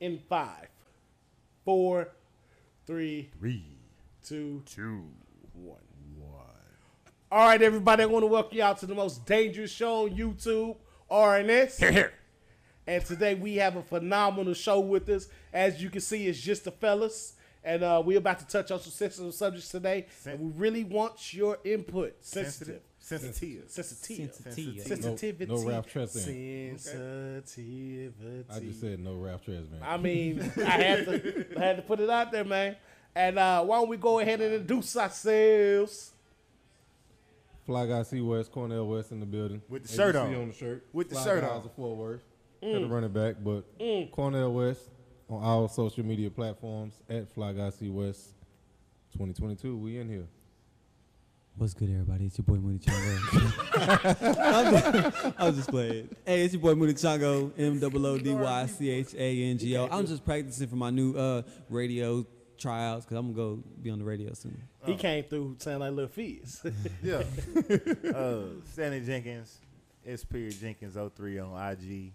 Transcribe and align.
in 0.00 0.18
five, 0.28 0.68
four, 1.64 2.08
three, 2.86 3.30
Three, 3.38 3.64
two, 4.24 4.62
two, 4.66 5.04
one. 5.52 5.76
one. 6.16 6.44
All 7.30 7.46
right, 7.48 7.60
everybody, 7.60 8.02
I 8.02 8.06
want 8.06 8.22
to 8.22 8.26
welcome 8.26 8.56
you 8.56 8.62
out 8.62 8.78
to 8.78 8.86
the 8.86 8.94
most 8.94 9.26
dangerous 9.26 9.70
show 9.70 10.04
on 10.04 10.10
YouTube, 10.10 10.76
RNS. 11.10 11.78
Here, 11.78 11.92
here. 11.92 12.12
And 12.86 13.04
today 13.04 13.34
we 13.34 13.56
have 13.56 13.76
a 13.76 13.82
phenomenal 13.82 14.54
show 14.54 14.80
with 14.80 15.08
us. 15.10 15.28
As 15.52 15.82
you 15.82 15.90
can 15.90 16.00
see, 16.00 16.26
it's 16.26 16.40
just 16.40 16.64
the 16.64 16.70
fellas. 16.70 17.34
And 17.62 17.82
uh, 17.82 18.02
we're 18.02 18.18
about 18.18 18.38
to 18.38 18.46
touch 18.46 18.70
on 18.70 18.80
some 18.80 18.92
sensitive 18.92 19.34
subjects 19.34 19.68
today. 19.68 20.06
And 20.24 20.40
we 20.40 20.50
really 20.52 20.84
want 20.84 21.34
your 21.34 21.58
input. 21.64 22.16
Sensitive. 22.20 22.52
Sensitive. 22.54 22.82
Sensitive. 23.08 23.64
Sensitive. 23.70 24.34
Sensitivity. 24.82 25.46
No- 25.52 25.60
no 25.62 25.68
Ralph 25.68 25.86
Tresvant. 25.92 26.78
Sensitivity. 26.80 28.44
I 28.50 28.60
just 28.60 28.80
said 28.80 29.00
no 29.00 29.14
Ralph 29.14 29.44
Tresvant. 29.46 29.82
I 29.82 29.96
mean, 29.96 30.40
I 30.58 30.70
had 30.70 31.04
to, 31.06 31.46
I 31.56 31.64
had 31.64 31.76
to 31.76 31.82
put 31.82 32.00
it 32.00 32.10
out 32.10 32.30
there, 32.32 32.44
man. 32.44 32.76
And 33.14 33.38
uh, 33.38 33.64
why 33.64 33.78
don't 33.78 33.88
we 33.88 33.96
go 33.96 34.18
ahead 34.18 34.40
and 34.40 34.52
introduce 34.54 34.96
ourselves? 34.96 36.12
Fly 37.64 37.86
Guy 37.86 38.02
C 38.02 38.20
West, 38.20 38.52
Cornell 38.52 38.86
West 38.86 39.10
in 39.12 39.20
the 39.20 39.26
building. 39.26 39.62
With 39.68 39.84
the 39.84 39.90
As 39.90 39.96
shirt 39.96 40.14
you 40.14 40.20
on. 40.20 40.28
See 40.30 40.36
on 40.40 40.48
the 40.48 40.54
shirt. 40.54 40.86
With 40.92 41.08
the 41.08 41.14
Fly 41.16 41.24
shirt 41.24 41.40
Guy 41.42 41.48
on. 41.48 41.60
is 41.60 41.66
a 41.66 41.70
Fort 41.70 41.96
Worth. 41.96 42.22
Mm. 42.62 42.72
Got 42.72 42.78
to 42.80 42.86
run 42.86 43.04
it 43.04 43.14
back, 43.14 43.36
but 43.42 43.64
Cornell 44.12 44.52
West 44.52 44.90
on 45.30 45.42
all 45.42 45.68
social 45.68 46.04
media 46.04 46.30
platforms 46.30 46.94
at 47.08 47.28
Fly 47.32 47.52
Guy 47.52 47.70
C 47.70 47.88
West 47.88 48.34
2022. 49.12 49.76
We 49.76 49.98
in 49.98 50.08
here. 50.08 50.26
What's 51.58 51.74
good, 51.74 51.90
everybody? 51.90 52.26
It's 52.26 52.38
your 52.38 52.44
boy 52.44 52.54
Moody 52.54 52.78
Chango. 52.78 53.24
I'm, 55.38 55.56
just, 55.56 55.68
playing. 55.68 56.08
Hey, 56.24 56.44
it's 56.44 56.54
your 56.54 56.62
boy 56.62 56.76
Moody 56.76 56.94
Chango, 56.94 57.50
M 57.58 57.80
O 57.82 58.06
O 58.06 58.16
D 58.16 58.32
Y 58.32 58.66
C 58.66 58.90
H 58.90 59.14
A 59.14 59.42
N 59.42 59.58
G 59.58 59.76
O. 59.76 59.88
I'm 59.90 60.06
just 60.06 60.24
practicing 60.24 60.68
for 60.68 60.76
my 60.76 60.90
new 60.90 61.16
uh, 61.16 61.42
radio 61.68 62.24
tryouts 62.58 63.06
because 63.06 63.18
I'm 63.18 63.34
gonna 63.34 63.56
go 63.56 63.62
be 63.82 63.90
on 63.90 63.98
the 63.98 64.04
radio 64.04 64.32
soon. 64.34 64.62
He 64.86 64.94
came 64.94 65.24
through 65.24 65.56
sounding 65.58 65.80
like 65.80 65.90
little 65.90 66.08
Fizz. 66.08 66.62
Yeah. 67.02 67.24
uh, 68.14 68.42
Stanley 68.72 69.00
Jenkins, 69.00 69.58
S. 70.06 70.22
Period 70.22 70.54
Jenkins 70.60 70.96
03 71.16 71.40
on 71.40 71.72
IG. 71.72 72.12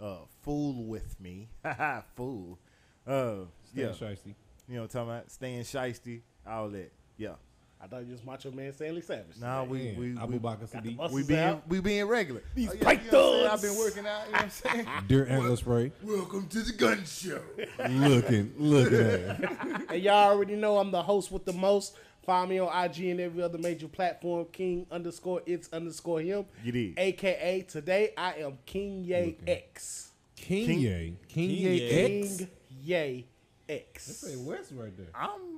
Uh, 0.00 0.18
fool 0.42 0.84
with 0.84 1.20
me. 1.20 1.48
Haha, 1.64 2.02
fool. 2.14 2.56
Uh, 3.04 3.46
Stan 3.64 3.84
yeah. 3.84 3.86
Shiesty. 3.88 4.34
You 4.68 4.76
know 4.76 4.82
what 4.82 4.94
I'm 4.94 5.06
talking 5.06 5.10
about? 5.10 5.30
Staying 5.32 5.62
shisty, 5.62 6.20
all 6.46 6.68
that. 6.68 6.92
Yeah. 7.16 7.34
I 7.80 7.86
thought 7.88 8.06
you 8.06 8.12
was 8.12 8.24
Macho 8.24 8.50
Man 8.50 8.72
Stanley 8.72 9.02
Savage. 9.02 9.38
Nah, 9.38 9.62
we 9.64 9.78
Man, 9.78 9.96
we 9.98 10.16
Abu 10.18 10.32
we, 10.32 10.38
Bakr 10.38 10.60
Got 10.72 10.82
the 10.82 10.94
Sadiq. 10.96 11.10
we 11.12 11.22
being 11.22 11.40
out. 11.40 11.68
we 11.68 11.80
being 11.80 12.04
regular. 12.06 12.42
These 12.54 12.70
Oh, 12.70 12.72
yeah, 12.72 12.78
you 12.78 12.84
know 12.84 12.88
I'm 12.90 12.98
saying? 12.98 13.10
thugs. 13.10 13.52
I've 13.52 13.62
been 13.62 13.78
working 13.78 14.06
out. 14.06 14.26
You 14.26 14.32
know 14.32 14.38
what 14.38 14.42
I'm 14.42 14.50
saying? 14.50 14.86
Deer 15.08 15.26
Antler 15.28 15.56
Spray. 15.56 15.92
Welcome 16.02 16.46
to 16.48 16.58
the 16.62 16.72
gun 16.72 17.04
show. 17.04 17.40
looking, 17.88 18.52
looking 18.58 18.94
at 18.94 19.00
it. 19.04 19.50
And 19.90 20.02
y'all 20.02 20.30
already 20.32 20.56
know 20.56 20.78
I'm 20.78 20.90
the 20.90 21.02
host 21.02 21.30
with 21.30 21.44
the 21.44 21.52
most. 21.52 21.96
Find 22.24 22.50
me 22.50 22.58
on 22.58 22.84
IG 22.86 23.04
and 23.04 23.20
every 23.20 23.40
other 23.42 23.58
major 23.58 23.86
platform, 23.86 24.46
King 24.52 24.86
underscore 24.90 25.42
it's 25.46 25.68
underscore 25.72 26.20
him. 26.22 26.46
You 26.64 26.72
did. 26.72 26.98
AKA 26.98 27.66
today 27.68 28.12
I 28.16 28.34
am 28.40 28.58
King 28.66 29.04
Ye 29.04 29.36
X. 29.46 30.10
King 30.34 30.66
King- 30.66 30.80
Ye. 30.80 30.88
King 30.88 31.16
King 31.28 31.50
Ye 31.50 31.78
Ye. 31.78 32.20
X. 32.22 32.36
King 32.38 32.48
Ye 32.82 33.26
That 33.68 33.72
X. 33.74 34.04
say 34.06 34.34
West 34.36 34.72
right 34.74 34.96
there. 34.96 35.06
I'm 35.14 35.55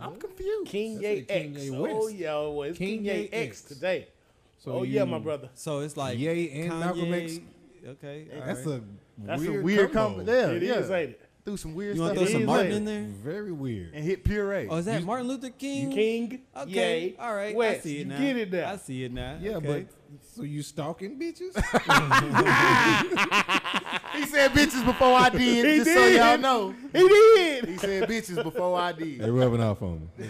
I'm 0.00 0.16
confused. 0.16 0.70
King 0.70 0.94
That 1.00 1.02
Ye 1.16 1.22
King 1.22 1.54
X. 1.56 1.64
Ye 1.64 1.76
Oh 1.76 1.82
West. 2.04 2.14
yeah, 2.16 2.34
well, 2.34 2.62
it's 2.62 2.78
King, 2.78 2.96
King 2.98 3.04
Ye 3.04 3.12
Ye 3.22 3.28
X 3.32 3.60
X. 3.60 3.62
today. 3.62 4.08
So 4.58 4.72
oh 4.72 4.82
yeah, 4.84 5.04
my 5.04 5.18
brother. 5.18 5.50
So 5.54 5.80
it's 5.80 5.96
like 5.96 6.18
Ye 6.18 6.50
and 6.50 6.68
Malcolm 6.80 7.12
X. 7.14 7.40
Okay, 7.86 8.28
That's 8.44 8.64
right. 8.66 8.76
a 8.78 8.82
That's 9.18 9.40
weird 9.40 9.60
a 9.60 9.62
weird 9.62 9.92
combo. 9.92 10.18
combo. 10.18 10.32
Yeah, 10.32 10.48
It 10.56 10.62
yeah. 10.62 10.74
is, 10.74 10.90
ain't 10.90 11.10
it? 11.10 11.20
Threw 11.44 11.56
some 11.56 11.74
weird 11.74 11.96
you 11.96 12.02
want 12.02 12.14
stuff 12.14 12.24
to 12.26 12.30
throw 12.30 12.38
some 12.40 12.46
Martin 12.46 12.72
in 12.72 12.84
there? 12.84 13.02
Very 13.02 13.50
weird. 13.50 13.92
and 13.94 14.04
hit 14.04 14.22
puree. 14.22 14.68
Oh, 14.70 14.76
is 14.76 14.84
that 14.84 15.02
Martin 15.02 15.26
Luther 15.26 15.50
King? 15.50 15.90
King 15.90 16.42
Okay, 16.56 17.00
Ye 17.08 17.16
all 17.18 17.34
right. 17.34 17.54
West. 17.56 17.80
I 17.80 17.82
see 17.82 18.00
it 18.02 18.06
now. 18.06 18.18
you 18.20 18.26
get 18.26 18.36
it 18.36 18.52
now. 18.52 18.70
I 18.72 18.76
see 18.76 19.02
it 19.04 19.12
now. 19.12 19.38
Yeah, 19.40 19.56
okay. 19.56 19.66
but 19.66 19.86
so 20.20 20.42
you 20.42 20.62
stalking 20.62 21.18
bitches? 21.18 21.54
He 24.14 24.26
said 24.26 24.50
bitches 24.52 24.84
before 24.84 25.14
I 25.14 25.30
did, 25.30 25.64
He 25.64 25.76
just 25.78 25.92
so 25.94 26.04
did. 26.08 26.16
y'all 26.16 26.38
know. 26.38 26.74
he 26.92 27.08
did. 27.08 27.64
He 27.66 27.76
said 27.78 28.08
bitches 28.08 28.42
before 28.42 28.78
I 28.78 28.92
did. 28.92 29.20
they 29.20 29.24
did. 29.24 29.30
rubbing 29.30 29.62
off 29.62 29.80
on 29.82 30.08
me. 30.18 30.28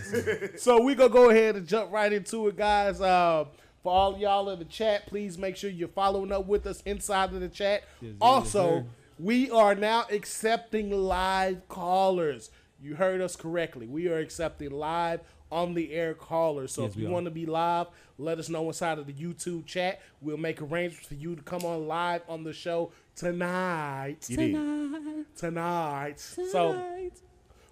So 0.57 0.81
we 0.83 0.95
gonna 0.95 1.09
go 1.11 1.31
ahead 1.31 1.57
and 1.57 1.67
jump 1.67 1.91
right 1.93 2.13
into 2.13 2.47
it, 2.49 2.57
guys. 2.57 3.01
Uh, 3.01 3.47
for 3.83 3.93
all 3.93 4.19
y'all 4.19 4.49
in 4.51 4.61
the 4.61 4.65
chat, 4.65 5.07
please 5.07 5.37
make 5.37 5.57
sure 5.57 5.69
you're 5.69 5.89
following 5.89 6.31
up 6.31 6.47
with 6.47 6.67
us 6.67 6.81
inside 6.83 7.33
of 7.35 7.41
the 7.41 7.49
chat. 7.49 7.83
Yes, 8.01 8.13
also, 8.21 8.75
yes, 8.77 8.85
we 9.19 9.51
are 9.51 9.75
now 9.75 10.05
accepting 10.11 10.91
live 10.93 11.67
callers. 11.69 12.51
You 12.81 12.95
heard 12.95 13.21
us 13.21 13.35
correctly. 13.35 13.89
We 13.89 14.09
are 14.09 14.19
accepting 14.19 14.71
live 14.71 15.21
on 15.53 15.75
the 15.75 15.93
air 15.93 16.15
caller. 16.15 16.67
So 16.67 16.83
Yes, 16.83 16.93
if 16.93 16.97
you 16.97 17.09
want 17.09 17.27
to 17.27 17.31
be 17.31 17.47
live, 17.47 17.87
let 18.19 18.39
us 18.39 18.49
know 18.49 18.67
inside 18.67 18.99
of 18.99 19.07
the 19.07 19.13
YouTube 19.13 19.67
chat. 19.67 20.01
We'll 20.21 20.37
make 20.39 20.61
arrangements 20.63 21.07
for 21.07 21.15
you 21.15 21.37
to 21.37 21.43
come 21.43 21.65
on 21.65 21.87
live 21.87 22.23
on 22.29 22.43
the 22.43 22.53
show 22.53 22.91
tonight. 23.15 24.29
You 24.29 24.37
did. 24.37 25.37
Tonight. 25.37 26.19
So 26.21 26.83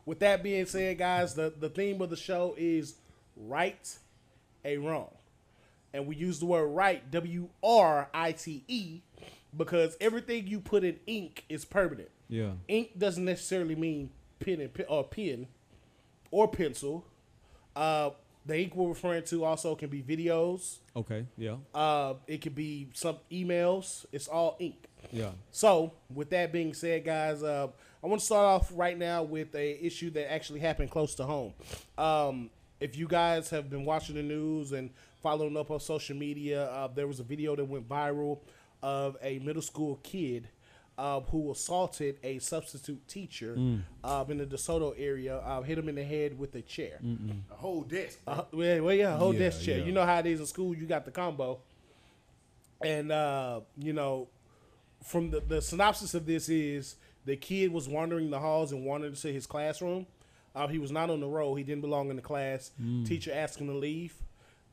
with 0.07 0.21
that 0.21 0.43
being 0.43 0.67
said, 0.67 0.99
guys, 0.99 1.35
the, 1.35 1.53
the 1.59 1.69
theme 1.69 2.01
of 2.03 2.11
the 2.11 2.17
show 2.17 2.55
is 2.57 2.95
right 3.37 3.99
a 4.65 4.77
wrong. 4.77 5.11
And 5.93 6.07
we 6.07 6.15
use 6.17 6.39
the 6.39 6.47
word 6.47 6.67
right, 6.67 7.11
W 7.11 7.49
R 7.63 8.09
I 8.15 8.33
T 8.33 8.63
E, 8.69 9.01
because 9.57 9.97
everything 10.01 10.47
you 10.47 10.61
put 10.61 10.85
in 10.85 11.01
ink 11.07 11.45
is 11.49 11.65
permanent. 11.65 12.11
yeah. 12.29 12.53
Ink 12.69 12.97
doesn't 12.99 13.25
necessarily 13.25 13.75
mean 13.75 14.11
pen 14.39 14.61
and 14.61 14.73
pen, 14.73 14.87
or 14.89 15.03
pen 15.05 15.49
or 16.31 16.47
pencil. 16.49 17.05
Uh, 17.75 18.11
the 18.47 18.59
ink 18.63 18.75
we're 18.75 18.89
referring 18.89 19.23
to 19.25 19.45
also 19.45 19.75
can 19.75 19.89
be 19.89 20.03
videos. 20.03 20.79
Okay. 20.97 21.27
Yeah. 21.37 21.57
Uh, 21.75 22.15
it 22.27 22.41
could 22.41 22.55
be 22.55 22.89
some 22.95 23.17
emails. 23.31 24.07
It's 24.13 24.29
all 24.29 24.57
ink. 24.59 24.87
Yeah. 25.13 25.31
So, 25.51 25.93
with 26.13 26.31
that 26.31 26.53
being 26.53 26.75
said, 26.75 27.05
guys, 27.05 27.43
uh, 27.43 27.69
I 28.03 28.07
want 28.07 28.21
to 28.21 28.27
start 28.27 28.45
off 28.47 28.73
right 28.75 28.97
now 28.97 29.23
with 29.23 29.55
a 29.55 29.85
issue 29.85 30.11
that 30.11 30.33
actually 30.33 30.61
happened 30.61 30.91
close 30.91 31.15
to 31.17 31.25
home. 31.25 31.53
Um, 31.99 32.51
if 32.81 32.97
you 32.97 33.07
guys 33.07 33.51
have 33.51 33.69
been 33.69 33.85
watching 33.85 34.17
the 34.17 34.23
news 34.23 34.73
and 34.73 34.91
following 35.23 35.57
up 35.57 35.71
on 35.71 35.81
social 35.81 36.17
media, 36.17 36.65
uh, 36.71 36.89
there 36.89 37.07
was 37.07 37.21
a 37.21 37.25
video 37.25 37.55
that 37.57 37.65
went 37.65 37.89
viral 37.89 38.39
of 38.83 39.17
a 39.23 39.39
middle 39.41 39.63
school 39.63 40.01
kid 40.03 40.49
uh, 41.01 41.21
who 41.31 41.51
assaulted 41.51 42.19
a 42.23 42.39
substitute 42.41 43.07
teacher 43.09 43.57
uh, 44.05 44.25
in 44.29 44.37
the 44.39 44.45
DeSoto 44.47 44.95
area, 44.99 45.39
uh, 45.39 45.63
hit 45.63 45.79
him 45.79 45.89
in 45.89 45.95
the 45.95 46.05
head 46.05 46.39
with 46.39 46.55
a 46.55 46.61
chair. 46.63 46.99
A 47.51 47.55
whole 47.55 47.83
desk. 47.83 48.19
Uh, 48.27 48.43
well, 48.53 48.83
well, 48.85 48.95
yeah, 48.95 49.17
hold 49.17 49.35
Yeah, 49.35 49.41
desk 49.47 49.63
chair. 49.63 49.79
yeah. 49.79 49.85
You 49.87 49.93
know 49.93 50.05
how 50.05 50.19
it 50.19 50.27
is 50.27 50.41
in 50.41 50.47
school. 50.47 50.75
You 50.77 50.87
got 50.87 51.05
the 51.07 51.11
combo, 51.11 51.61
and 52.83 53.11
uh, 53.13 53.61
you 53.79 53.93
know, 53.93 54.29
from 55.03 55.31
the 55.31 55.41
the 55.41 55.63
synopsis 55.63 56.15
of 56.15 56.27
this 56.27 56.49
is 56.49 56.97
the 57.25 57.37
kid 57.37 57.73
was 57.73 57.89
wandering 57.89 58.31
the 58.31 58.39
halls 58.39 58.73
and 58.73 58.85
wandered 58.85 59.13
into 59.15 59.29
his 59.29 59.47
classroom. 59.47 60.07
Uh, 60.55 60.67
he 60.67 60.79
was 60.79 60.91
not 60.91 61.11
on 61.11 61.21
the 61.21 61.29
roll. 61.29 61.55
He 61.55 61.63
didn't 61.63 61.81
belong 61.83 62.11
in 62.11 62.17
the 62.17 62.23
class. 62.23 62.73
Teacher 63.05 63.33
asked 63.33 63.59
him 63.61 63.69
to 63.69 63.75
leave. 63.75 64.15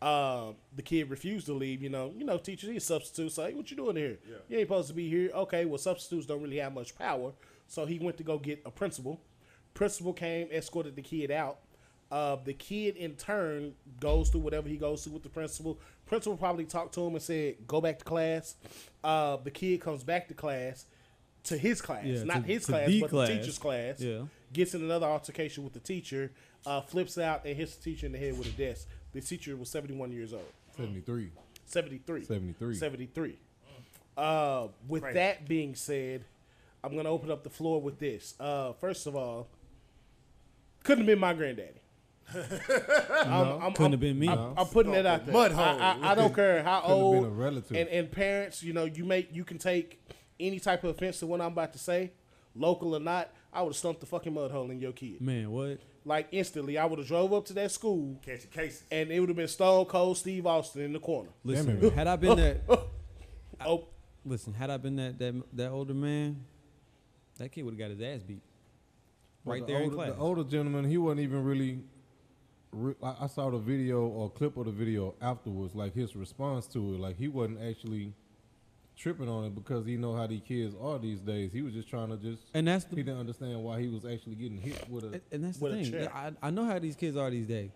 Uh, 0.01 0.51
the 0.75 0.81
kid 0.83 1.09
refused 1.09 1.47
to 1.47 1.53
leave. 1.53 1.81
You 1.81 1.89
know, 1.89 2.13
you 2.15 2.23
know, 2.23 2.37
teachers, 2.37 2.69
he's 2.69 2.83
a 2.83 2.85
substitute. 2.85 3.31
So, 3.31 3.45
hey, 3.45 3.53
what 3.53 3.69
you 3.71 3.77
doing 3.77 3.95
here? 3.95 4.17
You 4.47 4.57
ain't 4.59 4.67
supposed 4.67 4.89
to 4.89 4.93
be 4.93 5.09
here. 5.09 5.31
Okay, 5.33 5.65
well, 5.65 5.77
substitutes 5.79 6.27
don't 6.27 6.41
really 6.41 6.57
have 6.57 6.73
much 6.73 6.95
power. 6.97 7.31
So 7.67 7.85
he 7.85 7.97
went 7.99 8.17
to 8.17 8.23
go 8.23 8.37
get 8.37 8.61
a 8.65 8.71
principal. 8.71 9.19
Principal 9.73 10.13
came, 10.13 10.47
escorted 10.51 10.95
the 10.95 11.01
kid 11.01 11.31
out. 11.31 11.59
Uh, 12.09 12.37
the 12.45 12.53
kid 12.53 12.95
in 12.95 13.15
turn 13.15 13.73
goes 13.99 14.29
through 14.29 14.39
whatever 14.41 14.69
he 14.69 14.77
goes 14.77 15.03
through 15.03 15.13
with 15.13 15.23
the 15.23 15.29
principal. 15.29 15.77
Principal 16.05 16.37
probably 16.37 16.63
talked 16.63 16.93
to 16.93 17.01
him 17.05 17.13
and 17.15 17.21
said, 17.21 17.55
"Go 17.67 17.81
back 17.81 17.99
to 17.99 18.05
class." 18.05 18.55
Uh, 19.03 19.35
the 19.43 19.51
kid 19.51 19.81
comes 19.81 20.03
back 20.05 20.29
to 20.29 20.33
class, 20.33 20.85
to 21.43 21.57
his 21.57 21.81
class, 21.81 22.05
Yeah, 22.05 22.23
not 22.23 22.43
to- 22.43 22.47
his 22.53 22.65
to 22.65 22.71
class, 22.71 22.87
the 22.87 23.01
but 23.01 23.09
class. 23.09 23.27
the 23.27 23.35
teacher's 23.39 23.57
class. 23.59 23.99
Yeah. 23.99 24.21
Gets 24.53 24.73
in 24.73 24.83
another 24.83 25.05
altercation 25.05 25.65
with 25.65 25.73
the 25.73 25.81
teacher, 25.81 26.31
uh, 26.65 26.79
flips 26.79 27.17
out 27.17 27.43
and 27.45 27.57
hits 27.57 27.75
the 27.75 27.83
teacher 27.83 28.05
in 28.05 28.13
the 28.13 28.17
head 28.19 28.37
with 28.37 28.47
a 28.47 28.51
desk. 28.51 28.87
The 29.17 29.23
teacher 29.23 29.55
was 29.57 29.67
seventy-one 29.69 30.11
years 30.11 30.31
old. 30.31 30.45
73. 30.75 31.31
73. 31.65 32.23
73. 32.25 32.75
73. 32.75 33.37
Uh, 34.15 34.67
with 34.87 35.01
Crazy. 35.01 35.15
that 35.15 35.47
being 35.47 35.73
said, 35.73 36.23
I'm 36.83 36.91
going 36.91 37.05
to 37.05 37.09
open 37.09 37.31
up 37.31 37.43
the 37.43 37.49
floor 37.49 37.81
with 37.81 37.97
this. 37.97 38.35
Uh, 38.39 38.73
first 38.73 39.07
of 39.07 39.15
all, 39.15 39.47
couldn't 40.83 40.99
have 40.99 41.07
been 41.07 41.17
my 41.17 41.33
granddaddy. 41.33 41.81
I'm, 42.35 42.43
I'm, 42.43 43.71
Couldn't 43.73 43.81
I'm- 43.81 43.91
have 43.93 43.99
been 43.99 44.19
me. 44.19 44.29
I'm, 44.29 44.53
I'm 44.55 44.67
putting 44.67 44.93
it 44.93 45.07
out 45.07 45.25
there. 45.25 45.33
Mud 45.33 45.51
I, 45.51 45.55
hole. 45.55 45.81
I, 45.81 46.11
I 46.11 46.15
don't 46.15 46.35
care 46.35 46.61
how 46.61 46.81
Could 46.81 46.87
have 46.89 46.97
old 46.97 47.15
been 47.15 47.25
a 47.25 47.29
relative. 47.29 47.75
and, 47.75 47.89
and 47.89 48.11
parents, 48.11 48.61
you 48.61 48.71
know, 48.73 48.85
you 48.85 49.03
make 49.03 49.29
you 49.33 49.43
can 49.43 49.57
take 49.57 49.99
any 50.39 50.59
type 50.59 50.83
of 50.83 50.91
offense 50.91 51.17
to 51.21 51.25
what 51.25 51.41
I'm 51.41 51.53
about 51.53 51.73
to 51.73 51.79
say, 51.79 52.11
local 52.55 52.95
or 52.95 52.99
not. 52.99 53.31
I 53.51 53.63
would 53.63 53.69
have 53.69 53.77
stumped 53.77 54.01
the 54.01 54.05
fucking 54.05 54.31
mud 54.35 54.51
hole 54.51 54.69
in 54.69 54.79
your 54.79 54.91
kid. 54.91 55.21
Man, 55.21 55.49
what? 55.49 55.79
Like 56.07 56.29
instantly, 56.31 56.77
I 56.77 56.85
would 56.85 56.99
have 56.99 57.07
drove 57.07 57.33
up 57.33 57.45
to 57.45 57.53
that 57.53 57.69
school 57.71 58.17
Catching 58.25 58.49
cases. 58.49 58.83
and 58.89 59.11
it 59.11 59.19
would 59.19 59.27
have 59.29 59.35
been 59.35 59.47
Stone 59.47 59.85
Cold 59.85 60.17
Steve 60.17 60.45
Austin 60.47 60.83
in 60.83 60.93
the 60.93 60.99
corner. 60.99 61.29
Listen, 61.43 61.81
man. 61.81 61.91
had 61.91 62.07
I 62.07 62.15
been 62.15 62.37
that, 62.37 62.61
Oh, 63.65 63.87
listen, 64.25 64.53
had 64.53 64.69
I 64.69 64.77
been 64.77 64.95
that 64.95 65.19
that 65.19 65.35
that 65.53 65.69
older 65.69 65.93
man, 65.93 66.43
that 67.37 67.51
kid 67.51 67.63
would 67.63 67.73
have 67.73 67.79
got 67.79 67.89
his 67.89 68.01
ass 68.01 68.23
beat 68.23 68.41
But 69.43 69.51
right 69.51 69.61
the 69.61 69.67
there 69.73 69.77
in 69.81 69.83
older, 69.85 69.95
class. 69.95 70.09
The 70.11 70.17
older 70.17 70.43
gentleman, 70.45 70.85
he 70.85 70.97
wasn't 70.97 71.21
even 71.21 71.43
really. 71.43 71.79
Re- 72.71 72.95
I, 73.03 73.15
I 73.21 73.27
saw 73.27 73.49
the 73.49 73.57
video 73.57 74.05
or 74.07 74.29
clip 74.29 74.55
of 74.57 74.65
the 74.65 74.71
video 74.71 75.15
afterwards, 75.21 75.73
like 75.75 75.93
his 75.93 76.15
response 76.15 76.67
to 76.67 76.93
it. 76.95 76.99
Like 76.99 77.17
he 77.17 77.27
wasn't 77.27 77.61
actually 77.61 78.13
tripping 78.97 79.29
on 79.29 79.45
it 79.45 79.55
because 79.55 79.85
he 79.85 79.95
know 79.97 80.15
how 80.15 80.25
these 80.27 80.41
kids 80.41 80.75
are 80.81 80.97
these 80.99 81.19
days. 81.19 81.51
He 81.53 81.61
was 81.61 81.73
just 81.73 81.87
trying 81.89 82.09
to 82.09 82.17
just. 82.17 82.43
and 82.53 82.67
that's 82.67 82.85
the, 82.85 82.95
He 82.95 83.03
didn't 83.03 83.19
understand 83.19 83.63
why 83.63 83.79
he 83.81 83.87
was 83.87 84.05
actually 84.05 84.35
getting 84.35 84.57
hit 84.57 84.89
with 84.89 85.03
a. 85.03 85.07
and- 85.07 85.21
and 85.31 85.43
that's 85.45 85.57
the 85.57 85.63
With 85.63 85.73
a 85.73 85.83
thing. 85.83 85.91
chair. 85.91 86.11
I, 86.13 86.31
I 86.41 86.49
know 86.51 86.65
how 86.65 86.79
these 86.79 86.95
kids 86.95 87.15
are 87.15 87.29
these 87.29 87.45
days. 87.47 87.71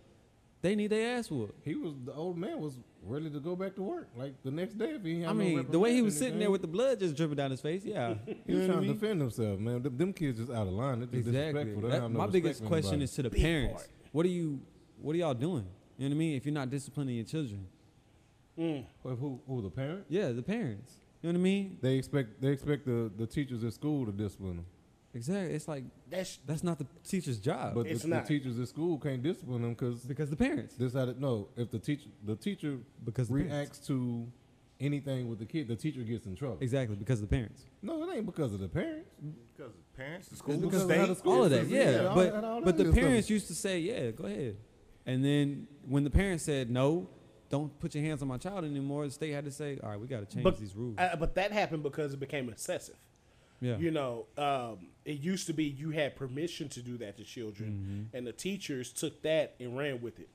They 0.64 0.76
need 0.76 0.88
their 0.92 1.18
ass 1.18 1.32
whooped. 1.32 1.56
He 1.66 1.74
was 1.74 1.94
the 2.06 2.14
old 2.14 2.38
man 2.38 2.60
was 2.62 2.76
ready 3.04 3.32
to 3.32 3.40
go 3.40 3.56
back 3.56 3.74
to 3.76 3.82
work 3.82 4.10
like 4.16 4.36
the 4.44 4.52
next 4.52 4.78
day 4.78 4.92
if 4.92 5.04
he. 5.04 5.22
Had 5.22 5.30
I 5.30 5.34
no 5.34 5.40
mean, 5.40 5.66
the 5.72 5.80
way 5.80 5.92
he 5.94 6.04
was 6.04 6.16
sitting 6.16 6.38
there 6.38 6.52
with 6.52 6.62
the 6.62 6.68
blood 6.68 7.00
just 7.00 7.16
dripping 7.16 7.38
down 7.38 7.50
his 7.50 7.62
face, 7.62 7.84
yeah. 7.84 8.14
He 8.46 8.54
was 8.54 8.68
trying 8.68 8.82
to 8.82 8.88
defend 8.94 9.22
himself, 9.22 9.60
man. 9.60 9.82
Them, 9.82 9.98
them 9.98 10.14
kids 10.14 10.38
just 10.38 10.52
out 10.52 10.68
of 10.68 10.74
line. 10.74 11.00
They're 11.00 11.08
just 11.08 11.28
exactly. 11.30 11.64
disrespectful. 11.64 11.82
They 11.90 12.00
That- 12.00 12.12
no 12.12 12.20
my 12.20 12.28
biggest 12.28 12.64
question 12.66 12.90
anybody. 12.90 13.04
is 13.06 13.14
to 13.16 13.24
the 13.24 13.30
Big 13.32 13.42
parents. 13.42 13.74
part. 13.74 13.88
What 14.12 14.26
are 14.28 14.30
you 14.30 14.62
what 15.02 15.16
are 15.16 15.18
y'all 15.20 15.34
doing? 15.34 15.66
You 15.98 16.10
know 16.10 16.14
what 16.14 16.16
I 16.16 16.20
mean? 16.20 16.36
If 16.38 16.46
you're 16.46 16.54
not 16.54 16.70
disciplining 16.70 17.16
your 17.16 17.26
children. 17.26 17.66
Mm. 18.60 18.86
Who, 19.02 19.10
who, 19.16 19.42
who 19.48 19.62
the 19.64 19.70
parent? 19.72 20.06
Yeah, 20.10 20.32
the 20.32 20.44
parents. 20.44 20.94
You 21.22 21.30
know 21.32 21.34
what 21.38 21.42
I 21.42 21.44
mean? 21.44 21.78
They 21.82 21.96
expect 21.98 22.42
they 22.42 22.50
expect 22.50 22.86
the, 22.86 23.12
the 23.18 23.28
teachers 23.28 23.64
at 23.64 23.74
school 23.74 24.06
to 24.06 24.12
discipline 24.12 24.58
them, 24.58 24.66
Exactly. 25.14 25.54
It's 25.56 25.68
like 25.68 25.84
That's 26.10 26.38
that's 26.48 26.64
not 26.64 26.80
the 26.80 26.88
teacher's 27.08 27.38
job. 27.38 27.76
but 27.76 27.86
It's 27.86 28.04
the, 28.04 28.10
the 28.10 28.22
teachers 28.22 28.60
at 28.60 28.68
school 28.68 28.98
can't 28.98 29.22
discipline 29.22 29.62
them 29.62 29.72
because 29.74 30.00
because 30.02 30.30
the 30.30 30.36
parents. 30.36 30.76
decided 30.76 31.20
no. 31.22 31.50
If 31.56 31.70
the 31.70 31.80
teacher 31.80 32.10
the 32.26 32.36
teacher 32.36 32.78
Because 33.06 33.28
the 33.28 33.34
parents. 33.36 33.54
reacts 33.54 33.80
to 33.88 34.28
anything 34.80 35.30
with 35.30 35.38
the 35.38 35.46
kid, 35.46 35.68
the 35.68 35.76
teacher 35.76 36.02
gets 36.02 36.26
in 36.26 36.36
trouble. 36.36 36.58
Exactly, 36.60 36.96
because 36.96 37.22
of 37.22 37.30
the 37.30 37.36
parents. 37.36 37.66
No, 37.84 38.02
it 38.10 38.16
ain't 38.16 38.26
because 38.26 38.52
of 38.54 38.60
the 38.62 38.68
parents. 38.68 39.12
Because 39.56 39.74
of 39.76 39.94
parents, 39.96 40.28
the 40.30 40.36
school, 40.38 40.54
It's 40.56 40.62
the 40.62 40.68
because 40.68 40.84
of 40.90 40.96
how 40.98 41.06
the 41.06 41.16
school 41.16 41.34
all 41.34 41.44
of 41.44 41.52
that, 41.52 41.68
system- 41.68 41.78
yeah. 41.78 42.08
all 42.08 42.16
but 42.16 42.32
that- 42.34 42.66
but 42.66 42.78
the 42.78 42.84
good 42.86 42.94
stuff. 42.94 43.04
parents 43.06 43.30
used 43.30 43.48
to 43.48 43.54
say, 43.54 43.80
yeah, 43.80 44.10
go 44.10 44.24
ahead. 44.26 44.58
And 45.06 45.24
then 45.24 45.68
when 45.88 46.04
the 46.04 46.10
parents 46.10 46.44
said 46.46 46.72
no, 46.72 47.10
don't 47.52 47.78
put 47.80 47.94
your 47.94 48.04
hands 48.04 48.22
on 48.22 48.28
my 48.28 48.38
child 48.38 48.64
anymore, 48.66 49.06
the 49.06 49.12
state 49.12 49.32
had 49.34 49.46
to 49.46 49.52
say, 49.52 49.78
all 49.84 49.90
right, 49.90 50.00
we 50.00 50.08
got 50.08 50.20
to 50.22 50.26
change 50.34 50.44
but, 50.44 50.58
these 50.60 50.76
rules. 50.76 50.96
uh, 50.98 51.16
but 51.20 51.36
that 51.36 51.52
happened 51.52 51.84
because 51.84 52.14
it 52.14 52.20
became 52.20 52.50
excessive. 52.50 52.96
yeah. 53.60 53.78
You 53.78 53.92
know, 53.92 54.26
um, 54.38 54.88
it 55.06 55.20
used 55.20 55.48
to 55.48 55.54
be 55.54 55.66
you 55.66 55.92
had 55.92 56.16
permission 56.16 56.70
to 56.70 56.82
do 56.82 56.98
that 56.98 57.18
to 57.18 57.24
children, 57.24 57.70
Mm-hmm. 58.10 58.18
and 58.18 58.26
the 58.26 58.32
teachers 58.34 58.92
took 58.92 59.22
that 59.24 59.56
and 59.60 59.78
ran 59.78 60.02
with 60.02 60.20
it. 60.20 60.30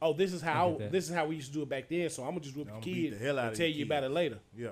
Oh, 0.00 0.12
this 0.12 0.32
is 0.32 0.42
how 0.42 0.70
get 0.70 0.78
that. 0.78 0.92
this 0.92 1.08
is 1.08 1.14
how 1.14 1.26
we 1.26 1.36
used 1.36 1.48
to 1.48 1.54
do 1.54 1.62
it 1.62 1.68
back 1.68 1.88
then. 1.88 2.08
So 2.10 2.22
I'm 2.22 2.30
gonna 2.30 2.40
just 2.40 2.56
whip 2.56 2.68
I'ma 2.70 2.80
the 2.80 2.84
beat 2.84 3.10
kid 3.10 3.18
the 3.20 3.24
hell 3.24 3.38
out 3.38 3.48
and 3.48 3.56
tell 3.56 3.66
you 3.66 3.74
kid. 3.74 3.82
about 3.84 4.04
it 4.04 4.10
later. 4.10 4.38
Yeah. 4.56 4.70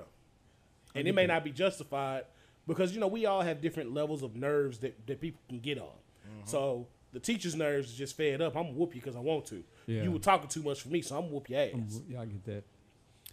And 0.93 1.07
it 1.07 1.13
may 1.15 1.25
not 1.25 1.43
be 1.43 1.51
justified 1.51 2.23
because 2.67 2.93
you 2.93 2.99
know 2.99 3.07
we 3.07 3.25
all 3.25 3.41
have 3.41 3.59
different 3.59 3.91
levels 3.93 4.23
of 4.23 4.35
nerves 4.35 4.77
that, 4.79 5.05
that 5.07 5.19
people 5.19 5.41
can 5.49 5.59
get 5.59 5.77
on. 5.79 5.85
Mm-hmm. 5.87 6.41
So 6.45 6.87
the 7.15 7.21
teacher's 7.21 7.55
nerves 7.55 7.91
is 7.91 7.95
just 7.95 8.17
fed 8.17 8.41
up. 8.41 8.57
I'm 8.57 8.63
gonna 8.63 8.75
whoop 8.75 8.93
you 8.93 8.99
because 8.99 9.15
I 9.15 9.21
want 9.21 9.45
to. 9.45 9.63
Yeah. 9.87 10.03
You 10.03 10.11
were 10.11 10.19
talking 10.19 10.49
too 10.49 10.61
much 10.61 10.81
for 10.81 10.89
me, 10.89 11.01
so 11.01 11.15
I'm 11.15 11.21
gonna 11.21 11.33
whoop 11.33 11.49
your 11.49 11.61
ass. 11.61 12.01
Yeah, 12.09 12.19
I 12.19 12.25
get 12.25 12.43
that. 12.43 12.63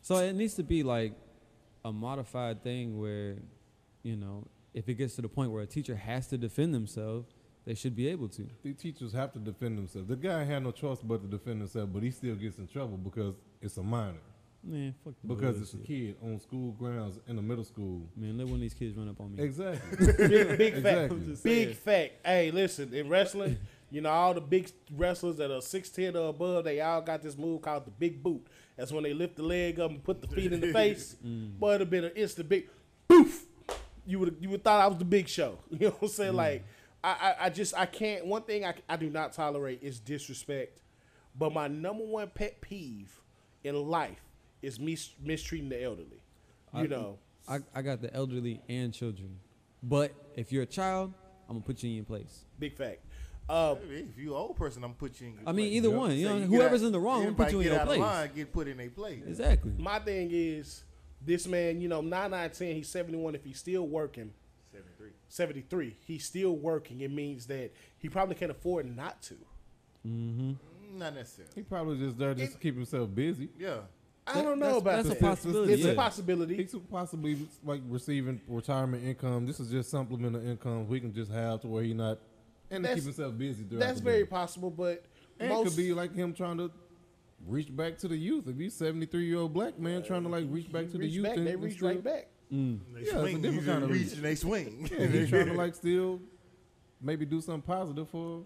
So 0.02 0.18
it 0.18 0.34
needs 0.34 0.54
to 0.54 0.62
be 0.62 0.84
like 0.84 1.14
a 1.84 1.92
modified 1.92 2.62
thing 2.62 3.00
where, 3.00 3.38
you 4.04 4.14
know, 4.14 4.46
if 4.72 4.88
it 4.88 4.94
gets 4.94 5.16
to 5.16 5.22
the 5.22 5.28
point 5.28 5.50
where 5.50 5.64
a 5.64 5.66
teacher 5.66 5.96
has 5.96 6.28
to 6.28 6.38
defend 6.38 6.72
themselves, 6.72 7.26
they 7.64 7.74
should 7.74 7.96
be 7.96 8.06
able 8.06 8.28
to. 8.28 8.48
The 8.62 8.72
teachers 8.72 9.12
have 9.14 9.32
to 9.32 9.40
defend 9.40 9.78
themselves. 9.78 10.06
The 10.06 10.14
guy 10.14 10.44
had 10.44 10.62
no 10.62 10.70
choice 10.70 11.00
but 11.02 11.20
to 11.22 11.26
defend 11.26 11.58
himself, 11.58 11.90
but 11.92 12.04
he 12.04 12.12
still 12.12 12.36
gets 12.36 12.58
in 12.58 12.68
trouble 12.68 12.98
because 12.98 13.34
it's 13.60 13.76
a 13.78 13.82
minor. 13.82 14.20
Man, 14.64 14.94
fuck 15.04 15.14
the 15.22 15.34
Because 15.34 15.60
it's 15.60 15.74
a 15.74 15.78
kid 15.78 16.16
on 16.22 16.38
school 16.38 16.70
grounds 16.72 17.18
in 17.26 17.34
the 17.34 17.42
middle 17.42 17.64
school. 17.64 18.08
Man, 18.16 18.38
let 18.38 18.46
one 18.46 18.56
of 18.56 18.60
these 18.60 18.74
kids 18.74 18.96
run 18.96 19.08
up 19.08 19.20
on 19.20 19.34
me. 19.34 19.42
Exactly. 19.42 20.06
big, 20.28 20.58
big 20.58 20.74
fact. 20.74 20.76
Exactly. 20.76 21.26
just 21.26 21.44
Big 21.44 21.74
fact. 21.74 22.12
Hey, 22.24 22.50
listen, 22.52 22.94
in 22.94 23.08
wrestling, 23.08 23.58
you 23.92 24.00
know, 24.00 24.08
all 24.10 24.34
the 24.34 24.40
big 24.40 24.70
wrestlers 24.96 25.36
that 25.36 25.50
are 25.52 25.60
6'10 25.60 26.16
or 26.16 26.30
above, 26.30 26.64
they 26.64 26.80
all 26.80 27.00
got 27.02 27.22
this 27.22 27.36
move 27.36 27.62
called 27.62 27.84
the 27.86 27.90
big 27.90 28.22
boot. 28.22 28.44
That's 28.76 28.90
when 28.90 29.04
they 29.04 29.12
lift 29.14 29.36
the 29.36 29.42
leg 29.42 29.78
up 29.78 29.90
and 29.90 30.02
put 30.02 30.20
the 30.22 30.28
feet 30.28 30.52
in 30.52 30.60
the 30.60 30.72
face. 30.72 31.14
Mm. 31.24 31.58
Boy, 31.58 31.70
it'd 31.74 31.80
have 31.82 31.90
been 31.90 32.04
an 32.04 32.12
instant 32.16 32.48
big 32.48 32.68
poof. 33.06 33.44
You 34.06 34.18
would 34.18 34.36
you 34.40 34.48
would 34.50 34.64
thought 34.64 34.80
I 34.80 34.86
was 34.88 34.96
the 34.98 35.04
big 35.04 35.28
show. 35.28 35.58
You 35.70 35.78
know 35.78 35.90
what 35.90 36.02
I'm 36.02 36.08
Mm. 36.08 36.12
saying? 36.12 36.34
Like, 36.34 36.64
I, 37.04 37.10
I, 37.10 37.34
I 37.46 37.50
just 37.50 37.74
I 37.76 37.86
can't 37.86 38.26
one 38.26 38.42
thing 38.42 38.64
I, 38.64 38.74
I 38.88 38.96
do 38.96 39.10
not 39.10 39.32
tolerate 39.34 39.80
is 39.82 40.00
disrespect. 40.00 40.80
But 41.38 41.52
my 41.52 41.68
number 41.68 42.04
one 42.04 42.28
pet 42.28 42.60
peeve 42.60 43.20
in 43.64 43.74
life 43.74 44.20
is 44.62 44.78
mis- 44.80 45.10
mistreating 45.22 45.68
the 45.68 45.82
elderly. 45.82 46.22
You 46.74 46.80
I- 46.84 46.86
know. 46.86 47.18
I, 47.48 47.58
I 47.74 47.82
got 47.82 48.00
the 48.00 48.12
elderly 48.14 48.60
and 48.68 48.94
children. 48.94 49.38
But 49.82 50.12
if 50.36 50.52
you're 50.52 50.62
a 50.62 50.66
child, 50.66 51.12
I'm 51.48 51.56
gonna 51.56 51.64
put 51.64 51.82
you 51.82 51.90
in 51.90 51.96
your 51.96 52.04
place. 52.04 52.44
Big 52.58 52.76
fact. 52.76 53.00
Uh, 53.48 53.74
If 53.90 54.16
you 54.18 54.30
an 54.30 54.36
old 54.36 54.56
person, 54.56 54.82
I'm 54.84 54.94
put 54.94 55.20
you 55.20 55.26
in. 55.28 55.32
your 55.34 55.42
I 55.46 55.52
mean, 55.52 55.66
place. 55.66 55.76
either 55.76 55.88
Yep. 55.88 55.98
one. 55.98 56.10
You 56.12 56.16
Say 56.16 56.32
know, 56.32 56.40
get 56.40 56.48
whoever's 56.48 56.82
out- 56.82 56.86
in 56.86 56.92
the 56.92 57.00
wrong, 57.00 57.18
I'm 57.18 57.24
gonna 57.34 57.36
put 57.36 57.52
you 57.52 57.58
in 57.58 57.62
get 57.64 57.70
your 57.72 57.76
out 57.76 57.82
of 57.82 57.88
place. 57.88 58.00
line, 58.00 58.30
get 58.34 58.52
put 58.52 58.68
in 58.68 58.76
their 58.76 58.90
place. 58.90 59.22
Exactly. 59.26 59.72
my 59.78 59.98
thing 59.98 60.30
is 60.32 60.84
this 61.24 61.46
man, 61.46 61.80
you 61.80 61.88
know, 61.88 62.00
9 62.00 62.30
9 62.30 62.50
10, 62.50 62.74
he's 62.76 62.88
71. 62.88 63.34
If 63.34 63.44
he's 63.44 63.58
still 63.58 63.86
working, 63.86 64.32
73. 64.72 65.10
73, 65.28 65.96
he's 66.06 66.24
still 66.24 66.56
working. 66.56 67.00
It 67.00 67.10
means 67.10 67.46
that 67.46 67.72
he 67.98 68.08
probably 68.08 68.36
can't 68.36 68.50
afford 68.50 68.94
not 68.96 69.20
to. 69.22 69.34
Mm-hmm. 70.06 70.50
Mm, 70.50 70.56
Not 70.98 71.14
necessarily. 71.14 71.52
he 71.54 71.62
probably 71.62 71.98
just 71.98 72.18
there 72.18 72.34
just 72.34 72.52
to 72.54 72.58
keep 72.58 72.74
himself 72.76 73.14
busy. 73.14 73.48
Yeah. 73.58 73.80
I 74.26 74.34
That- 74.34 74.42
don't 74.44 74.58
know 74.60 74.66
that's- 74.66 74.80
about 74.82 75.04
that's 75.04 75.16
a 75.18 75.20
possibility, 75.20 75.72
It's 75.72 75.82
yeah. 75.84 75.90
a 75.90 75.94
possibility. 75.96 76.56
He 76.56 76.64
could 76.64 76.88
possibly 76.88 77.48
like 77.64 77.82
receiving 77.88 78.40
retirement 78.46 79.04
income. 79.04 79.46
This 79.46 79.58
is 79.58 79.68
just 79.70 79.90
supplemental 79.90 80.40
income 80.46 80.86
we 80.88 81.00
can 81.00 81.12
just 81.12 81.30
have 81.32 81.60
to 81.62 81.66
where 81.68 81.82
he 81.82 81.92
not 81.92 82.18
and 82.72 82.82
to 82.84 82.88
That's- 82.88 82.94
keep 82.96 83.04
himself 83.04 83.36
busy. 83.38 83.64
throughout 83.64 83.80
That's 83.80 83.98
the 84.00 84.04
very 84.04 84.22
day. 84.22 84.28
possible, 84.28 84.70
but 84.70 85.04
And 85.38 85.48
most 85.50 85.66
it 85.66 85.70
could 85.70 85.76
be 85.76 85.92
like 85.94 86.14
him 86.14 86.32
trying 86.34 86.58
to 86.58 86.70
reach 87.46 87.74
back 87.74 87.98
to 87.98 88.08
the 88.08 88.16
youth. 88.16 88.46
If 88.48 88.56
he's 88.56 88.74
seventy 88.74 89.06
three 89.06 89.26
year 89.26 89.38
old 89.38 89.52
black 89.52 89.78
man 89.78 90.02
trying 90.02 90.22
to 90.22 90.28
like 90.28 90.46
reach 90.48 90.70
back 90.72 90.90
to 90.90 90.98
the 90.98 91.06
youth, 91.06 91.24
back, 91.24 91.36
and, 91.36 91.46
they 91.46 91.56
reach 91.56 91.76
still- 91.76 91.88
right 91.88 92.02
back. 92.02 92.28
Mm. 92.52 92.80
They 92.92 93.00
Yeah, 93.00 93.04
it's 93.06 93.12
a 93.14 93.20
swing. 93.20 93.42
different 93.42 93.66
kind 93.66 93.84
of 93.84 93.90
reach 93.90 94.02
reach. 94.02 94.12
and 94.14 94.22
they 94.24 94.34
swing. 94.34 94.88
Yeah, 94.98 95.06
he's 95.06 95.28
trying 95.30 95.46
to 95.46 95.54
like 95.54 95.74
still 95.84 96.20
maybe 97.00 97.24
do 97.26 97.40
something 97.40 97.62
positive 97.62 98.08
for 98.10 98.44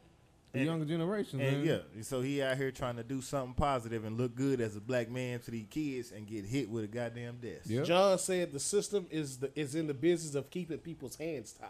the 0.53 0.61
And- 0.61 0.67
younger 0.67 0.85
generation. 0.87 1.41
And 1.41 1.65
man. 1.65 1.83
yeah, 1.97 2.03
so 2.03 2.23
he 2.23 2.41
out 2.41 2.57
here 2.57 2.71
trying 2.71 2.97
to 2.97 3.03
do 3.03 3.21
something 3.21 3.53
positive 3.55 4.05
and 4.05 4.17
look 4.17 4.35
good 4.35 4.61
as 4.61 4.77
a 4.77 4.81
black 4.81 5.11
man 5.11 5.41
to 5.41 5.51
these 5.51 5.67
kids 5.69 6.13
and 6.13 6.27
get 6.27 6.45
hit 6.47 6.71
with 6.71 6.85
a 6.85 6.87
goddamn 6.87 7.39
desk. 7.39 7.63
Yeah. 7.67 7.83
John 7.83 8.19
said 8.19 8.53
the 8.53 8.61
system 8.61 9.07
is 9.11 9.39
the, 9.39 9.51
is 9.59 9.75
in 9.75 9.89
the 9.89 9.95
business 9.95 10.35
of 10.37 10.49
keeping 10.51 10.79
people's 10.79 11.17
hands 11.17 11.53
tied. 11.53 11.69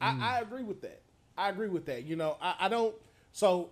Mm. 0.00 0.20
I, 0.22 0.36
I 0.36 0.40
agree 0.40 0.62
with 0.62 0.80
that. 0.82 1.02
I 1.36 1.48
agree 1.48 1.68
with 1.68 1.86
that. 1.86 2.04
You 2.04 2.16
know, 2.16 2.36
I, 2.40 2.54
I 2.60 2.68
don't. 2.68 2.94
So 3.32 3.70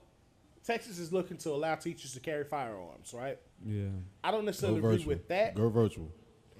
Texas 0.64 0.98
is 0.98 1.12
looking 1.12 1.36
to 1.38 1.50
allow 1.50 1.74
teachers 1.74 2.12
to 2.14 2.20
carry 2.20 2.44
firearms, 2.44 3.14
right? 3.14 3.38
Yeah. 3.64 3.86
I 4.22 4.30
don't 4.30 4.44
necessarily 4.44 4.78
agree 4.78 5.04
with 5.04 5.28
that. 5.28 5.54
Go 5.54 5.68
virtual. 5.68 6.10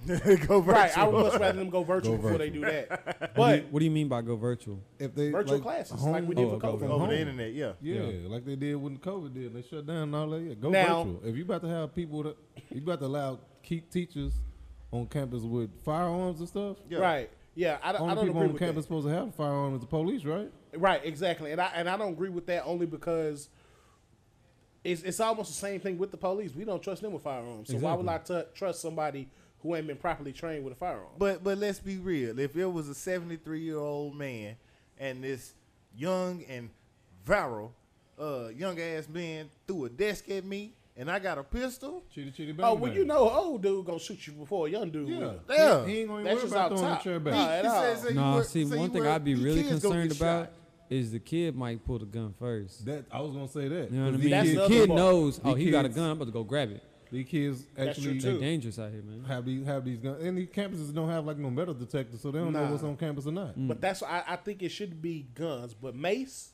Go 0.07 0.17
virtual. 0.17 0.62
Right, 0.62 0.99
I 0.99 1.07
would 1.07 1.23
much 1.33 1.38
rather 1.41 1.59
them 1.61 1.71
go 1.71 1.85
virtual 1.85 2.17
Go 2.17 2.23
before 2.23 2.38
they 2.38 2.50
do 2.50 2.62
that. 2.62 2.91
What 3.21 3.21
do, 3.21 3.29
But 3.37 3.59
you, 3.62 3.67
what 3.71 3.79
do 3.79 3.85
you 3.85 3.91
mean 3.93 4.09
by 4.09 4.21
go 4.23 4.35
virtual? 4.35 4.81
If 4.99 5.15
they 5.15 5.31
virtual 5.31 5.55
like, 5.55 5.62
classes, 5.62 6.00
home- 6.00 6.11
like 6.12 6.27
we 6.27 6.35
did 6.35 6.45
Oh, 6.47 6.59
for 6.59 6.67
COVID. 6.67 6.91
Over 6.91 7.07
the 7.07 7.21
internet, 7.21 7.53
yeah. 7.53 7.73
Yeah, 7.81 8.03
Yeah. 8.03 8.29
like 8.29 8.45
they 8.45 8.57
did 8.57 8.75
when 8.75 8.99
COVID 8.99 9.33
did. 9.33 9.55
They 9.55 9.62
shut 9.62 9.87
down 9.87 9.97
and 9.99 10.15
all 10.17 10.29
that. 10.31 10.41
Yeah, 10.41 10.55
go 10.55 10.71
Now- 10.71 11.05
virtual. 11.05 11.21
If 11.25 11.37
you 11.37 11.45
about 11.45 11.62
to 11.62 11.69
have 11.69 11.95
people 11.95 12.25
that 12.25 12.37
you 12.73 12.83
about 12.83 12.99
to 12.99 13.07
allow 13.07 13.38
keep 13.62 13.91
teachers 13.93 14.33
on 14.91 15.07
campus 15.07 15.43
with 15.43 15.71
firearms 15.85 16.41
and 16.41 16.49
stuff. 16.49 16.79
Yeah. 16.91 16.99
Right. 16.99 17.31
Yeah, 17.55 17.79
I, 17.83 17.93
don't- 17.93 18.01
I 18.01 18.05
Only 18.05 18.15
don't 18.15 18.25
people 18.27 18.41
agree 18.41 18.47
on 18.49 18.53
with 18.55 18.61
campus 18.63 18.85
supposed 18.85 19.07
to 19.07 19.13
have 19.13 19.29
a 19.29 19.33
firearm 19.33 19.75
is 19.75 19.81
the 19.81 19.87
police, 19.87 20.25
right? 20.25 20.51
Right, 20.75 21.01
exactly. 21.05 21.53
And 21.53 21.61
I 21.61 21.71
and 21.75 21.89
I 21.89 21.97
don't 21.99 22.13
agree 22.15 22.31
with 22.31 22.47
that 22.47 22.65
only 22.65 22.87
because 22.87 23.49
it's 24.85 25.03
it's 25.03 25.21
almost 25.21 25.51
the 25.51 25.57
same 25.59 25.81
thing 25.81 25.99
with 25.99 26.11
the 26.11 26.17
police. 26.17 26.55
We 26.55 26.65
don't 26.65 26.83
trust 26.83 27.03
them 27.03 27.13
with 27.13 27.23
firearms. 27.23 27.69
So 27.71 27.77
why 27.77 27.95
would 27.95 28.09
I 28.09 28.19
t- 28.19 28.43
trust 28.55 28.81
somebody 28.81 29.29
who 29.61 29.77
ain't 29.77 29.87
been 29.87 29.97
properly 29.97 30.33
trained 30.33 30.65
with 30.65 30.73
a 30.73 30.77
firearm? 30.77 31.07
But 31.19 31.45
but 31.45 31.59
let's 31.59 31.79
be 31.79 31.99
real. 31.99 32.39
If 32.39 32.57
it 32.57 32.67
was 32.67 32.89
a 32.89 32.95
73 32.95 33.61
year 33.61 33.79
old 33.79 34.17
man 34.17 34.57
and 34.99 35.23
this 35.23 35.55
young 35.97 36.43
and 36.49 36.71
virile, 37.25 37.73
uh, 38.19 38.49
young 38.49 38.81
ass 38.81 39.09
man 39.09 39.51
threw 39.67 39.85
a 39.85 39.89
desk 39.91 40.29
at 40.31 40.45
me 40.45 40.73
and 40.97 41.11
I 41.11 41.19
got 41.19 41.39
a 41.39 41.43
pistol, 41.43 42.03
Chitty 42.15 42.31
chitty 42.33 42.53
bang 42.53 42.67
oh, 42.67 42.75
well, 42.75 42.91
bang. 42.91 42.99
you 43.01 43.05
know, 43.05 43.29
old 43.31 43.63
dude 43.63 43.85
gonna 43.87 43.99
shoot 43.99 44.27
you 44.27 44.33
before 44.35 44.67
a 44.67 44.71
young 44.71 44.91
dude 44.91 45.09
Yeah. 45.09 45.19
will. 45.19 45.41
Yeah. 45.49 45.87
He, 45.87 45.93
he 45.93 45.99
ain't 46.01 46.09
gonna 46.09 46.25
That's 46.25 46.35
worry 46.35 46.43
just 46.43 46.53
about 46.53 46.63
out 46.73 46.79
throwing 46.79 46.85
the 46.85 46.95
top. 46.97 47.03
chair 47.05 47.21
back. 47.21 47.35
Nah, 47.35 47.49
at 47.51 47.67
all. 47.67 47.81
said- 47.83 47.99
said 47.99 48.15
No, 48.17 48.35
were- 48.37 48.45
see, 48.45 48.67
say 48.67 48.77
one 48.79 48.91
thing 48.91 49.03
were- 49.03 49.09
I'd 49.09 49.25
be 49.25 49.35
really 49.35 49.63
concerned 49.65 50.13
about 50.13 50.45
shot. 50.47 50.53
is 50.91 51.13
the 51.13 51.19
kid 51.19 51.57
might 51.57 51.85
pull 51.87 51.99
the 51.99 52.05
gun 52.07 52.35
first. 52.39 52.85
That 52.85 53.05
I 53.11 53.21
was 53.21 53.33
gonna 53.33 53.49
say 53.49 53.69
that. 53.69 53.91
You 53.91 53.99
know 53.99 54.05
what 54.05 54.09
I 54.09 54.11
'Cause 54.13 54.21
mean? 54.21 54.31
That's 54.31 54.49
the 54.51 54.55
the 54.57 54.69
kid 54.69 54.89
part. 54.89 54.97
knows, 54.99 55.41
oh, 55.45 55.55
These 55.55 55.65
he 55.65 55.71
got 55.71 55.85
a 55.87 55.89
gun, 55.89 56.05
I'm 56.05 56.11
about 56.13 56.25
to 56.27 56.31
go 56.31 56.45
grab 56.45 56.71
it. 56.71 56.83
these 57.11 57.27
kids 57.27 57.65
actually 57.79 58.19
too. 58.21 58.35
They 58.35 58.41
dangerous 58.41 58.79
out 58.79 58.91
here, 58.91 59.03
man. 59.03 59.25
have 59.25 59.45
these 59.45 59.65
have 59.67 59.85
these 59.85 59.99
guns, 59.99 60.23
and 60.25 60.37
these 60.39 60.49
campuses 60.49 60.95
don't 60.95 61.09
have 61.11 61.25
like 61.27 61.37
no 61.39 61.51
metal 61.51 61.75
detectors, 61.75 62.21
so 62.21 62.31
they 62.31 62.39
don't 62.39 62.53
know 62.53 62.71
what's 62.71 62.83
on 62.83 62.97
campus 62.97 63.27
or 63.27 63.33
not. 63.33 63.59
Mm. 63.59 63.69
But 63.69 63.81
that's 63.81 64.03
I, 64.03 64.23
I 64.29 64.37
think 64.37 64.63
it 64.63 64.71
should 64.71 65.01
be 65.03 65.27
guns, 65.35 65.75
but 65.75 65.95
mace 65.95 66.53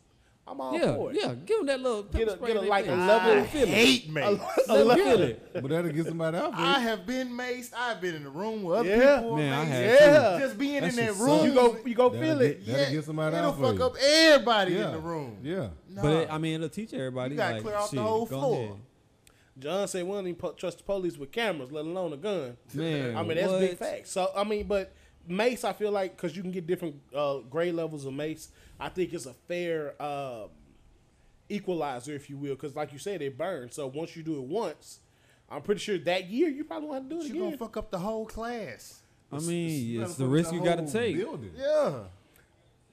I'm 0.51 0.61
all 0.61 0.73
Yeah, 0.79 0.95
for 0.95 1.11
it. 1.13 1.19
yeah. 1.21 1.35
Give 1.45 1.59
them 1.59 1.67
that 1.67 1.81
little 1.81 2.03
pepper 2.05 2.19
Get 2.19 2.29
a- 2.29 2.37
spray 2.37 2.47
get 2.49 2.57
a- 2.57 2.59
in 2.61 2.65
their 2.65 2.71
like 2.71 2.87
a 2.87 2.89
face. 2.89 2.99
level- 2.99 3.29
Let 3.29 3.37
'em 3.37 3.43
I 3.43 3.47
feel 3.47 3.67
hate 3.67 4.11
mace. 4.11 4.25
A 4.27 4.31
Let 4.31 4.81
'em 4.81 4.87
level- 4.89 5.05
feel 5.05 5.23
it. 5.23 5.53
But 5.53 5.69
that'll 5.69 5.91
get 5.93 6.07
somebody 6.07 6.37
out 6.39 6.55
for 6.55 6.61
I 6.61 6.79
have 6.81 7.07
been 7.07 7.29
maced. 7.31 7.71
I've 7.77 8.01
been 8.01 8.15
in 8.15 8.25
the 8.25 8.31
room 8.31 8.63
with 8.63 8.79
other 8.79 8.89
Yeah. 8.89 9.17
people. 9.21 9.37
Man, 9.37 9.53
I 9.53 9.65
have 9.65 9.85
Yeah. 10.01 10.39
Just 10.41 10.59
being 10.59 10.81
That 10.81 10.91
in 10.91 10.97
that 10.97 11.15
room. 11.17 11.47
You 11.47 11.55
go, 11.55 11.77
you 11.85 11.95
go 11.95 12.09
That'll 12.09 12.25
feel 12.27 12.39
get- 12.39 12.51
it. 12.51 12.67
That'll 12.67 12.93
get 12.95 13.05
somebody 13.05 13.37
It'll 13.37 13.49
out 13.51 13.57
for 13.57 13.63
fuck 13.65 13.79
you. 13.79 13.85
up 13.85 13.97
everybody 14.01 14.73
Yeah. 14.75 14.87
in 14.87 14.93
the 14.93 14.99
room. 14.99 15.37
Yeah. 15.43 15.69
Nah. 15.91 16.03
But 16.03 16.13
it, 16.13 16.29
I 16.33 16.39
mean, 16.39 16.55
it'll 16.55 16.69
teach 16.69 16.95
everybody. 16.95 17.33
You 17.35 17.37
gotta 17.39 17.55
like, 17.55 17.63
clear 17.63 17.75
out 17.75 17.91
the 17.91 17.97
shit, 17.97 18.05
whole 18.05 18.27
floor. 18.27 18.55
ahead. 18.65 18.73
John 19.59 19.89
said 19.89 20.05
we 20.07 20.13
don't 20.13 20.27
even 20.27 20.37
po- 20.37 20.53
trust 20.53 20.79
the 20.79 20.85
police 20.85 21.17
with 21.19 21.33
cameras, 21.33 21.73
let 21.73 21.85
alone 21.85 22.13
a 22.13 22.17
gun. 22.17 22.57
Man, 22.75 23.17
I 23.17 23.23
mean 23.23 23.37
that's 23.37 23.53
big 23.55 23.71
what? 23.71 23.79
facts. 23.79 24.13
So 24.13 24.31
I 24.37 24.45
mean, 24.45 24.67
but 24.69 24.93
mace, 25.27 25.65
I 25.65 25.73
feel 25.73 25.91
like 25.91 26.17
because 26.17 26.37
you 26.37 26.43
can 26.43 26.53
get 26.53 26.67
different 26.67 26.95
uh, 27.15 27.39
grade 27.51 27.75
levels 27.75 28.07
of 28.07 28.13
mace, 28.15 28.51
I 28.81 28.89
think 28.89 29.13
it's 29.13 29.27
a 29.27 29.35
fair 29.35 29.95
uh, 30.01 30.47
equalizer, 31.49 32.15
if 32.15 32.29
you 32.31 32.37
will, 32.37 32.55
because 32.55 32.77
like 32.77 32.93
you 32.93 32.99
said, 32.99 33.23
it 33.23 33.37
burns. 33.39 33.75
So 33.75 33.87
once 33.87 34.17
you 34.17 34.23
do 34.23 34.37
it 34.37 34.45
once, 34.45 35.01
I'm 35.51 35.63
pretty 35.63 35.81
sure 35.81 35.99
that 35.99 36.29
year 36.29 36.49
you 36.49 36.65
probably 36.65 36.89
want 36.89 37.09
to 37.09 37.15
do 37.17 37.21
it 37.21 37.25
again. 37.27 37.35
you 37.37 37.43
again. 37.43 37.51
gonna 37.59 37.59
fuck 37.59 37.77
up 37.77 37.91
the 37.91 37.99
whole 37.99 38.27
class. 38.27 39.01
I 39.33 39.39
mean, 39.41 40.01
it's, 40.01 40.11
it's 40.11 40.19
the 40.19 40.27
risk 40.27 40.51
the 40.51 40.57
you 40.57 40.63
got 40.65 40.77
to 40.77 40.91
take. 40.91 41.17
building. 41.17 41.53
Yeah. 41.57 42.01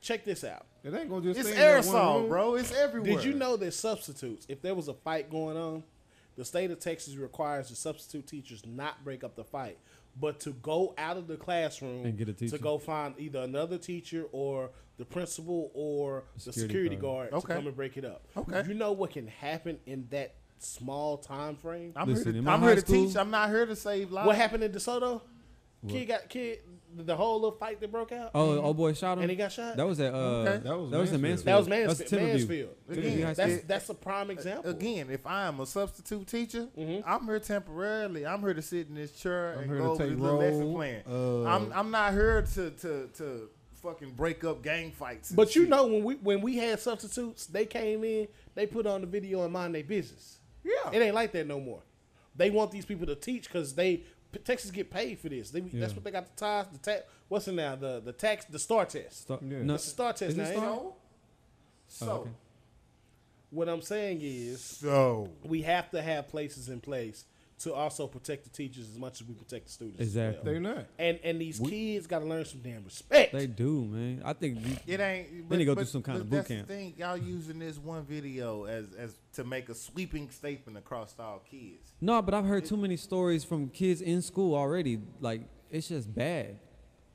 Check 0.02 0.26
this 0.26 0.44
out. 0.44 0.66
It 0.84 0.94
ain't 0.94 1.10
gonna 1.10 1.22
just 1.24 1.40
It's 1.40 1.50
stay 1.50 1.58
in 1.58 1.84
that 1.84 1.86
one 1.92 1.96
aerosol, 1.96 2.20
room. 2.22 2.30
bro. 2.30 2.56
It's 2.56 2.72
everywhere. 2.72 3.16
Did 3.16 3.24
you 3.24 3.34
know 3.34 3.58
that 3.58 3.74
substitutes, 3.74 4.46
if 4.50 4.62
there 4.62 4.76
was 4.76 4.88
a 4.88 4.94
fight 4.94 5.30
going 5.32 5.58
on, 5.58 5.84
the 6.36 6.46
state 6.46 6.70
of 6.70 6.80
Texas 6.80 7.16
requires 7.16 7.70
the 7.70 7.76
substitute 7.76 8.28
teachers 8.28 8.64
not 8.66 9.04
break 9.04 9.24
up 9.24 9.36
the 9.36 9.44
fight, 9.44 9.78
but 10.20 10.40
to 10.42 10.52
go 10.52 10.94
out 10.98 11.18
of 11.18 11.28
the 11.28 11.38
classroom 11.38 12.06
And 12.06 12.18
get 12.18 12.30
a 12.30 12.34
teacher. 12.34 12.58
to 12.58 12.62
go 12.64 12.78
find 12.78 13.16
either 13.18 13.40
another 13.40 13.78
teacher 13.78 14.26
or 14.32 14.70
the 14.98 15.06
principal 15.06 15.72
or 15.74 16.24
the 16.36 16.40
Security 16.42 16.68
security 16.68 16.96
guard. 16.96 17.32
guard, 17.32 17.44
Okay. 17.44 17.54
to 17.54 17.60
come 17.60 17.68
and 17.68 17.76
break 17.76 17.98
it 17.98 18.06
up. 18.06 18.24
Okay. 18.38 18.64
You 18.68 18.74
know 18.76 18.92
what 18.94 19.12
can 19.12 19.28
happen 19.28 19.78
in 19.86 20.08
that 20.12 20.36
small 20.60 21.18
time 21.18 21.56
frame? 21.58 21.92
I'm 21.96 22.08
Listen, 22.08 22.34
here 22.34 22.42
to, 22.44 22.50
I'm 22.50 22.60
high 22.62 22.66
here 22.68 22.76
to 22.76 22.82
school- 22.82 23.08
teach. 23.08 23.18
I'm 23.18 23.30
not 23.32 23.50
here 23.50 23.66
to 23.66 23.76
save 23.76 24.12
lives. 24.12 24.28
what 24.28 24.36
happened 24.36 24.64
in 24.64 24.72
DeSoto? 24.72 25.22
Kid 25.88 26.08
got 26.08 26.30
kid 26.30 26.60
the 26.98 27.16
whole 27.16 27.36
little 27.36 27.52
fight 27.60 27.80
that 27.80 27.92
broke 27.92 28.12
out. 28.12 28.32
Oh, 28.34 28.60
oh 28.60 28.74
boy, 28.74 28.94
shot 28.94 29.18
him. 29.18 29.24
And 29.24 29.30
he 29.30 29.36
got 29.38 29.52
shot? 29.52 29.78
That 29.78 29.86
was 29.86 30.00
at 30.00 30.16
uh, 30.16 30.18
Okay. 30.18 30.58
that 30.64 30.78
was 30.98 31.12
in 31.12 31.22
Mansfield. 31.22 31.46
That 31.46 31.58
was 31.58 31.68
That's 31.68 32.12
Mansfield. 32.12 32.22
Timberview. 32.24 32.28
Mansfield. 32.28 32.76
Timberview 32.90 32.98
Again, 32.98 33.36
School. 33.36 33.46
That's 33.48 33.64
that's 33.66 33.90
a 33.90 33.94
prime 33.94 34.32
example. 34.32 34.72
Again, 34.72 35.10
if 35.12 35.28
I 35.28 35.46
am 35.46 35.60
a 35.60 35.66
substitute 35.68 36.26
teacher, 36.26 36.70
Mhm. 36.76 37.04
I'm 37.06 37.26
here 37.26 37.40
temporarily. 37.40 38.26
I'm 38.26 38.40
here 38.42 38.56
to 38.56 38.62
sit 38.64 38.88
in 38.88 38.96
this 38.96 39.12
chair 39.12 39.54
I'm 39.60 39.70
and 39.70 39.78
go 39.78 39.96
to 39.96 40.04
over 40.06 40.16
the 40.16 40.34
lesson 40.34 40.74
plan. 40.74 41.04
Uh, 41.08 41.44
I'm 41.44 41.72
I'm 41.72 41.92
not 41.92 42.14
here 42.14 42.42
to 42.56 42.72
to 42.72 43.08
to 43.18 43.50
fucking 43.86 44.12
break 44.12 44.44
up 44.44 44.62
gang 44.64 44.92
fights. 44.92 45.30
and 45.30 45.38
But 45.38 45.56
you 45.56 45.62
shit. 45.64 45.70
know 45.70 45.86
when 45.88 46.04
we 46.04 46.16
when 46.16 46.42
we 46.42 46.58
had 46.58 46.80
substitutes, 46.80 47.46
they 47.46 47.66
came 47.66 48.04
in, 48.04 48.28
they 48.56 48.66
put 48.66 48.86
on 48.86 49.02
the 49.02 49.08
video 49.08 49.44
and 49.44 49.54
mind 49.54 49.76
their 49.76 49.84
business. 49.84 50.40
yeah, 50.64 50.92
It 50.92 51.02
ain't 51.02 51.16
like 51.16 51.32
that 51.34 51.48
no 51.48 51.60
more. 51.60 51.82
They 52.36 52.50
want 52.50 52.72
these 52.72 52.86
people 52.86 53.06
to 53.08 53.16
teach 53.16 53.44
because 53.48 53.76
they 53.76 54.04
Texas 54.44 54.70
get 54.72 54.90
paid 54.92 55.20
for 55.20 55.30
this. 55.30 55.50
They, 55.52 55.62
Yeah. 55.62 55.80
That's 55.82 55.94
what 55.96 56.04
they 56.04 56.12
got 56.12 56.26
the 56.28 56.36
ties. 56.36 56.66
The 56.72 56.78
TAKS. 56.80 57.04
What's 57.30 57.48
it 57.48 57.54
now? 57.54 57.76
The 57.76 58.02
the 58.04 58.12
TAKS. 58.14 58.46
The 58.50 58.60
STAAR 58.60 58.86
test. 58.86 59.22
Start- 59.22 59.42
Yeah. 59.44 59.64
no, 59.64 59.76
It's 59.76 59.88
a 59.88 59.90
STAAR 59.92 60.12
test 60.14 60.32
Is 60.32 60.38
it 60.38 60.42
now. 60.42 60.52
STAAR? 60.52 60.70
Oh, 60.70 60.96
so 61.88 62.12
Oh, 62.12 62.16
okay. 62.22 62.30
What 63.52 63.70
I'm 63.70 63.82
saying 63.82 64.20
is 64.22 64.62
so 64.62 65.30
we 65.44 65.62
have 65.62 65.90
to 65.92 66.02
have 66.02 66.28
places 66.28 66.68
in 66.68 66.82
place 66.82 67.24
to 67.58 67.74
also 67.74 68.06
protect 68.06 68.44
the 68.44 68.50
teachers 68.50 68.90
as 68.90 68.98
much 68.98 69.22
as 69.22 69.28
we 69.28 69.34
protect 69.34 69.68
the 69.68 69.72
students. 69.72 70.02
as 70.02 70.16
well. 70.16 70.26
Exactly. 70.28 70.54
They 70.54 70.60
not. 70.60 70.86
And 71.00 71.20
and 71.24 71.40
these 71.40 71.60
We- 71.60 71.70
kids 71.70 72.08
got 72.08 72.20
to 72.20 72.26
learn 72.26 72.44
some 72.46 72.60
damn 72.62 72.84
respect. 72.84 73.32
They 73.32 73.48
do, 73.48 73.86
man. 73.86 74.22
I 74.26 74.34
think 74.34 74.60
we- 74.64 74.94
it 74.94 75.00
ain't. 75.00 75.50
Then 75.50 75.60
they 75.60 75.66
go 75.66 75.74
but- 75.76 75.82
do 75.82 75.88
some 75.88 76.04
kind 76.04 76.20
but 76.20 76.24
of 76.24 76.30
boot 76.30 76.36
that's 76.38 76.48
camp. 76.50 76.68
The 76.68 76.74
thing, 76.74 76.94
y'all 76.98 77.18
mm-hmm. 77.18 77.28
using 77.30 77.60
this 77.60 77.78
one 77.78 78.04
video 78.06 78.66
as 78.66 78.94
as 78.98 79.16
to 79.34 79.44
make 79.44 79.70
a 79.70 79.74
sweeping 79.76 80.30
statement 80.30 80.78
across 80.78 81.16
all 81.20 81.40
kids. 81.50 81.94
no, 82.02 82.22
but 82.22 82.34
I've 82.34 82.46
heard 82.46 82.66
too 82.66 82.78
many 82.78 82.98
stories 82.98 83.44
from 83.44 83.70
kids 83.70 84.02
in 84.02 84.22
school 84.22 84.54
already. 84.56 85.00
Like 85.22 85.42
it's 85.72 85.88
just 85.88 86.14
bad. 86.14 86.60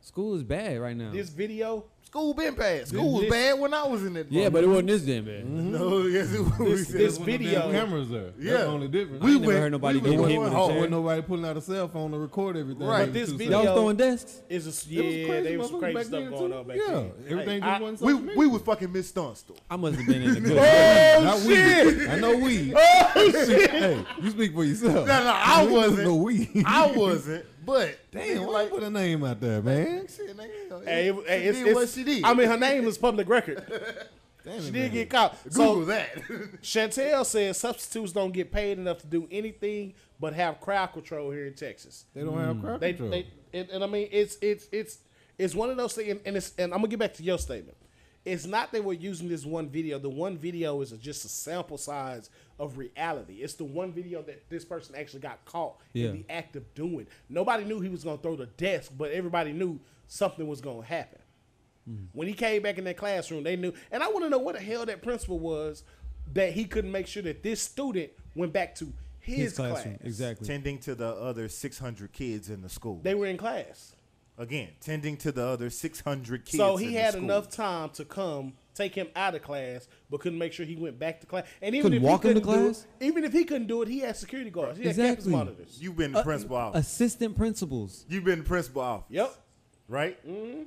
School 0.03 0.35
is 0.35 0.43
bad 0.43 0.79
right 0.81 0.97
now. 0.97 1.13
this 1.13 1.29
video 1.29 1.85
School 2.11 2.35
been 2.35 2.55
bad. 2.57 2.89
School 2.89 3.21
was 3.21 3.27
bad 3.31 3.61
when 3.61 3.73
I 3.73 3.87
was 3.87 4.05
in 4.05 4.17
it. 4.17 4.27
yeah, 4.31 4.49
but 4.49 4.65
it 4.65 4.67
wasn't 4.67 4.89
this 4.89 5.03
damn 5.03 5.25
bad. 5.25 5.45
Mm-hmm. 5.45 5.71
No, 5.71 6.01
yes, 6.07 6.33
it 6.35 6.41
was. 6.41 6.59
This- 6.59 6.89
this 6.89 7.17
When 7.19 7.27
the 7.27 7.37
video- 7.39 7.71
cameras 7.71 8.09
there. 8.09 8.31
Yeah. 8.37 8.51
That's 8.51 8.65
the 8.65 8.69
only 8.71 8.89
difference. 8.89 9.25
I 9.25 9.29
ain't 9.31 9.41
never 9.43 9.53
heard 9.53 9.71
nobody 9.73 9.99
we 10.01 10.05
getting 10.11 10.19
went 10.21 10.33
hit 10.33 10.41
with 10.41 10.49
a 10.49 10.57
chair. 10.57 10.75
Wasn't 10.75 10.91
nobody 10.91 11.23
pulling 11.23 11.45
out 11.45 11.57
a 11.57 11.61
cell 11.61 11.87
phone 11.87 12.11
to 12.11 12.19
record 12.19 12.57
everything. 12.57 12.85
Right. 12.85 13.05
But 13.05 13.13
this 13.15 13.31
video- 13.31 13.63
Y'all 13.63 13.75
throwing 13.77 13.97
desks. 13.97 14.43
is 14.49 14.67
a, 14.67 14.71
It 14.71 14.87
yeah. 14.89 15.03
was 15.03 15.29
crazy 15.29 15.49
There 15.51 15.59
was 15.61 15.71
some 15.71 15.79
crazy 15.81 16.03
stuff 16.03 16.31
going 16.31 16.51
too. 16.51 16.57
on 16.59 16.67
back 16.67 16.77
yeah. 16.79 16.93
then. 16.95 17.13
everything 17.29 17.63
I- 17.63 17.79
just 17.79 18.03
wasn't 18.03 18.27
We 18.27 18.35
we 18.35 18.47
was 18.49 18.63
fucking 18.63 18.91
Miss 18.93 19.13
Dunstall. 19.13 19.57
I 19.71 19.77
must 19.77 19.97
have 19.97 20.07
been 20.09 20.23
in 20.23 20.35
the 20.35 20.41
good. 20.49 20.59
Oh 20.59 21.41
shit! 21.47 21.97
we. 21.97 22.09
I 22.09 22.19
know 22.19 22.37
we. 22.39 22.75
Oh 22.75 23.13
shit! 23.47 23.71
Hey, 23.71 24.05
you 24.21 24.31
speak 24.31 24.53
for 24.53 24.65
yourself. 24.65 25.07
No, 25.07 25.23
no, 25.23 25.33
I 25.33 25.65
wasn't. 25.65 26.03
No 26.09 26.17
we. 26.17 26.51
I 26.67 26.91
wasn't, 26.91 27.45
but 27.65 27.99
Damn, 28.11 28.47
why 28.47 28.53
like 28.53 28.71
put 28.71 28.83
a 28.83 28.91
name 28.91 29.25
out 29.25 29.41
there, 29.41 29.63
man? 29.63 30.07
shit, 30.09 30.37
nigga, 30.37 30.85
Hey, 30.85 31.09
it, 31.09 31.15
she 31.15 31.29
hey, 31.29 31.45
it's, 31.45 31.59
did 31.59 31.67
it's, 31.69 31.75
what 31.75 31.89
she 31.89 32.05
did. 32.05 32.25
I 32.25 32.35
mean, 32.35 32.49
her 32.49 32.57
name 32.57 32.87
is 32.87 32.99
public 32.99 33.29
record. 33.29 33.63
Damn 34.45 34.63
She 34.63 34.69
it, 34.69 34.73
did 34.73 34.83
man. 34.83 34.91
get 34.93 35.11
caught. 35.11 35.45
Google 35.45 35.81
So 35.81 35.85
that. 35.87 36.15
Chantel 36.63 37.27
says 37.27 37.59
substitutes 37.59 38.13
don't 38.13 38.33
get 38.33 38.51
paid 38.51 38.79
enough 38.79 39.01
to 39.01 39.07
do 39.07 39.29
anything 39.31 39.95
but 40.19 40.33
have 40.35 40.61
crowd 40.61 40.89
control 40.89 41.31
here 41.31 41.47
in 41.47 41.55
Texas. 41.55 42.07
They 42.15 42.23
don't 42.23 42.39
have 42.39 42.57
mm. 42.57 42.61
crowd 42.63 42.81
They, 42.81 42.93
control. 42.93 43.11
they 43.11 43.27
and, 43.53 43.69
and 43.71 43.85
I 43.85 43.87
mean, 43.87 44.09
it's 44.11 44.39
it's 44.41 44.69
it's 44.73 44.99
it's 45.39 45.55
one 45.55 45.71
of 45.71 45.77
those 45.77 45.95
things. 45.95 46.11
And, 46.11 46.21
and 46.25 46.37
it's 46.37 46.53
and 46.59 46.73
I'm 46.73 46.79
gonna 46.81 46.89
get 46.89 46.99
back 46.99 47.15
to 47.15 47.23
your 47.23 47.39
statement. 47.39 47.77
It's 48.25 48.45
not 48.47 48.71
that 48.73 48.85
we're 48.85 48.93
using 48.95 49.29
this 49.29 49.47
one 49.47 49.69
video. 49.69 49.99
The 49.99 50.11
one 50.11 50.37
video 50.37 50.81
is 50.83 50.91
just 50.93 51.25
a 51.25 51.29
sample 51.29 51.79
size 51.79 52.29
of 52.61 52.77
reality. 52.79 53.37
It's 53.43 53.55
the 53.55 53.65
one 53.65 53.91
video 53.93 54.23
that 54.23 54.49
this 54.51 54.65
person 54.65 54.95
actually 54.95 55.21
got 55.21 55.45
caught 55.47 55.79
Yeah. 55.95 56.09
in 56.11 56.13
the 56.19 56.25
act 56.33 56.55
of 56.57 56.73
doing. 56.75 57.07
Nobody 57.29 57.65
knew 57.65 57.81
he 57.81 57.89
was 57.89 58.05
gonna 58.05 58.19
throw 58.19 58.37
the 58.37 58.47
desk, 58.47 58.93
but 58.97 59.11
everybody 59.11 59.53
knew 59.53 59.81
something 60.07 60.47
was 60.47 60.61
gonna 60.61 60.85
happen. 60.85 61.19
Hmm. 61.87 62.05
When 62.13 62.29
he 62.29 62.35
came 62.35 62.63
back 62.63 62.77
in 62.79 62.85
that 62.85 62.99
classroom, 62.99 63.43
they 63.43 63.57
knew. 63.57 63.73
And 63.91 64.03
I 64.03 64.09
want 64.11 64.25
to 64.25 64.29
know 64.31 64.39
what 64.39 64.55
the 64.57 64.61
hell 64.61 64.85
that 64.87 65.03
principal 65.03 65.39
was 65.39 65.83
that 66.35 66.53
he 66.53 66.67
couldn't 66.67 66.93
make 66.93 67.07
sure 67.07 67.23
that 67.23 67.43
this 67.43 67.63
student 67.63 68.11
went 68.37 68.53
back 68.53 68.75
to 68.77 68.93
his, 69.21 69.39
His 69.39 69.57
class. 69.57 69.87
exactly. 70.03 70.47
Tending 70.47 70.79
to 70.81 70.95
the 70.95 71.09
other 71.09 71.49
600 71.49 72.13
kids 72.13 72.51
in 72.51 72.61
the 72.61 72.69
school. 72.69 73.01
They 73.03 73.15
were 73.15 73.27
in 73.27 73.37
class. 73.39 73.95
Again, 74.39 74.69
tending 74.81 75.17
to 75.19 75.33
the 75.33 75.45
other 75.45 75.71
600 75.71 76.45
kids. 76.45 76.57
so 76.59 76.77
he 76.77 76.89
the 76.89 76.93
had 76.95 77.13
school. 77.15 77.25
enough 77.25 77.49
time 77.51 77.91
to 77.91 78.05
come 78.05 78.53
take 78.75 78.95
him 78.95 79.09
out 79.17 79.35
of 79.35 79.43
class, 79.43 79.89
but 80.11 80.21
couldn't 80.21 80.39
make 80.39 80.53
sure 80.53 80.65
he 80.67 80.77
went 80.77 80.99
back 80.99 81.21
to 81.21 81.27
class. 81.27 81.45
And 81.63 81.75
even 81.75 81.91
Couldn't 81.93 81.99
if 81.99 82.03
walk 82.11 82.23
he 82.23 82.29
into 82.31 82.41
couldn't 82.41 82.57
do 82.59 82.65
class? 82.69 82.87
it, 83.01 83.05
even 83.07 83.25
if 83.25 83.33
he 83.33 83.45
couldn't 83.45 83.67
do 83.67 83.83
it, 83.83 83.89
he 83.89 84.01
had 84.01 84.17
security 84.17 84.51
guards. 84.51 84.79
He 84.79 84.87
had 84.87 84.97
campus 84.97 85.27
monitors. 85.27 85.79
You've 85.81 85.97
been 85.97 86.13
the 86.13 86.19
Uh, 86.21 86.25
principal 86.25 86.57
office. 86.57 86.87
Assistant 86.87 87.37
principals. 87.37 88.05
You've 88.09 88.25
been 88.25 88.39
the 88.41 88.45
principal 88.45 88.83
office. 88.83 89.07
Yep. 89.11 89.35
Right? 89.89 90.19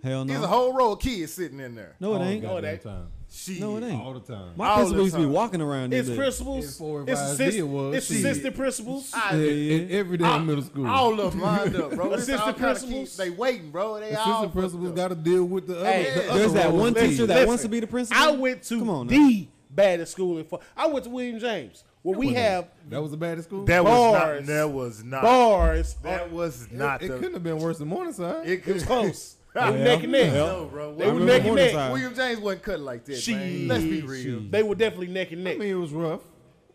Hell 0.04 0.26
no. 0.26 0.34
There's 0.34 0.44
a 0.44 0.48
whole 0.48 0.74
row 0.74 0.92
of 0.94 1.00
kids 1.00 1.34
sitting 1.34 1.60
in 1.62 1.76
there. 1.76 1.96
No, 2.02 2.12
it 2.12 2.18
All 2.18 2.20
the 2.20 2.26
ain't. 2.26 2.44
No, 2.44 2.58
it 2.58 2.66
ain't. 2.66 2.82
time. 2.82 3.08
She 3.36 3.60
No, 3.60 3.78
it 3.78 3.84
ain't. 3.84 4.00
All 4.00 4.14
the 4.14 4.20
time. 4.20 4.54
My 4.56 4.68
All 4.70 4.76
principal 4.78 5.04
used 5.04 5.16
to 5.16 5.22
be 5.22 5.26
walking 5.26 5.60
around. 5.60 5.92
It's 5.92 6.08
this 6.08 6.16
bitch. 6.16 6.20
principals. 6.22 6.66
It's 6.66 6.78
four 6.78 7.04
It's, 7.08 7.20
assist, 7.20 7.58
did 7.58 7.64
was 7.64 7.96
it's 7.96 8.10
assistant 8.12 8.56
principals. 8.56 9.12
I- 9.12 9.36
Yeah, 9.36 9.76
in 9.78 9.92
every 9.92 10.18
day 10.18 10.36
in 10.36 10.46
middle 10.46 10.64
school. 10.64 10.86
All 10.88 11.20
of 11.20 11.32
them 11.32 11.42
lined 11.42 11.76
up, 11.76 11.96
bro. 11.96 12.12
Assistant 12.14 12.40
all 12.42 12.46
kind 12.54 12.56
of 12.56 12.60
principals. 12.62 12.94
kids. 13.10 13.18
They 13.18 13.30
waiting, 13.32 13.72
bro. 13.72 14.00
They 14.00 14.14
all 14.14 14.30
Assistant 14.44 14.54
principals 14.54 14.92
got 14.92 15.08
to 15.08 15.16
deal 15.16 15.46
with 15.46 15.66
the 15.66 15.80
other. 15.80 15.86
Hey, 15.92 16.04
the 16.14 16.20
there's 16.22 16.30
other 16.30 16.50
that 16.54 16.70
roles. 16.70 16.82
one 16.82 16.94
Listen, 16.94 17.10
teacher 17.10 17.26
that 17.26 17.34
listen. 17.34 17.48
wants 17.48 17.64
to 17.64 17.70
be 17.70 17.80
the 17.80 17.88
principal. 17.88 18.24
I 18.24 18.32
went 18.32 18.62
to 18.64 18.80
Come 18.80 18.90
on 18.92 19.08
now. 19.08 19.18
the 19.18 19.48
baddest 19.72 20.12
school 20.12 20.38
in. 20.38 20.46
Fo- 20.46 20.60
I 20.78 20.86
went 20.88 21.04
to 21.06 21.10
William 21.10 21.40
James, 21.40 21.84
where 22.04 22.16
we 22.18 22.34
have 22.34 22.68
That 22.90 23.02
was 23.02 23.10
the 23.10 23.18
baddest 23.18 23.48
school. 23.50 23.66
That 23.66 23.84
was 23.84 24.14
not. 24.14 24.46
That 24.46 24.70
was 24.70 25.04
not. 25.04 25.24
bars. 25.24 25.96
That 26.04 26.32
was 26.32 26.68
not 26.72 27.02
it, 27.02 27.06
it 27.10 27.14
couldn't 27.16 27.34
have 27.34 27.44
been 27.44 27.58
worse 27.58 27.80
than 27.80 27.88
Morningside. 27.88 28.48
It 28.48 28.68
It 28.68 28.74
was 28.74 28.84
close. 28.86 29.38
They 29.64 29.70
were 29.70 29.78
neck 29.78 30.04
and 30.04 30.12
neck. 30.12 30.26
Yeah. 30.32 30.34
No, 30.34 30.66
bro. 30.66 30.96
They 30.96 31.04
I 31.04 31.08
were 31.08 31.14
remember 31.20 31.26
neck 31.32 31.46
and 31.46 31.56
neck. 31.56 31.74
Morningside. 31.74 31.92
William 31.94 32.16
James 32.16 32.40
wasn't 32.40 32.64
cutting 32.64 32.86
like 32.86 33.06
that, 33.06 33.16
She- 33.18 33.36
man. 33.36 33.68
Let's 33.68 33.84
be 33.84 34.02
real. 34.02 34.24
She- 34.24 34.48
They 34.50 34.64
were 34.64 34.76
definitely 34.76 35.08
neck 35.08 35.32
and 35.32 35.44
neck. 35.44 35.52
I 35.52 35.58
neck. 35.58 35.60
mean, 35.60 35.70
it 35.76 35.80
was 35.80 35.92
rough. 35.92 36.22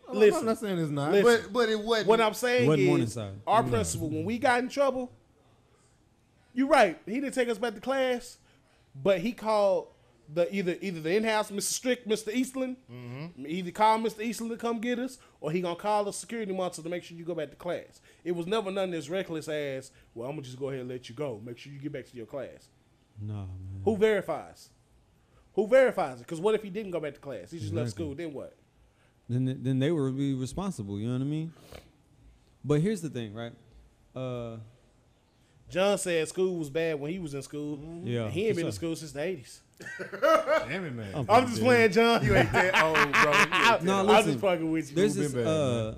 I'm- 0.07 0.17
Listen. 0.17 0.39
I'm 0.39 0.45
not 0.45 0.57
saying 0.59 0.77
it's 0.79 0.89
not. 0.91 1.11
Listen. 1.11 1.41
But 1.43 1.53
but 1.53 1.69
it 1.69 1.79
wasn't. 1.79 2.07
What 2.07 2.21
I'm 2.21 2.33
saying 2.33 2.67
Wasn't 2.67 2.81
is, 2.83 2.87
Morningside. 2.87 3.33
our 3.45 3.63
principal, 3.63 4.09
when 4.09 4.23
we 4.25 4.37
got 4.39 4.59
in 4.59 4.69
trouble, 4.69 5.11
you're 6.53 6.67
right. 6.67 6.97
He 7.05 7.15
didn't 7.19 7.33
take 7.33 7.49
us 7.49 7.57
back 7.57 7.75
to 7.75 7.81
class, 7.81 8.37
but 8.95 9.19
he 9.19 9.33
called 9.33 9.87
the 10.31 10.53
either 10.55 10.75
either 10.81 11.01
the 11.01 11.15
in-house 11.15 11.49
Mr. 11.51 11.61
Strick, 11.61 12.05
Mr. 12.05 12.33
Eastland. 12.33 12.77
Mm-hmm. 12.91 13.45
Either 13.47 13.71
call 13.71 13.97
Mr. 13.99 14.21
Eastland 14.21 14.51
to 14.51 14.57
come 14.57 14.79
get 14.79 14.99
us, 14.99 15.17
or 15.41 15.51
he 15.51 15.61
gonna 15.61 15.75
call 15.75 16.03
the 16.05 16.11
security 16.13 16.53
monitor 16.53 16.81
to 16.83 16.89
make 16.89 17.03
sure 17.03 17.17
you 17.17 17.25
go 17.25 17.35
back 17.35 17.49
to 17.49 17.55
class. 17.55 17.99
It 18.23 18.33
was 18.33 18.45
never 18.47 18.69
none 18.71 18.93
as 18.93 19.09
reckless 19.09 19.47
as, 19.47 19.91
well, 20.13 20.29
I'm 20.29 20.35
gonna 20.35 20.43
just 20.43 20.59
go 20.59 20.69
ahead 20.69 20.81
and 20.81 20.89
let 20.89 21.09
you 21.09 21.15
go. 21.15 21.41
Make 21.43 21.57
sure 21.57 21.71
you 21.73 21.79
get 21.79 21.91
back 21.91 22.05
to 22.09 22.15
your 22.15 22.25
class. 22.27 22.67
No, 23.21 23.33
man. 23.33 23.47
Who 23.85 23.97
verifies? 23.97 24.69
Who 25.53 25.67
verifies 25.67 26.17
it? 26.21 26.27
Because 26.27 26.39
what 26.39 26.55
if 26.55 26.63
he 26.63 26.69
didn't 26.69 26.91
go 26.91 26.99
back 26.99 27.15
to 27.15 27.19
class? 27.19 27.51
He 27.51 27.59
just 27.59 27.73
left 27.73 27.87
Exactly. 27.87 28.05
school. 28.05 28.15
Then 28.15 28.33
what? 28.33 28.55
Then 29.27 29.59
then 29.61 29.79
they 29.79 29.91
would 29.91 30.17
be 30.17 30.33
responsible. 30.33 30.99
You 30.99 31.07
know 31.07 31.13
what 31.13 31.21
I 31.21 31.25
mean? 31.25 31.53
But 32.63 32.81
here's 32.81 33.01
the 33.01 33.09
thing, 33.09 33.33
right? 33.33 33.53
Uh, 34.15 34.57
John 35.69 35.97
said 35.97 36.27
school 36.27 36.57
was 36.57 36.69
bad 36.69 36.99
when 36.99 37.11
he 37.11 37.19
was 37.19 37.33
in 37.33 37.41
school. 37.41 37.77
Mm-hmm. 37.77 38.07
Yeah, 38.07 38.23
and 38.25 38.33
he 38.33 38.45
ain't 38.47 38.55
for 38.55 38.61
been 38.61 38.65
in 38.67 38.71
school 38.71 38.95
since 38.95 39.11
the 39.11 39.19
'80s. 39.19 39.59
Damn 40.67 40.85
it, 40.85 40.93
man. 40.93 41.11
I'm 41.15 41.25
I'm 41.29 41.47
just 41.47 41.61
playing, 41.61 41.91
John. 41.91 42.23
You 42.23 42.35
ain't 42.35 42.51
that 42.51 42.83
old, 42.83 42.95
bro. 42.95 43.31
You 43.31 43.39
ain't 43.39 43.51
that 43.51 43.83
No, 43.83 44.01
old. 44.01 44.09
I'm 44.09 44.23
just 44.25 44.39
fucking 44.39 44.69
with 44.71 44.89
you. 44.89 44.95
There's 44.95 45.15
this 45.15 45.31
bad, 45.33 45.47
uh, 45.47 45.93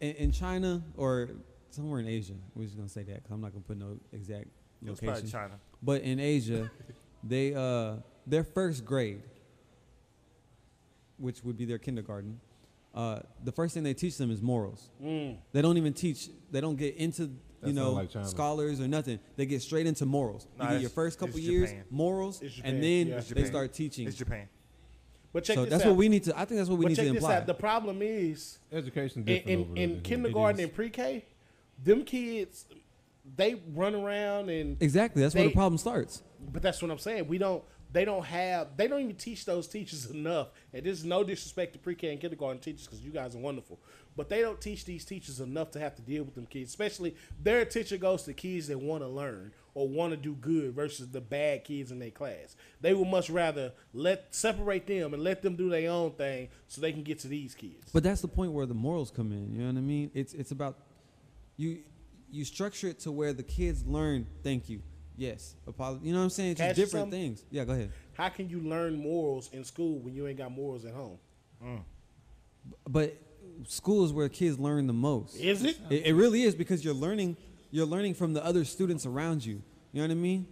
in, 0.00 0.14
in 0.16 0.32
China 0.32 0.82
or 0.96 1.30
somewhere 1.70 2.00
in 2.00 2.06
Asia. 2.08 2.34
We're 2.54 2.64
just 2.64 2.76
gonna 2.76 2.88
say 2.88 3.02
that 3.04 3.14
because 3.16 3.30
I'm 3.30 3.40
not 3.40 3.52
gonna 3.52 3.64
put 3.64 3.78
no 3.78 3.98
exact 4.12 4.48
It 4.84 4.90
was 4.90 5.00
probably 5.00 5.14
location. 5.14 5.30
China. 5.30 5.54
But 5.82 6.02
in 6.02 6.20
Asia, 6.20 6.70
they 7.24 7.54
uh, 7.54 7.96
their 8.26 8.44
first 8.44 8.84
grade, 8.84 9.22
which 11.16 11.42
would 11.44 11.56
be 11.56 11.64
their 11.64 11.78
kindergarten, 11.78 12.40
uh, 12.94 13.20
the 13.44 13.52
first 13.52 13.74
thing 13.74 13.82
they 13.82 13.94
teach 13.94 14.16
them 14.18 14.30
is 14.30 14.40
morals. 14.42 14.88
Mm. 15.02 15.36
They 15.52 15.62
don't 15.62 15.76
even 15.76 15.92
teach. 15.92 16.28
They 16.50 16.60
don't 16.60 16.76
get 16.76 16.96
into 16.96 17.22
That 17.26 17.30
you 17.64 17.72
know 17.72 17.92
like 17.92 18.10
scholars 18.24 18.80
or 18.80 18.88
nothing. 18.88 19.18
They 19.36 19.46
get 19.46 19.62
straight 19.62 19.86
into 19.86 20.06
morals. 20.06 20.46
Nah, 20.58 20.66
you 20.66 20.70
get 20.72 20.80
your 20.82 20.90
first 20.90 21.18
couple 21.18 21.38
years 21.38 21.70
Japan. 21.70 21.84
morals, 21.90 22.42
and 22.62 22.82
then 22.82 23.08
yeah. 23.08 23.20
They 23.20 23.44
start 23.44 23.72
teaching. 23.72 24.06
It's 24.06 24.16
Japan. 24.16 24.48
But 25.32 25.44
check 25.44 25.56
So 25.56 25.62
this 25.64 25.70
that's 25.70 25.84
out. 25.84 25.88
what 25.90 25.96
we 25.96 26.08
need 26.08 26.24
to. 26.24 26.38
I 26.38 26.44
think 26.44 26.58
that's 26.58 26.70
what 26.70 26.78
we 26.78 26.86
but 26.86 26.88
need 26.90 26.96
check 26.96 27.06
to 27.08 27.12
this 27.12 27.24
out. 27.24 27.46
The 27.46 27.54
problem 27.54 28.00
is 28.02 28.58
Education 28.72 29.24
in, 29.26 29.36
in, 29.42 29.76
in 29.76 30.00
kindergarten 30.00 30.60
and 30.60 30.72
pre-K, 30.72 31.24
them 31.84 32.02
kids, 32.04 32.64
they 33.36 33.60
run 33.74 33.94
around 33.94 34.48
and 34.48 34.82
exactly. 34.82 35.22
That's 35.22 35.34
where 35.34 35.44
the 35.44 35.50
problem 35.50 35.78
starts. 35.78 36.22
But 36.52 36.62
that's 36.62 36.80
what 36.80 36.90
I'm 36.90 36.98
saying. 36.98 37.28
We 37.28 37.38
don't. 37.38 37.62
They 37.90 38.04
don't 38.04 38.24
have. 38.24 38.76
They 38.76 38.86
don't 38.86 39.00
even 39.00 39.16
teach 39.16 39.44
those 39.46 39.66
teachers 39.66 40.10
enough. 40.10 40.48
And 40.74 40.84
this 40.84 40.98
is 40.98 41.04
no 41.04 41.24
disrespect 41.24 41.72
to 41.72 41.78
pre-K 41.78 42.12
and 42.12 42.20
kindergarten 42.20 42.60
teachers 42.60 42.86
because 42.86 43.00
you 43.00 43.10
guys 43.10 43.34
are 43.34 43.38
wonderful. 43.38 43.78
But 44.18 44.28
they 44.28 44.40
don't 44.40 44.60
teach 44.60 44.84
these 44.84 45.04
teachers 45.04 45.38
enough 45.38 45.70
to 45.70 45.78
have 45.78 45.94
to 45.94 46.02
deal 46.02 46.24
with 46.24 46.34
them 46.34 46.46
kids. 46.46 46.70
Especially 46.70 47.14
their 47.40 47.60
attention 47.60 48.00
goes 48.00 48.24
to 48.24 48.32
kids 48.32 48.66
that 48.66 48.76
want 48.76 49.04
to 49.04 49.08
learn 49.08 49.52
or 49.74 49.88
want 49.88 50.10
to 50.10 50.16
do 50.16 50.34
good 50.34 50.74
versus 50.74 51.06
the 51.06 51.20
bad 51.20 51.62
kids 51.62 51.92
in 51.92 52.00
their 52.00 52.10
class. 52.10 52.56
They 52.80 52.94
would 52.94 53.06
much 53.06 53.30
rather 53.30 53.72
let 53.92 54.34
separate 54.34 54.88
them 54.88 55.14
and 55.14 55.22
let 55.22 55.40
them 55.40 55.54
do 55.54 55.70
their 55.70 55.88
own 55.88 56.10
thing 56.10 56.48
so 56.66 56.80
they 56.80 56.90
can 56.90 57.04
get 57.04 57.20
to 57.20 57.28
these 57.28 57.54
kids. 57.54 57.92
But 57.92 58.02
that's 58.02 58.20
the 58.20 58.26
point 58.26 58.50
where 58.50 58.66
the 58.66 58.74
morals 58.74 59.12
come 59.12 59.30
in. 59.30 59.52
You 59.52 59.60
know 59.60 59.68
what 59.68 59.76
I 59.76 59.82
mean? 59.82 60.10
It's 60.14 60.34
it's 60.34 60.50
about 60.50 60.78
you 61.56 61.78
you 62.28 62.44
structure 62.44 62.88
it 62.88 62.98
to 63.00 63.12
where 63.12 63.32
the 63.32 63.44
kids 63.44 63.86
learn. 63.86 64.26
Thank 64.42 64.68
you. 64.68 64.82
Yes. 65.16 65.54
Apology. 65.64 66.06
You 66.06 66.12
know 66.12 66.18
what 66.18 66.24
I'm 66.24 66.30
saying? 66.30 66.50
It's 66.50 66.60
Can 66.60 66.70
I 66.70 66.72
just 66.72 66.90
different 66.90 67.04
something? 67.04 67.20
things. 67.36 67.44
Yeah. 67.52 67.64
Go 67.64 67.72
ahead. 67.74 67.92
How 68.14 68.30
can 68.30 68.50
you 68.50 68.58
learn 68.62 68.96
morals 68.96 69.48
in 69.52 69.62
school 69.62 70.00
when 70.00 70.12
you 70.12 70.26
ain't 70.26 70.38
got 70.38 70.50
morals 70.50 70.84
at 70.84 70.92
home? 70.92 71.18
Mm. 71.64 71.82
But 72.88 73.16
school 73.66 74.04
is 74.04 74.12
where 74.12 74.28
kids 74.28 74.58
learn 74.58 74.86
the 74.86 74.92
most. 74.92 75.36
Is 75.36 75.64
it? 75.64 75.78
It, 75.90 76.06
it 76.06 76.14
really 76.14 76.42
is 76.44 76.54
because 76.54 76.84
you're 76.84 76.94
learning 76.94 77.36
you're 77.70 77.86
learning 77.86 78.14
from 78.14 78.32
the 78.32 78.44
other 78.44 78.64
students 78.64 79.04
around 79.06 79.44
you. 79.44 79.62
You 79.92 80.02
know 80.02 80.08
what 80.08 80.10
I 80.10 80.14
mean? 80.14 80.46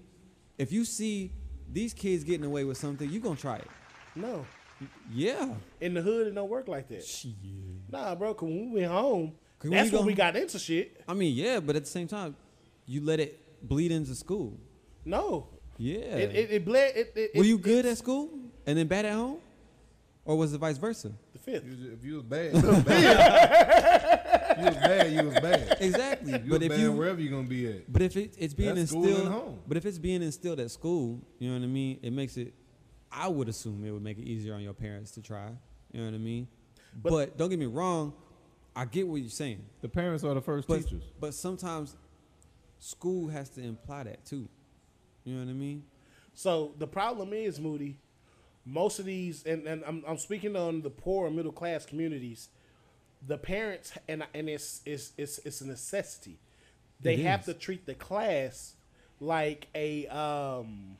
If 0.58 0.72
you 0.72 0.84
see 0.84 1.32
these 1.72 1.92
kids 1.94 2.24
getting 2.24 2.44
away 2.44 2.64
with 2.64 2.76
something, 2.78 3.08
you're 3.10 3.22
gonna 3.22 3.36
try 3.36 3.56
it. 3.56 3.68
No. 4.14 4.44
Yeah. 5.12 5.54
In 5.80 5.94
the 5.94 6.02
hood, 6.02 6.26
it 6.26 6.34
don't 6.34 6.48
work 6.50 6.68
like 6.68 6.88
that. 6.88 7.04
Shit. 7.04 7.32
Nah, 7.90 8.14
bro. 8.14 8.34
Cause 8.34 8.48
when 8.48 8.70
we 8.72 8.80
went 8.80 8.92
home, 8.92 9.32
that's 9.62 9.90
you 9.90 9.96
when 9.96 10.02
go- 10.02 10.06
we 10.06 10.14
got 10.14 10.36
into 10.36 10.58
shit. 10.58 11.02
I 11.08 11.14
mean, 11.14 11.34
yeah, 11.34 11.60
but 11.60 11.76
at 11.76 11.84
the 11.84 11.90
same 11.90 12.06
time, 12.08 12.36
you 12.86 13.02
let 13.02 13.20
it 13.20 13.40
bleed 13.66 13.90
into 13.92 14.14
school. 14.14 14.58
No, 15.04 15.48
Yeah. 15.78 15.98
it 15.98 16.34
it, 16.34 16.50
it 16.52 16.64
bled. 16.64 16.92
It, 16.96 17.12
it, 17.16 17.30
Were 17.34 17.44
you 17.44 17.56
good 17.58 17.86
at 17.86 17.96
school 17.96 18.28
and 18.66 18.76
then 18.76 18.86
bad 18.86 19.06
at 19.06 19.14
home, 19.14 19.38
or 20.24 20.36
was 20.36 20.52
it 20.52 20.58
vice 20.58 20.76
versa? 20.78 21.12
The 21.46 21.52
fifth? 21.52 21.64
You 21.64 21.92
If 21.92 22.04
you 22.04 22.14
was 22.16 22.22
bad, 22.24 22.54
you 22.54 22.62
was 22.68 22.82
bad. 22.84 24.58
you 24.58 24.64
was 24.66 24.74
bad. 24.76 25.12
You 25.12 25.22
was 25.24 25.34
bad. 25.40 25.76
Exactly. 25.80 26.32
You 26.32 26.38
but 26.38 26.48
was 26.50 26.62
if 26.62 26.68
bad 26.70 26.80
you, 26.80 26.92
wherever 26.92 27.20
you're 27.20 27.30
gonna 27.32 27.48
be 27.48 27.66
at. 27.68 27.92
but 27.92 28.02
if 28.02 28.16
it, 28.16 28.34
it's 28.38 28.54
being 28.54 28.74
That's 28.74 28.90
school 28.90 29.04
and 29.04 29.10
instilled, 29.12 29.32
home. 29.32 29.58
but 29.66 29.76
if 29.76 29.86
it's 29.86 29.98
being 29.98 30.22
instilled 30.22 30.60
at 30.60 30.70
school, 30.70 31.20
you 31.38 31.48
know 31.48 31.54
what 31.58 31.62
I 31.64 31.68
mean. 31.68 31.98
It 32.02 32.12
makes 32.12 32.36
it. 32.36 32.54
I 33.10 33.28
would 33.28 33.48
assume 33.48 33.84
it 33.84 33.90
would 33.92 34.02
make 34.02 34.18
it 34.18 34.24
easier 34.24 34.54
on 34.54 34.60
your 34.62 34.74
parents 34.74 35.12
to 35.12 35.22
try. 35.22 35.48
You 35.92 36.00
know 36.00 36.06
what 36.06 36.14
I 36.14 36.18
mean. 36.18 36.48
But- 37.02 37.10
But, 37.10 37.38
don't 37.38 37.48
get 37.50 37.58
me 37.58 37.66
wrong, 37.66 38.12
I 38.74 38.84
get 38.84 39.06
what 39.06 39.16
you're 39.20 39.30
saying. 39.30 39.64
The 39.80 39.88
parents 39.88 40.24
are 40.24 40.34
the 40.34 40.40
first 40.42 40.66
But 40.68 40.82
teachers. 40.82 41.04
but 41.20 41.32
sometimes 41.34 41.96
school 42.78 43.28
has 43.28 43.48
to 43.50 43.62
imply 43.62 44.02
that 44.04 44.24
too. 44.26 44.48
You 45.24 45.34
know 45.34 45.44
what 45.44 45.50
I 45.50 45.54
mean? 45.54 45.84
So 46.34 46.74
the 46.78 46.86
problem 46.86 47.32
is, 47.32 47.58
Moody, 47.60 47.98
most 48.66 48.98
of 48.98 49.04
these, 49.06 49.44
and, 49.44 49.66
and 49.66 49.84
I'm, 49.86 50.02
I'm 50.06 50.18
speaking 50.18 50.56
on 50.56 50.82
the 50.82 50.90
poor 50.90 51.28
and 51.28 51.36
middle 51.36 51.52
class 51.52 51.86
communities, 51.86 52.48
the 53.26 53.38
parents, 53.38 53.92
and 54.08 54.24
and 54.34 54.48
it's 54.48 54.82
it's 54.84 55.12
it's, 55.16 55.38
it's 55.44 55.60
a 55.60 55.66
necessity. 55.66 56.38
They 57.00 57.14
It 57.14 57.20
have 57.20 57.40
is. 57.40 57.46
to 57.46 57.54
treat 57.54 57.86
the 57.86 57.94
class 57.94 58.74
like 59.20 59.68
a 59.74 60.06
um 60.08 60.96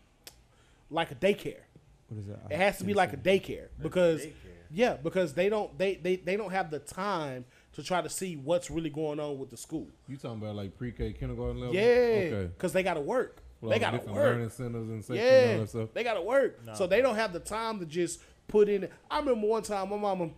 like 0.90 1.10
a 1.10 1.14
daycare. 1.16 1.60
What 2.08 2.18
is 2.20 2.26
that? 2.28 2.40
It 2.50 2.56
has 2.56 2.78
to 2.78 2.84
be 2.84 2.94
like 2.94 3.12
a 3.12 3.16
daycare 3.16 3.66
because 3.82 4.22
daycare. 4.22 4.32
yeah, 4.70 4.94
because 4.94 5.34
they 5.34 5.48
don't 5.48 5.76
they, 5.76 5.96
they 5.96 6.16
they 6.16 6.36
don't 6.36 6.52
have 6.52 6.70
the 6.70 6.78
time 6.78 7.44
to 7.72 7.82
try 7.82 8.00
to 8.00 8.08
see 8.08 8.36
what's 8.36 8.70
really 8.70 8.90
going 8.90 9.18
on 9.20 9.38
with 9.38 9.50
the 9.50 9.56
school. 9.56 9.88
You 10.08 10.16
talking 10.16 10.38
about 10.40 10.54
like 10.54 10.78
pre-K, 10.78 11.12
kindergarten 11.14 11.58
level? 11.60 11.74
Yeah, 11.74 11.82
Okay. 11.82 12.50
because 12.56 12.72
they 12.72 12.82
got 12.82 12.94
to 12.94 13.00
work. 13.00 13.42
Well, 13.68 13.78
they 13.78 13.84
all 13.84 13.90
got 13.90 13.90
to 13.92 13.98
different 13.98 14.16
work. 14.16 14.24
learning 14.34 14.50
centers 14.50 14.88
and 14.88 15.04
sections 15.04 15.18
and 15.20 15.50
Yeah, 15.50 15.56
that 15.58 15.68
stuff. 15.68 15.88
they 15.94 16.04
got 16.04 16.14
to 16.14 16.22
work. 16.22 16.64
No. 16.64 16.74
So 16.74 16.86
they 16.86 17.00
don't 17.02 17.16
have 17.16 17.32
the 17.32 17.40
time 17.40 17.78
to 17.80 17.86
just 17.86 18.20
put 18.48 18.68
in. 18.68 18.88
I 19.10 19.18
remember 19.18 19.46
one 19.46 19.62
time 19.62 19.90
my 19.90 19.96
mama 19.96 20.30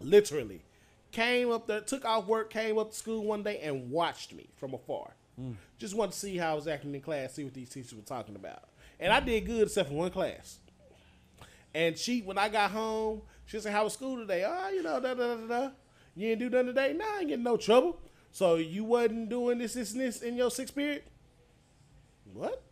literally 0.00 0.62
came 1.12 1.50
up 1.50 1.66
there, 1.66 1.80
took 1.80 2.04
off 2.04 2.26
work, 2.26 2.50
came 2.50 2.78
up 2.78 2.90
to 2.90 2.96
school 2.96 3.24
one 3.24 3.42
day 3.42 3.58
and 3.60 3.90
watched 3.90 4.32
me 4.34 4.48
from 4.56 4.74
afar. 4.74 5.14
Hmm. 5.38 5.52
Just 5.78 5.94
wanted 5.94 6.12
to 6.12 6.18
see 6.18 6.36
how 6.36 6.52
I 6.52 6.54
was 6.54 6.66
acting 6.68 6.94
in 6.94 7.00
class, 7.00 7.34
see 7.34 7.44
what 7.44 7.54
these 7.54 7.68
teachers 7.68 7.94
were 7.94 8.02
talking 8.02 8.36
about. 8.36 8.64
And 8.98 9.12
I 9.12 9.20
did 9.20 9.44
good 9.46 9.62
except 9.62 9.88
for 9.90 9.94
one 9.94 10.10
class. 10.10 10.58
And 11.74 11.98
she, 11.98 12.22
when 12.22 12.38
I 12.38 12.48
got 12.48 12.70
home, 12.70 13.20
she 13.44 13.60
said, 13.60 13.72
"How 13.72 13.84
was 13.84 13.92
school 13.92 14.16
today?" 14.16 14.44
Oh, 14.46 14.70
you 14.70 14.82
know, 14.82 14.98
da 14.98 15.12
da 15.14 15.34
da 15.34 15.34
da. 15.36 15.46
da. 15.46 15.70
You 16.14 16.30
didn't 16.30 16.38
do 16.38 16.50
nothing 16.50 16.66
today. 16.68 16.94
Nah, 16.94 17.04
I 17.04 17.18
ain't 17.18 17.28
getting 17.28 17.44
no 17.44 17.58
trouble. 17.58 18.00
So 18.32 18.54
you 18.56 18.84
wasn't 18.84 19.28
doing 19.28 19.58
this, 19.58 19.74
this, 19.74 19.92
and 19.92 20.00
this 20.00 20.22
in 20.22 20.36
your 20.36 20.50
sixth 20.50 20.74
period. 20.74 21.02
What? 22.36 22.62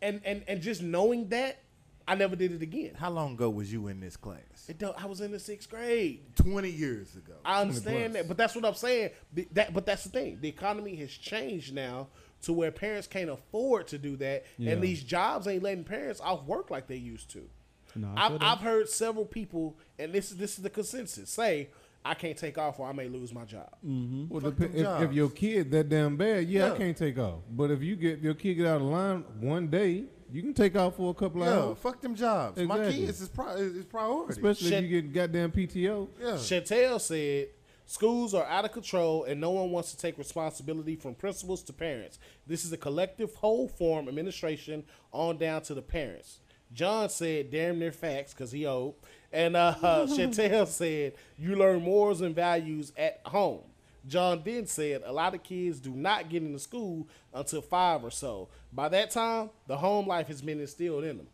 And 0.00 0.20
and 0.24 0.42
and 0.48 0.60
just 0.60 0.82
knowing 0.82 1.28
that, 1.28 1.58
I 2.06 2.14
never 2.14 2.34
did 2.36 2.52
it 2.52 2.62
again. 2.62 2.94
How 2.96 3.10
long 3.10 3.34
ago 3.34 3.48
was 3.48 3.72
you 3.72 3.88
in 3.88 4.00
this 4.00 4.16
class? 4.16 4.38
It 4.68 4.78
don't, 4.78 5.00
I 5.02 5.06
was 5.06 5.20
in 5.20 5.30
the 5.32 5.38
sixth 5.38 5.70
grade. 5.70 6.20
Twenty 6.36 6.70
years 6.70 7.14
ago. 7.16 7.34
I 7.44 7.60
understand 7.60 8.14
that, 8.16 8.28
but 8.28 8.36
that's 8.36 8.54
what 8.54 8.64
I'm 8.64 8.74
saying. 8.74 9.10
That, 9.52 9.72
but 9.72 9.86
that's 9.86 10.04
the 10.04 10.10
thing. 10.10 10.38
The 10.40 10.48
economy 10.48 10.96
has 10.96 11.10
changed 11.10 11.74
now 11.74 12.08
to 12.42 12.52
where 12.52 12.72
parents 12.72 13.06
can't 13.06 13.30
afford 13.30 13.86
to 13.88 13.98
do 13.98 14.16
that, 14.16 14.44
Yeah. 14.58 14.72
and 14.72 14.82
these 14.82 15.02
jobs 15.04 15.46
ain't 15.46 15.62
letting 15.62 15.84
parents 15.84 16.20
off 16.20 16.44
work 16.44 16.70
like 16.70 16.88
they 16.88 16.96
used 16.96 17.30
to. 17.30 17.48
No, 17.94 18.12
I 18.16 18.26
I've. 18.26 18.42
I've 18.42 18.58
heard 18.58 18.88
several 18.88 19.24
people, 19.24 19.76
and 19.98 20.12
this 20.12 20.30
is 20.32 20.38
this 20.38 20.56
is 20.56 20.62
the 20.64 20.70
consensus, 20.70 21.30
say 21.30 21.68
I 22.04 22.14
can't 22.14 22.36
take 22.36 22.58
off 22.58 22.80
or 22.80 22.88
I 22.88 22.92
may 22.92 23.08
lose 23.08 23.32
my 23.32 23.44
job. 23.44 23.70
Mm-hmm. 23.86 24.26
Well, 24.28 24.40
Fuck 24.40 24.60
if, 24.74 25.02
if 25.02 25.12
your 25.12 25.30
kid 25.30 25.70
that 25.70 25.88
damn 25.88 26.16
bad, 26.16 26.48
yeah, 26.48 26.66
Yeah. 26.66 26.72
I 26.72 26.76
can't 26.76 26.96
take 26.96 27.18
off. 27.18 27.40
But 27.50 27.70
if 27.70 27.82
you 27.82 27.94
get 27.96 28.18
your 28.20 28.34
kid 28.34 28.54
get 28.54 28.66
out 28.66 28.76
of 28.80 28.86
line 28.88 29.24
one 29.40 29.68
day, 29.68 30.04
you 30.30 30.42
can 30.42 30.54
take 30.54 30.74
off 30.76 30.96
for 30.96 31.10
a 31.10 31.14
couple 31.14 31.42
Yeah, 31.42 31.52
hours. 31.52 31.78
fuck 31.78 32.00
them 32.00 32.14
jobs. 32.14 32.56
My 32.62 32.76
Exactly. 32.78 33.06
kids 33.06 33.20
is, 33.20 33.28
pri- 33.28 33.54
is 33.54 33.84
priority. 33.84 34.32
Especially 34.32 34.68
Shit. 34.70 34.84
if 34.84 34.90
you 34.90 35.02
get 35.02 35.12
goddamn 35.12 35.52
PTO. 35.52 36.08
yeah. 36.20 36.26
Chantel 36.32 37.00
said, 37.00 37.48
Schools 37.84 38.32
are 38.32 38.46
out 38.46 38.64
of 38.64 38.72
control 38.72 39.24
and 39.24 39.40
no 39.40 39.50
one 39.50 39.70
wants 39.70 39.90
to 39.90 39.98
take 39.98 40.16
responsibility 40.16 40.96
from 40.96 41.14
principals 41.14 41.62
to 41.64 41.72
parents. 41.72 42.18
This 42.46 42.64
is 42.64 42.72
a 42.72 42.76
collective 42.76 43.34
whole 43.34 43.68
form 43.68 44.08
administration 44.08 44.84
on 45.12 45.36
down 45.36 45.62
to 45.62 45.74
the 45.74 45.82
parents. 45.82 46.38
John 46.72 47.10
said, 47.10 47.50
damn 47.50 47.78
near 47.78 47.92
facts 47.92 48.32
because 48.32 48.50
he 48.52 48.64
old. 48.64 48.94
And 49.32 49.56
uh, 49.56 49.74
Chantel 49.82 50.66
said, 50.66 51.14
you 51.38 51.56
learn 51.56 51.82
morals 51.82 52.20
and 52.20 52.34
values 52.34 52.92
at 52.96 53.20
home. 53.24 53.60
John 54.06 54.42
then 54.44 54.66
said, 54.66 55.02
a 55.04 55.12
lot 55.12 55.34
of 55.34 55.42
kids 55.42 55.78
do 55.80 55.90
not 55.92 56.28
get 56.28 56.42
into 56.42 56.58
school 56.58 57.08
until 57.32 57.62
five 57.62 58.02
or 58.04 58.10
so. 58.10 58.48
By 58.72 58.88
that 58.90 59.10
time, 59.10 59.50
the 59.68 59.76
home 59.76 60.06
life 60.06 60.26
has 60.26 60.42
been 60.42 60.60
instilled 60.60 61.04
in 61.04 61.18
them. 61.18 61.26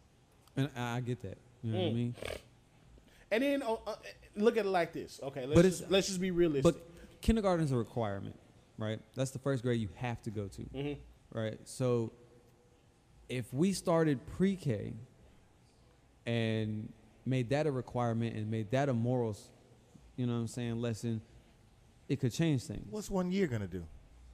And 0.57 0.71
I 0.77 1.01
get 1.01 1.23
that. 1.23 1.39
You 1.63 1.73
know 1.73 1.79
what 1.79 1.85
I 1.87 1.91
Mm. 1.91 1.95
mean? 1.95 2.15
And 3.31 3.43
then 3.43 3.63
uh, 3.63 3.75
uh, 3.87 3.95
look 4.37 4.57
at 4.57 4.65
it 4.67 4.69
like 4.71 4.93
this. 4.93 5.19
Okay, 5.23 5.45
let's, 5.47 5.63
just, 5.63 5.91
let's 5.91 6.07
just 6.09 6.21
be 6.21 6.31
realistic. 6.31 6.63
But 6.63 7.21
kindergarten 7.21 7.65
is 7.65 7.73
a 7.73 7.77
requirement, 7.77 8.39
right? 8.79 9.01
That's 9.15 9.31
the 9.33 9.39
first 9.39 9.63
grade 9.63 9.81
you 9.81 9.89
have 9.97 10.23
to 10.23 10.31
go 10.31 10.47
to, 10.49 10.63
Mhm. 10.75 10.97
right? 11.33 11.59
So 11.65 12.13
if 13.29 13.53
we 13.53 13.73
started 13.73 14.25
pre-K 14.37 14.93
and 16.27 16.93
made 17.29 17.51
that 17.51 17.67
a 17.67 17.71
requirement 17.73 18.35
and 18.37 18.51
made 18.51 18.71
that 18.71 18.88
a 18.88 18.95
morals, 18.95 19.49
you 20.17 20.27
know 20.27 20.35
what 20.35 20.41
I'm 20.41 20.47
saying, 20.49 20.81
lesson, 20.81 21.21
it 22.09 22.21
could 22.21 22.33
change 22.33 22.64
things. 22.64 22.87
What's 22.91 23.11
one 23.11 23.31
year 23.31 23.47
gonna 23.47 23.67
do? 23.67 23.85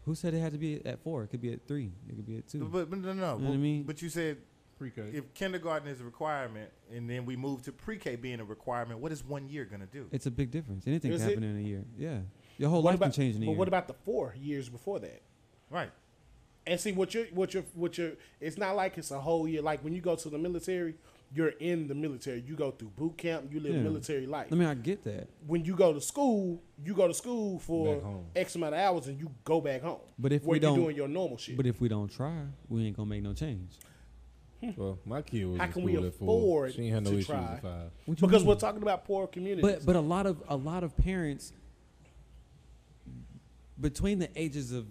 Who 0.05 0.15
said 0.15 0.35
it 0.35 0.41
had 0.41 0.53
to 0.53 0.59
be 0.59 0.85
at 0.85 1.03
four? 1.03 1.25
It 1.25 1.29
could 1.29 1.41
be 1.41 1.53
at 1.53 1.67
three. 1.67 1.91
It 2.09 2.15
could 2.17 2.27
be 2.27 2.37
at 2.37 2.47
two. 2.49 2.65
But, 2.67 2.91
but 2.91 2.99
no, 2.99 3.13
no. 3.13 3.13
You 3.13 3.43
know 3.43 3.49
what 3.49 3.55
I 3.55 3.57
mean? 3.57 3.83
But 3.85 4.03
you 4.03 4.09
said 4.09 4.37
Pre-K. 4.79 5.03
if 5.13 5.33
kindergarten 5.35 5.89
is 5.89 6.01
a 6.01 6.05
requirement, 6.05 6.71
and 6.93 7.09
then 7.09 7.25
we 7.25 7.37
move 7.37 7.63
to 7.63 7.73
pre-K 7.73 8.17
being 8.17 8.41
a 8.41 8.45
requirement, 8.45 9.01
what 9.01 9.13
is 9.13 9.25
one 9.25 9.49
year 9.49 9.65
gonna 9.65 9.87
do? 9.87 10.07
It's 10.13 10.27
a 10.27 10.31
big 10.31 10.51
difference. 10.51 10.87
Anything 10.87 11.13
Is 11.13 11.23
can 11.23 11.31
it? 11.31 11.35
happen 11.35 11.51
in 11.51 11.65
a 11.65 11.69
year. 11.69 11.85
Yeah. 11.99 12.19
Your 12.59 12.71
whole 12.71 12.83
What 12.83 12.91
life 12.91 12.97
about, 12.97 13.05
can 13.07 13.13
change 13.13 13.37
in 13.37 13.43
a 13.43 13.47
but 13.47 13.51
year. 13.53 13.59
what 13.59 13.69
about 13.69 13.89
the 13.89 13.95
four 13.95 14.35
years 14.39 14.69
before 14.69 15.01
that? 15.01 15.23
Right. 15.71 15.91
And 16.67 16.79
see 16.81 16.93
what 16.93 17.13
you're 17.15 17.27
what 17.27 17.53
you're 17.53 17.65
what 17.75 17.99
you're 17.99 18.13
it's 18.41 18.57
not 18.57 18.75
like 18.77 18.97
it's 18.97 19.11
a 19.11 19.21
whole 19.21 19.47
year. 19.49 19.61
Like 19.61 19.83
when 19.85 19.93
you 19.93 20.01
go 20.01 20.17
to 20.17 20.29
the 20.31 20.39
military, 20.39 20.95
you're 21.33 21.49
in 21.61 21.89
the 21.89 21.95
military. 21.95 22.43
You 22.47 22.55
go 22.55 22.71
through 22.71 22.89
boot 22.91 23.17
camp, 23.19 23.47
you 23.53 23.61
live 23.61 23.75
Yeah. 23.75 23.83
military 23.83 24.27
life. 24.27 24.49
I 24.53 24.55
mean, 24.55 24.69
I 24.69 24.75
get 24.75 25.03
that, 25.05 25.29
when 25.47 25.65
you 25.65 25.75
go 25.75 25.93
to 25.93 26.01
school, 26.01 26.63
you 26.85 26.95
go 26.95 27.09
to 27.09 27.15
school 27.15 27.59
for 27.59 28.23
X 28.37 28.55
amount 28.55 28.75
of 28.75 28.81
hours 28.81 29.09
and 29.09 29.19
you 29.19 29.31
go 29.45 29.61
back 29.61 29.83
home. 29.83 30.01
But 30.19 30.33
if 30.33 30.45
where 30.45 30.53
we 30.59 30.61
you're 30.61 30.71
don't- 30.71 30.79
doing 30.79 30.97
your 30.97 31.09
normal 31.09 31.37
shit. 31.39 31.57
but 31.57 31.67
if 31.67 31.81
we 31.81 31.89
don't 31.89 32.09
try, 32.11 32.43
we 32.69 32.85
ain't 32.87 32.97
gonna 32.97 33.09
make 33.09 33.23
no 33.23 33.33
change. 33.33 33.73
Hmm. 34.61 34.71
Well, 34.77 34.99
my 35.05 35.21
kid 35.23 35.45
was 35.47 35.59
How 35.59 35.65
in 35.67 35.73
can 35.73 35.83
school 35.83 36.03
we 36.03 36.11
four. 36.11 36.67
afford 36.67 36.75
She 36.75 36.83
ain't 36.85 36.95
had 36.95 37.05
no 37.05 37.11
to 37.11 37.17
issues 37.17 37.27
try? 37.27 37.59
five. 37.61 37.91
What 38.07 38.21
because 38.21 38.41
mean? 38.43 38.49
we're 38.49 38.55
talking 38.55 38.83
about 38.83 39.05
poor 39.05 39.27
communities. 39.27 39.63
But 39.63 39.85
but 39.85 39.97
a 39.97 40.01
lot 40.01 40.27
of 40.27 40.43
a 40.49 40.57
lot 40.57 40.85
of 40.85 40.97
parents 40.97 41.53
between 43.81 44.21
the 44.21 44.31
ages 44.37 44.73
of 44.73 44.87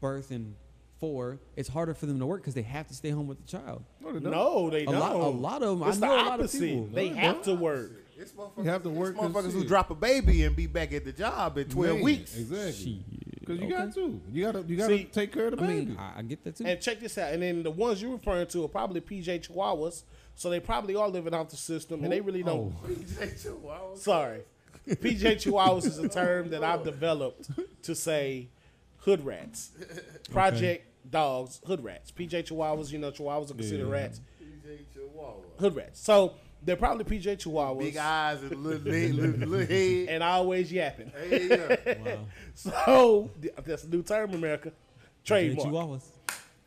birth 0.00 0.30
and 0.30 0.54
four, 1.00 1.40
it's 1.56 1.68
harder 1.68 1.94
for 1.94 2.06
them 2.06 2.18
to 2.20 2.26
work 2.26 2.42
because 2.42 2.54
they 2.54 2.62
have 2.62 2.86
to 2.88 2.94
stay 2.94 3.10
home 3.10 3.26
with 3.26 3.38
the 3.40 3.46
child. 3.46 3.82
No, 4.00 4.12
they 4.12 4.20
don't. 4.20 4.30
no, 4.30 4.70
they 4.70 4.82
A 4.82 4.86
don't. 4.86 4.98
lot, 5.00 5.14
a 5.16 5.18
lot 5.18 5.62
of 5.62 5.78
them. 5.80 5.88
It's 5.88 5.96
I 5.96 6.00
the 6.00 6.12
a 6.12 6.16
lot 6.28 6.40
of 6.40 6.52
people. 6.52 6.86
They 6.92 7.08
they 7.08 7.16
have 7.16 7.34
don't. 7.36 7.44
to 7.44 7.54
work. 7.54 7.90
It's 8.16 8.32
motherfuckers, 8.32 8.64
You 8.64 8.70
have 8.70 8.82
to 8.82 8.90
it's 8.90 9.18
motherfuckers 9.18 9.52
who 9.52 9.64
drop 9.64 9.90
a 9.90 9.94
baby 9.94 10.44
and 10.44 10.54
be 10.54 10.66
back 10.66 10.92
at 10.92 11.06
the 11.06 11.12
job 11.12 11.56
in 11.56 11.68
12 11.70 11.94
Man, 11.96 12.04
weeks. 12.04 12.36
Exactly. 12.36 13.02
Because 13.40 13.58
you 13.58 13.64
Okay. 13.64 13.74
got 13.74 13.94
to. 13.94 14.20
You 14.30 14.44
got 14.44 14.52
to. 14.52 14.62
You 14.68 14.76
got 14.76 14.88
to 14.88 14.98
See, 14.98 15.04
take 15.04 15.32
care 15.32 15.46
of 15.46 15.56
the 15.56 15.64
I 15.64 15.66
baby. 15.66 15.86
mean, 15.86 15.96
I, 15.98 16.18
I 16.18 16.22
get 16.22 16.44
that 16.44 16.56
too. 16.56 16.66
And 16.66 16.78
check 16.82 17.00
this 17.00 17.16
out. 17.16 17.32
And 17.32 17.42
then 17.42 17.62
the 17.62 17.70
ones 17.70 18.02
you're 18.02 18.12
referring 18.12 18.46
to 18.48 18.64
are 18.64 18.68
probably 18.68 19.00
PJ 19.00 19.48
Chihuahuas. 19.48 20.02
So 20.34 20.50
they 20.50 20.60
probably 20.60 20.94
are 20.96 21.08
living 21.08 21.32
off 21.34 21.48
the 21.48 21.56
system 21.56 22.02
and 22.04 22.12
they 22.12 22.20
really 22.20 22.42
don't. 22.42 22.74
Oh. 23.66 23.94
Sorry. 23.94 24.42
PJ 24.88 25.36
Chihuahuas 25.44 25.86
is 25.86 25.98
a 25.98 26.08
term 26.08 26.50
that 26.50 26.62
I've 26.64 26.84
developed 26.84 27.50
to 27.84 27.94
say 27.94 28.48
hood 28.98 29.24
rats. 29.24 29.70
Project 30.30 30.86
dogs, 31.08 31.60
hood 31.66 31.82
rats. 31.84 32.10
PJ 32.10 32.44
Chihuahuas, 32.48 32.90
you 32.92 32.98
know, 32.98 33.10
Chihuahuas 33.10 33.50
are 33.50 33.54
considered 33.54 33.86
Yeah. 33.86 33.92
rats. 33.92 34.20
PJ 34.40 34.78
Chihuahua. 34.94 35.34
Hood 35.58 35.76
rats. 35.76 36.00
So 36.00 36.34
they're 36.62 36.76
probably 36.76 37.04
PJ 37.04 37.36
Chihuahuas. 37.36 37.78
Big 37.78 37.96
eyes 37.96 38.42
and 38.42 38.62
little, 38.62 38.82
leg, 38.92 39.14
little, 39.14 39.48
little 39.48 39.66
head. 39.66 40.08
And 40.08 40.22
always 40.22 40.70
yapping. 40.72 41.10
Hey, 41.28 41.48
yeah. 41.48 41.94
wow. 42.04 42.18
So 42.54 43.30
that's 43.64 43.84
a 43.84 43.88
new 43.88 44.02
term, 44.02 44.34
America. 44.34 44.72
Trademark. 45.24 45.68
Chihuahuas. 45.68 46.02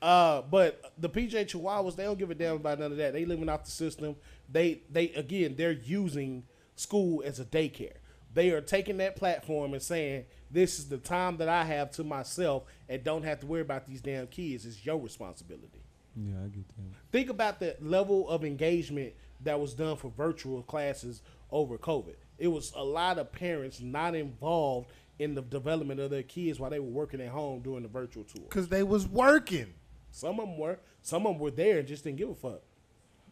Uh, 0.01 0.41
but 0.41 0.91
the 0.97 1.09
PJ 1.09 1.45
Chihuahuas, 1.45 1.95
they 1.95 2.03
don't 2.03 2.19
give 2.19 2.29
a 2.29 2.35
damn 2.35 2.55
about 2.57 2.79
none 2.79 2.91
of 2.91 2.97
that. 2.97 3.13
They 3.13 3.25
living 3.25 3.47
off 3.49 3.63
the 3.65 3.71
system. 3.71 4.15
They 4.51 4.81
they 4.91 5.09
again, 5.11 5.55
they're 5.57 5.71
using 5.71 6.43
school 6.75 7.23
as 7.25 7.39
a 7.39 7.45
daycare. 7.45 7.93
They 8.33 8.49
are 8.51 8.61
taking 8.61 8.97
that 8.97 9.15
platform 9.15 9.73
and 9.73 9.81
saying, 9.81 10.25
"This 10.53 10.79
is 10.79 10.87
the 10.87 10.97
time 10.97 11.37
that 11.37 11.49
I 11.49 11.65
have 11.65 11.91
to 11.91 12.03
myself, 12.03 12.63
and 12.87 13.03
don't 13.03 13.23
have 13.23 13.39
to 13.41 13.45
worry 13.45 13.61
about 13.61 13.85
these 13.85 14.01
damn 14.01 14.27
kids. 14.27 14.65
It's 14.65 14.85
your 14.85 14.97
responsibility." 14.97 15.81
Yeah, 16.15 16.35
I 16.45 16.47
get 16.47 16.67
that. 16.67 16.83
Think 17.11 17.29
about 17.29 17.59
the 17.59 17.75
level 17.81 18.29
of 18.29 18.45
engagement 18.45 19.13
that 19.41 19.59
was 19.59 19.73
done 19.73 19.97
for 19.97 20.11
virtual 20.15 20.61
classes 20.61 21.21
over 21.51 21.77
COVID. 21.77 22.15
It 22.37 22.47
was 22.47 22.71
a 22.75 22.83
lot 22.83 23.17
of 23.17 23.31
parents 23.31 23.81
not 23.81 24.15
involved 24.15 24.89
in 25.19 25.35
the 25.35 25.41
development 25.41 25.99
of 25.99 26.09
their 26.09 26.23
kids 26.23 26.59
while 26.59 26.69
they 26.69 26.79
were 26.79 26.85
working 26.85 27.21
at 27.21 27.29
home 27.29 27.61
doing 27.61 27.83
the 27.83 27.89
virtual 27.89 28.23
tour. 28.23 28.43
Because 28.43 28.67
they 28.67 28.83
was 28.83 29.07
working. 29.07 29.73
Some 30.11 30.39
of 30.39 30.47
them 30.47 30.57
were. 30.57 30.79
Some 31.01 31.25
of 31.25 31.33
them 31.33 31.39
were 31.39 31.51
there 31.51 31.79
and 31.79 31.87
just 31.87 32.03
didn't 32.03 32.17
give 32.17 32.29
a 32.29 32.35
fuck. 32.35 32.61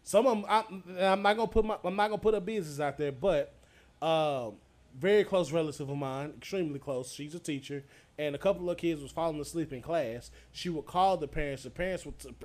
Some 0.04 0.26
of 0.26 0.38
them, 0.38 0.46
I, 0.48 1.06
I'm 1.12 1.22
not 1.22 1.38
gonna 1.38 1.48
put 1.48 1.66
my, 1.66 1.78
I'm 1.84 1.96
not 1.96 2.10
gonna 2.10 2.22
put 2.22 2.34
a 2.34 2.42
business 2.42 2.80
out 2.80 2.98
there, 2.98 3.12
but 3.12 3.54
um, 4.02 4.56
very 4.98 5.24
close 5.24 5.52
relative 5.52 5.90
of 5.90 5.98
mine, 5.98 6.34
extremely 6.38 6.80
close. 6.80 7.12
She's 7.12 7.36
a 7.36 7.40
teacher, 7.40 7.84
and 8.18 8.36
a 8.36 8.38
couple 8.38 8.70
of 8.70 8.78
kids 8.78 9.02
was 9.02 9.12
falling 9.12 9.40
asleep 9.40 9.74
in 9.74 9.82
class. 9.82 10.32
She 10.52 10.70
would 10.70 10.86
call 10.86 11.18
the 11.18 11.28
parents. 11.28 11.64
The 11.64 11.70
parents 11.70 12.06
would 12.06 12.20
t- 12.20 12.36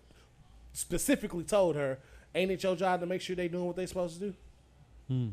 specifically 0.73 1.45
told 1.45 1.77
her, 1.77 1.99
"Ain't 2.35 2.51
it 2.51 2.63
your 2.63 2.77
job 2.77 3.01
to 3.01 3.07
make 3.07 3.21
sure 3.21 3.37
they 3.37 3.49
doing 3.49 3.67
what 3.67 3.77
they 3.77 3.87
supposed 3.87 4.21
to 4.21 4.21
do?" 4.21 4.35
Hmm. 5.09 5.29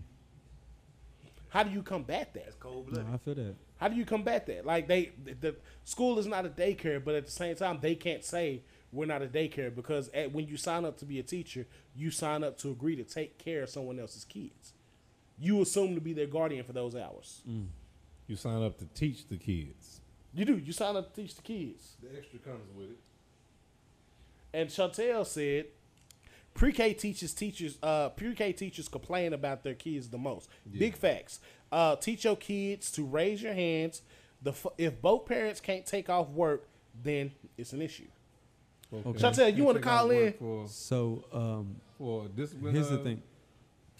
How 1.49 1.61
do 1.61 1.69
you 1.69 1.83
combat 1.83 2.33
that? 2.33 2.59
Cold 2.59 2.91
No, 2.91 3.05
I 3.13 3.17
feel 3.17 3.35
that. 3.35 3.55
How 3.77 3.87
do 3.87 3.95
you 3.95 4.05
combat 4.05 4.47
that? 4.47 4.65
Like 4.65 4.87
they, 4.87 5.11
the, 5.23 5.33
the 5.33 5.55
school 5.83 6.17
is 6.17 6.25
not 6.25 6.45
a 6.45 6.49
daycare, 6.49 7.03
but 7.03 7.13
at 7.13 7.25
the 7.25 7.31
same 7.31 7.55
time, 7.55 7.77
they 7.79 7.93
can't 7.93 8.23
say 8.23 8.63
we're 8.91 9.05
not 9.05 9.21
a 9.21 9.27
daycare 9.27 9.73
because 9.73 10.09
at, 10.09 10.31
when 10.31 10.47
you 10.47 10.57
sign 10.57 10.85
up 10.85 10.97
to 10.97 11.05
be 11.05 11.19
a 11.19 11.23
teacher, 11.23 11.67
you 11.95 12.09
sign 12.09 12.43
up 12.43 12.57
to 12.59 12.71
agree 12.71 12.95
to 12.95 13.03
take 13.03 13.37
care 13.37 13.63
of 13.63 13.69
someone 13.69 13.99
else's 13.99 14.25
kids. 14.25 14.73
You 15.43 15.61
assume 15.61 15.93
to 15.95 16.01
be 16.01 16.13
their 16.13 16.27
guardian 16.27 16.63
for 16.63 16.71
those 16.73 16.95
hours. 16.95 17.41
You 18.27 18.35
sign 18.37 18.63
up 18.63 18.77
to 18.79 18.85
teach 18.93 19.27
the 19.27 19.35
kids. 19.35 19.99
You 20.33 20.45
do. 20.45 20.57
You 20.57 20.71
sign 20.71 20.95
up 20.95 21.13
to 21.13 21.21
teach 21.21 21.35
the 21.35 21.41
kids. 21.41 21.97
The 22.01 22.17
extra 22.17 22.39
comes 22.39 22.69
with 22.75 22.91
it. 22.91 22.99
And 24.53 24.69
Chantel 24.69 25.25
said, 25.25 25.65
pre-K 26.53 26.93
teachers 26.93 27.33
teachers 27.33 27.77
uh, 27.83 28.09
pre-K 28.09 28.53
teachers 28.53 28.87
complain 28.87 29.33
about 29.33 29.63
their 29.63 29.73
kids 29.73 30.09
the 30.09 30.17
most. 30.17 30.47
Big 30.77 30.95
facts. 30.95 31.39
Uh, 31.71 31.95
teach 31.97 32.23
your 32.23 32.37
kids 32.37 32.91
to 32.91 33.03
raise 33.03 33.41
your 33.41 33.53
hands. 33.53 34.01
The 34.41 34.51
f- 34.51 34.67
if 34.77 35.01
both 35.01 35.25
parents 35.25 35.59
can't 35.59 35.85
take 35.85 36.09
off 36.09 36.29
work, 36.29 36.67
then 37.03 37.31
it's 37.57 37.73
an 37.73 37.81
issue. 37.81 38.07
Okay. 38.93 39.19
Chantel, 39.19 39.55
you 39.57 39.63
wanna 39.63 39.79
call 39.79 40.09
in? 40.11 40.33
For, 40.33 40.67
So 40.67 41.25
um, 41.33 41.75
for 41.97 42.27
discipline. 42.27 42.73
here's 42.75 42.89
the 42.89 42.99
thing. 42.99 43.21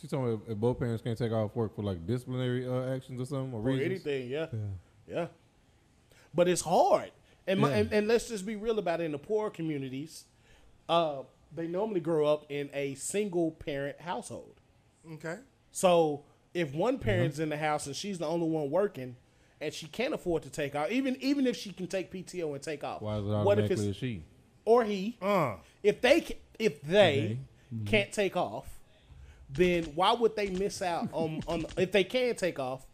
She's 0.03 0.09
talking 0.11 0.33
about 0.33 0.41
if 0.49 0.57
both 0.57 0.79
parents 0.79 1.01
can't 1.01 1.17
take 1.17 1.31
off 1.31 1.55
work 1.55 1.73
for 1.77 1.81
like 1.81 2.05
disciplinary 2.05 2.67
uh, 2.67 2.93
actions 2.93 3.21
or 3.21 3.25
something 3.25 3.53
or 3.53 3.59
or 3.59 3.61
reasons. 3.61 3.85
anything. 4.05 4.29
Yeah, 4.29 4.47
Yeah. 4.51 4.59
yeah. 5.07 5.27
But 6.35 6.49
it's 6.49 6.59
hard, 6.61 7.11
and, 7.47 7.61
my, 7.61 7.69
Yeah. 7.69 7.75
and 7.77 7.93
and 7.93 8.07
let's 8.09 8.27
just 8.27 8.45
be 8.45 8.57
real 8.57 8.79
about 8.79 8.99
it. 8.99 9.05
In 9.05 9.13
the 9.13 9.17
poor 9.17 9.49
communities, 9.49 10.25
uh, 10.89 11.21
they 11.55 11.67
normally 11.67 12.01
grow 12.01 12.25
up 12.25 12.45
in 12.49 12.69
a 12.73 12.95
single 12.95 13.51
parent 13.51 14.01
household. 14.01 14.59
Okay. 15.13 15.37
So 15.71 16.25
if 16.53 16.73
one 16.75 16.99
parent's 16.99 17.39
in 17.39 17.47
the 17.47 17.55
house 17.57 17.87
and 17.87 17.95
she's 17.95 18.17
the 18.19 18.27
only 18.27 18.47
one 18.49 18.69
working, 18.69 19.15
and 19.61 19.73
she 19.73 19.87
can't 19.87 20.13
afford 20.13 20.43
to 20.43 20.49
take 20.49 20.75
off, 20.75 20.91
even 20.91 21.15
even 21.21 21.47
if 21.47 21.55
she 21.55 21.71
can 21.71 21.87
take 21.87 22.11
PTO 22.11 22.53
and 22.55 22.61
take 22.61 22.83
off, 22.83 23.01
Why 23.01 23.19
is 23.19 23.25
it 23.25 23.29
what 23.29 23.57
if 23.57 23.71
it's 23.71 23.95
she? 23.97 24.25
or 24.65 24.83
he? 24.83 25.15
Uh. 25.21 25.55
If 25.81 26.01
they 26.01 26.37
if 26.59 26.81
they 26.81 27.37
Mm-hmm. 27.73 27.85
can't 27.85 28.11
take 28.11 28.37
off, 28.37 28.67
then 29.53 29.83
why 29.95 30.13
would 30.13 30.35
they 30.35 30.49
miss 30.49 30.81
out 30.81 31.09
on 31.11 31.41
on 31.47 31.65
if 31.77 31.91
they 31.91 32.03
can 32.03 32.35
take 32.35 32.59
off? 32.59 32.85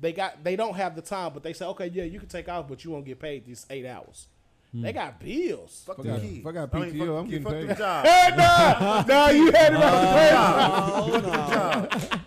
They 0.00 0.12
got 0.12 0.42
they 0.44 0.56
don't 0.56 0.74
have 0.74 0.94
the 0.96 1.02
time, 1.02 1.32
but 1.34 1.42
they 1.42 1.52
say, 1.52 1.64
okay, 1.66 1.86
yeah, 1.88 2.04
you 2.04 2.18
can 2.20 2.28
take 2.28 2.48
off, 2.48 2.68
but 2.68 2.84
you 2.84 2.90
won't 2.92 3.04
get 3.04 3.18
paid 3.18 3.44
these 3.46 3.66
eight 3.70 3.86
hours. 3.86 4.26
Hmm. 4.72 4.82
They 4.82 4.92
got 4.92 5.18
bills. 5.18 5.82
Fuck 5.86 5.98
If 6.00 6.04
the 6.04 6.10
I 6.10 6.12
got- 6.14 6.22
kid. 6.22 6.28
if 6.28 6.46
I 6.74 6.78
mean, 6.80 6.98
fuck 6.98 7.08
I'm 7.08 7.24
the- 7.30 7.38
getting 7.38 7.42
fuck 7.44 7.52
paid. 7.54 7.68
the 7.68 7.74
job. 7.74 8.04
Hey, 8.06 8.36
no, 8.36 9.04
no, 9.08 9.30
you 9.30 9.50
had 9.52 9.72
it 9.72 9.76
on 9.82 11.10
the 11.10 11.18
Oh, 11.18 11.20
no. 11.20 12.18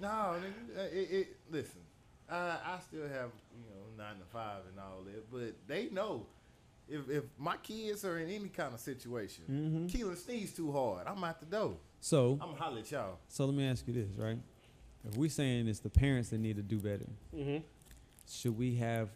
No, 0.00 0.08
nigga, 0.08 0.78
uh, 0.78 0.82
it, 0.92 1.10
it, 1.10 1.36
listen. 1.50 1.80
I, 2.30 2.36
I 2.64 2.78
still 2.86 3.02
have 3.08 3.30
you 3.54 3.64
know 3.70 4.04
nine 4.04 4.16
to 4.18 4.24
five 4.32 4.60
and 4.70 4.78
all 4.78 5.02
that, 5.04 5.30
but 5.32 5.54
they 5.66 5.88
know 5.90 6.26
if 6.88 7.08
if 7.08 7.24
my 7.38 7.56
kids 7.58 8.04
are 8.04 8.18
in 8.18 8.28
any 8.30 8.48
kind 8.48 8.74
of 8.74 8.80
situation, 8.80 9.44
Mm-hmm. 9.50 9.86
Keelan 9.86 10.16
sneeze 10.18 10.52
too 10.52 10.70
hard, 10.72 11.06
I'm 11.06 11.22
out 11.24 11.40
the 11.40 11.46
door. 11.46 11.76
So 12.06 12.38
I'm 12.40 12.54
holler 12.54 12.78
at 12.78 12.92
y'all. 12.92 13.18
so 13.26 13.46
let 13.46 13.54
me 13.56 13.66
ask 13.66 13.84
you 13.88 13.92
this, 13.92 14.08
right? 14.16 14.38
If 15.10 15.16
we 15.16 15.28
saying 15.28 15.66
it's 15.66 15.80
the 15.80 15.88
parents 15.90 16.28
that 16.28 16.38
need 16.38 16.54
to 16.54 16.62
do 16.62 16.78
better, 16.78 17.06
hmm 17.34 17.56
should 18.30 18.56
we 18.56 18.76
have 18.76 19.08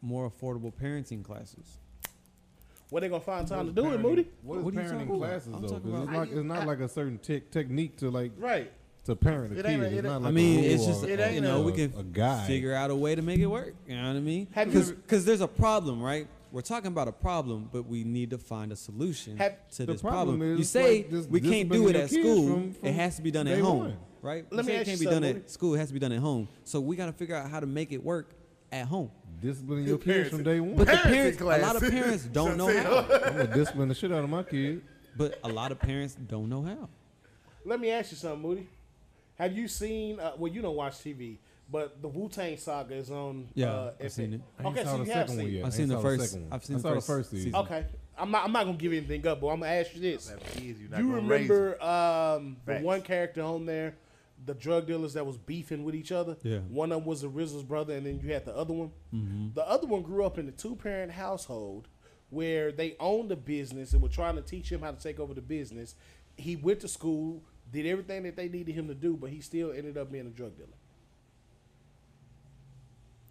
more 0.00 0.30
affordable 0.30 0.72
parenting 0.72 1.24
classes? 1.24 1.78
Where 2.90 3.00
they 3.00 3.08
gonna 3.08 3.20
find 3.20 3.46
time 3.48 3.66
to 3.66 3.72
do 3.72 3.88
is 3.88 3.94
it, 3.94 4.00
Moody? 4.00 4.28
What 4.44 4.58
is 4.58 4.64
What 4.66 4.74
parenting 4.74 4.90
talking 4.90 5.02
about? 5.08 5.18
classes 5.18 5.52
though? 5.52 5.58
talking 5.68 5.68
'Cause 5.68 5.84
it's 5.84 6.08
about- 6.08 6.12
not 6.12 6.28
it's 6.28 6.44
not 6.46 6.66
like 6.68 6.78
a 6.78 6.88
certain 6.88 7.18
tech 7.18 7.50
technique 7.50 7.96
to 7.96 8.08
like 8.10 8.30
Right. 8.38 8.70
to 9.06 9.16
parent 9.16 9.52
a 9.54 9.58
It 9.58 9.64
kid. 9.64 9.70
ain't 9.72 9.82
a- 9.82 9.94
It's 9.96 10.02
not 10.04 10.22
like 10.22 10.28
I 10.28 10.32
mean, 10.32 10.58
a 10.58 10.62
rule 10.62 10.70
it's 10.74 10.86
just 10.86 11.04
It 11.04 11.18
ain't 11.18 11.34
you 11.34 11.40
know 11.40 11.60
a- 11.62 11.64
we 11.64 11.72
can 11.72 11.92
a 11.98 12.04
guide. 12.04 12.46
figure 12.46 12.72
out 12.72 12.92
a 12.92 12.96
way 12.96 13.16
to 13.16 13.22
make 13.22 13.40
it 13.40 13.46
work. 13.46 13.74
You 13.88 13.96
know 13.96 14.06
what 14.06 14.16
I 14.16 14.20
mean? 14.20 14.46
Have 14.52 14.72
Because 14.72 15.24
there's 15.24 15.40
a 15.40 15.48
problem, 15.48 16.00
right? 16.00 16.28
We're 16.50 16.62
talking 16.62 16.88
about 16.88 17.08
a 17.08 17.12
problem, 17.12 17.68
but 17.72 17.86
we 17.86 18.04
need 18.04 18.30
to 18.30 18.38
find 18.38 18.72
a 18.72 18.76
solution 18.76 19.36
Have- 19.36 19.68
to 19.72 19.86
this 19.86 20.00
problem 20.00 20.38
problem. 20.38 20.58
you 20.58 20.64
say 20.64 20.98
like, 20.98 21.10
just 21.10 21.28
we 21.28 21.40
can't 21.40 21.68
do 21.68 21.88
it 21.88 21.96
at 21.96 22.08
school. 22.10 22.46
from- 22.54 22.72
from 22.72 22.88
it 22.88 22.92
has 22.94 23.16
to 23.16 23.22
be 23.22 23.30
done 23.30 23.46
at 23.46 23.58
home, 23.60 23.78
one. 23.80 23.96
right? 24.22 24.46
Let 24.50 24.64
You 24.64 24.68
me 24.68 24.72
say 24.72 24.78
ask 24.80 24.82
it 24.82 24.90
can't 24.90 25.00
be 25.00 25.06
done 25.06 25.24
at 25.24 25.50
school. 25.50 25.74
It 25.74 25.78
has 25.78 25.88
to 25.88 25.94
be 25.94 26.00
done 26.00 26.12
at 26.12 26.20
home. 26.20 26.48
So 26.64 26.80
we 26.80 26.96
got 26.96 27.06
to 27.06 27.12
figure 27.12 27.34
out 27.36 27.50
how 27.50 27.60
to 27.60 27.66
make 27.66 27.92
it 27.92 28.02
work 28.02 28.30
at 28.72 28.86
home. 28.86 29.10
Discipline 29.42 29.84
your 29.84 29.98
kids 29.98 30.06
parents- 30.06 30.30
from 30.30 30.42
day 30.42 30.60
one. 30.60 30.74
But 30.76 30.86
the 30.86 30.96
parents, 30.96 31.40
a 31.40 31.44
lot 31.44 31.76
of 31.76 31.82
parents 31.90 32.24
don't 32.32 32.56
know 32.56 32.66
how. 32.66 32.98
I'm 33.02 33.36
gonna 33.36 33.54
discipline 33.54 33.88
the 33.88 33.94
shit 33.94 34.10
out 34.10 34.24
of 34.24 34.30
my 34.30 34.42
kid. 34.42 34.82
But 35.16 35.38
a 35.44 35.48
lot 35.48 35.70
of 35.70 35.78
parents 35.78 36.14
don't 36.28 36.48
know 36.48 36.62
how. 36.62 36.88
Let 37.64 37.78
me 37.80 37.90
ask 37.90 38.10
you 38.12 38.16
something, 38.16 38.40
Moody. 38.40 38.66
Have 39.36 39.56
you 39.56 39.68
seen? 39.68 40.18
Uh, 40.18 40.32
well, 40.38 40.50
you 40.52 40.62
don't 40.62 40.74
watch 40.76 40.94
TV, 40.94 41.36
but 41.70 42.00
the 42.02 42.08
Wu 42.08 42.28
Tang 42.28 42.56
Saga 42.56 42.94
is 42.94 43.10
on. 43.10 43.48
Yeah, 43.54 43.72
uh, 43.72 43.92
I've 44.02 44.12
seen 44.12 44.34
it. 44.34 44.40
I 44.58 44.64
Okay, 44.68 44.84
so 44.84 44.98
the 44.98 45.04
you 45.04 45.10
have 45.12 45.28
one 45.28 45.38
seen. 45.38 45.48
yet. 45.50 45.64
I've 45.66 45.74
seen 45.74 45.88
the 45.88 46.00
first- 46.00 46.30
second 46.30 46.42
one. 46.44 46.52
I've 46.52 46.64
seen 46.64 46.76
I 46.76 46.78
the 46.80 46.88
first 46.88 47.06
the 47.06 47.12
first 47.12 47.30
season. 47.30 47.44
season. 47.46 47.60
Okay, 47.60 47.84
I'm 48.16 48.30
not. 48.30 48.44
I'm 48.44 48.52
not 48.52 48.64
gonna 48.66 48.76
give 48.78 48.92
anything 48.92 49.26
up, 49.26 49.40
but 49.40 49.48
I'm 49.48 49.60
gonna 49.60 49.72
ask 49.72 49.94
you 49.94 50.00
this. 50.00 50.28
Have 50.30 50.40
you're 50.64 50.88
not 50.90 51.00
You 51.00 51.06
gonna 51.10 51.22
remember 51.22 51.82
um, 51.82 52.56
the 52.64 52.78
one 52.80 53.02
character 53.02 53.42
on 53.42 53.66
there, 53.66 53.94
the 54.44 54.54
drug 54.54 54.86
dealers 54.86 55.12
that 55.14 55.24
was 55.26 55.36
beefing 55.36 55.84
with 55.84 55.94
each 55.94 56.10
other? 56.12 56.36
Yeah. 56.42 56.58
One 56.68 56.90
of 56.92 57.00
them 57.00 57.06
was 57.06 57.20
the 57.22 57.28
RZA's 57.28 57.62
brother, 57.64 57.94
and 57.94 58.06
then 58.06 58.20
you 58.22 58.32
had 58.32 58.44
the 58.44 58.56
other 58.56 58.72
one. 58.74 58.90
Mm-hmm. 59.14 59.48
The 59.54 59.68
other 59.68 59.86
one 59.86 60.02
grew 60.02 60.24
up 60.24 60.38
in 60.38 60.48
a 60.48 60.52
two 60.52 60.74
parent 60.76 61.12
household 61.12 61.88
where 62.30 62.72
they 62.72 62.94
owned 63.00 63.30
the 63.30 63.36
business 63.36 63.92
and 63.94 64.02
were 64.02 64.08
trying 64.08 64.36
to 64.36 64.42
teach 64.42 64.70
him 64.70 64.80
how 64.82 64.90
to 64.90 65.00
take 65.00 65.18
over 65.18 65.32
the 65.34 65.40
business. 65.40 65.94
He 66.36 66.56
went 66.56 66.80
to 66.80 66.88
school, 66.88 67.42
did 67.72 67.86
everything 67.86 68.22
that 68.24 68.36
they 68.36 68.48
needed 68.48 68.74
him 68.74 68.86
to 68.88 68.94
do, 68.94 69.16
but 69.16 69.30
he 69.30 69.40
still 69.40 69.72
ended 69.72 69.96
up 69.96 70.12
being 70.12 70.26
a 70.26 70.30
drug 70.30 70.56
dealer. 70.56 70.68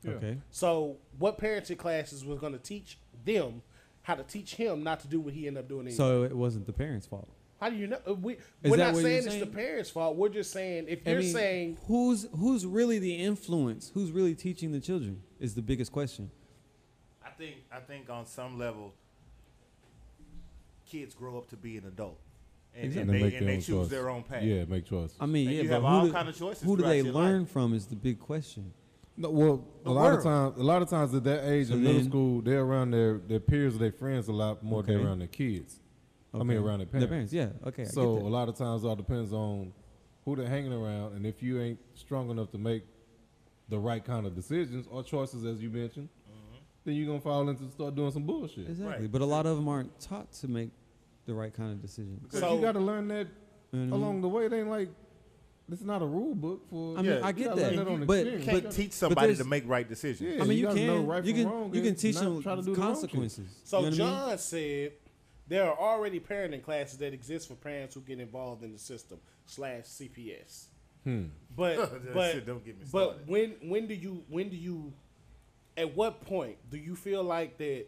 Yeah. 0.03 0.11
Okay. 0.11 0.37
So, 0.51 0.97
what 1.17 1.39
parenting 1.39 1.77
classes 1.77 2.23
was 2.25 2.39
going 2.39 2.53
to 2.53 2.59
teach 2.59 2.97
them 3.25 3.61
how 4.03 4.15
to 4.15 4.23
teach 4.23 4.55
him 4.55 4.83
not 4.83 4.99
to 5.01 5.07
do 5.07 5.19
what 5.19 5.33
he 5.33 5.47
ended 5.47 5.63
up 5.63 5.69
doing? 5.69 5.81
Anyway? 5.87 5.95
So 5.95 6.23
it 6.23 6.35
wasn't 6.35 6.65
the 6.65 6.73
parents' 6.73 7.07
fault. 7.07 7.27
how 7.59 7.69
do 7.69 7.75
you 7.75 7.87
know? 7.87 7.99
We, 8.21 8.33
Is 8.33 8.39
we're 8.71 8.77
not 8.77 8.93
what 8.93 9.01
saying 9.03 9.23
you're 9.23 9.31
it's 9.33 9.39
the 9.39 9.47
parents' 9.47 9.89
fault. 9.89 10.15
We're 10.15 10.29
just 10.29 10.51
saying 10.53 10.85
if 10.87 10.99
I 11.05 11.11
you're 11.11 11.19
mean, 11.21 11.33
saying 11.33 11.77
who's 11.87 12.27
who's 12.37 12.65
really 12.65 12.99
the 12.99 13.15
influence? 13.15 13.91
Who's 13.93 14.11
really 14.11 14.35
teaching 14.35 14.71
the 14.71 14.79
children? 14.79 15.21
Is 15.39 15.55
the 15.55 15.61
biggest 15.61 15.91
question. 15.91 16.29
I 17.25 17.29
think 17.31 17.55
I 17.71 17.79
think 17.79 18.09
on 18.09 18.25
some 18.25 18.57
level, 18.57 18.93
kids 20.85 21.13
grow 21.15 21.37
up 21.37 21.49
to 21.49 21.57
be 21.57 21.77
an 21.77 21.85
adult, 21.85 22.19
and, 22.75 22.85
Exactly. 22.85 23.01
and 23.01 23.09
And 23.11 23.19
they, 23.19 23.23
make 23.23 23.33
and 23.39 23.47
their 23.47 23.55
they 23.55 23.61
choose 23.61 23.67
choice. 23.67 23.87
their 23.89 24.09
own 24.09 24.23
path. 24.23 24.43
Yeah, 24.43 24.65
make 24.65 24.85
choices. 24.85 25.17
I 25.19 25.25
mean, 25.25 25.47
And 25.47 25.55
yeah, 25.57 25.61
you 25.63 25.69
but 25.69 25.73
have 25.75 25.81
who 25.83 25.87
all 25.89 26.05
do, 26.05 26.11
kind 26.13 26.29
of 26.29 26.37
choices 26.37 26.63
who 26.63 26.77
do 26.77 26.83
they 26.83 27.03
learn 27.03 27.41
life. 27.41 27.49
from? 27.51 27.73
Is 27.73 27.87
the 27.87 27.95
big 27.95 28.19
question. 28.19 28.71
No, 29.19 29.31
well, 29.31 29.65
The 29.83 29.89
a 29.89 29.91
lot 29.91 30.03
world. 30.03 30.17
of 30.19 30.23
times, 30.23 30.57
a 30.59 30.63
lot 30.63 30.81
of 30.83 30.89
times 30.89 31.13
at 31.15 31.23
that 31.23 31.49
age 31.49 31.67
So 31.69 31.73
in 31.73 31.83
middle 31.83 32.03
school, 32.03 32.41
they're 32.41 32.61
around 32.61 32.91
their, 32.91 33.17
their 33.17 33.39
peers 33.39 33.75
or 33.75 33.79
their 33.79 33.91
friends 33.91 34.27
a 34.27 34.31
lot 34.33 34.61
more 34.63 34.83
than 34.83 35.03
around 35.05 35.19
their 35.19 35.27
kids. 35.27 35.79
I 36.33 36.43
mean, 36.43 36.57
around 36.57 36.79
their 36.79 36.85
Their 36.87 37.07
parents. 37.07 37.33
parents, 37.33 37.33
yeah. 37.63 37.67
Okay. 37.67 37.85
So 37.85 38.03
a 38.03 38.29
lot 38.29 38.47
of 38.47 38.55
times, 38.55 38.83
it 38.83 38.87
all 38.87 38.95
depends 38.95 39.33
on 39.33 39.73
who 40.23 40.35
they're 40.35 40.47
hanging 40.47 40.71
around, 40.73 41.13
and 41.15 41.25
if 41.25 41.41
you 41.41 41.59
ain't 41.59 41.79
strong 41.95 42.29
enough 42.29 42.51
to 42.51 42.57
make 42.59 42.83
the 43.69 43.79
right 43.79 44.03
kind 44.05 44.27
of 44.27 44.35
decisions 44.35 44.85
or 44.91 45.01
choices, 45.03 45.45
as 45.45 45.61
you 45.61 45.69
mentioned, 45.69 46.09
Mm-hmm. 46.29 46.57
then 46.85 46.95
you're 46.95 47.07
gonna 47.07 47.19
fall 47.21 47.49
into 47.49 47.69
start 47.71 47.95
doing 47.95 48.11
some 48.11 48.23
bullshit. 48.23 48.69
exactly. 48.69 49.01
Right. 49.03 49.11
But 49.11 49.21
a 49.21 49.25
lot 49.25 49.45
of 49.47 49.55
them 49.57 49.67
aren't 49.67 49.99
taught 49.99 50.31
to 50.33 50.47
make 50.47 50.69
the 51.25 51.33
right 51.33 51.53
kind 51.53 51.71
of 51.71 51.81
decisions. 51.81 52.21
So- 52.39 52.55
you 52.55 52.61
got 52.61 52.73
to 52.73 52.79
learn 52.79 53.07
that 53.07 53.27
You 53.71 53.79
know 53.79 53.79
what 53.79 53.79
I 53.79 53.83
mean? 53.85 53.91
along 53.93 54.21
the 54.21 54.29
way. 54.29 54.45
It 54.45 54.53
ain't 54.53 54.69
like 54.69 54.89
this 55.69 55.79
is 55.79 55.85
not 55.85 56.01
a 56.01 56.05
rule 56.05 56.33
book 56.33 56.69
for. 56.69 56.97
I 56.97 57.01
mean, 57.01 57.11
Yeah, 57.11 57.19
I 57.23 57.31
get 57.31 57.55
that, 57.55 57.75
that 57.75 57.87
on 57.87 58.05
but 58.05 58.19
experience. 58.19 58.45
You 58.45 58.51
can't 58.51 58.63
but 58.63 58.71
teach 58.71 58.91
somebody 58.93 59.35
to 59.35 59.43
make 59.43 59.67
right 59.67 59.87
decisions. 59.87 60.21
Yeah. 60.35 60.43
I 60.43 60.45
mean, 60.47 60.57
you 60.57 60.63
you, 60.63 60.63
gotta 60.67 60.85
know 60.85 60.95
can. 60.97 61.07
right 61.07 61.23
you 61.25 61.33
can. 61.33 61.49
wrong 61.49 61.73
you 61.73 61.81
can 61.81 61.95
teach 61.95 62.15
them 62.17 62.41
try 62.41 62.55
to 62.55 62.61
do 62.61 62.73
the 62.75 62.81
consequences. 62.81 63.49
So 63.63 63.79
you 63.79 63.91
know 63.91 64.05
what 64.05 64.11
I 64.11 64.17
mean? 64.19 64.27
John 64.29 64.37
said 64.37 64.91
there 65.47 65.69
are 65.69 65.77
already 65.77 66.19
parenting 66.19 66.63
classes 66.63 66.97
that 66.99 67.13
exist 67.13 67.47
for 67.47 67.55
parents 67.55 67.95
who 67.95 68.01
get 68.01 68.19
involved 68.19 68.63
in 68.63 68.71
the 68.71 68.79
system 68.79 69.19
slash 69.45 69.83
CPS. 69.83 70.65
Hmm. 71.03 71.25
But 71.55 72.13
but 72.13 72.31
shit 72.33 72.45
don't 72.45 72.63
get 72.65 72.77
me 72.77 72.85
but 72.91 73.05
started. 73.05 73.27
when 73.27 73.55
when 73.63 73.87
do 73.87 73.93
you 73.93 74.23
when 74.29 74.49
do 74.49 74.55
you 74.57 74.93
at 75.75 75.95
what 75.95 76.21
point 76.21 76.57
do 76.69 76.77
you 76.77 76.95
feel 76.95 77.23
like 77.23 77.57
that 77.57 77.85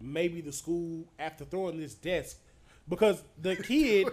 maybe 0.00 0.40
the 0.40 0.52
school 0.52 1.06
after 1.18 1.44
throwing 1.44 1.78
this 1.78 1.94
desk 1.94 2.38
because 2.88 3.22
the 3.40 3.56
kid 3.70 4.08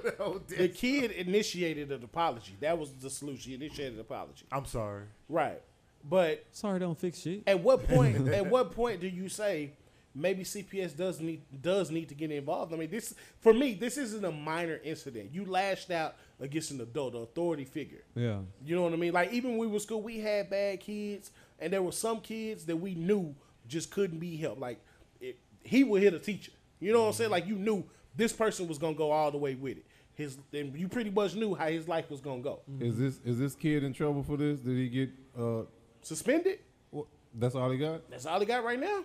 the 0.57 0.69
kid 0.69 1.11
initiated 1.11 1.91
an 1.91 2.03
apology 2.03 2.55
that 2.59 2.77
was 2.77 2.91
the 2.93 3.09
solution 3.09 3.49
he 3.51 3.55
initiated 3.55 3.95
an 3.95 3.99
apology 4.01 4.45
I'm 4.51 4.65
sorry. 4.65 5.03
right 5.27 5.61
but 6.03 6.45
Sorry, 6.51 6.79
don't 6.79 6.97
fix 6.97 7.19
shit. 7.19 7.43
at 7.45 7.59
what 7.59 7.85
point? 7.85 8.27
at 8.33 8.45
what 8.45 8.71
point 8.71 9.01
do 9.01 9.07
you 9.07 9.27
say 9.27 9.71
maybe 10.15 10.43
CPS 10.43 10.95
does 10.95 11.19
need 11.19 11.41
does 11.61 11.91
need 11.91 12.07
to 12.07 12.15
get 12.15 12.31
involved? 12.31 12.73
I 12.73 12.77
mean, 12.77 12.89
this 12.89 13.13
for 13.41 13.53
me, 13.53 13.73
this 13.73 13.97
isn't 13.97 14.23
a 14.23 14.31
minor 14.31 14.79
incident. 14.81 15.31
You 15.33 15.43
lashed 15.45 15.91
out 15.91 16.15
against 16.39 16.71
an 16.71 16.79
adult, 16.79 17.15
an 17.15 17.23
authority 17.23 17.65
figure. 17.65 18.03
Yeah. 18.15 18.37
You 18.63 18.77
know 18.77 18.83
what 18.83 18.93
I 18.93 18.95
mean? 18.95 19.11
Like 19.11 19.33
even 19.33 19.51
when 19.51 19.59
we 19.59 19.67
were 19.67 19.79
school, 19.79 20.01
we 20.01 20.19
had 20.19 20.49
bad 20.49 20.79
kids, 20.79 21.31
and 21.59 21.73
there 21.73 21.81
were 21.83 21.91
some 21.91 22.21
kids 22.21 22.65
that 22.67 22.77
we 22.77 22.95
knew 22.95 23.35
just 23.67 23.91
couldn't 23.91 24.19
be 24.19 24.37
helped. 24.37 24.61
Like 24.61 24.79
it, 25.19 25.37
he 25.63 25.83
would 25.83 26.01
hit 26.01 26.13
a 26.13 26.19
teacher. 26.19 26.53
You 26.79 26.93
know 26.93 27.01
what 27.01 27.07
I'm 27.07 27.13
saying? 27.13 27.31
Like 27.31 27.45
you 27.45 27.55
knew 27.55 27.83
this 28.15 28.33
person 28.33 28.67
was 28.67 28.77
gonna 28.77 28.95
go 28.95 29.11
all 29.11 29.31
the 29.31 29.37
way 29.37 29.55
with 29.55 29.77
it. 29.77 29.85
His 30.15 30.37
and 30.53 30.75
you 30.75 30.87
pretty 30.89 31.09
much 31.09 31.35
knew 31.35 31.55
how 31.55 31.67
his 31.67 31.87
life 31.87 32.09
was 32.09 32.19
gonna 32.21 32.41
go. 32.41 32.59
Is 32.79 32.97
this 32.97 33.19
is 33.25 33.39
this 33.39 33.55
kid 33.55 33.83
in 33.83 33.93
trouble 33.93 34.23
for 34.23 34.37
this? 34.37 34.59
Did 34.59 34.77
he 34.77 34.89
get? 34.89 35.09
uh 35.39 35.61
Suspended. 36.01 36.59
what, 36.91 37.05
That's 37.33 37.55
all 37.55 37.69
he 37.71 37.77
got. 37.77 38.09
That's 38.09 38.25
all 38.25 38.39
he 38.39 38.45
got 38.45 38.63
right 38.63 38.79
now. 38.79 39.03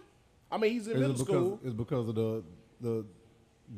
I 0.51 0.59
mean, 0.59 0.73
he's 0.73 0.87
in 0.87 0.95
Is 0.95 1.01
middle 1.01 1.15
it 1.15 1.19
because 1.19 1.27
school. 1.35 1.61
it's 1.65 1.75
because 1.75 2.09
of 2.09 2.15
the 2.15 2.43
the 2.81 3.05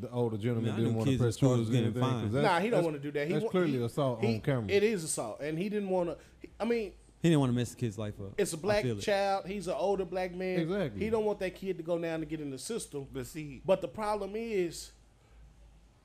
the 0.01 0.11
older 0.11 0.37
gentleman 0.37 0.73
Man, 0.73 0.77
didn't 0.81 0.95
want 0.95 1.09
to 1.11 1.17
press 1.19 1.37
charges 1.37 1.61
was 1.61 1.69
getting 1.71 1.85
anything? 1.87 2.03
'Cause 2.03 2.21
fined. 2.23 2.33
nah, 2.33 2.59
he 2.61 2.71
don't 2.71 2.85
want 2.85 2.97
to 2.97 3.03
do 3.03 3.11
that. 3.12 3.27
He 3.27 3.33
that's 3.35 3.45
wa- 3.45 3.51
clearly 3.51 3.79
he- 3.79 3.85
assault 3.85 4.21
he- 4.23 4.35
on 4.35 4.41
camera. 4.41 4.65
It 4.69 4.83
is 4.83 5.05
assault, 5.05 5.41
and 5.41 5.59
he 5.59 5.69
didn't 5.69 5.89
want 5.91 6.11
to. 6.11 6.49
I 6.59 6.65
mean, 6.65 6.93
He 7.23 7.29
didn't 7.31 7.41
want 7.41 7.51
to 7.53 7.57
mess 7.57 7.71
the 7.71 7.77
kid's 7.77 7.97
life 7.99 8.15
up. 8.21 8.33
it's 8.37 8.53
a 8.53 8.57
black 8.57 8.83
feel 8.83 8.99
it. 8.99 9.03
child. 9.03 9.47
He's 9.47 9.69
an 9.69 9.75
older 9.79 10.05
black 10.05 10.35
man. 10.35 10.59
Exactly. 10.61 11.01
He 11.05 11.09
don't 11.11 11.25
want 11.25 11.39
that 11.41 11.55
kid 11.55 11.77
to 11.79 11.83
go 11.85 11.99
down 11.99 12.21
and 12.21 12.29
get 12.29 12.41
in 12.41 12.51
the 12.51 12.59
system. 12.59 13.07
But 13.12 13.27
see, 13.27 13.62
But 13.65 13.81
the 13.81 13.89
problem 13.89 14.33
is, 14.35 14.93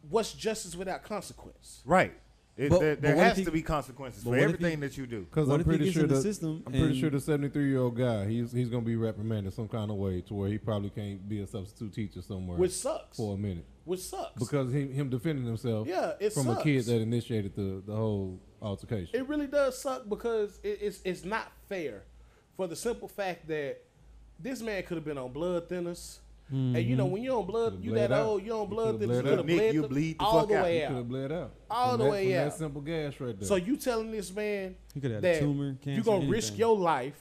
what's 0.09 0.33
justice 0.33 0.75
without 0.75 1.03
consequence? 1.03 1.81
right. 1.85 2.13
It, 2.57 2.69
But- 2.69 2.79
there 2.81 2.95
there 2.97 3.15
what 3.15 3.21
if 3.21 3.27
has 3.29 3.37
he- 3.37 3.45
to 3.45 3.51
be 3.51 3.61
consequences 3.61 4.23
for 4.23 4.29
what 4.31 4.39
if 4.39 4.41
he- 4.49 4.53
everything 4.55 4.79
that 4.81 4.97
you 4.97 5.07
do. 5.07 5.21
Because 5.21 5.47
I'm 5.49 5.63
pretty 5.63 5.89
sure 5.89 6.03
the 6.05 6.15
the 6.15 6.21
system 6.21 6.61
I'm 6.67 6.73
pretty 6.73 6.99
sure 6.99 7.09
the 7.09 7.19
73 7.21 7.69
year 7.69 7.79
old 7.79 7.95
guy 7.95 8.27
he's 8.27 8.51
he's 8.51 8.67
gonna 8.67 8.83
be 8.85 8.97
reprimanded 8.97 9.53
some 9.53 9.69
kind 9.69 9.89
of 9.89 9.95
way 9.95 10.19
to 10.21 10.33
where 10.33 10.49
he 10.49 10.57
probably 10.57 10.89
can't 10.89 11.27
be 11.29 11.39
a 11.41 11.47
substitute 11.47 11.93
teacher 11.93 12.21
somewhere 12.21 12.57
Which 12.57 12.73
sucks. 12.73 13.15
for 13.17 13.35
a 13.35 13.37
minute 13.37 13.65
Which 13.85 14.01
sucks. 14.01 14.37
because 14.37 14.71
him 14.73 14.91
him 14.91 15.09
defending 15.09 15.45
himself 15.45 15.87
Yeah, 15.87 16.13
it 16.19 16.33
from 16.33 16.43
sucks. 16.43 16.59
a 16.59 16.63
kid 16.63 16.85
that 16.85 16.99
initiated 17.01 17.55
the 17.55 17.81
the 17.85 17.95
whole 17.95 18.37
altercation. 18.61 19.17
It 19.17 19.27
really 19.29 19.47
does 19.47 19.81
suck 19.81 20.09
because 20.09 20.59
it, 20.61 20.77
it's 20.81 20.99
it's 21.05 21.23
not 21.23 21.53
fair, 21.69 22.03
for 22.57 22.67
the 22.67 22.75
simple 22.75 23.07
fact 23.07 23.47
that 23.47 23.81
this 24.37 24.61
man 24.61 24.83
could 24.83 24.97
have 24.97 25.05
been 25.05 25.17
on 25.17 25.31
blood 25.31 25.69
thinners. 25.69 26.19
And 26.51 26.77
you 26.77 26.97
know 26.97 27.05
mm-hmm. 27.05 27.13
when 27.13 27.23
you're 27.23 27.39
on 27.39 27.45
blood, 27.45 27.81
you 27.81 27.91
bled 27.91 28.11
that 28.11 28.15
out. 28.15 28.25
old, 28.25 28.43
you're 28.43 28.61
on 28.61 28.67
blood 28.67 28.99
could've 28.99 29.09
thinners. 29.09 29.15
You 29.15 29.21
bled 29.21 29.23
could 29.23 29.37
have 29.37 29.47
bled 29.47 29.73
you 29.73 29.87
bleed 29.87 30.19
the 30.19 30.23
all 30.23 30.39
fuck 30.41 30.49
the 30.49 30.55
way 30.55 30.75
he 30.75 30.83
out. 30.83 30.87
could 30.89 30.97
have 30.97 31.09
bled 31.09 31.31
out 31.31 31.51
All 31.69 31.89
from 31.91 31.97
the 31.97 32.03
that, 32.03 32.11
way 32.11 32.25
from 32.25 32.39
out. 32.39 32.43
That 32.43 32.57
simple 32.57 32.81
gas 32.81 33.19
right 33.19 33.39
there. 33.39 33.47
So 33.47 33.55
you 33.55 33.77
telling 33.77 34.11
this 34.11 34.33
man 34.33 34.75
He 34.93 34.99
could 34.99 35.11
have 35.11 35.23
had 35.23 35.33
that 35.35 35.37
a 35.37 35.45
tumor, 35.45 35.73
cancer. 35.75 35.91
you're 35.91 36.03
gonna 36.03 36.29
risk 36.29 36.57
your 36.57 36.75
life 36.77 37.19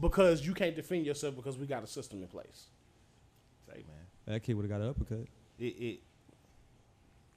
because 0.00 0.46
you 0.46 0.54
can't 0.54 0.74
defend 0.74 1.04
yourself 1.04 1.36
because 1.36 1.58
we 1.58 1.66
got 1.66 1.82
a 1.84 1.86
system 1.86 2.22
in 2.22 2.28
place. 2.28 2.68
Say, 3.66 3.84
man, 3.86 4.06
That 4.26 4.42
kid 4.42 4.54
would 4.54 4.62
have 4.62 4.70
got 4.70 4.80
an 4.80 4.88
uppercut. 4.88 5.26
it, 5.58 5.64
it 5.64 6.00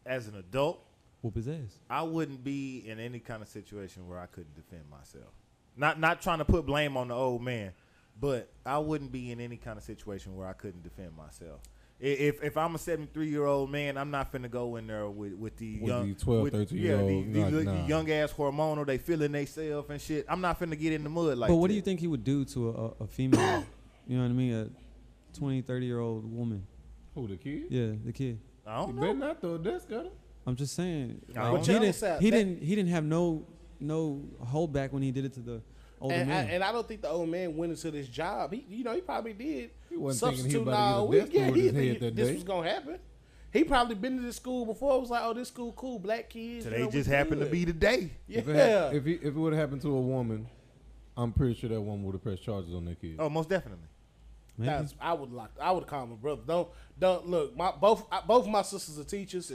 as 0.06 0.28
an 0.28 0.36
adult, 0.38 0.84
Whoop 1.22 1.36
his 1.36 1.48
ass. 1.48 1.80
I 1.90 2.02
wouldn't 2.02 2.44
be 2.44 2.84
in 2.88 3.00
any 3.00 3.20
kind 3.20 3.44
of 3.44 3.48
situation 3.48 4.08
where 4.08 4.18
I 4.20 4.26
couldn't 4.26 4.56
defend 4.56 4.84
myself. 4.90 5.32
Not 5.78 6.00
not 6.00 6.22
trying 6.22 6.40
to 6.40 6.46
put 6.46 6.66
blame 6.66 6.98
on 6.98 7.10
the 7.10 7.14
old 7.16 7.42
man, 7.44 7.74
but 8.20 8.52
I 8.66 8.78
wouldn't 8.78 9.12
be 9.12 9.32
in 9.32 9.40
any 9.40 9.58
kind 9.58 9.78
of 9.78 9.84
situation 9.84 10.36
where 10.36 10.48
I 10.48 10.54
couldn't 10.54 10.84
defend 10.84 11.16
myself. 11.16 11.62
If 12.00 12.44
if 12.44 12.58
I'm 12.58 12.74
a 12.74 12.80
73 12.80 13.30
year 13.30 13.46
old 13.46 13.70
man, 13.70 13.96
I'm 13.96 14.10
not 14.10 14.32
finna 14.34 14.50
go 14.50 14.76
in 14.78 14.88
there 14.88 15.08
with 15.08 15.34
with 15.34 15.58
the 15.58 15.80
With 15.80 15.88
young 15.88 16.10
the 16.10 16.16
12, 16.16 16.42
with- 16.44 16.54
13 16.54 16.78
yeah, 16.80 16.84
year 16.84 16.98
the, 16.98 17.04
old, 17.04 17.34
the, 17.34 17.40
like, 17.42 17.52
the 17.52 17.64
nah. 17.64 17.86
young 17.88 18.12
ass 18.12 18.34
hormonal. 18.34 18.88
They 18.88 18.98
feeling 18.98 19.32
they 19.32 19.46
self 19.46 19.90
and 19.92 20.02
shit. 20.02 20.26
I'm 20.28 20.42
not 20.42 20.60
finna 20.60 20.80
get 20.80 20.94
in 20.94 21.04
the 21.04 21.10
mud 21.12 21.38
like. 21.38 21.50
but 21.50 21.56
what 21.58 21.68
do 21.68 21.76
you 21.76 21.82
think 21.82 22.00
he 22.00 22.08
would 22.08 22.24
do 22.24 22.44
to 22.46 22.70
a, 22.70 22.72
a, 22.72 23.04
a 23.04 23.08
female? 23.08 23.64
you 24.08 24.18
know 24.18 24.24
what 24.24 24.30
I 24.30 24.34
mean? 24.34 24.54
A 24.54 25.38
20, 25.38 25.62
30 25.62 25.86
year 25.86 26.00
old 26.00 26.26
woman. 26.26 26.66
Who 27.14 27.28
the 27.28 27.38
kid? 27.38 27.66
Yeah, 27.70 27.92
the 28.04 28.12
kid. 28.12 28.40
I 28.66 28.80
He 28.80 28.86
don't 28.88 28.96
better 29.00 29.14
know. 29.14 29.28
not 29.28 29.42
throw 29.42 29.56
a 29.56 29.60
desk 29.60 29.92
at 29.92 30.06
him. 30.06 30.12
I'm 30.48 30.56
just 30.56 30.74
saying. 30.76 31.22
I 31.38 31.50
like, 31.50 31.62
he 31.66 31.74
didn't. 31.74 32.00
That- 32.00 32.22
He 32.22 32.32
didn't. 32.32 32.64
He 32.64 32.76
didn't 32.76 32.90
have 32.90 33.04
no 33.04 33.46
no 33.80 34.24
holdback 34.44 34.92
when 34.92 35.04
he 35.04 35.12
did 35.12 35.26
it 35.26 35.34
to 35.34 35.40
the 35.40 35.62
older 36.02 36.16
And 36.16 36.32
I, 36.34 36.42
and 36.42 36.64
I 36.64 36.72
don't 36.72 36.88
think 36.88 37.02
the 37.02 37.10
old 37.10 37.30
man 37.30 37.56
went 37.56 37.72
into 37.72 37.92
this 37.92 38.08
job. 38.08 38.54
He, 38.54 38.66
you 38.70 38.84
know, 38.84 38.94
he 38.94 39.02
probably 39.02 39.34
did. 39.34 39.72
He 39.90 39.98
wasn't 39.98 40.32
thinking 40.32 40.46
he 40.46 40.52
substitute 40.52 40.68
about 40.68 40.74
to 40.74 40.96
all 40.96 41.08
get 41.08 41.20
a 41.20 41.26
week. 41.26 41.34
Yeah, 41.34 41.46
he, 41.52 41.62
his 41.62 41.72
he- 41.74 41.98
that 42.00 42.16
this 42.16 42.28
day. 42.28 42.34
was 42.36 42.44
gonna 42.44 42.70
happen. 42.70 43.00
He 43.54 43.66
probably 43.66 43.96
been 43.96 44.16
to 44.18 44.24
this 44.24 44.38
school 44.38 44.66
before. 44.66 44.96
It 44.96 45.02
was 45.02 45.10
like, 45.10 45.24
oh, 45.26 45.34
this 45.34 45.50
school 45.50 45.74
cool, 45.74 46.00
black 46.00 46.30
kids. 46.30 46.64
Today 46.64 46.80
you 46.80 46.86
know, 46.86 46.92
just 46.92 47.10
happened 47.10 47.42
to 47.42 47.48
be 47.48 47.66
the 47.66 47.74
day. 47.74 48.12
Yeah. 48.28 48.40
If 48.40 48.48
it, 48.48 48.56
had, 48.56 48.96
if, 48.96 49.06
he, 49.06 49.14
if 49.16 49.26
it 49.26 49.34
would 49.34 49.52
have 49.52 49.60
happened 49.60 49.82
to 49.82 49.90
a 49.90 50.00
woman, 50.02 50.48
I'm 51.18 51.34
pretty 51.34 51.56
sure 51.56 51.70
that 51.70 51.82
woman 51.82 52.06
would 52.06 52.14
have 52.14 52.24
pressed 52.24 52.44
charges 52.44 52.74
on 52.74 52.86
that 52.86 53.02
kid. 53.02 53.18
Oh, 53.20 53.30
most 53.30 53.50
definitely. 53.50 53.88
That's, 54.58 54.94
I 55.02 55.14
would 55.14 55.32
lock. 55.32 55.52
I 55.60 55.72
would 55.72 55.88
call 55.88 56.06
my 56.08 56.16
brother. 56.16 56.42
Don't 56.46 56.70
don't 57.00 57.28
look. 57.28 57.58
My 57.58 57.72
both 57.72 58.06
I, 58.12 58.22
both 58.22 58.48
my 58.48 58.62
sisters 58.62 59.00
are 59.00 59.04
teachers. 59.04 59.52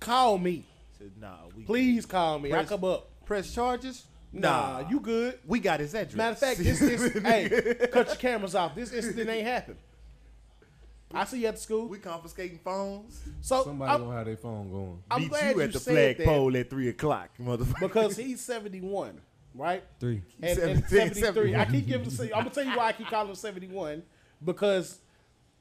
Call 0.00 0.38
me, 0.38 0.64
Said, 0.98 1.12
nah, 1.20 1.36
we 1.56 1.64
please. 1.64 2.06
Call 2.06 2.38
me. 2.38 2.50
I 2.50 2.56
Press- 2.56 2.68
come 2.70 2.84
up. 2.84 3.08
press 3.26 3.52
charges. 3.54 4.04
Nah, 4.32 4.88
you 4.88 5.00
good. 5.00 5.38
We 5.46 5.60
got 5.60 5.80
his 5.80 5.94
address. 5.94 6.14
Matter 6.14 6.32
of 6.32 6.38
fact, 6.38 6.58
this 6.58 6.78
this 6.78 7.12
hey, 7.22 7.88
cut 7.90 8.08
your 8.08 8.16
cameras 8.16 8.54
off. 8.54 8.74
This 8.74 8.92
incident 8.92 9.30
ain't 9.30 9.46
happened. 9.46 9.78
I 11.14 11.24
see 11.24 11.40
you 11.40 11.46
at 11.46 11.54
the 11.54 11.60
school. 11.60 11.86
we 11.86 11.98
confiscating 11.98 12.58
phones. 12.58 13.20
So 13.40 13.64
Somebody 13.64 13.92
I'm, 13.92 14.00
gonna 14.02 14.16
have 14.16 14.26
their 14.26 14.36
phone 14.36 14.70
going. 14.70 15.02
I'm 15.10 15.22
Meet 15.22 15.30
glad 15.30 15.56
you 15.56 15.62
at 15.62 15.72
the 15.72 15.80
said 15.80 16.16
that 16.18 16.24
flagpole 16.24 16.56
at 16.56 16.68
three 16.70 16.88
o'clock, 16.88 17.30
motherfucker. 17.40 17.80
because 17.80 18.16
he's 18.16 18.40
71, 18.40 19.20
right? 19.54 19.84
Three. 20.00 20.22
And, 20.42 20.58
and 20.58 20.84
17, 20.84 21.14
73. 21.14 21.54
I 21.54 21.64
keep 21.64 21.86
giving. 21.86 22.10
Him. 22.10 22.30
I'm 22.34 22.42
gonna 22.42 22.50
tell 22.50 22.64
you 22.64 22.76
why 22.76 22.88
I 22.88 22.92
keep 22.92 23.06
calling 23.06 23.28
him 23.28 23.34
71 23.36 24.02
because 24.44 24.98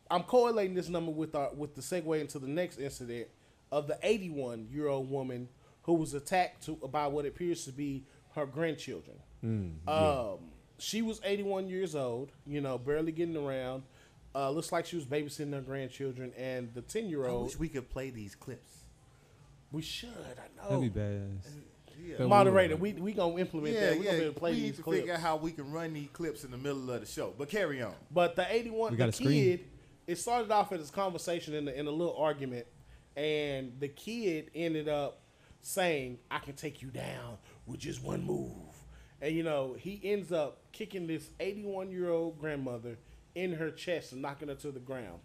I'm 0.10 0.24
correlating 0.24 0.76
this 0.76 0.90
number 0.90 1.12
with 1.12 1.36
our 1.36 1.54
with 1.54 1.76
the 1.76 1.82
segue 1.82 2.20
into 2.20 2.40
the 2.40 2.48
next 2.48 2.80
incident 2.80 3.28
of 3.72 3.88
the 3.88 3.98
81 4.02 4.68
year 4.72 4.88
old 4.88 5.10
woman 5.10 5.48
who 5.84 5.94
was 5.94 6.14
attacked 6.14 6.66
to, 6.66 6.76
by 6.76 7.08
what 7.08 7.26
appears 7.26 7.66
to 7.66 7.72
be 7.72 8.04
her 8.36 8.46
grandchildren. 8.46 9.18
Mm, 9.44 9.88
Um, 9.88 10.40
she 10.78 11.02
was 11.02 11.22
81 11.24 11.70
years 11.70 11.96
old, 11.96 12.32
you 12.46 12.62
know, 12.62 12.78
barely 12.78 13.12
getting 13.12 13.38
around. 13.38 13.84
Uh, 14.34 14.50
looks 14.50 14.72
like 14.72 14.86
she 14.86 14.98
was 14.98 15.06
babysitting 15.06 15.54
her 15.54 15.62
grandchildren, 15.62 16.34
and 16.38 16.74
the 16.74 16.82
10 16.82 17.08
year 17.08 17.22
old. 17.26 17.30
I 17.30 17.34
old. 17.34 17.46
wish 17.46 17.60
we 17.60 17.70
could 17.70 17.90
play 17.90 18.10
these 18.10 18.36
clips. 18.36 18.80
We 19.72 19.82
should. 19.82 20.10
I 20.10 20.64
know. 20.70 20.80
That'd 20.80 20.94
be 20.94 21.00
badass. 21.00 21.48
Yeah, 22.20 22.26
Moderator, 22.28 22.76
we 22.76 22.92
we 22.94 23.14
gonna 23.14 23.38
implement 23.38 23.74
yeah, 23.74 23.92
that. 23.92 23.98
We're 23.98 24.04
yeah. 24.04 24.12
gonna 24.12 24.18
be 24.20 24.24
able 24.26 24.34
to 24.34 24.40
play 24.40 24.52
we 24.52 24.56
these 24.58 24.64
need 24.66 24.76
to 24.76 24.82
clips. 24.84 25.00
figure 25.00 25.14
out 25.14 25.20
how 25.22 25.38
we 25.38 25.52
can 25.52 25.72
run 25.72 25.94
these 25.94 26.10
clips 26.12 26.44
in 26.44 26.52
the 26.52 26.58
middle 26.58 26.92
of 26.92 27.00
the 27.00 27.06
show. 27.08 27.34
But 27.38 27.50
carry 27.50 27.82
on. 27.82 27.94
But 28.12 28.36
the 28.36 28.46
81, 28.54 28.92
We 28.92 28.98
the 28.98 29.04
got 29.04 29.10
a 29.10 29.12
screen. 29.14 29.30
kid, 29.30 29.60
it 30.06 30.18
started 30.18 30.52
off 30.52 30.74
as 30.74 30.90
a 30.90 30.92
conversation 30.92 31.54
in, 31.54 31.68
a, 31.70 31.72
in 31.72 31.88
a 31.88 31.92
little 31.92 32.16
argument, 32.18 32.68
and 33.16 33.72
the 33.80 33.88
kid 33.88 34.52
ended 34.54 34.90
up 34.90 35.22
saying, 35.62 36.20
I 36.30 36.40
can 36.40 36.54
take 36.54 36.82
you 36.82 36.90
down 36.90 37.38
with 37.66 37.80
just 37.80 38.04
one 38.04 38.24
move. 38.24 38.52
And, 39.22 39.36
you 39.36 39.44
know, 39.44 39.76
he 39.80 40.00
ends 40.04 40.32
up 40.32 40.60
kicking 40.72 41.08
this 41.08 41.30
81 41.40 41.90
year 41.92 42.10
old 42.10 42.40
grandmother 42.40 42.98
in 43.34 43.54
her 43.54 43.72
chest 43.72 44.12
and 44.12 44.22
knocking 44.22 44.48
her 44.50 44.56
to 44.56 44.72
the 44.72 44.80
ground. 44.80 45.20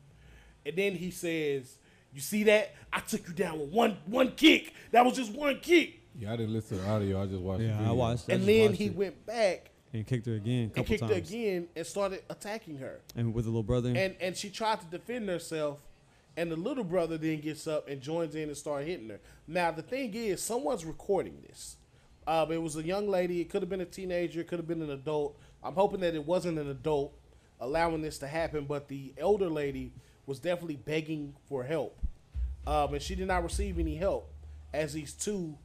And 0.65 0.77
then 0.77 0.95
he 0.95 1.11
says, 1.11 1.77
You 2.13 2.21
see 2.21 2.45
that? 2.45 2.75
I 2.93 3.01
took 3.01 3.27
you 3.29 3.35
down 3.35 3.59
with 3.61 3.71
one 3.71 3.97
one 4.07 4.33
kick. 4.33 4.75
That 4.93 5.05
was 5.05 5.17
just 5.17 5.33
one 5.33 5.59
kick. 5.61 6.01
Yeah, 6.19 6.33
I 6.33 6.37
didn't 6.37 6.53
listen 6.53 6.79
to 6.79 6.83
the 6.85 6.91
audio. 6.91 7.23
I 7.23 7.27
just 7.27 7.41
watched. 7.41 7.61
the 7.61 7.67
Yeah, 7.67 7.89
I 7.89 7.93
watched. 7.93 8.29
I 8.29 8.35
and 8.35 8.41
just 8.43 8.47
then 8.47 8.67
watched 8.71 8.79
he 8.79 8.87
it. 8.87 8.97
went 8.97 9.27
back 9.27 9.71
and 9.93 10.07
kicked 10.07 10.27
her 10.27 10.35
again, 10.35 10.71
a 10.75 10.79
and 10.79 10.87
kicked 10.87 11.01
times, 11.01 11.13
her 11.13 11.19
again 11.19 11.69
and 11.75 11.87
started 11.87 12.23
attacking 12.31 12.79
her. 12.79 13.01
and 13.17 13.35
with 13.35 13.45
the 13.45 13.51
little 13.51 13.63
brother. 13.63 13.93
and 13.95 14.15
and 14.21 14.37
she 14.37 14.51
tried 14.51 14.81
to 14.81 14.87
defend 14.87 15.29
herself 15.29 15.81
and 16.37 16.51
the 16.51 16.57
little 16.57 16.85
brother 16.85 17.19
then 17.19 17.41
gets 17.41 17.67
up 17.67 17.89
and 17.89 18.01
joins 18.01 18.35
in 18.37 18.45
and 18.49 18.57
start 18.57 18.87
hitting 18.87 19.09
her 19.09 19.19
now 19.49 19.71
the 19.73 19.83
thing 19.83 20.15
is 20.15 20.41
someone's 20.43 20.85
recording 20.85 21.43
this 21.49 21.77
um, 22.27 22.53
it 22.53 22.61
was 22.63 22.77
a 22.77 22.83
young 22.83 23.09
lady 23.09 23.41
it 23.41 23.49
could 23.51 23.63
have 23.63 23.69
been 23.69 23.81
a 23.81 23.87
teenager 23.87 24.41
it 24.41 24.49
could 24.49 24.59
have 24.59 24.69
been 24.69 24.83
an 24.83 24.91
adult 24.91 25.39
i'm 25.63 25.75
hoping 25.75 26.01
that 26.01 26.15
it 26.15 26.25
wasn't 26.25 26.59
an 26.59 26.69
adult 26.69 27.13
allowing 27.61 28.03
this 28.03 28.19
to 28.19 28.27
happen 28.27 28.65
but 28.65 28.89
the 28.89 29.13
elder 29.19 29.49
lady 29.49 29.93
was 30.27 30.39
definitely 30.39 30.77
begging 30.77 31.35
for 31.49 31.65
help 31.65 31.99
um, 32.67 32.93
and 32.95 33.03
she 33.03 33.15
did 33.15 33.27
not 33.27 33.43
receive 33.43 33.79
any 33.79 33.97
help 33.97 34.31
as 34.73 34.93
these 34.93 35.13
two 35.13 35.57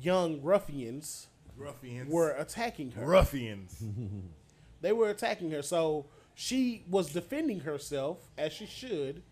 young 0.00 0.42
ruffians 0.42 1.28
Ruffians. 1.56 2.10
were 2.10 2.30
attacking 2.30 2.92
her 2.92 3.04
ruffians. 3.06 3.82
they 4.80 4.92
were 4.92 5.10
attacking 5.10 5.50
her. 5.50 5.62
So 5.62 6.06
she 6.34 6.84
was 6.88 7.12
defending 7.12 7.60
herself 7.60 8.18
as 8.38 8.52
she 8.52 8.66
should. 8.66 9.22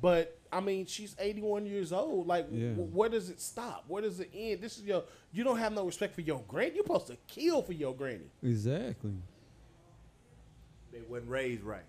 But 0.00 0.38
I 0.52 0.60
mean, 0.60 0.86
she's 0.86 1.14
81 1.18 1.66
years 1.66 1.92
old. 1.92 2.26
Like, 2.26 2.48
Yeah. 2.50 2.72
wh- 2.74 2.94
where 2.94 3.08
does 3.08 3.28
it 3.30 3.40
stop? 3.40 3.84
Where 3.86 4.02
does 4.02 4.18
it 4.20 4.30
end? 4.34 4.60
This 4.60 4.78
is 4.78 4.84
your. 4.84 5.04
You 5.32 5.44
don't 5.44 5.58
have 5.58 5.72
no 5.72 5.84
respect 5.86 6.14
for 6.14 6.22
your 6.22 6.42
granny. 6.48 6.74
You're 6.74 6.84
supposed 6.84 7.06
to 7.08 7.16
kill 7.28 7.62
for 7.62 7.72
your 7.72 7.94
granny. 7.94 8.30
exactly. 8.42 9.12
they 10.92 11.00
wasn't 11.08 11.30
raised 11.30 11.62
right. 11.62 11.84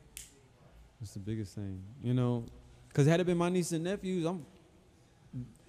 That's 1.00 1.14
the 1.14 1.20
biggest 1.20 1.56
thing, 1.56 1.82
you 2.04 2.14
know. 2.14 2.46
Because 2.88 3.08
had 3.08 3.20
it 3.20 3.26
been 3.26 3.38
my 3.38 3.50
niece 3.50 3.72
and 3.72 3.84
nephews, 3.84 4.26
I'm. 4.26 4.46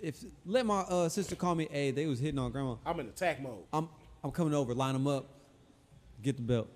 If 0.00 0.22
let 0.44 0.66
my 0.66 0.80
uh, 0.80 1.08
sister 1.08 1.36
call 1.36 1.54
me, 1.54 1.68
hey, 1.70 1.92
they 1.92 2.06
was 2.06 2.18
hitting 2.18 2.38
on 2.38 2.50
grandma. 2.50 2.74
I'm 2.84 2.98
in 3.00 3.06
attack 3.06 3.40
mode. 3.40 3.62
I'm 3.72 3.88
I'm 4.22 4.32
coming 4.32 4.52
over, 4.52 4.74
line 4.74 4.92
them 4.92 5.06
up, 5.06 5.26
get 6.20 6.36
the 6.36 6.42
belt. 6.42 6.68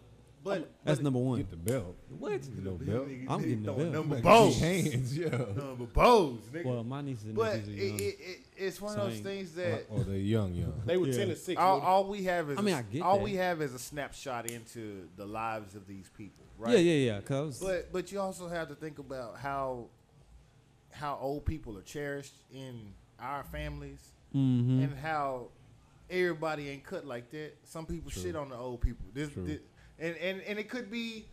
But 0.46 0.70
That's 0.84 0.98
but 0.98 1.04
number 1.04 1.18
one. 1.18 1.38
Get 1.38 1.50
the 1.50 1.56
belt. 1.56 1.96
What? 2.18 2.30
Get 2.40 2.64
no 2.64 2.72
belt. 2.72 3.08
I'm 3.28 3.40
getting 3.40 3.62
the 3.64 3.72
belt. 3.72 3.92
number 3.92 4.20
bows. 4.20 4.58
Hands, 4.60 5.18
yeah. 5.18 5.28
Number 5.28 5.86
bows, 5.86 6.38
nigga. 6.52 6.64
Well, 6.64 6.84
my 6.84 7.00
nieces 7.02 7.24
and 7.24 7.34
but 7.34 7.56
nephews 7.56 7.68
it, 7.68 7.82
are 7.82 7.86
young. 7.86 7.98
it, 8.00 8.02
it, 8.20 8.38
it's 8.56 8.80
one 8.80 8.94
So 8.94 9.00
of 9.02 9.10
those 9.10 9.20
things 9.20 9.52
that 9.56 9.86
Or 9.90 10.04
they're 10.04 10.16
young, 10.16 10.54
young. 10.54 10.72
They 10.86 10.96
were 10.96 11.08
Yeah. 11.08 11.16
10 11.16 11.28
and 11.30 11.38
6. 11.38 11.60
all, 11.60 11.80
all 11.80 12.04
we 12.08 12.22
have 12.24 12.48
is 12.50 12.58
I 12.58 12.62
mean, 12.62 12.74
a- 12.74 12.78
I 12.78 12.82
get 12.82 13.02
all 13.02 13.16
that. 13.18 13.24
we 13.24 13.34
have 13.34 13.60
is 13.60 13.74
a 13.74 13.78
snapshot 13.78 14.50
into 14.50 15.08
the 15.16 15.26
lives 15.26 15.74
of 15.74 15.86
these 15.88 16.08
people, 16.16 16.44
right? 16.58 16.72
Yeah, 16.74 16.78
yeah, 16.78 17.12
yeah. 17.14 17.20
Cause 17.22 17.58
But 17.58 17.92
but 17.92 18.12
you 18.12 18.20
also 18.20 18.48
have 18.48 18.68
to 18.68 18.74
think 18.76 18.98
about 19.00 19.38
how 19.38 19.86
how 20.92 21.18
old 21.20 21.44
people 21.44 21.76
are 21.76 21.82
cherished 21.82 22.34
in 22.52 22.92
our 23.18 23.42
families 23.44 24.00
Mhm. 24.34 24.84
and 24.84 24.94
how 24.98 25.48
everybody 26.08 26.68
ain't 26.68 26.84
cut 26.84 27.04
like 27.04 27.30
that. 27.30 27.52
Some 27.64 27.84
people 27.86 28.10
True. 28.10 28.22
shit 28.22 28.36
on 28.36 28.48
the 28.50 28.56
old 28.56 28.80
people. 28.80 29.06
This, 29.12 29.28
True. 29.30 29.44
this- 29.46 29.60
and, 29.98 30.16
and 30.16 30.40
and 30.42 30.58
it 30.58 30.68
could 30.68 30.90
be 30.90 31.26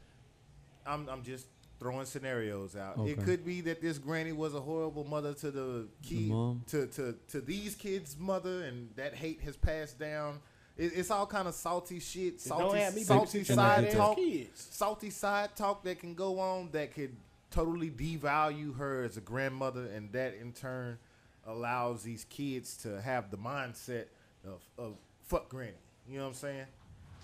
I'm 0.85 1.07
I'm 1.09 1.23
just 1.23 1.47
throwing 1.79 2.05
scenarios 2.05 2.75
out. 2.75 2.97
It 3.05 3.21
could 3.23 3.45
be 3.45 3.61
that 3.61 3.81
this 3.81 3.97
granny 3.97 4.31
was 4.31 4.53
a 4.53 4.61
horrible 4.61 5.03
mother 5.03 5.33
to 5.33 5.51
the 5.51 5.87
kid 6.01 6.29
mom. 6.29 6.63
to, 6.67 6.87
to 6.87 7.15
to 7.29 7.41
these 7.41 7.75
kids' 7.75 8.15
mother 8.17 8.63
and 8.63 8.89
that 8.95 9.13
hate 9.13 9.41
has 9.41 9.57
passed 9.57 9.99
down. 9.99 10.39
It, 10.77 10.93
it's 10.95 11.11
all 11.11 11.27
kind 11.27 11.47
of 11.47 11.53
salty 11.53 11.99
shit, 11.99 12.41
salty, 12.41 12.63
don't 12.63 12.77
have 12.77 12.95
me 12.95 13.03
salty 13.03 13.43
side 13.43 13.91
talk 13.91 14.15
kids. 14.15 14.67
salty 14.71 15.09
side 15.11 15.55
talk 15.55 15.83
that 15.83 15.99
can 15.99 16.15
go 16.15 16.39
on 16.39 16.69
that 16.71 16.93
could 16.93 17.15
totally 17.51 17.91
devalue 17.91 18.75
her 18.77 19.03
as 19.03 19.17
a 19.17 19.21
grandmother, 19.21 19.85
and 19.85 20.11
that 20.13 20.33
in 20.35 20.51
turn 20.51 20.97
allows 21.45 22.01
these 22.01 22.25
kids 22.29 22.77
to 22.77 22.99
have 23.01 23.29
the 23.29 23.37
mindset 23.37 24.05
of, 24.45 24.61
of 24.77 24.95
fuck 25.21 25.49
granny. 25.49 25.73
You 26.09 26.17
know 26.17 26.23
what 26.23 26.29
I'm 26.29 26.35
saying? 26.35 26.65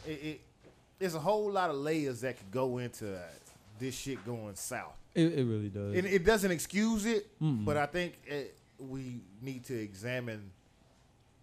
It, 0.06 0.12
it 0.12 0.41
there's 0.99 1.15
a 1.15 1.19
whole 1.19 1.51
lot 1.51 1.69
of 1.69 1.77
layers 1.77 2.21
that 2.21 2.38
could 2.38 2.51
go 2.51 2.77
into 2.77 3.15
uh, 3.15 3.19
this 3.79 3.95
shit 3.95 4.23
going 4.25 4.55
south, 4.55 4.97
it, 5.15 5.33
it 5.39 5.45
really 5.45 5.69
does. 5.69 5.95
and 5.95 6.05
it 6.05 6.23
doesn't 6.25 6.51
excuse 6.51 7.05
it, 7.05 7.27
Mm-mm. 7.41 7.65
but 7.65 7.77
I 7.77 7.85
think 7.85 8.19
it, 8.25 8.55
we 8.77 9.21
need 9.41 9.63
to 9.65 9.79
examine 9.81 10.51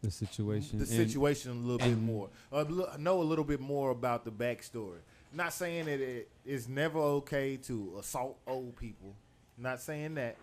the 0.03 0.11
situation. 0.11 0.79
the 0.79 0.85
and- 0.85 0.93
situation 1.11 1.51
a 1.53 1.55
little 1.55 1.79
bit 1.79 1.99
more. 1.99 2.29
Uh, 2.53 2.65
know 2.99 3.21
a 3.21 3.25
little 3.25 3.45
bit 3.45 3.61
more 3.61 3.91
about 3.91 4.25
the 4.25 4.31
backstory. 4.31 4.99
Not 5.33 5.53
saying 5.53 5.87
that 5.87 6.01
it 6.01 6.29
is 6.45 6.69
never 6.69 6.99
okay 6.99 7.57
to 7.65 7.97
assault 7.99 8.39
old 8.47 8.77
people. 8.77 9.15
Not 9.59 9.81
saying 9.81 10.15
that. 10.15 10.37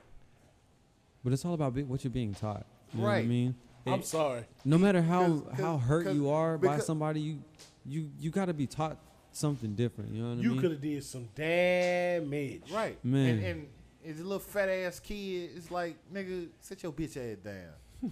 But 1.23 1.33
it's 1.33 1.45
all 1.45 1.53
about 1.53 1.73
be, 1.73 1.83
what 1.83 2.03
you're 2.03 2.11
being 2.11 2.33
taught. 2.33 2.65
You 2.93 2.99
know 2.99 3.05
what 3.05 3.11
I 3.11 3.15
Right. 3.17 3.27
mean? 3.27 3.55
I'm 3.85 4.01
sorry. 4.03 4.43
no 4.65 4.77
matter 4.77 5.01
how 5.01 5.27
'Cause- 5.27 5.41
'cause- 5.49 5.59
how 5.59 5.77
hurt 5.77 6.05
'cause- 6.05 6.15
you 6.15 6.29
are 6.29 6.57
by 6.57 6.79
somebody, 6.79 7.19
you 7.21 7.43
you 7.85 8.09
you 8.19 8.29
got 8.29 8.45
to 8.45 8.53
be 8.53 8.67
taught 8.67 8.97
something 9.31 9.75
different. 9.75 10.13
You 10.13 10.21
know 10.21 10.29
what 10.29 10.33
I 10.33 10.35
mean? 10.35 10.53
You 10.53 10.61
could 10.61 10.71
have 10.71 10.81
did 10.81 11.03
some 11.03 11.27
damage. 11.35 12.71
Right. 12.71 13.03
Man. 13.03 13.29
And, 13.29 13.45
and 13.45 13.67
it's 14.03 14.19
a 14.19 14.23
little 14.23 14.39
fat 14.39 14.69
ass 14.69 14.99
kid. 14.99 15.51
It's 15.55 15.71
like, 15.71 15.95
nigga, 16.13 16.49
sit 16.61 16.83
your 16.83 16.91
bitch 16.91 17.17
ass 17.17 17.37
down. 17.43 18.11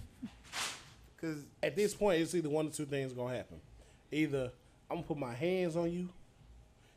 Cause 1.20 1.44
At 1.62 1.76
this 1.76 1.94
point, 1.94 2.20
it's 2.20 2.34
either 2.34 2.48
one 2.48 2.66
or 2.66 2.70
two 2.70 2.84
things 2.84 3.12
gonna 3.12 3.36
happen. 3.36 3.60
Either 4.10 4.50
I'm 4.90 4.96
gonna 4.96 5.06
put 5.06 5.18
my 5.18 5.32
hands 5.32 5.76
on 5.76 5.90
you, 5.92 6.08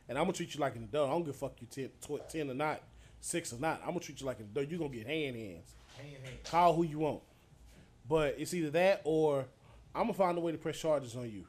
and 0.09 0.17
I'm 0.17 0.23
gonna 0.23 0.33
treat 0.33 0.53
you 0.55 0.59
like 0.59 0.75
an 0.75 0.83
adult. 0.83 1.09
I 1.09 1.13
don't 1.13 1.23
give 1.23 1.35
a 1.35 1.37
fuck 1.37 1.53
you 1.61 1.67
10, 1.67 1.89
tw- 2.01 2.29
10 2.29 2.49
or 2.49 2.53
not, 2.55 2.81
six 3.21 3.53
or 3.53 3.59
not. 3.59 3.81
I'm 3.81 3.89
gonna 3.89 3.99
treat 3.99 4.19
you 4.19 4.25
like 4.25 4.39
an 4.39 4.45
adult. 4.51 4.67
You're 4.67 4.79
gonna 4.79 4.91
get 4.91 5.05
hand 5.05 5.35
hands. 5.35 5.75
Call 6.43 6.73
who 6.73 6.83
you 6.83 6.99
want. 6.99 7.21
But 8.09 8.35
it's 8.39 8.53
either 8.53 8.71
that 8.71 9.01
or 9.03 9.45
I'm 9.93 10.03
gonna 10.03 10.13
find 10.13 10.37
a 10.37 10.41
way 10.41 10.51
to 10.51 10.57
press 10.57 10.77
charges 10.79 11.15
on 11.15 11.29
you. 11.29 11.45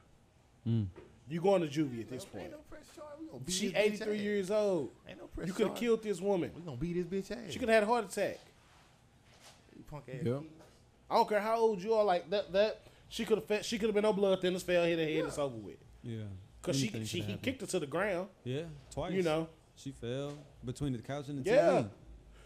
Mm. 0.67 0.87
You 1.29 1.41
going 1.41 1.63
to 1.63 1.69
juvie 1.69 2.01
at 2.01 2.09
this 2.11 2.25
point. 2.25 2.45
ain't 2.45 2.53
no 2.53 2.59
press 2.71 2.85
charge. 2.95 3.09
We 3.21 3.27
gonna 3.27 3.41
beat 3.41 3.53
She 3.53 3.69
this 3.69 3.77
bitch 3.77 3.85
83 4.07 4.17
ass. 4.17 4.23
years 4.23 4.51
old. 4.51 4.91
Ain't 5.09 5.19
no 5.19 5.27
press 5.27 5.47
You 5.49 5.53
could 5.55 5.67
have 5.69 5.77
killed 5.77 6.03
this 6.03 6.21
woman. 6.21 6.51
We 6.55 6.63
gonna 6.63 6.77
beat 6.77 7.11
this 7.11 7.31
bitch 7.31 7.37
ass. 7.37 7.53
She 7.53 7.59
could 7.59 7.69
have 7.69 7.75
had 7.77 7.83
a 7.83 7.87
heart 7.87 8.05
attack. 8.11 8.39
You 9.77 9.85
punk 9.91 10.05
ass. 10.09 10.21
Yep. 10.25 10.43
I 11.11 11.15
don't 11.17 11.29
care 11.29 11.41
how 11.41 11.57
old 11.59 11.83
you 11.83 11.95
are. 11.95 12.05
Like 12.05 12.29
that. 12.31 12.53
That 12.53 12.81
she 13.09 13.25
could 13.25 13.43
have. 13.49 13.65
She 13.65 13.79
could 13.79 13.89
have 13.89 13.95
been 13.95 14.03
no 14.05 14.13
blood 14.13 14.41
thinners. 14.41 14.63
Fell, 14.63 14.85
hit 14.85 14.99
her 14.99 15.05
head. 15.05 15.25
It's 15.27 15.39
over 15.39 15.57
with. 15.57 15.77
Yeah. 16.03 16.23
Cause 16.63 16.77
she 16.77 16.85
Anything 16.89 17.05
she 17.05 17.19
could 17.21 17.27
he 17.27 17.33
happen. 17.33 17.45
kicked 17.45 17.61
her 17.61 17.67
to 17.69 17.79
the 17.81 17.87
ground. 17.87 18.29
Yeah, 18.43 18.63
twice. 18.91 19.13
You 19.13 19.23
know. 19.23 19.49
she 19.77 19.93
fell 19.93 20.33
between 20.65 20.93
the 20.95 20.99
couch 20.99 21.29
and 21.29 21.45
the 21.45 21.49
Yeah. 21.51 21.61
TV. 21.83 21.89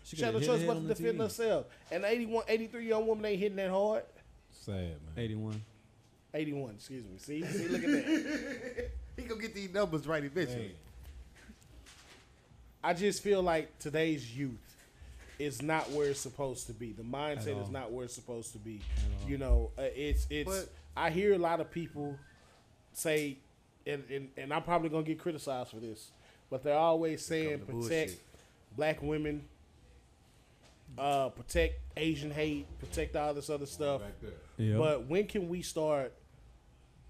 She, 0.03 0.17
coulda 0.17 0.27
had 0.27 0.35
no 0.35 0.39
hit 0.41 0.47
choice 0.49 0.67
but 0.67 0.75
to 0.75 0.81
defend 0.95 1.19
TV. 1.19 1.23
herself. 1.23 1.67
And 1.91 2.05
81, 2.05 2.45
83 2.49 2.89
young 2.89 3.07
woman 3.07 3.25
ain't 3.27 3.39
hitting 3.41 3.57
that 3.57 3.71
hard. 3.71 4.03
Sad 4.51 4.75
man. 4.75 4.97
81. 5.17 5.63
81, 6.35 6.75
excuse 6.77 7.05
me. 7.05 7.19
See, 7.19 7.45
see, 7.45 7.69
look 7.69 7.83
at 7.85 7.91
that. 7.91 8.91
He 9.17 9.23
gonna 9.27 9.41
get 9.41 9.55
these 9.55 9.73
numbers 9.75 10.07
right 10.07 10.25
eventually. 10.25 10.69
Hey. 10.69 10.75
I 12.83 12.95
just 12.95 13.23
feel 13.23 13.43
like 13.43 13.79
today's 13.79 14.35
youth 14.35 14.59
is 15.39 15.61
not 15.61 15.91
where 15.91 16.09
it's 16.09 16.21
supposed 16.21 16.67
to 16.69 16.73
be. 16.73 16.93
The 16.93 17.03
mindset 17.03 17.61
is 17.63 17.71
not 17.71 17.93
where 17.93 18.05
it's 18.05 18.15
supposed 18.15 18.53
to 18.53 18.59
be. 18.59 18.81
You 19.27 19.37
know, 19.39 19.71
uh, 19.79 19.83
it's 19.95 20.27
it's. 20.31 20.49
But- 20.49 20.73
I 20.97 21.11
hear 21.11 21.35
a 21.35 21.39
lot 21.39 21.61
of 21.61 21.71
people 21.71 22.17
say, 22.93 23.37
and, 23.87 24.03
and 24.11 24.29
and 24.37 24.53
I'm 24.53 24.63
probably 24.63 24.89
gonna 24.89 25.03
get 25.03 25.19
criticized 25.19 25.71
for 25.71 25.77
this, 25.77 26.11
but 26.51 26.63
they're 26.63 26.75
always 26.75 27.25
saying 27.25 27.61
protect 27.61 27.71
bullshit. 27.71 28.21
black 28.77 29.03
women, 29.03 29.45
uh, 30.99 31.29
protect 31.29 31.81
Asian 31.97 32.31
hate, 32.31 32.67
protect 32.79 33.17
all 33.17 33.35
this 33.35 33.51
other 33.51 33.67
stuff. 33.67 34.01
Back 34.01 34.21
there. 34.21 34.31
Yeah. 34.57 34.79
But 34.79 35.07
when 35.07 35.27
can 35.27 35.49
we 35.49 35.63
start 35.63 36.13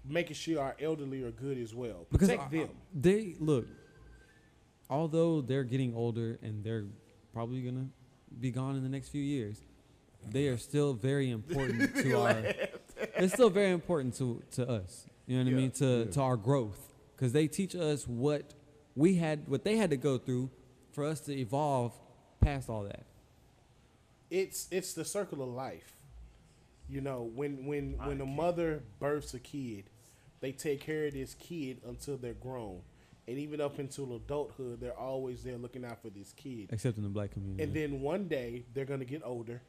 making 0.05 0.35
sure 0.35 0.61
our 0.61 0.75
elderly 0.79 1.21
are 1.23 1.31
good 1.31 1.57
as 1.57 1.73
well? 1.73 2.05
because 2.11 2.29
Protect 2.29 2.53
I- 2.53 2.57
I- 2.57 2.59
them. 2.65 2.69
they 2.93 3.35
look. 3.39 3.67
Although 4.89 5.41
they're 5.41 5.63
getting 5.63 5.95
older 5.95 6.37
and 6.41 6.63
they're 6.63 6.85
probably 7.33 7.61
gonna 7.61 7.87
be 8.39 8.51
gone 8.51 8.75
in 8.75 8.83
the 8.83 8.89
next 8.89 9.09
few 9.09 9.21
years, 9.21 9.61
they 10.29 10.47
are 10.47 10.57
still 10.57 10.93
very 10.93 11.29
important 11.29 11.95
to 12.03 12.13
our. 12.19 12.43
It's 13.15 13.33
still 13.33 13.49
very 13.49 13.71
important 13.71 14.15
to 14.15 14.41
to 14.51 14.67
us. 14.69 15.05
You 15.27 15.37
know 15.37 15.45
what 15.45 15.53
I 15.53 15.55
mean? 15.61 15.71
To 15.71 16.05
to 16.05 16.21
our 16.21 16.35
growth, 16.37 16.93
because 17.15 17.31
they 17.31 17.47
teach 17.47 17.73
us 17.75 18.05
what 18.07 18.53
we 18.95 19.15
had, 19.15 19.47
what 19.47 19.63
they 19.63 19.77
had 19.77 19.89
to 19.91 19.97
go 19.97 20.17
through, 20.17 20.49
for 20.91 21.05
us 21.05 21.21
to 21.21 21.33
evolve 21.33 21.93
past 22.41 22.69
all 22.69 22.83
that. 22.83 23.05
it's 24.29 24.67
it's 24.71 24.93
the 24.93 25.05
circle 25.05 25.41
of 25.41 25.49
life. 25.49 25.95
You 26.91 26.99
know, 27.01 27.31
when 27.33 27.65
when 27.65 27.95
I 27.99 28.09
when 28.09 28.19
a 28.19 28.25
can't. 28.25 28.35
mother 28.35 28.83
births 28.99 29.33
a 29.33 29.39
kid, 29.39 29.85
they 30.41 30.51
take 30.51 30.81
care 30.81 31.05
of 31.05 31.13
this 31.13 31.35
kid 31.35 31.79
until 31.87 32.17
they're 32.17 32.33
grown, 32.33 32.81
and 33.27 33.37
even 33.37 33.61
up 33.61 33.79
until 33.79 34.13
adulthood, 34.15 34.81
they're 34.81 34.99
always 34.99 35.41
there 35.43 35.57
looking 35.57 35.85
out 35.85 36.01
for 36.01 36.09
this 36.09 36.33
kid. 36.33 36.67
Except 36.71 36.97
in 36.97 37.03
the 37.03 37.09
black 37.09 37.31
community. 37.31 37.63
And 37.63 37.73
then 37.73 38.01
one 38.01 38.27
day 38.27 38.65
they're 38.73 38.85
gonna 38.85 39.05
get 39.05 39.21
older, 39.23 39.61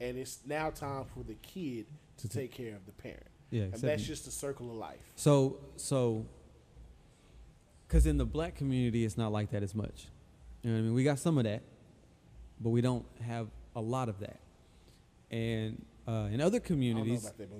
and 0.00 0.18
it's 0.18 0.40
now 0.44 0.68
time 0.68 1.04
for 1.14 1.22
the 1.24 1.34
kid 1.34 1.86
to 2.18 2.28
take 2.28 2.52
care 2.52 2.74
of 2.76 2.84
the 2.84 2.92
parent. 2.92 3.26
yeah, 3.50 3.62
And 3.62 3.72
except 3.74 3.86
that's 3.86 4.04
just 4.04 4.24
the 4.26 4.30
circle 4.30 4.70
of 4.70 4.76
life. 4.76 5.12
So 5.16 5.56
so 5.76 6.26
cuz 7.88 8.06
in 8.06 8.18
the 8.18 8.26
black 8.26 8.54
community 8.54 9.04
it's 9.04 9.16
not 9.16 9.32
like 9.32 9.50
that 9.52 9.62
as 9.62 9.74
much. 9.74 10.08
You 10.62 10.70
know 10.70 10.76
what 10.76 10.80
I 10.80 10.84
mean? 10.84 10.94
We 10.94 11.04
got 11.04 11.18
some 11.18 11.38
of 11.38 11.44
that, 11.44 11.62
but 12.60 12.68
we 12.68 12.82
don't 12.82 13.06
have 13.22 13.48
a 13.74 13.80
lot 13.80 14.10
of 14.10 14.18
that. 14.20 14.40
And 15.30 15.82
uh, 16.10 16.26
in 16.26 16.40
other 16.40 16.46
I 16.46 16.50
don't 16.50 16.52
know 16.52 16.60
communities, 16.60 17.24
about 17.24 17.38
that, 17.38 17.50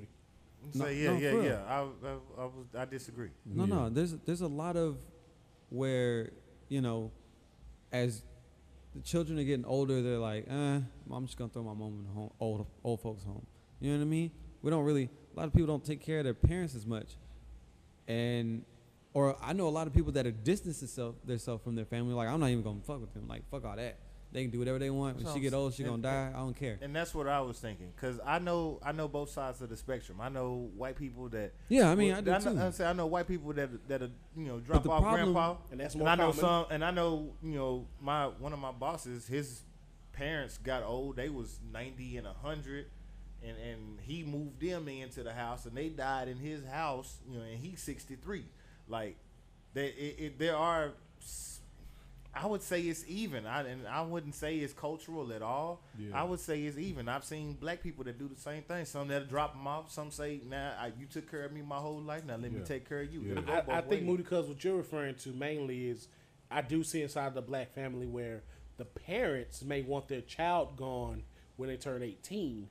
No, 0.74 0.84
Say 0.84 0.96
yeah, 1.02 1.10
no, 1.12 1.18
yeah, 1.18 1.42
yeah. 1.42 1.60
I, 1.66 1.78
I, 1.80 2.12
I, 2.42 2.44
was, 2.44 2.66
I 2.76 2.84
disagree. 2.84 3.30
no, 3.46 3.64
Yeah. 3.64 3.74
no, 3.74 3.88
there's 3.90 4.12
there's 4.26 4.40
a 4.42 4.52
lot 4.62 4.76
of 4.76 4.98
where 5.70 6.32
you 6.68 6.80
know, 6.80 7.10
as 7.92 8.22
the 8.94 9.00
children 9.02 9.38
are 9.38 9.44
getting 9.44 9.64
older, 9.64 10.02
they're 10.02 10.18
like, 10.18 10.46
eh, 10.48 10.80
I'm 11.12 11.26
just 11.26 11.38
gonna 11.38 11.50
throw 11.50 11.62
my 11.62 11.74
mom 11.74 11.92
in 12.00 12.04
the 12.04 12.10
home, 12.12 12.30
old 12.40 12.66
old 12.84 13.00
folks 13.00 13.24
home. 13.24 13.46
You 13.80 13.92
know 13.92 13.98
what 13.98 14.04
I 14.04 14.06
mean? 14.08 14.30
We 14.62 14.70
don't 14.70 14.84
really. 14.84 15.08
A 15.34 15.38
lot 15.38 15.46
of 15.46 15.52
people 15.52 15.68
don't 15.68 15.84
take 15.84 16.00
care 16.00 16.18
of 16.18 16.24
their 16.24 16.34
parents 16.34 16.74
as 16.74 16.86
much, 16.86 17.16
and 18.08 18.64
or 19.14 19.36
I 19.42 19.52
know 19.52 19.68
a 19.68 19.70
lot 19.78 19.86
of 19.86 19.94
people 19.94 20.12
that 20.12 20.26
are 20.26 20.30
distancing 20.32 20.86
themselves 20.86 21.18
themselves 21.24 21.62
from 21.64 21.74
their 21.76 21.84
family. 21.84 22.14
Like 22.14 22.28
I'm 22.28 22.40
not 22.40 22.50
even 22.50 22.62
gonna 22.62 22.80
fuck 22.86 23.00
with 23.00 23.14
them. 23.14 23.26
Like 23.28 23.48
fuck 23.50 23.64
all 23.64 23.76
that. 23.76 23.98
They 24.32 24.42
can 24.42 24.50
do 24.52 24.60
whatever 24.60 24.78
they 24.78 24.90
want. 24.90 25.16
When 25.16 25.24
That's 25.24 25.34
she 25.34 25.40
get 25.40 25.54
old, 25.54 25.74
she 25.74 25.82
saying. 25.82 26.00
gonna 26.00 26.02
die. 26.02 26.30
I 26.32 26.38
don't 26.38 26.54
care. 26.54 26.78
And 26.80 26.94
that's 26.94 27.12
what 27.14 27.26
I 27.26 27.40
was 27.40 27.58
thinking, 27.58 27.92
cause 28.00 28.20
I 28.24 28.38
know 28.38 28.78
I 28.82 28.92
know 28.92 29.08
both 29.08 29.30
sides 29.30 29.60
of 29.60 29.68
the 29.70 29.76
spectrum. 29.76 30.20
I 30.20 30.28
know 30.28 30.70
white 30.76 30.94
people 30.96 31.28
that. 31.30 31.52
Yeah, 31.68 31.90
I 31.90 31.96
mean, 31.96 32.10
well, 32.10 32.18
I 32.18 32.20
do 32.20 32.30
know, 32.30 32.38
too. 32.54 32.60
I, 32.60 32.70
say 32.70 32.84
I 32.86 32.92
know 32.92 33.06
white 33.06 33.26
people 33.26 33.52
that 33.54 33.88
that 33.88 34.02
are, 34.02 34.10
you 34.36 34.44
know 34.46 34.60
drop 34.60 34.86
off 34.88 35.02
problem- 35.02 35.32
grandpa, 35.32 35.56
And 35.72 35.80
that's 35.80 35.96
more 35.96 36.08
and 36.08 36.20
I 36.20 36.24
know 36.24 36.30
common. 36.32 36.40
some, 36.40 36.66
and 36.70 36.84
I 36.84 36.90
know 36.92 37.32
you 37.42 37.54
know 37.56 37.88
my 38.00 38.26
one 38.26 38.52
of 38.52 38.60
my 38.60 38.70
bosses, 38.72 39.26
his 39.26 39.62
parents 40.12 40.58
got 40.58 40.84
old. 40.84 41.16
They 41.16 41.28
was 41.28 41.58
ninety 41.72 42.16
and 42.16 42.26
hundred, 42.28 42.86
and 43.42 43.56
and 43.58 43.98
he 44.00 44.22
moved 44.22 44.60
them 44.60 44.86
into 44.86 45.24
the 45.24 45.32
house, 45.32 45.66
and 45.66 45.76
they 45.76 45.88
died 45.88 46.28
in 46.28 46.36
his 46.36 46.64
house. 46.64 47.18
You 47.28 47.38
know, 47.38 47.44
and 47.44 47.58
he's 47.58 47.82
sixty 47.82 48.14
three. 48.14 48.44
Like, 48.86 49.16
they 49.74 49.86
it, 49.86 50.16
it, 50.20 50.38
there 50.38 50.56
are. 50.56 50.92
S- 52.34 52.42
I 52.42 52.46
would 52.46 52.62
say 52.62 52.82
it's 52.82 53.04
even. 53.08 53.46
I 53.46 53.62
and 53.68 53.86
I 53.88 54.02
wouldn't 54.02 54.34
say 54.34 54.56
it's 54.58 54.72
cultural 54.72 55.32
at 55.32 55.42
all. 55.42 55.82
Yeah. 55.98 56.20
I 56.20 56.24
would 56.24 56.40
say 56.40 56.62
it's 56.62 56.78
even. 56.78 57.08
I've 57.08 57.24
seen 57.24 57.54
black 57.54 57.82
people 57.82 58.04
that 58.04 58.18
do 58.18 58.28
the 58.28 58.40
same 58.40 58.62
thing. 58.62 58.84
Some 58.84 59.08
that 59.08 59.28
drop 59.28 59.54
them 59.54 59.66
off. 59.66 59.90
Some 59.90 60.10
say, 60.10 60.40
"Nah, 60.48 60.70
I, 60.78 60.92
you 60.98 61.06
took 61.06 61.30
care 61.30 61.44
of 61.44 61.52
me 61.52 61.62
my 61.62 61.76
whole 61.78 62.00
life. 62.00 62.24
Now 62.24 62.36
let 62.36 62.52
me 62.52 62.60
take 62.64 62.88
care 62.88 63.00
of 63.00 63.12
you." 63.12 63.20
Yeah. 63.22 63.32
It'll 63.38 63.50
I, 63.72 63.78
I 63.78 63.80
think. 63.82 64.02
Moody, 64.04 64.22
because 64.22 64.46
what 64.48 64.62
you're 64.62 64.76
referring 64.76 65.16
to 65.16 65.30
mainly 65.30 65.88
is, 65.88 66.08
I 66.50 66.62
do 66.62 66.82
see 66.84 67.02
inside 67.02 67.34
the 67.34 67.42
black 67.42 67.74
family 67.74 68.06
where 68.06 68.42
the 68.76 68.84
parents 68.84 69.62
may 69.62 69.82
want 69.82 70.08
their 70.08 70.22
child 70.22 70.76
gone 70.76 71.22
when 71.56 71.68
they 71.68 71.76
turn 71.76 72.02
18, 72.02 72.68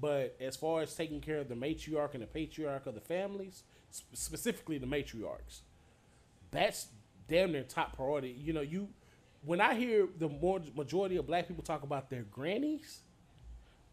but 0.00 0.36
as 0.40 0.56
far 0.56 0.82
as 0.82 0.94
taking 0.94 1.20
care 1.20 1.38
of 1.38 1.48
the 1.48 1.56
matriarch 1.56 2.14
and 2.14 2.22
the 2.22 2.26
patriarch 2.26 2.86
of 2.86 2.94
the 2.94 3.00
families, 3.00 3.64
sp- 3.90 4.14
specifically 4.14 4.78
the 4.78 4.86
matriarchs, 4.86 5.62
that's 6.52 6.86
damn 7.28 7.52
near 7.52 7.62
top 7.62 7.94
priority. 7.96 8.30
You 8.38 8.52
know, 8.52 8.60
you 8.60 8.88
when 9.44 9.60
I 9.60 9.74
hear 9.74 10.08
the 10.18 10.28
more 10.28 10.60
majority 10.76 11.16
of 11.16 11.26
black 11.26 11.46
people 11.48 11.62
talk 11.62 11.82
about 11.82 12.10
their 12.10 12.22
grannies, 12.22 13.00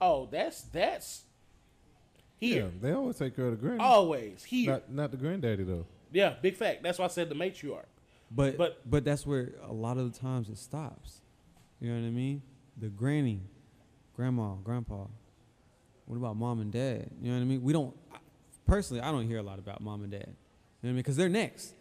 oh, 0.01 0.27
that's 0.31 0.61
that's 0.61 1.23
Yeah, 2.39 2.49
here 2.53 2.71
they 2.81 2.91
always 2.91 3.17
take 3.17 3.35
care 3.35 3.45
of 3.47 3.51
the 3.51 3.57
granny. 3.57 3.79
always 3.81 4.43
here. 4.43 4.71
Not, 4.71 4.91
not 4.91 5.11
the 5.11 5.17
granddaddy 5.17 5.63
though. 5.63 5.85
Yeah, 6.11 6.33
big 6.41 6.55
fact. 6.55 6.81
That's 6.83 6.97
why 6.97 7.05
I 7.05 7.09
said 7.09 7.29
the 7.29 7.35
matriarch. 7.35 7.85
But, 8.31 8.57
But- 8.57 8.89
but 8.89 9.03
that's 9.05 9.25
where 9.25 9.53
a 9.63 9.71
lot 9.73 9.97
of 9.97 10.11
the 10.11 10.19
times 10.19 10.49
it 10.49 10.57
stops. 10.57 11.21
You 11.79 11.89
know 11.93 11.99
what 12.01 12.07
I 12.07 12.11
mean? 12.11 12.41
The 12.77 12.87
granny, 12.89 13.41
grandma, 14.15 14.55
grandpa. 14.63 15.05
What 16.05 16.17
about 16.17 16.35
mom 16.37 16.59
and 16.61 16.71
dad? 16.71 17.09
You 17.21 17.29
know 17.31 17.37
what 17.37 17.41
I 17.43 17.45
mean? 17.45 17.61
We 17.63 17.73
don't. 17.73 17.95
I- 18.13 18.17
Personally, 18.65 19.01
I 19.01 19.11
don't 19.11 19.27
hear 19.27 19.37
a 19.37 19.43
lot 19.43 19.59
about 19.59 19.79
mom 19.81 20.01
and 20.03 20.11
dad. 20.11 20.21
You 20.25 20.27
know 20.27 20.33
what 20.81 20.89
I 20.89 20.93
mean? 20.93 20.95
Because 20.97 21.15
they're 21.17 21.29
next. 21.29 21.73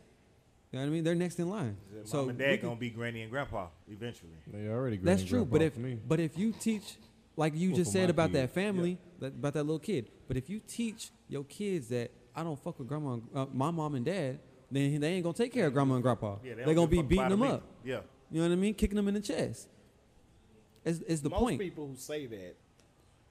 You 0.74 0.80
know 0.80 0.86
what 0.86 0.90
I 0.90 0.94
mean? 0.94 1.04
They're 1.04 1.14
next 1.14 1.38
in 1.38 1.48
line. 1.48 1.76
Mom 1.94 2.04
so 2.04 2.18
and 2.28 2.36
we 2.36 2.44
dad 2.44 2.58
can- 2.58 2.70
gonna 2.70 2.80
be 2.80 2.90
granny 2.90 3.22
and 3.22 3.30
grandpa 3.30 3.68
eventually. 3.88 4.32
They 4.48 4.66
already 4.66 4.96
That's 4.96 5.22
true. 5.22 5.44
But 5.44 5.62
if 5.62 5.74
but 6.08 6.18
if 6.18 6.36
you 6.36 6.50
teach, 6.50 6.96
like 7.36 7.54
you 7.54 7.68
Well, 7.68 7.76
just 7.76 7.92
said 7.92 8.10
about 8.10 8.32
kid, 8.32 8.40
that 8.42 8.50
family, 8.50 8.98
that, 9.20 9.28
about 9.28 9.52
that 9.52 9.62
little 9.62 9.78
kid. 9.78 10.10
But 10.26 10.36
if 10.36 10.50
you 10.50 10.58
teach 10.66 11.10
your 11.28 11.44
kids 11.44 11.90
that 11.90 12.10
I 12.34 12.42
don't 12.42 12.58
fuck 12.58 12.80
with 12.80 12.88
grandma, 12.88 13.18
uh, 13.32 13.46
my 13.52 13.70
mom 13.70 13.94
and 13.94 14.04
dad, 14.04 14.40
then 14.68 14.98
they 15.00 15.12
ain't 15.12 15.22
gonna 15.22 15.32
take 15.32 15.52
care 15.52 15.68
of 15.68 15.72
grandma 15.74 15.94
and 15.94 16.02
grandpa. 16.02 16.38
Yeah, 16.42 16.54
they 16.54 16.62
don't 16.62 16.72
are 16.72 16.74
gonna 16.74 16.86
be 16.88 17.02
beating 17.02 17.28
them 17.28 17.42
up. 17.42 17.62
Yeah, 17.84 18.00
You 18.32 18.40
know 18.42 18.48
what 18.48 18.54
I 18.54 18.56
mean? 18.56 18.74
Kicking 18.74 18.96
them 18.96 19.06
in 19.06 19.14
the 19.14 19.20
chest. 19.20 19.68
Is 20.84 21.02
is 21.02 21.22
the 21.22 21.30
Most 21.30 21.38
point? 21.38 21.60
people 21.60 21.86
who 21.86 21.94
say 21.94 22.26
that, 22.26 22.56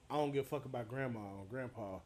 I 0.08 0.16
don't 0.16 0.32
give 0.32 0.46
a 0.46 0.48
fuck 0.48 0.64
about 0.64 0.88
grandma 0.88 1.20
or 1.20 1.44
grandpa. 1.50 1.98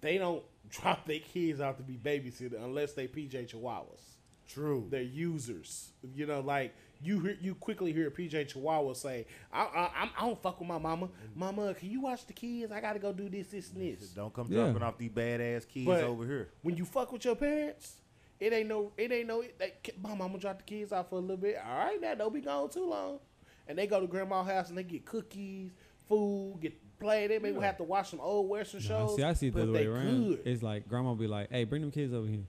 They 0.00 0.18
don't 0.18 0.42
drop 0.70 1.06
their 1.06 1.18
kids 1.20 1.60
out 1.60 1.76
to 1.78 1.82
be 1.82 1.94
babysitter 1.96 2.62
unless 2.62 2.92
they 2.92 3.06
PJ 3.08 3.52
Chihuahuas. 3.54 4.02
true. 4.48 4.86
They're 4.90 5.02
users. 5.02 5.92
You 6.14 6.26
know, 6.26 6.40
like 6.40 6.74
you 7.02 7.18
hear, 7.20 7.36
you 7.40 7.54
quickly 7.54 7.92
hear 7.92 8.08
a 8.08 8.10
PJ 8.10 8.48
Chihuahua 8.48 8.92
say, 8.94 9.26
I, 9.52 9.62
I, 9.62 9.80
I'm- 10.00 10.10
I 10.18 10.26
don't 10.26 10.40
fuck 10.42 10.58
with 10.60 10.68
my 10.68 10.78
mama. 10.78 11.08
Mama, 11.34 11.72
can 11.74 11.90
you 11.90 12.00
watch 12.02 12.26
the 12.26 12.32
kids? 12.32 12.70
I 12.72 12.80
got 12.80 12.92
to 12.94 12.98
go 12.98 13.12
do 13.12 13.28
this, 13.28 13.48
this, 13.48 13.70
and 13.72 13.80
this. 13.82 14.08
Don't 14.10 14.32
come 14.34 14.48
Yeah. 14.50 14.64
dropping 14.64 14.82
off 14.82 14.98
these 14.98 15.10
badass 15.10 15.66
kids 15.68 15.86
But- 15.86 16.04
over 16.04 16.26
here. 16.26 16.50
When 16.62 16.76
you 16.76 16.84
fuck 16.84 17.10
with 17.12 17.24
your 17.24 17.36
parents, 17.36 17.96
it 18.38 18.52
ain't 18.52 18.68
no, 18.68 18.92
it 18.96 19.12
ain't 19.12 19.28
no. 19.28 19.42
They, 19.58 19.72
my 20.02 20.14
mama 20.14 20.38
drop 20.38 20.58
the 20.58 20.64
kids 20.64 20.92
off 20.92 21.10
for 21.10 21.16
a 21.16 21.20
little 21.20 21.36
bit. 21.36 21.56
All 21.64 21.78
right, 21.78 22.00
now 22.00 22.14
don't 22.14 22.32
be 22.34 22.40
gone 22.40 22.70
too 22.70 22.88
long. 22.88 23.18
And 23.68 23.78
they 23.78 23.86
go 23.86 24.00
to 24.00 24.06
grandma's 24.06 24.48
house 24.48 24.68
and 24.70 24.76
they 24.78 24.82
get 24.82 25.04
cookies, 25.04 25.70
food, 26.08 26.58
get 26.60 26.72
play. 27.00 27.26
They 27.26 27.38
maybe 27.38 27.58
have 27.60 27.78
to 27.78 27.82
watch 27.84 28.10
some 28.10 28.20
old 28.20 28.48
western 28.48 28.80
Nah, 28.82 28.86
shows. 28.88 29.16
see, 29.16 29.22
I 29.24 29.32
see 29.32 29.48
it 29.48 29.54
the 29.54 29.62
other 29.62 29.72
way 29.72 29.86
around. 29.86 30.28
good. 30.28 30.42
It's 30.44 30.62
like 30.62 30.88
grandma 30.88 31.14
be 31.14 31.26
like, 31.26 31.50
"Hey, 31.50 31.64
bring 31.64 31.80
them 31.82 31.90
kids 31.90 32.12
over 32.14 32.26
here." 32.28 32.44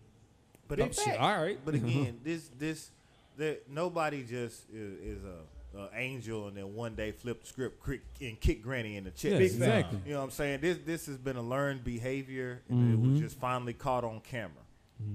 But 0.67 0.77
Big 0.77 0.87
it, 0.87 0.95
fact. 0.95 1.19
All 1.19 1.41
right, 1.41 1.59
but 1.65 1.73
again, 1.75 2.19
this 2.23 2.49
this 2.59 2.91
that 3.37 3.69
nobody 3.69 4.23
just 4.23 4.69
is, 4.69 5.17
is 5.17 5.23
a, 5.23 5.77
a 5.79 5.89
angel 5.95 6.47
and 6.47 6.55
then 6.57 6.75
one 6.75 6.95
day 6.95 7.11
flip 7.11 7.41
the 7.41 7.47
script 7.47 7.79
crick, 7.79 8.01
and 8.21 8.39
kick 8.39 8.61
granny 8.61 8.97
in 8.97 9.05
the 9.05 9.11
chest. 9.11 9.25
Yes, 9.41 9.53
exactly. 9.53 9.99
You 10.05 10.11
know 10.13 10.19
what 10.19 10.25
I'm 10.25 10.31
saying? 10.31 10.61
This 10.61 10.77
this 10.85 11.05
has 11.07 11.17
been 11.17 11.37
a 11.37 11.41
learned 11.41 11.83
behavior, 11.83 12.61
and 12.69 12.93
it 12.93 12.99
was 12.99 13.11
Mhm. 13.17 13.19
just 13.19 13.39
finally 13.39 13.73
caught 13.73 14.03
on 14.03 14.19
camera. 14.21 14.51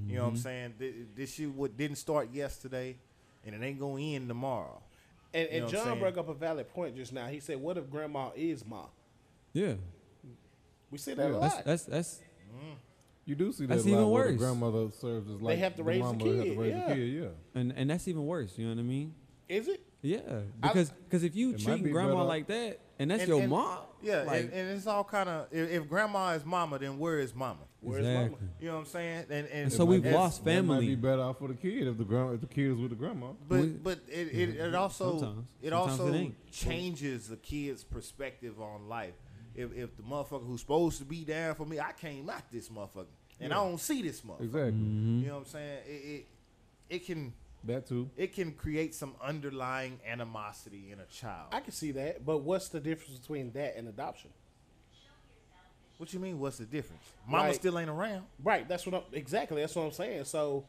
You 0.08 0.16
know 0.16 0.22
what 0.24 0.28
I'm 0.30 0.34
Mhm. 0.34 0.38
saying? 0.42 0.74
This, 0.78 0.94
this 1.14 1.34
shit 1.34 1.48
what 1.52 1.76
didn't 1.76 1.96
start 1.96 2.32
yesterday, 2.32 2.96
and 3.44 3.54
it 3.54 3.62
ain't 3.64 3.78
gonna 3.78 4.02
end 4.02 4.26
tomorrow. 4.28 4.82
And, 5.32 5.48
and 5.50 5.68
John 5.68 5.84
saying? 5.84 5.98
brought 6.00 6.18
up 6.18 6.28
a 6.28 6.34
valid 6.34 6.68
point 6.70 6.96
just 6.96 7.12
now. 7.12 7.26
He 7.28 7.38
said, 7.40 7.60
"What 7.60 7.76
if 7.78 7.88
grandma 7.88 8.30
is 8.34 8.64
ma?" 8.66 8.86
Yeah, 9.56 9.74
We 10.90 10.98
say 10.98 11.14
that 11.14 11.26
a 11.26 11.30
Yeah. 11.30 11.36
lot. 11.36 11.64
that's 11.64 11.84
that's 11.84 11.84
that's 11.84 12.20
you 13.24 13.34
do 13.34 13.52
see 13.52 13.66
that 13.66 13.74
That's 13.74 13.86
a 13.86 13.90
lot 13.90 13.96
even 13.98 14.10
where 14.10 14.22
worse. 14.24 14.32
the 14.32 14.38
grandmother 14.38 14.90
serves 14.92 15.28
as 15.30 15.40
like 15.42 15.58
have 15.58 15.74
to 15.76 15.82
raise 15.82 15.98
the 15.98 16.04
mama 16.04 16.24
have 16.24 16.44
kid, 16.44 16.54
to 16.54 16.60
raise 16.60 16.72
yeah. 16.74 16.88
the 16.88 16.94
kid. 16.94 17.12
Yeah. 17.22 17.60
and 17.60 17.72
and 17.74 17.90
that's 17.90 18.06
even 18.06 18.24
worse. 18.26 18.56
You 18.58 18.66
know 18.68 18.74
what 18.74 18.80
I 18.80 18.84
mean? 18.84 19.14
is 19.48 19.68
it? 19.68 19.80
Yeah, 20.02 20.20
because 20.62 20.90
because 20.90 21.24
if 21.24 21.34
you 21.34 21.50
It 21.50 21.52
might 21.54 21.64
treat 21.64 21.84
be 21.84 21.90
grandma 21.90 22.14
better- 22.16 22.24
like 22.24 22.46
that, 22.48 22.80
and 22.98 23.10
that's 23.10 23.22
And- 23.22 23.28
your 23.28 23.40
and- 23.40 23.50
mom, 23.50 23.78
Yeah, 24.02 24.22
like, 24.22 24.42
and, 24.44 24.52
and 24.52 24.70
it's 24.76 24.86
all 24.86 25.02
kind 25.02 25.28
of 25.28 25.48
if, 25.52 25.70
if 25.70 25.88
grandma 25.88 26.32
is 26.34 26.44
mama, 26.44 26.78
then 26.78 26.98
where 26.98 27.18
is 27.18 27.34
mama? 27.34 27.60
Where's 27.80 28.04
mama? 28.04 28.20
exactly. 28.26 28.48
You 28.60 28.66
know 28.68 28.74
what 28.74 28.80
I'm 28.80 28.86
saying? 28.86 29.18
And 29.30 29.46
and, 29.46 29.48
And 29.64 29.72
so 29.72 29.84
we've 29.84 30.02
might- 30.04 30.10
as- 30.10 30.14
lost 30.14 30.44
That 30.44 30.62
might 30.64 30.74
family. 30.74 30.86
be 30.88 30.94
better 30.96 31.22
off 31.22 31.38
for 31.38 31.48
the 31.48 31.54
kid 31.54 31.88
if 31.88 31.96
the 31.98 32.04
grand 32.04 32.34
if 32.34 32.40
the 32.42 32.46
kid 32.46 32.70
is 32.72 32.78
with 32.78 32.90
the 32.90 32.96
grandma. 32.96 33.32
But 33.48 33.82
but 33.82 34.00
it, 34.08 34.28
it, 34.32 34.48
it 34.56 34.74
also 34.76 35.18
Sometimes. 35.18 35.46
it 35.62 35.70
Sometimes 35.70 36.00
also 36.00 36.12
it 36.12 36.16
ain't. 36.16 36.50
changes 36.52 37.28
the 37.28 37.36
kid's 37.36 37.82
perspective 37.82 38.60
on 38.60 38.88
life. 38.88 39.14
If 39.56 39.72
if 39.76 39.96
the 39.96 40.02
motherfucker 40.02 40.46
who's 40.46 40.60
supposed 40.60 40.98
to 40.98 41.04
be 41.04 41.24
down 41.24 41.54
for 41.54 41.64
me, 41.64 41.80
I 41.80 41.92
came 41.92 42.28
out 42.28 42.42
this 42.52 42.68
motherfucker, 42.68 43.06
and 43.40 43.52
I 43.52 43.56
don't 43.56 43.78
see 43.80 44.02
this 44.02 44.20
motherfucker. 44.20 44.40
Exactly. 44.42 44.72
Mhm. 44.72 45.20
You 45.22 45.26
know 45.28 45.34
what 45.34 45.40
I'm 45.40 45.46
saying? 45.46 45.78
It, 45.86 45.90
it 45.90 46.26
it 46.88 47.06
can 47.06 47.32
That 47.64 47.86
too. 47.86 48.10
it 48.16 48.32
can 48.34 48.52
create 48.52 48.94
some 48.94 49.14
underlying 49.22 49.98
animosity 50.06 50.92
in 50.92 51.00
a 51.00 51.06
child. 51.06 51.48
I 51.52 51.60
can 51.60 51.72
see 51.72 51.90
that, 51.92 52.24
but 52.24 52.38
what's 52.38 52.68
the 52.68 52.80
difference 52.80 53.18
between 53.18 53.50
that 53.52 53.76
and 53.76 53.88
adoption? 53.88 54.30
what 55.98 56.12
you 56.12 56.20
mean? 56.20 56.38
What's 56.38 56.58
the 56.58 56.66
difference? 56.66 57.02
Mama 57.26 57.44
Right. 57.44 57.54
still 57.54 57.78
ain't 57.78 57.88
around. 57.88 58.26
Right. 58.44 58.68
That's 58.68 58.84
what 58.84 58.94
I'm 58.96 59.02
exactly. 59.14 59.62
That's 59.62 59.74
what 59.74 59.84
I'm 59.86 59.92
saying. 59.92 60.24
So, 60.24 60.66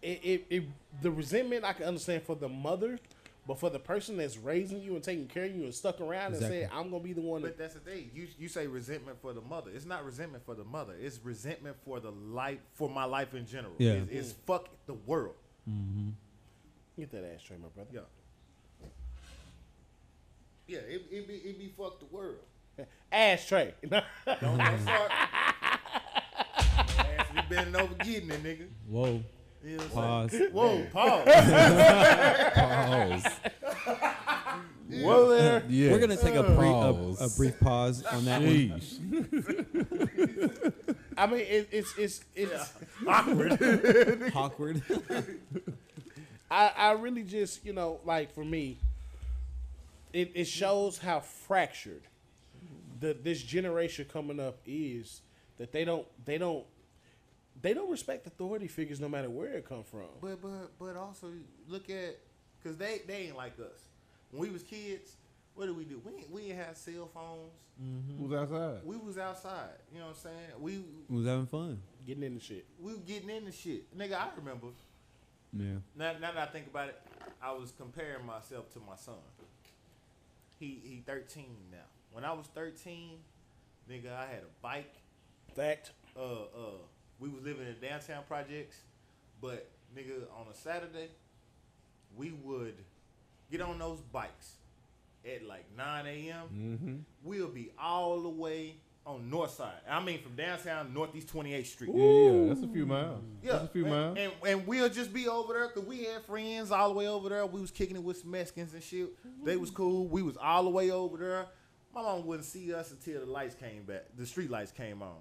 it, 0.00 0.20
it, 0.24 0.46
it 0.48 0.64
the 1.02 1.10
resentment 1.10 1.64
I 1.64 1.72
can 1.72 1.86
understand 1.86 2.22
for 2.22 2.36
the 2.36 2.48
mother, 2.48 3.00
but 3.46 3.60
for 3.60 3.70
the 3.70 3.78
person 3.78 4.16
that's 4.16 4.36
raising 4.38 4.80
you 4.80 4.94
and 4.94 5.04
taking 5.04 5.26
care 5.26 5.44
of 5.44 5.54
you 5.54 5.64
and 5.64 5.74
stuck 5.74 6.00
around 6.00 6.34
Exactly. 6.34 6.62
and 6.62 6.70
said, 6.70 6.78
"I'm 6.78 6.90
gonna 6.90 7.02
be 7.02 7.12
the 7.12 7.20
one." 7.20 7.42
But 7.42 7.58
that's 7.58 7.74
the 7.74 7.80
thing. 7.80 8.10
You 8.14 8.26
you 8.38 8.48
say 8.48 8.66
resentment 8.66 9.20
for 9.20 9.32
the 9.32 9.42
mother. 9.42 9.70
It's 9.74 9.84
not 9.86 10.04
resentment 10.04 10.44
for 10.44 10.54
the 10.54 10.64
mother. 10.64 10.94
It's 10.98 11.20
resentment 11.22 11.76
for 11.84 12.00
the 12.00 12.10
life 12.10 12.58
for 12.72 12.88
my 12.88 13.04
life 13.04 13.34
in 13.34 13.46
general. 13.46 13.74
Yeah. 13.78 13.92
It's, 13.92 14.10
it's 14.10 14.32
fuck 14.46 14.68
the 14.86 14.94
world. 14.94 15.34
Mhm. 15.68 16.12
get 16.96 17.10
that 17.12 17.24
ashtray, 17.34 17.56
my 17.58 17.68
brother. 17.68 17.90
Yeah. 17.92 18.00
Yeah, 20.66 20.78
it, 20.78 21.02
it 21.10 21.28
be 21.28 21.34
it 21.34 21.58
be 21.58 21.74
fuck 21.76 21.98
the 22.00 22.06
world. 22.06 22.38
Ashtray. 23.12 23.74
Don't, 23.84 24.02
don't 24.24 24.80
start. 24.80 25.10
Ass 25.12 27.26
be 27.34 27.40
bending 27.54 27.76
over 27.76 27.94
getting 28.02 28.30
it, 28.30 28.42
nigga. 28.42 28.66
Whoa. 28.88 29.22
You 29.64 29.78
know 29.78 29.84
Pause. 29.84 30.30
saying? 30.30 30.52
Whoa, 30.52 30.84
pause. 30.92 31.24
Pause. 32.54 33.26
Whoa 34.90 35.28
there. 35.30 35.62
Yeah. 35.68 35.92
We're 35.92 35.98
gonna 36.00 36.16
take 36.16 36.34
a, 36.34 36.42
brief 36.42 36.58
a, 36.58 36.90
a 36.90 36.92
Pause. 37.16 37.36
brief 37.38 37.58
pause 37.60 38.04
on 38.04 38.24
that 38.26 38.42
one. 38.42 38.80
I 41.16 41.26
mean, 41.26 41.40
it, 41.40 41.68
it's 41.72 41.96
it's 41.96 42.24
it's. 42.34 42.72
Awkward. 43.06 44.32
awkward. 44.34 44.82
I 46.50 46.72
I 46.76 46.92
really 46.92 47.22
just 47.22 47.64
you 47.64 47.72
know 47.72 48.00
like 48.04 48.34
for 48.34 48.44
me, 48.44 48.78
it 50.12 50.32
it 50.34 50.44
shows 50.46 50.98
how 50.98 51.20
fractured 51.20 52.02
the 53.00 53.14
this 53.14 53.42
generation 53.42 54.06
coming 54.12 54.38
up 54.38 54.58
is 54.66 55.22
that 55.58 55.72
they 55.72 55.84
don't 55.84 56.06
they 56.26 56.36
don't 56.36 56.64
they 57.60 57.74
don't 57.74 57.90
respect 57.90 58.26
authority 58.26 58.68
figures 58.68 59.00
no 59.00 59.08
matter 59.08 59.30
where 59.30 59.52
it 59.54 59.68
come 59.68 59.84
from. 59.84 60.08
But 60.20 60.40
but 60.42 60.78
but 60.78 60.96
also 60.96 61.28
look 61.68 61.88
at 61.90 62.18
because 62.62 62.76
they 62.76 63.00
they 63.06 63.26
ain't 63.26 63.36
like 63.36 63.58
us. 63.58 63.88
When 64.30 64.42
we 64.42 64.50
was 64.50 64.62
kids, 64.62 65.16
what 65.54 65.66
did 65.66 65.76
we 65.76 65.84
do? 65.84 66.00
We 66.04 66.12
ain't, 66.12 66.30
we 66.30 66.42
ain't 66.50 66.58
have 66.58 66.76
cell 66.76 67.08
phones. 67.12 67.52
Who's 68.18 68.32
outside? 68.32 68.80
We 68.84 68.96
was 68.96 69.18
outside. 69.18 69.70
You 69.92 69.98
know 69.98 70.06
what 70.06 70.16
I'm 70.16 70.22
saying? 70.22 70.60
We 70.60 70.80
was 71.08 71.26
having 71.26 71.46
fun. 71.46 71.80
Getting 72.06 72.22
into 72.22 72.40
shit. 72.40 72.66
we 72.80 72.92
were 72.92 72.98
getting 73.00 73.30
into 73.30 73.50
shit, 73.50 73.96
nigga. 73.96 74.14
I 74.14 74.28
remember. 74.36 74.68
Yeah. 75.52 75.76
Now, 75.96 76.12
now 76.20 76.32
that 76.32 76.48
I 76.48 76.52
think 76.52 76.66
about 76.66 76.88
it, 76.88 77.00
I 77.42 77.52
was 77.52 77.72
comparing 77.72 78.26
myself 78.26 78.72
to 78.74 78.80
my 78.80 78.96
son. 78.96 79.14
He 80.58 80.80
he 80.84 81.02
13 81.06 81.44
now. 81.70 81.78
When 82.12 82.24
I 82.24 82.32
was 82.32 82.46
13, 82.54 83.18
nigga, 83.90 84.12
I 84.12 84.26
had 84.26 84.42
a 84.42 84.62
bike. 84.62 84.94
Fact. 85.56 85.92
Uh 86.16 86.20
uh, 86.20 86.78
we 87.18 87.28
was 87.28 87.42
living 87.42 87.66
in 87.66 87.76
downtown 87.80 88.22
projects, 88.28 88.78
but 89.40 89.68
nigga, 89.96 90.22
on 90.38 90.46
a 90.50 90.54
Saturday, 90.54 91.08
we 92.16 92.32
would 92.32 92.74
get 93.50 93.60
on 93.60 93.78
those 93.78 94.00
bikes 94.00 94.56
at 95.24 95.46
like 95.46 95.64
9 95.76 96.06
a.m. 96.06 96.46
Mm-hmm. 96.52 96.96
We'll 97.22 97.48
be 97.48 97.70
all 97.78 98.20
the 98.20 98.28
way 98.28 98.76
on 99.06 99.28
north 99.28 99.50
side. 99.50 99.80
I 99.88 100.02
mean, 100.02 100.20
from 100.22 100.34
downtown 100.34 100.92
northeast 100.94 101.28
28th 101.28 101.66
Street. 101.66 101.90
Yeah, 101.94 102.04
yeah, 102.04 102.48
that's 102.48 102.62
a 102.62 102.68
few 102.68 102.86
miles. 102.86 103.20
Yeah, 103.42 103.52
that's 103.52 103.64
a 103.64 103.68
few 103.68 103.84
and, 103.84 103.92
miles. 103.92 104.18
And, 104.18 104.32
and 104.46 104.66
we'll 104.66 104.88
just 104.88 105.12
be 105.12 105.28
over 105.28 105.52
there 105.52 105.68
because 105.68 105.84
we 105.84 106.04
had 106.04 106.22
friends 106.24 106.70
all 106.70 106.88
the 106.88 106.94
way 106.94 107.06
over 107.06 107.28
there. 107.28 107.44
We 107.46 107.60
was 107.60 107.70
kicking 107.70 107.96
it 107.96 108.02
with 108.02 108.18
some 108.18 108.30
Mexicans 108.30 108.72
and 108.72 108.82
shit. 108.82 109.10
They 109.44 109.56
was 109.56 109.70
cool. 109.70 110.06
We 110.06 110.22
was 110.22 110.36
all 110.36 110.64
the 110.64 110.70
way 110.70 110.90
over 110.90 111.18
there. 111.18 111.46
My 111.94 112.02
mom 112.02 112.26
wouldn't 112.26 112.46
see 112.46 112.74
us 112.74 112.90
until 112.90 113.24
the 113.24 113.30
lights 113.30 113.54
came 113.54 113.84
back. 113.84 114.04
The 114.16 114.26
street 114.26 114.50
lights 114.50 114.72
came 114.72 115.02
on. 115.02 115.16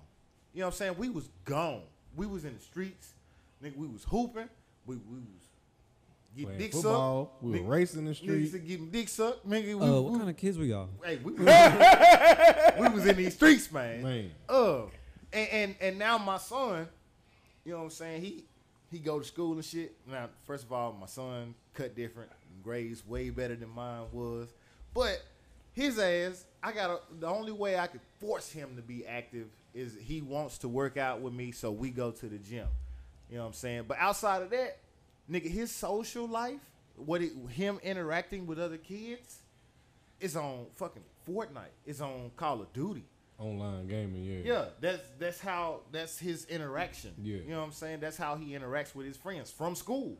You 0.54 0.60
know 0.62 0.68
what 0.68 0.74
I'm 0.74 0.78
saying? 0.78 0.96
We 0.98 1.10
was 1.10 1.30
gone. 1.46 1.82
We 2.16 2.26
was 2.28 2.46
in 2.46 2.54
the 2.56 2.62
streets. 2.62 3.14
Nigga, 3.64 3.76
we 3.78 3.88
was 3.88 4.04
hooping. 4.04 4.50
We, 4.86 4.96
we 4.98 5.18
was 5.20 5.26
getting 6.36 6.46
Playing 6.46 6.60
dick 6.60 6.72
football. 6.74 7.26
sucked. 7.26 7.44
We 7.44 7.52
were 7.52 7.58
Nigga- 7.58 7.70
racing 7.70 8.06
the 8.06 8.12
Niggas 8.12 8.16
street. 8.18 8.42
was 8.42 8.52
getting 8.62 8.90
dick 8.90 9.10
sucked. 9.10 9.48
Nigga, 9.50 9.66
we, 9.66 9.74
Uh, 9.74 9.78
we, 9.94 10.00
what 10.02 10.18
kind 10.20 10.30
of 10.30 10.38
kids 10.38 10.58
were 10.58 10.66
y'all? 10.66 10.90
hey, 11.04 11.18
we, 11.24 11.32
was, 11.34 12.80
we 12.80 12.90
was 12.90 13.06
in 13.08 13.16
these 13.16 13.34
streets, 13.34 13.72
man. 13.72 14.04
Man. 14.04 14.32
Uh, 14.48 14.82
and, 15.32 15.50
and 15.52 15.76
and 15.82 15.98
now 16.00 16.18
my 16.20 16.38
son, 16.38 16.88
you 17.66 17.72
know 17.72 17.80
what 17.80 17.84
I'm 17.86 17.90
saying? 17.90 18.22
He 18.22 18.44
he 18.92 19.00
go 19.00 19.18
to 19.20 19.26
school 19.26 19.54
and 19.54 19.66
shit. 19.66 19.96
Now, 20.08 20.30
first 20.46 20.64
of 20.66 20.72
all, 20.72 20.94
my 20.94 21.08
son 21.08 21.56
cut 21.74 21.96
different, 21.96 22.30
grades 22.64 23.04
way 23.08 23.32
better 23.32 23.56
than 23.56 23.70
mine 23.70 24.04
was, 24.12 24.50
but 24.94 25.24
his 25.72 25.98
ass, 25.98 26.46
I 26.62 26.72
got 26.72 26.88
to 26.88 27.00
the 27.20 27.26
only 27.28 27.52
way 27.52 27.80
I 27.80 27.88
could 27.88 28.02
force 28.20 28.52
him 28.52 28.76
to 28.76 28.84
be 28.84 29.08
active 29.08 29.48
is 29.74 29.98
he 30.00 30.22
wants 30.22 30.60
to 30.60 30.68
work 30.68 30.98
out 30.98 31.22
with 31.22 31.34
me, 31.34 31.52
so 31.52 31.72
we 31.72 31.90
go 31.90 32.12
to 32.12 32.26
the 32.28 32.38
gym. 32.38 32.68
You 33.30 33.38
know 33.38 33.44
what 33.44 33.48
I'm 33.48 33.54
saying? 33.54 33.86
But 33.88 33.98
outside 34.00 34.42
of 34.42 34.50
that, 34.52 34.78
nigga, 35.30 35.50
his 35.50 35.72
social 35.72 36.28
life, 36.28 36.60
what 36.96 37.22
it, 37.22 37.32
him 37.50 37.80
interacting 37.84 38.46
with 38.46 38.60
other 38.60 38.78
kids, 38.78 39.40
is 40.20 40.36
on 40.36 40.68
fucking 40.76 41.04
Fortnite. 41.28 41.74
It's 41.86 42.02
on 42.02 42.32
Call 42.36 42.62
of 42.62 42.72
Duty. 42.74 43.06
Online 43.40 43.88
gaming, 43.88 44.24
yeah. 44.24 44.54
Yeah, 44.54 44.66
that's 44.80 45.02
that's 45.18 45.40
how 45.40 45.82
that's 45.92 46.20
his 46.20 46.46
interaction. 46.46 47.14
Yeah. 47.22 47.38
You 47.38 47.50
know 47.50 47.60
what 47.60 47.66
I'm 47.66 47.72
saying? 47.72 48.00
That's 48.00 48.16
how 48.16 48.36
he 48.36 48.54
interacts 48.54 48.94
with 48.94 49.08
his 49.08 49.18
friends 49.18 49.52
from 49.52 49.76
school. 49.76 50.18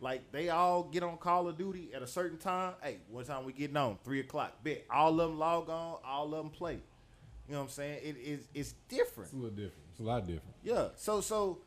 Like 0.00 0.30
they 0.30 0.50
all 0.50 0.84
get 0.84 1.02
on 1.02 1.16
Call 1.16 1.48
of 1.48 1.58
Duty 1.58 1.90
at 1.94 2.02
a 2.02 2.06
certain 2.06 2.38
time. 2.38 2.74
Hey, 2.82 2.98
what 3.10 3.26
time 3.26 3.44
we 3.44 3.52
getting 3.52 3.76
on? 3.76 3.98
Three 4.04 4.20
o'clock. 4.20 4.62
Bet. 4.62 4.84
All 4.90 5.20
of 5.20 5.30
them 5.30 5.38
log 5.38 5.68
on. 5.68 5.96
All 6.04 6.26
of 6.26 6.30
them 6.30 6.50
play. 6.50 6.78
You 7.50 7.56
know 7.56 7.62
what 7.62 7.64
I'm 7.64 7.70
saying? 7.70 7.98
It 8.04 8.16
is 8.16 8.46
it's 8.54 8.74
different. 8.88 9.24
It's 9.26 9.32
a 9.32 9.36
little 9.36 9.50
different. 9.50 9.82
It's 9.90 9.98
a 9.98 10.04
lot 10.04 10.20
different. 10.24 10.54
Yeah. 10.62 10.88
So 10.94 11.20
so 11.20 11.58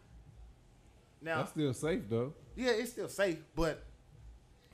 now 1.22 1.40
That's 1.40 1.52
still 1.52 1.74
safe 1.74 2.04
though. 2.10 2.34
yeah, 2.56 2.70
it's 2.72 2.92
still 2.94 3.10
safe, 3.10 3.40
but 3.54 3.84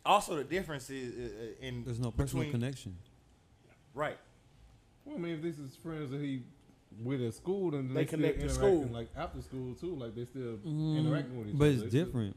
also 0.05 0.35
the 0.37 0.43
difference 0.43 0.87
is 0.91 1.13
uh, 1.31 1.35
uh, 1.63 1.67
in 1.67 1.83
There's 1.83 1.99
no 1.99 2.11
personal 2.11 2.45
between- 2.45 2.61
connection. 2.61 2.95
Right. 3.95 4.19
Well, 5.03 5.15
I 5.15 5.19
mean, 5.19 5.33
if 5.33 5.41
this 5.41 5.57
is 5.57 5.75
friends 5.77 6.11
that 6.11 6.21
he 6.21 6.43
with 7.03 7.23
at 7.23 7.33
school, 7.33 7.71
then 7.71 7.87
They 7.91 8.01
they, 8.01 8.05
still 8.05 8.19
connect 8.19 8.41
to 8.41 8.49
school. 8.51 8.85
like 8.91 9.09
after 9.17 9.41
school 9.41 9.73
too. 9.73 9.95
Like 9.95 10.13
they 10.13 10.25
still 10.25 10.59
interacting 10.63 11.39
with 11.39 11.47
each 11.49 11.57
But 11.57 11.65
other. 11.65 11.73
But 11.73 11.73
it's 11.73 11.81
They 11.81 11.89
still- 11.89 12.05
different. 12.05 12.35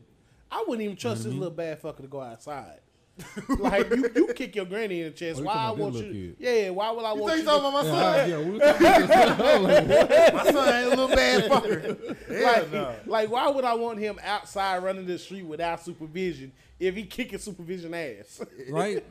I 0.51 0.64
wouldn't 0.66 0.83
even 0.85 0.97
trust 0.97 1.18
You 1.20 1.25
this 1.25 1.35
know 1.35 1.41
little 1.41 1.55
bad 1.57 1.83
fucker 1.83 1.99
to 2.01 2.07
go 2.07 2.23
outside. 2.23 2.81
like 3.59 3.91
you, 3.91 4.11
you 4.15 4.33
kick 4.35 4.57
your 4.57 4.65
granny 4.65 5.01
in 5.03 5.07
the 5.09 5.11
chest. 5.13 5.41
Oh, 5.41 5.45
why 5.45 5.55
I 5.55 5.71
want 5.71 5.95
you? 5.97 6.03
little 6.03 6.37
Yeah, 6.39 6.71
why 6.71 6.91
would 6.91 7.05
I 7.05 7.15
You 7.15 7.21
want 7.21 7.35
think 7.35 7.45
you? 7.47 7.53
you 7.53 7.59
To, 7.59 7.63
talking 7.63 7.69
about 7.69 7.85
my 7.85 7.91
Yeah, 7.91 7.93
son? 7.93 8.21
I- 8.21 8.27
yeah, 8.27 8.39
we 8.39 8.51
were 8.51 8.59
talking 8.59 8.87
about 8.87 9.89
this. 9.89 10.31
I 10.31 10.33
was 10.33 10.35
like, 10.35 10.35
my 10.35 10.53
son 10.53 10.75
ain't 10.75 10.87
a 10.87 10.91
little 10.91 11.09
bad 11.09 11.43
fucker. 11.51 12.27
Hell 12.29 12.43
like, 12.43 12.73
no. 12.73 12.95
like, 13.07 13.31
why 13.31 13.49
would 13.51 13.65
I 13.65 13.75
want 13.75 13.99
him 13.99 14.19
outside 14.25 14.83
running 14.83 15.07
the 15.07 15.19
street 15.19 15.45
without 15.45 15.83
supervision 15.85 16.53
if 16.81 16.95
he 16.95 17.05
kicking 17.05 17.39
supervision 17.39 17.93
ass? 17.95 18.41
Right? 18.71 19.05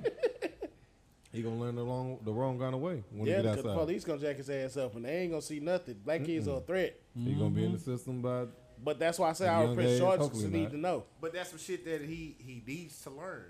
He 1.32 1.41
gonna 1.41 1.56
learn 1.56 1.76
the 1.76 1.84
wrong 1.84 2.20
the 2.26 2.34
wrong 2.34 2.60
kind 2.60 2.76
of 2.76 2.82
way 2.82 3.04
when 3.12 3.26
yeah, 3.28 3.38
he 3.38 3.43
get 3.43 3.52
because 3.52 3.64
the 3.64 3.70
outside. 3.70 3.86
police 3.86 4.04
gonna 4.04 4.20
jack 4.20 4.36
his 4.36 4.49
ass 4.49 4.76
up 4.78 4.95
and 4.95 5.06
they 5.06 5.18
ain't 5.20 5.32
gonna 5.32 5.41
see 5.41 5.60
nothing. 5.62 5.95
Black 6.04 6.26
kids 6.26 6.47
are 6.47 6.58
a 6.58 6.62
threat. 6.62 6.99
He 7.16 7.34
gonna 7.34 7.49
be 7.52 7.64
in 7.64 7.72
the 7.72 7.78
mm-hmm. 7.78 7.91
system 7.95 8.22
by 8.22 8.45
But 8.84 8.99
that's 8.99 9.18
why 9.18 9.30
I 9.30 9.34
say 9.34 9.47
At 9.47 9.54
our 9.54 9.64
young 9.66 9.76
press 9.76 9.88
age, 9.91 9.99
charges 9.99 10.28
hopefully 10.28 10.47
need 10.49 10.72
to 10.72 10.78
know. 10.78 11.06
But 11.22 11.34
that's 11.34 11.52
some 11.52 11.60
shit 11.60 11.86
that 11.86 12.02
he 12.02 12.36
he 12.38 12.62
needs 12.68 12.99
to 13.04 13.12
learn. 13.12 13.45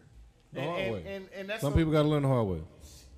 The 0.54 0.60
and, 0.60 0.70
hard 0.70 0.82
and, 0.82 0.94
way. 0.94 1.04
and, 1.08 1.26
and 1.36 1.50
that's 1.50 1.62
some 1.62 1.72
some- 1.72 1.80
people 1.80 1.94
gotta 1.94 2.08
learn 2.08 2.24
the 2.24 2.30
hard 2.30 2.48
way. 2.48 2.62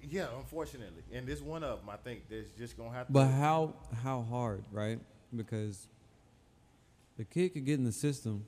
Yeah, 0.09 0.27
unfortunately, 0.37 1.01
and 1.13 1.25
this 1.25 1.41
one 1.41 1.63
of 1.63 1.79
them, 1.79 1.89
I 1.89 1.95
think, 1.95 2.27
there's 2.29 2.49
just 2.57 2.77
gonna 2.77 2.91
have 2.91 3.07
to. 3.07 3.13
But 3.13 3.27
how 3.27 3.73
how 4.03 4.21
hard, 4.21 4.63
right? 4.71 4.99
Because 5.33 5.87
the 7.17 7.23
kid 7.23 7.53
could 7.53 7.65
get 7.65 7.75
in 7.75 7.85
the 7.85 7.91
system, 7.91 8.45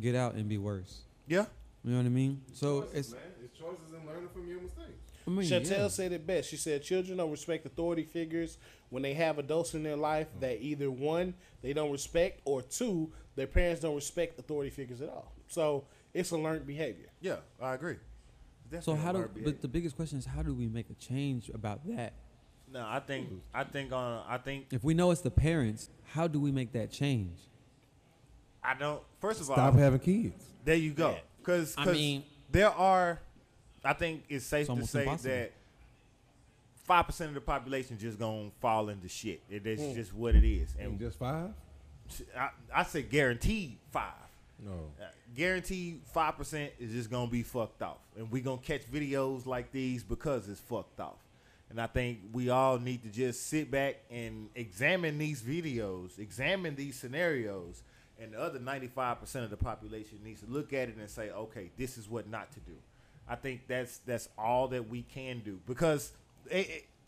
get 0.00 0.14
out 0.14 0.34
and 0.34 0.48
be 0.48 0.58
worse. 0.58 1.02
yeah, 1.28 1.46
You 1.84 1.92
know 1.92 1.98
what 1.98 2.06
I 2.06 2.10
mean? 2.10 2.42
So 2.52 2.86
it's 2.92 3.14
it's 3.44 3.56
choices 3.56 3.92
and 3.96 4.04
learning 4.06 4.28
from 4.32 4.48
your 4.48 4.60
mistakes. 4.60 5.12
I 5.26 5.30
mean, 5.30 5.48
Chantel 5.48 5.78
yeah. 5.78 5.88
said 5.88 6.12
it 6.12 6.26
best. 6.26 6.50
She 6.50 6.56
said 6.56 6.82
children 6.82 7.18
don't 7.18 7.30
respect 7.30 7.64
authority 7.66 8.04
figures 8.04 8.58
when 8.90 9.02
they 9.02 9.14
have 9.14 9.38
adults 9.38 9.74
in 9.74 9.82
their 9.82 9.96
life 9.96 10.28
mm. 10.36 10.40
that 10.40 10.60
either 10.60 10.90
one 10.90 11.34
they 11.62 11.72
don't 11.72 11.92
respect 11.92 12.40
or 12.44 12.62
two 12.62 13.12
their 13.34 13.46
parents 13.46 13.80
don't 13.82 13.94
respect 13.94 14.38
authority 14.38 14.70
figures 14.70 15.00
at 15.00 15.08
all. 15.08 15.32
So 15.48 15.84
it's 16.18 16.30
a 16.30 16.36
learned 16.36 16.66
behavior. 16.66 17.06
yeah, 17.20 17.36
I 17.60 17.74
agree. 17.74 17.96
So 18.80 18.94
how 18.94 19.12
do? 19.12 19.18
behavior. 19.28 19.42
But 19.44 19.62
the 19.62 19.68
biggest 19.68 19.96
question 19.96 20.18
is 20.18 20.26
how 20.26 20.42
do 20.42 20.52
we 20.54 20.66
make 20.66 20.90
a 20.90 20.94
change 20.94 21.48
about 21.50 21.86
that? 21.88 22.12
no, 22.72 22.84
I 22.86 22.98
think 23.00 23.28
I 23.54 23.62
think 23.64 23.92
on 23.92 24.22
I 24.28 24.38
think 24.38 24.66
If 24.72 24.82
we 24.82 24.92
know 24.94 25.10
it's 25.12 25.20
the 25.20 25.30
parents, 25.30 25.88
how 26.12 26.26
do 26.26 26.40
we 26.40 26.50
make 26.50 26.72
that 26.72 26.90
change? 26.90 27.38
I 28.62 28.74
don't. 28.74 29.00
First 29.20 29.40
of 29.40 29.48
all, 29.50 29.56
Stop 29.56 29.74
having 29.74 30.00
kids. 30.00 30.44
There 30.64 30.74
you 30.74 30.92
go. 30.92 31.10
Yeah. 31.10 31.18
Because 31.38 31.74
I 31.78 31.84
mean- 31.92 32.24
there 32.50 32.70
are, 32.70 33.20
I 33.84 33.92
think 33.92 34.24
it's 34.28 34.44
safe 34.44 34.68
It's 34.68 34.80
to 34.80 34.86
say 34.86 35.02
impossible. 35.02 35.30
that 35.34 35.52
five 36.84 37.06
percent 37.06 37.28
of 37.28 37.34
the 37.34 37.40
population 37.40 37.98
just 37.98 38.18
gonna 38.18 38.50
fall 38.60 38.88
into 38.88 39.08
shit. 39.08 39.42
It 39.48 39.64
is 39.66 39.80
Hmm. 39.80 39.94
just 39.94 40.12
what 40.12 40.34
it 40.34 40.44
is, 40.44 40.74
And 40.78 40.88
and 40.92 40.98
just 40.98 41.18
five? 41.18 41.50
I, 42.36 42.50
I 42.74 42.82
say 42.84 43.02
guaranteed 43.02 43.78
five. 43.92 44.12
No. 44.64 44.92
Uh, 45.00 45.04
guaranteed 45.36 46.00
five 46.12 46.36
percent 46.36 46.72
is 46.78 46.92
just 46.92 47.10
gonna 47.10 47.30
be 47.30 47.42
fucked 47.42 47.82
off, 47.82 47.98
and 48.16 48.30
we 48.30 48.40
gonna 48.40 48.60
catch 48.60 48.90
videos 48.90 49.46
like 49.46 49.70
these 49.70 50.02
because 50.02 50.48
it's 50.48 50.60
fucked 50.60 51.00
off. 51.00 51.18
And 51.68 51.80
I 51.80 51.86
think 51.86 52.18
we 52.32 52.48
all 52.48 52.78
need 52.78 53.02
to 53.02 53.08
just 53.08 53.48
sit 53.48 53.70
back 53.70 53.96
and 54.10 54.48
examine 54.54 55.18
these 55.18 55.42
videos, 55.42 56.18
examine 56.18 56.76
these 56.76 56.96
scenarios, 56.96 57.82
and 58.20 58.32
the 58.32 58.40
other 58.40 58.58
ninety-five 58.58 59.20
percent 59.20 59.44
of 59.44 59.50
the 59.50 59.56
population 59.56 60.18
needs 60.24 60.40
to 60.40 60.46
look 60.48 60.72
at 60.72 60.88
it 60.88 60.96
and 60.96 61.10
say, 61.10 61.30
"Okay, 61.30 61.70
this 61.76 61.98
is 61.98 62.08
what 62.08 62.28
not 62.28 62.52
to 62.52 62.60
do." 62.60 62.76
I 63.28 63.34
think 63.34 63.62
that's 63.68 63.98
that's 63.98 64.28
all 64.38 64.68
that 64.68 64.88
we 64.88 65.02
can 65.02 65.40
do 65.44 65.58
because 65.66 66.12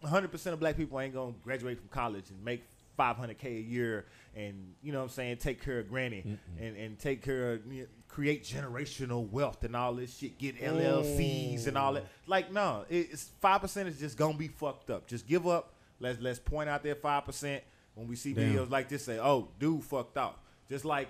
one 0.01 0.11
hundred 0.11 0.33
percent 0.33 0.55
of 0.55 0.61
black 0.61 0.77
people 0.77 1.01
ain't 1.01 1.15
gonna 1.15 1.35
graduate 1.45 1.79
from 1.79 1.89
college 1.89 2.31
and 2.31 2.45
make 2.45 2.63
500k 2.99 3.45
a 3.45 3.61
year 3.61 4.07
and 4.35 4.75
you 4.83 4.91
know 4.91 4.99
what 4.99 5.05
I'm 5.05 5.11
saying 5.11 5.37
take 5.37 5.65
care 5.65 5.79
of 5.79 5.89
granny 5.89 6.39
and 6.61 6.77
and 6.77 6.99
take 6.99 7.23
care 7.23 7.53
of 7.53 7.61
create 8.09 8.43
generational 8.43 9.29
wealth 9.31 9.63
and 9.63 9.77
all 9.77 9.95
this 9.95 10.17
shit 10.17 10.39
get 10.39 10.59
LLCs 10.61 11.67
and 11.67 11.79
all 11.79 11.93
that. 11.93 12.07
Like 12.27 12.53
no 12.53 12.85
it's 12.89 13.31
5% 13.43 13.87
is 13.87 13.99
just 14.01 14.17
going 14.17 14.33
to 14.33 14.39
be 14.39 14.49
fucked 14.49 14.91
up. 14.91 15.07
Just 15.07 15.27
give 15.27 15.47
up. 15.47 15.75
Let's 16.01 16.21
let's 16.21 16.39
point 16.39 16.69
out 16.69 16.83
that 16.83 17.03
5% 17.03 17.61
when 17.95 18.09
we 18.09 18.17
see 18.17 18.33
Damn. 18.33 18.55
videos 18.55 18.71
like 18.71 18.89
this 18.89 19.05
say 19.05 19.19
oh 19.19 19.49
dude 19.59 19.83
fucked 19.83 20.17
up 20.17 20.45
just 20.69 20.85
like 20.85 21.09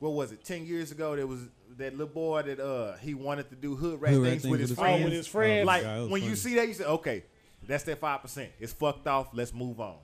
what 0.00 0.10
was 0.10 0.32
it 0.32 0.44
10 0.44 0.66
years 0.66 0.92
ago 0.92 1.16
there 1.16 1.26
was 1.26 1.40
that 1.78 1.92
little 1.92 2.12
boy 2.12 2.42
that 2.42 2.60
uh 2.60 2.94
he 2.98 3.14
wanted 3.14 3.48
to 3.48 3.56
do 3.56 3.74
hood 3.74 4.00
rat 4.00 4.12
Hood 4.12 4.24
things 4.24 4.42
things 4.42 4.50
with 4.50 4.60
his 4.60 4.70
with 4.70 4.78
his 4.78 4.78
friends. 4.78 5.00
Oh, 5.00 5.04
with 5.04 5.12
his 5.14 5.26
friends. 5.26 5.66
like 5.66 5.82
Yeah, 5.82 5.94
that 5.94 6.00
was 6.02 6.10
when 6.10 6.22
you 6.22 6.36
see 6.36 6.54
that 6.56 6.68
you 6.68 6.74
say 6.74 6.84
okay 6.84 7.24
that's 7.66 7.84
that 7.84 8.00
5% 8.00 8.48
it's 8.58 8.72
fucked 8.72 9.06
off. 9.06 9.28
Let's 9.32 9.52
move 9.54 9.80
on 9.80 9.96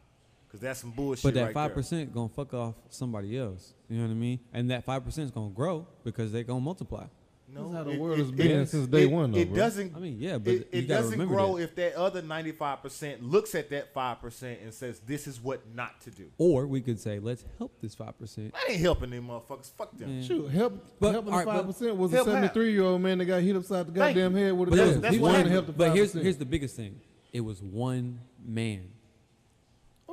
because 0.57 0.63
that's 0.69 0.81
some 0.81 0.91
bullshit 0.91 1.23
But 1.23 1.35
that 1.35 1.53
five 1.53 1.69
there. 1.71 1.75
percent 1.77 2.13
gonna 2.15 2.29
fuck 2.29 2.53
off 2.55 2.75
somebody 2.91 3.39
else. 3.39 3.75
You 3.89 3.99
know 3.99 4.05
what 4.05 4.11
I 4.11 4.15
mean? 4.15 4.41
And 4.53 4.71
that 4.71 4.85
five 4.85 5.05
percent 5.05 5.27
is 5.27 5.31
gonna 5.31 5.51
grow 5.51 5.87
because 6.05 6.33
they 6.33 6.43
gonna 6.45 6.61
multiply. 6.61 7.07
No, 7.49 7.63
That's 7.71 7.75
how 7.77 7.85
the 7.85 7.91
it- 7.93 8.01
world 8.01 8.19
has 8.19 8.33
been 8.33 8.51
it- 8.63 8.69
since 8.69 8.89
day 8.89 9.05
it- 9.05 9.11
one, 9.11 9.31
though, 9.31 9.39
It 9.39 9.49
bro. 9.51 9.57
doesn't. 9.57 9.95
I 9.95 10.01
mean, 10.01 10.17
yeah, 10.19 10.37
but 10.37 10.53
it, 10.53 10.69
you 10.73 10.81
it 10.81 10.89
gotta 10.89 11.03
doesn't 11.05 11.29
grow 11.29 11.57
that. 11.57 11.63
if 11.63 11.77
that 11.77 11.95
other 11.95 12.21
ninety 12.21 12.51
five 12.51 12.83
percent 12.83 13.23
looks 13.23 13.55
at 13.55 13.71
that 13.71 13.95
five 13.95 14.21
percent 14.21 14.59
and 14.65 14.75
says, 14.75 14.99
"This 15.07 15.29
is 15.29 15.41
what 15.41 15.63
not 15.73 16.01
to 16.03 16.11
do." 16.11 16.25
Or 16.39 16.67
we 16.67 16.81
could 16.81 16.99
say, 16.99 17.21
let's 17.21 17.45
help 17.59 17.81
this 17.81 17.95
five 17.95 18.19
percent. 18.19 18.53
I 18.53 18.73
ain't 18.73 18.81
helping 18.81 19.11
them 19.11 19.29
motherfuckers. 19.29 19.71
Fuck 19.79 19.97
them. 19.97 20.11
Yeah. 20.19 20.23
Shoot, 20.27 20.51
help, 20.51 20.85
But- 20.99 21.13
helping 21.13 21.33
all 21.33 21.39
the 21.39 21.45
five 21.47 21.67
percent 21.67 21.97
was 21.97 22.13
a 22.13 22.25
seventy 22.25 22.49
three 22.49 22.73
year 22.73 22.83
old 22.83 23.01
man 23.01 23.19
that 23.19 23.27
got 23.27 23.41
hit 23.43 23.55
upside 23.55 23.87
the 23.87 23.93
Thank 23.93 24.17
goddamn 24.17 24.35
head 24.35 24.53
with 24.53 24.69
a 24.69 24.71
But, 24.73 24.77
gun. 24.79 24.87
that's, 24.89 25.01
that's 25.03 25.15
he- 25.15 25.21
what 25.21 25.33
one- 25.35 25.47
help 25.47 25.67
the 25.67 25.73
but 25.73 25.95
here's 25.95 26.13
here's 26.15 26.37
the 26.39 26.45
biggest 26.47 26.75
thing. 26.75 27.01
It 27.33 27.41
was 27.43 27.63
one 27.63 28.19
man. 28.45 28.89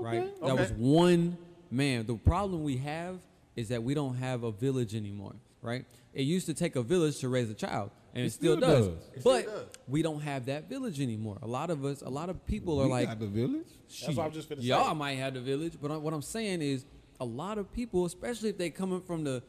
Right? 0.04 0.22
Okay. 0.22 0.32
That 0.48 0.56
was 0.56 0.72
one 0.74 1.38
man. 1.72 2.06
The 2.06 2.16
problem 2.16 2.64
we 2.64 2.78
have 2.78 3.20
is 3.56 3.70
that 3.70 3.84
we 3.84 3.94
don't 3.94 4.16
have 4.16 4.44
a 4.44 4.52
village 4.52 4.96
anymore. 4.96 5.36
Right? 5.62 5.86
It 6.14 6.24
used 6.24 6.46
to 6.48 6.54
take 6.54 6.76
a 6.76 6.84
village 6.84 7.20
to 7.20 7.30
raise 7.30 7.50
a 7.50 7.54
child, 7.54 7.90
and 8.14 8.24
it, 8.24 8.28
It 8.28 8.34
still, 8.34 8.58
still 8.58 8.70
does. 8.70 8.88
does. 8.88 8.98
It 9.16 9.24
But 9.24 9.42
still 9.44 9.54
does. 9.54 9.68
we 9.88 10.02
don't 10.02 10.22
have 10.22 10.46
that 10.48 10.70
village 10.70 11.00
anymore. 11.02 11.38
A 11.42 11.48
lot 11.48 11.70
of 11.70 11.84
us, 11.86 12.02
a 12.02 12.10
lot 12.10 12.30
of 12.30 12.46
people 12.46 12.80
are 12.82 12.86
We 12.86 12.92
like, 12.92 13.08
got 13.08 13.20
the 13.20 13.28
village. 13.28 13.68
That's 14.02 14.16
what 14.18 14.26
I'm 14.28 14.32
just 14.34 14.50
finna. 14.50 14.62
Y'all 14.62 14.94
might 14.94 15.14
have 15.14 15.34
the 15.36 15.42
village, 15.42 15.78
but 15.82 15.90
I- 15.92 15.98
what 15.98 16.14
I'm 16.14 16.22
saying 16.22 16.62
is, 16.62 16.86
a 17.20 17.26
lot 17.26 17.58
of 17.58 17.72
people, 17.72 18.06
especially 18.06 18.50
if 18.50 18.58
they 18.58 18.70
coming 18.70 19.02
from 19.02 19.24
the, 19.24 19.42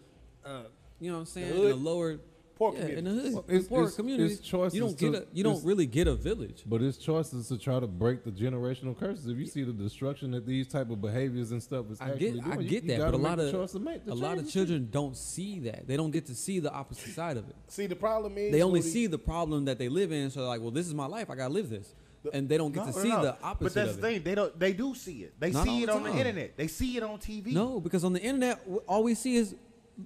uh, 0.45 0.65
you 1.01 1.09
know, 1.11 1.15
what 1.17 1.21
I'm 1.21 1.27
saying, 1.27 1.51
in 1.55 1.63
the 1.63 1.75
lower, 1.75 2.19
Poor 2.57 2.73
yeah, 2.73 2.87
in 2.87 3.05
the 3.05 3.11
hood, 3.11 3.33
Well, 3.35 3.45
it's- 3.49 3.67
poor 3.67 3.81
it's- 3.81 3.97
communities, 3.97 4.39
it's 4.39 4.47
choices 4.49 4.75
you 4.77 4.81
don't 4.83 4.97
get 4.97 5.13
to- 5.13 5.23
a, 5.23 5.27
you 5.33 5.43
don't 5.43 5.65
really 5.65 5.87
get 5.87 6.07
a 6.07 6.15
village. 6.15 6.63
But 6.65 6.83
it's 6.83 6.97
choices 6.97 7.49
to 7.49 7.59
try 7.59 7.81
to 7.81 7.89
break 7.89 8.23
the 8.23 8.31
generational 8.31 8.97
curses. 8.97 9.27
If 9.27 9.37
you 9.39 9.47
see 9.47 9.65
the 9.65 9.73
destruction 9.73 10.31
that 10.33 10.47
these 10.47 10.69
type 10.69 10.89
of 10.91 11.01
behaviors 11.01 11.51
and 11.51 11.61
stuff 11.61 11.91
is 11.91 12.01
I 12.01 12.11
actually 12.11 12.19
get, 12.21 12.33
doing, 12.45 12.53
I 12.53 12.63
get 12.63 12.83
you 12.85 12.89
that, 12.91 12.99
gotta 12.99 13.11
but 13.13 13.19
a 13.19 13.23
lot 13.23 13.39
of 13.41 13.51
choice 13.51 13.73
to 13.73 13.81
make 13.81 14.05
the 14.05 14.13
a 14.13 14.15
lot 14.15 14.39
of 14.39 14.45
change. 14.45 14.53
children 14.53 14.89
don't 14.93 15.17
see 15.17 15.59
that. 15.61 15.89
They 15.89 15.97
don't 15.97 16.13
get 16.13 16.27
to 16.27 16.35
see 16.37 16.61
the 16.61 16.73
opposite 16.73 17.13
side 17.13 17.37
of 17.39 17.49
it. 17.49 17.57
See, 17.67 17.87
the 17.87 17.97
problem 17.97 18.39
is 18.39 18.53
They 18.53 18.63
only 18.63 18.79
Woody, 18.81 18.91
see 18.91 19.07
the 19.09 19.19
problem 19.19 19.65
that 19.65 19.79
they 19.79 19.89
live 19.89 20.13
in. 20.13 20.31
So 20.31 20.41
they're 20.41 20.49
like, 20.49 20.61
well, 20.61 20.71
this 20.71 20.87
is 20.87 20.95
my 20.95 21.07
life. 21.07 21.31
I 21.31 21.35
gotta 21.35 21.53
live 21.53 21.69
this, 21.71 21.93
and 22.33 22.49
they 22.49 22.57
don't 22.57 22.73
get 22.73 22.87
No, 22.87 22.93
to 22.93 22.99
see 23.01 23.09
no. 23.09 23.21
the 23.23 23.43
opposite 23.43 23.65
But 23.65 23.75
that's 23.75 23.91
of 23.97 24.01
the 24.01 24.07
it. 24.07 24.11
thing. 24.13 24.23
They 24.23 24.35
don't. 24.37 24.59
They 24.61 24.73
do 24.73 24.95
see 24.95 25.25
it. 25.25 25.35
They 25.41 25.51
Not 25.51 25.65
see 25.67 25.83
it 25.83 25.87
the 25.87 25.93
on 25.95 26.05
the 26.05 26.17
internet. 26.17 26.57
They 26.57 26.69
see 26.69 26.97
it 26.97 27.03
on 27.03 27.19
TV. 27.19 27.53
No, 27.53 27.81
because 27.81 28.05
on 28.05 28.13
the 28.13 28.23
internet, 28.23 28.65
all 28.87 29.03
we 29.03 29.17
see 29.17 29.35
is 29.35 29.57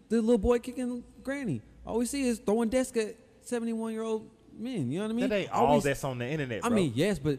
the 0.09 0.23
little 0.23 0.39
boy 0.39 0.59
kicking 0.61 1.05
granny. 1.23 1.61
All 1.89 1.97
we 1.97 2.05
see 2.05 2.29
is 2.29 2.39
throwing 2.39 2.69
desk 2.69 2.99
at 2.99 3.17
seventy-one 3.41 3.95
year 3.95 4.03
old 4.03 4.31
men. 4.53 4.93
You 4.93 4.99
know 4.99 5.07
what 5.07 5.11
I 5.11 5.15
mean? 5.15 5.29
that 5.31 5.35
ain't 5.35 5.51
All 5.51 5.67
all 5.67 5.81
that's 5.81 6.05
on 6.05 6.19
the 6.19 6.27
internet. 6.29 6.63
I 6.63 6.69
mean, 6.69 6.93
yes, 6.95 7.19
but 7.19 7.39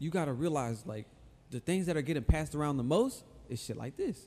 you 0.00 0.10
got 0.10 0.24
to 0.24 0.32
realize 0.32 0.84
like 0.84 1.06
the 1.50 1.60
things 1.60 1.86
that 1.86 1.96
are 1.96 2.02
getting 2.02 2.24
passed 2.24 2.56
around 2.56 2.76
the 2.76 2.82
most 2.82 3.22
is 3.48 3.62
shit 3.62 3.76
like 3.76 3.96
this, 3.96 4.26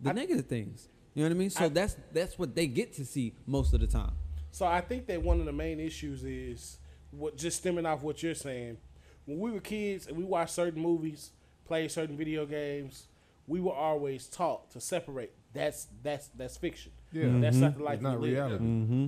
the 0.00 0.10
I- 0.10 0.14
negative 0.14 0.46
things. 0.46 0.88
You 1.12 1.22
know 1.22 1.28
what 1.28 1.34
I 1.36 1.38
mean? 1.38 1.50
So 1.50 1.66
I- 1.66 1.68
that's 1.68 1.94
that's 2.14 2.38
what 2.38 2.54
they 2.54 2.66
get 2.66 2.94
to 2.94 3.04
see 3.04 3.34
most 3.46 3.74
of 3.74 3.80
the 3.80 3.86
time. 3.86 4.12
So 4.50 4.64
I 4.64 4.80
think 4.80 5.06
that 5.08 5.22
one 5.22 5.40
of 5.40 5.44
the 5.44 5.52
main 5.52 5.78
issues 5.78 6.24
is 6.24 6.78
what 7.10 7.36
just 7.36 7.58
stemming 7.58 7.84
off 7.84 8.02
what 8.02 8.22
you're 8.22 8.34
saying. 8.34 8.78
When 9.26 9.38
we 9.38 9.50
were 9.50 9.60
kids 9.60 10.06
and 10.06 10.16
we 10.16 10.24
watched 10.24 10.54
certain 10.54 10.80
movies, 10.80 11.32
played 11.66 11.90
certain 11.90 12.16
video 12.16 12.46
games, 12.46 13.08
we 13.46 13.60
were 13.60 13.74
always 13.74 14.26
taught 14.26 14.70
to 14.70 14.80
separate. 14.80 15.32
That's 15.52 15.88
that's 16.02 16.28
that's 16.28 16.56
fiction. 16.56 16.92
Yeah. 17.12 17.28
that's 17.40 17.56
not 17.56 17.74
the 17.74 17.80
It's 17.80 17.84
life 17.86 18.00
not 18.00 18.20
we 18.20 18.28
live. 18.28 18.34
reality. 18.36 18.64
Mm-hmm. 18.64 19.06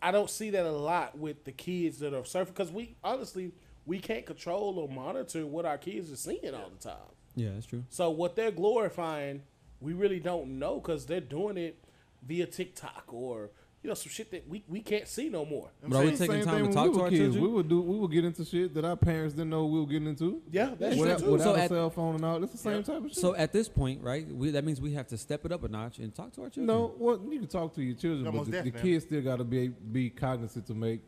I 0.00 0.10
don't 0.10 0.30
see 0.30 0.50
that 0.50 0.66
a 0.66 0.70
lot 0.72 1.16
with 1.18 1.44
the 1.44 1.52
kids 1.52 1.98
that 2.00 2.12
are 2.14 2.22
surfing 2.22 2.46
because 2.48 2.72
we 2.72 2.96
honestly 3.04 3.52
we 3.86 3.98
can't 3.98 4.24
control 4.26 4.78
or 4.78 4.88
monitor 4.88 5.46
what 5.46 5.64
our 5.64 5.78
kids 5.78 6.10
are 6.12 6.16
seeing 6.16 6.54
all 6.54 6.70
the 6.70 6.78
time. 6.88 6.96
Yeah, 7.34 7.50
that's 7.54 7.66
true. 7.66 7.84
So 7.88 8.10
what 8.10 8.36
they're 8.36 8.50
glorifying, 8.52 9.42
we 9.80 9.92
really 9.92 10.20
don't 10.20 10.58
know 10.58 10.76
because 10.80 11.06
they're 11.06 11.20
doing 11.20 11.56
it 11.56 11.84
via 12.22 12.46
TikTok 12.46 13.04
or 13.08 13.50
you 13.82 13.88
know 13.88 13.94
some 13.94 14.10
shit 14.10 14.30
that 14.30 14.48
we, 14.48 14.62
we 14.68 14.80
can't 14.80 15.08
see 15.08 15.28
no 15.28 15.44
more. 15.44 15.70
But 15.82 15.96
are 15.96 16.04
we 16.04 16.14
saying 16.14 16.30
taking 16.30 16.44
Same 16.44 16.44
time 16.44 16.62
thing 16.62 16.68
to 16.68 16.72
talk 16.74 16.86
we 16.86 16.92
to 16.92 16.98
were 16.98 17.04
our 17.04 17.10
kids. 17.10 17.20
children? 17.34 17.42
We 17.42 17.48
would 17.48 17.68
do. 17.68 17.80
We 17.80 17.98
would 17.98 18.10
get 18.12 18.24
into 18.24 18.44
shit 18.44 18.74
that 18.74 18.84
our 18.84 18.96
parents 18.96 19.34
didn't 19.34 19.50
know 19.50 19.66
we 19.66 19.80
were 19.80 19.86
getting 19.86 20.08
into. 20.08 20.40
Yeah, 20.50 20.74
that's 20.78 20.96
without, 20.96 21.18
true 21.18 21.26
too. 21.26 21.32
without 21.32 21.54
So 21.54 21.54
a 21.54 21.62
at- 21.64 21.68
cell 21.70 21.90
phone 21.90 22.14
and 22.14 22.24
all, 22.24 22.42
it's 22.44 22.52
the 22.52 22.58
same 22.58 22.82
type 22.84 22.98
of 23.04 23.08
shit. 23.10 23.16
So 23.16 23.34
at 23.34 23.52
this 23.52 23.68
point, 23.68 24.00
right, 24.02 24.26
we, 24.28 24.50
that 24.52 24.64
means 24.64 24.80
we 24.80 24.92
have 24.94 25.08
to 25.08 25.18
step 25.18 25.44
it 25.44 25.50
up 25.52 25.64
a 25.64 25.68
notch 25.68 25.98
and 25.98 26.14
talk 26.14 26.32
to 26.34 26.42
our 26.42 26.48
children. 26.50 26.66
no, 26.66 26.94
well, 26.96 27.20
you 27.28 27.40
can 27.40 27.48
talk 27.48 27.74
to 27.74 27.82
your 27.82 27.96
children, 27.96 28.24
Yeah, 28.24 28.30
but 28.30 28.36
most 28.36 28.50
the, 28.52 28.62
the 28.62 28.70
kids 28.70 29.04
still 29.04 29.20
got 29.22 29.36
to 29.38 29.44
be 29.44 29.68
be 29.68 30.10
cognizant 30.10 30.66
to 30.68 30.74
make 30.74 31.00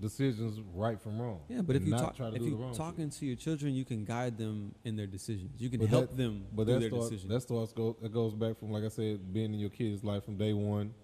decisions 0.00 0.60
right 0.74 1.00
from 1.00 1.20
wrong. 1.20 1.40
Yeah, 1.48 1.60
but 1.62 1.74
if 1.76 1.84
you 1.84 1.90
not 1.90 2.00
talk, 2.00 2.16
try 2.16 2.30
to 2.30 2.36
if 2.36 2.42
you 2.42 2.54
wrong 2.56 2.70
shit. 2.72 2.78
talking 2.78 3.10
to 3.10 3.26
your 3.26 3.36
children, 3.36 3.74
you 3.74 3.84
can 3.84 4.04
guide 4.04 4.38
them 4.38 4.74
in 4.84 4.94
their 4.96 5.06
decisions. 5.08 5.50
You 5.60 5.68
can 5.70 5.80
But 5.80 5.88
help 5.88 6.10
that- 6.10 6.16
them 6.16 6.44
But 6.54 6.66
that's 6.66 6.74
that 6.76 6.80
their 6.80 6.88
starts, 6.90 7.08
decisions. 7.10 7.32
that 7.32 7.40
starts 7.42 7.72
go 7.72 7.96
that 8.02 8.12
goes 8.12 8.34
back 8.34 8.58
from 8.58 8.70
like 8.70 8.84
I 8.84 8.88
said, 8.88 9.32
being 9.32 9.52
in 9.54 9.58
your 9.60 9.70
kid's 9.70 10.04
life 10.04 10.24
from 10.24 10.36
day 10.36 10.52
one, 10.52 10.94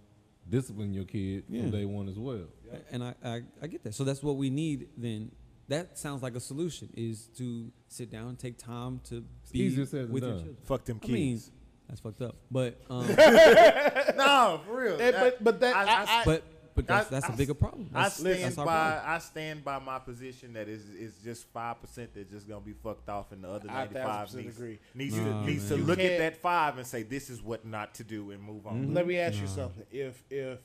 discipline 0.49 0.93
your 0.95 1.05
kid 1.05 1.45
Yeah. 1.49 1.63
from 1.63 1.71
day 1.71 1.85
one 1.85 2.09
as 2.09 2.19
well. 2.19 2.45
And 2.91 3.03
I, 3.05 3.15
I, 3.25 3.43
I 3.63 3.67
get 3.67 3.83
that. 3.85 3.95
So 3.95 4.05
that's 4.05 4.23
what 4.23 4.37
we 4.37 4.51
need 4.51 4.89
then. 4.97 5.31
That 5.69 5.97
sounds 5.99 6.23
like 6.23 6.35
a 6.37 6.41
solution 6.41 6.91
is 6.95 7.29
to 7.39 7.73
sit 7.89 8.11
down 8.11 8.29
and 8.29 8.39
take 8.39 8.59
time 8.59 9.01
to 9.09 9.25
be 9.51 9.61
easier 9.61 9.87
said 9.87 10.09
than 10.09 10.13
with 10.13 10.23
your 10.23 10.33
done. 10.33 10.39
children. 10.41 10.57
Fuck 10.65 10.85
them 10.85 11.01
I 11.03 11.07
mean, 11.07 11.35
kids. 11.37 11.51
that's 11.89 12.01
fucked 12.01 12.21
up. 12.21 12.37
But 12.51 12.79
um, 12.91 13.07
no, 14.17 14.61
for 14.67 14.77
real. 14.83 14.99
But 14.99 15.43
but 15.43 15.61
that 15.61 15.75
I- 15.75 15.85
I, 15.85 15.87
I- 16.03 16.21
I, 16.21 16.23
but 16.25 16.43
but 16.75 16.87
that's 16.87 17.07
I- 17.07 17.11
that's 17.11 17.29
a 17.29 17.33
I- 17.33 17.37
bigger 17.37 17.55
problem. 17.55 17.91
I 17.95 18.03
That's, 18.05 18.17
stand 18.17 18.43
that's 18.43 18.57
by 18.57 18.65
problem. 18.65 19.03
I 19.07 19.19
stand 19.19 19.65
by 19.65 19.79
my 19.79 19.99
position 19.99 20.53
that 20.55 20.69
is 20.69 20.89
is 20.91 21.15
just 21.23 21.47
five 21.53 21.81
percent 21.81 22.11
that's 22.15 22.31
just 22.31 22.49
gonna 22.49 22.61
be 22.61 22.73
fucked 22.73 23.09
off, 23.09 23.33
and 23.33 23.43
the 23.45 23.49
other 23.49 23.67
ninety 23.69 23.95
five 23.95 24.29
1000% 24.29 24.35
needs, 24.45 24.57
agree. 24.57 24.79
needs 24.95 25.17
Nah, 25.17 25.43
to 25.43 25.47
needs 25.47 25.69
to 25.69 25.77
look 25.77 25.99
at 25.99 26.19
that 26.19 26.37
five 26.39 26.79
and 26.79 26.87
say 26.87 27.03
this 27.03 27.31
is 27.31 27.43
what 27.43 27.65
not 27.65 27.95
to 27.97 28.05
do 28.05 28.31
and 28.31 28.43
move 28.43 28.67
on. 28.67 28.93
let 28.95 29.07
me 29.07 29.19
ask 29.19 29.41
you 29.41 29.47
something. 29.47 29.85
If 29.91 30.23
if 30.31 30.59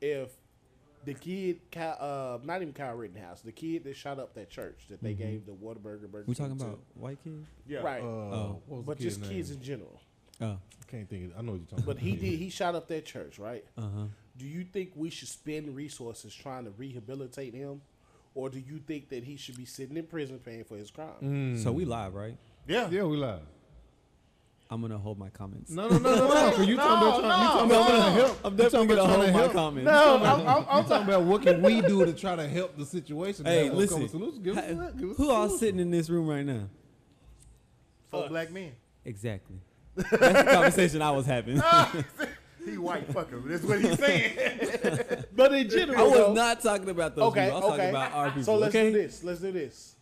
if 0.00 0.30
the 1.04 1.12
kid, 1.14 1.60
Ky- 1.70 1.80
uh, 1.80 2.38
not 2.44 2.62
even 2.62 2.72
Kyle 2.72 2.94
Rittenhouse, 2.94 3.42
the 3.42 3.52
kid 3.52 3.84
that 3.84 3.94
shot 3.94 4.18
up 4.18 4.34
that 4.34 4.48
church 4.48 4.86
that 4.88 5.02
they 5.02 5.12
gave 5.12 5.44
the 5.44 5.52
Whataburger 5.52 6.10
burger. 6.10 6.24
We 6.26 6.34
talking 6.34 6.56
to, 6.56 6.64
about 6.64 6.80
white 6.94 7.22
kids? 7.22 7.46
Yeah, 7.66 7.80
right? 7.80 8.00
Uh, 8.02 8.06
Oh. 8.06 8.62
what 8.66 8.76
was 8.78 8.86
but 8.86 8.98
just 8.98 9.18
kid's 9.20 9.30
kids 9.30 9.50
name? 9.50 9.58
in 9.58 9.64
general. 9.64 10.00
Oh, 10.40 10.46
I 10.46 10.90
can't 10.90 11.08
think. 11.08 11.32
Of, 11.32 11.38
I 11.38 11.42
know 11.42 11.52
what 11.52 11.58
you're 11.60 11.66
talking 11.68 11.84
But 11.84 11.90
about. 11.92 12.02
he 12.02 12.16
did. 12.16 12.38
He 12.38 12.48
shot 12.48 12.74
up 12.74 12.88
that 12.88 13.04
church, 13.04 13.38
right? 13.38 13.64
uh 13.76 13.82
huh. 13.82 14.04
Do 14.36 14.46
you 14.46 14.64
think 14.64 14.92
we 14.96 15.10
should 15.10 15.28
spend 15.28 15.74
resources 15.76 16.34
trying 16.34 16.64
to 16.64 16.70
rehabilitate 16.72 17.54
him, 17.54 17.80
or 18.34 18.48
do 18.50 18.58
you 18.58 18.78
think 18.78 19.08
that 19.10 19.22
he 19.24 19.36
should 19.36 19.56
be 19.56 19.64
sitting 19.64 19.96
in 19.96 20.04
prison 20.06 20.38
paying 20.44 20.64
for 20.64 20.76
his 20.76 20.90
crime? 20.90 21.08
Mm. 21.22 21.62
So 21.62 21.70
we 21.72 21.84
live, 21.84 22.14
right? 22.14 22.36
yeah, 22.66 22.88
Yeah, 22.90 23.04
we 23.04 23.16
live. 23.16 23.40
I'm 24.70 24.80
gonna 24.80 24.98
hold 24.98 25.18
my 25.18 25.28
comments. 25.28 25.70
No, 25.70 25.86
no, 25.88 25.98
no, 25.98 26.14
no, 26.16 26.28
no. 26.28 26.52
'cause 26.56 26.66
you 26.66 26.74
talking 26.76 27.06
about 27.06 27.20
trying, 27.20 27.42
you 27.42 27.46
talking 27.48 27.70
about 27.70 27.86
trying 27.86 28.02
to 28.16 28.22
help. 28.26 28.38
I'm 28.44 28.56
definitely 28.56 28.86
gonna 28.88 29.06
hold 29.06 29.26
to 29.26 29.32
my 29.32 29.38
help. 29.38 29.52
comments. 29.52 29.84
No, 29.86 30.16
I'm, 30.16 30.40
I'm, 30.48 30.66
I'm 30.68 30.84
talking 30.86 31.06
about 31.08 31.22
what 31.24 31.42
can 31.42 31.62
we 31.62 31.80
do 31.82 32.04
to 32.04 32.12
try 32.14 32.34
to 32.34 32.48
help 32.48 32.76
the 32.76 32.86
situation. 32.86 33.44
Hey, 33.44 33.66
Have 33.66 33.74
listen. 33.74 34.08
solution. 34.08 34.42
Give 34.42 34.56
us 34.58 34.64
Ha- 34.64 34.90
Give 34.98 35.10
us 35.10 35.16
Who 35.18 35.30
all 35.30 35.48
sitting 35.50 35.78
in 35.78 35.90
this 35.90 36.08
room 36.10 36.26
right 36.26 36.44
now? 36.44 36.68
four 38.10 38.26
black 38.28 38.50
men. 38.50 38.72
Exactly. 39.04 39.56
That's 39.96 40.10
the 40.10 40.44
conversation 40.50 41.02
I 41.02 41.10
was 41.12 41.26
having. 41.26 41.62
He 42.64 42.78
white 42.78 43.08
fucker. 43.10 43.42
That's 43.46 43.62
what 43.64 43.80
he's 43.80 43.98
saying. 43.98 45.24
But 45.36 45.52
in 45.54 45.68
general, 45.68 45.98
I 45.98 46.02
was 46.04 46.12
though- 46.14 46.32
not 46.32 46.60
talking 46.62 46.88
about 46.88 47.16
those 47.16 47.24
Okay, 47.32 47.44
people. 47.46 47.56
I 47.56 47.60
was 47.60 47.64
okay. 47.72 47.76
talking 47.76 47.90
about 47.90 48.12
our 48.12 48.28
people. 48.28 48.42
So 48.44 48.56
let's 48.56 48.74
okay? 48.74 48.90
do 48.92 48.98
this. 49.02 49.24
Let's 49.24 49.40
do 49.40 49.52
this. 49.52 49.96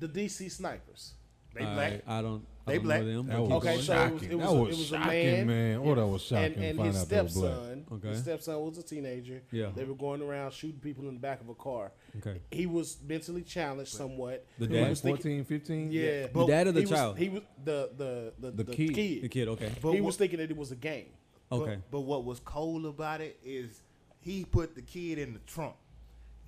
The 0.00 0.08
DC 0.08 0.50
snipers. 0.50 1.14
They 1.54 1.64
All 1.64 1.74
black. 1.74 1.90
right, 1.92 2.02
I 2.06 2.22
don't. 2.22 2.44
I 2.66 2.70
They 2.72 2.76
don't 2.78 2.84
black. 2.86 3.00
Know 3.02 3.06
them, 3.06 3.26
That 3.28 3.40
was 3.42 3.50
Okay, 3.52 3.66
going. 3.74 3.82
so 3.82 3.94
it 3.94 4.12
was- 4.12 4.22
it 4.22 4.34
was 4.34 4.40
that 4.40 4.48
a- 4.48 4.54
was, 4.58 4.68
it 4.74 4.78
was 4.78 4.80
a 4.80 4.94
shocking, 4.96 5.46
man. 5.46 5.80
Oh, 5.84 5.94
that 5.94 6.06
was 6.06 6.22
shocking. 6.22 6.44
and, 6.54 6.64
and 6.64 6.72
to 6.72 6.76
find 6.82 6.86
his 6.94 7.02
out 7.02 7.08
they 7.08 7.16
were 7.16 7.22
black. 7.22 7.30
stepson, 7.30 7.86
Okay. 7.92 8.08
his 8.08 8.18
stepson 8.20 8.60
was 8.64 8.78
a 8.78 8.82
teenager. 8.82 9.42
Yeah. 9.52 9.70
They 9.76 9.84
were 9.84 9.94
going 9.94 10.22
around 10.22 10.52
shooting 10.54 10.80
people 10.80 11.06
in 11.08 11.14
the 11.14 11.20
back 11.20 11.40
of 11.42 11.48
a 11.50 11.54
car. 11.54 11.92
Okay. 12.18 12.40
He 12.50 12.64
was 12.66 12.96
mentally 13.06 13.42
challenged 13.42 13.92
somewhat. 13.92 14.46
The 14.58 14.66
He 14.66 14.72
dad? 14.72 14.88
was 14.90 15.00
thinking- 15.02 15.44
14, 15.44 15.44
15? 15.44 15.92
yeah. 15.92 16.26
The 16.32 16.46
dad 16.46 16.66
or 16.68 16.72
the 16.72 16.80
he 16.80 16.86
was- 16.86 16.90
child? 16.90 17.18
he 17.18 17.28
was 17.28 17.42
the 17.64 17.90
the 17.96 18.32
the, 18.40 18.50
The 18.50 18.64
the, 18.64 18.72
kid. 18.74 18.94
kid. 18.94 19.22
The 19.22 19.28
kid. 19.28 19.48
Okay. 19.48 19.70
But 19.82 19.92
he 19.92 20.00
what- 20.00 20.06
was 20.06 20.16
thinking 20.16 20.38
that 20.40 20.50
it 20.50 20.56
was 20.56 20.72
a 20.72 20.76
game. 20.76 21.10
Okay. 21.52 21.74
But, 21.76 21.90
but 21.90 22.00
what 22.00 22.24
was 22.24 22.40
cold 22.40 22.86
about 22.86 23.20
it 23.20 23.38
is 23.44 23.82
he 24.20 24.44
put 24.44 24.74
the 24.74 24.82
kid 24.82 25.18
in 25.18 25.32
the 25.34 25.40
trunk 25.40 25.74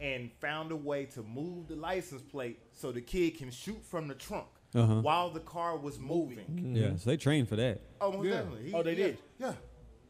and 0.01 0.31
found 0.41 0.73
a 0.73 0.77
way 0.77 1.05
to 1.07 1.23
move 1.23 1.69
the 1.69 1.77
license 1.77 2.23
plate 2.23 2.59
so 2.73 2.93
the 2.93 3.01
kid 3.01 3.39
can 3.39 3.51
shoot 3.51 3.83
from 3.85 4.09
the 4.09 4.15
trunk. 4.15 4.47
Uh-huh. 4.75 5.01
while 5.01 5.31
the 5.31 5.41
car 5.41 5.79
was 5.79 5.99
moving. 5.99 6.75
Yeah, 6.77 6.97
so 6.97 7.09
they 7.09 7.17
trained 7.17 7.49
for 7.49 7.57
that. 7.57 7.81
Oh, 7.99 8.13
most 8.13 8.27
Yeah. 8.27 8.33
definitely. 8.33 8.65
He- 8.69 8.75
Oh, 8.75 8.83
they 8.83 8.91
yeah, 8.91 8.97
did? 9.07 9.19
Yeah. 9.39 9.53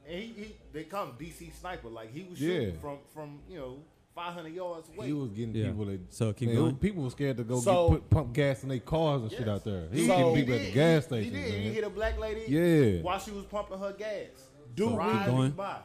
And 0.09 0.19
he, 0.23 0.27
he 0.27 0.57
they 0.73 0.85
call 0.85 1.07
him 1.07 1.13
DC 1.21 1.53
sniper. 1.61 1.89
Like 1.89 2.13
he 2.13 2.25
was 2.25 2.41
Yeah. 2.41 2.55
shooting 2.55 2.79
from 2.81 2.99
from 3.15 3.39
you 3.49 3.59
know 3.59 3.79
500 4.17 4.53
yards 4.53 4.89
away. 4.89 5.07
He 5.07 5.13
was 5.13 5.31
getting 5.31 5.55
Yeah. 5.55 5.67
people 5.69 5.85
that. 5.85 6.13
So 6.13 6.33
keep 6.33 6.49
man, 6.49 6.57
going. 6.57 6.77
People 6.77 7.05
were 7.05 7.11
scared 7.11 7.37
to 7.37 7.45
go 7.45 7.61
So- 7.61 7.91
get, 7.91 7.95
put, 8.01 8.11
pump 8.11 8.33
gas 8.33 8.63
in 8.65 8.71
their 8.71 8.81
cars 8.81 9.23
and 9.23 9.31
shit 9.31 9.49
out 9.49 9.63
there. 9.63 9.89
He 9.93 10.01
He, 10.03 10.09
was 10.09 10.09
So- 10.09 10.17
getting 10.17 10.35
he 10.37 10.43
people 10.43 10.55
at 10.55 10.61
the 10.67 10.73
gas 10.73 11.05
station. 11.05 11.35
He 11.35 11.43
did. 11.43 11.55
He 11.63 11.69
hit 11.73 11.85
a 11.85 11.91
black 11.91 12.19
lady. 12.19 12.45
Yeah. 12.49 13.03
While 13.03 13.19
she 13.21 13.31
was 13.31 13.45
pumping 13.45 13.79
her 13.79 13.93
gas. 13.93 14.46
Do 14.77 14.85
So 14.85 14.91
we- 14.93 15.25
going. 15.33 15.51
by. 15.53 15.79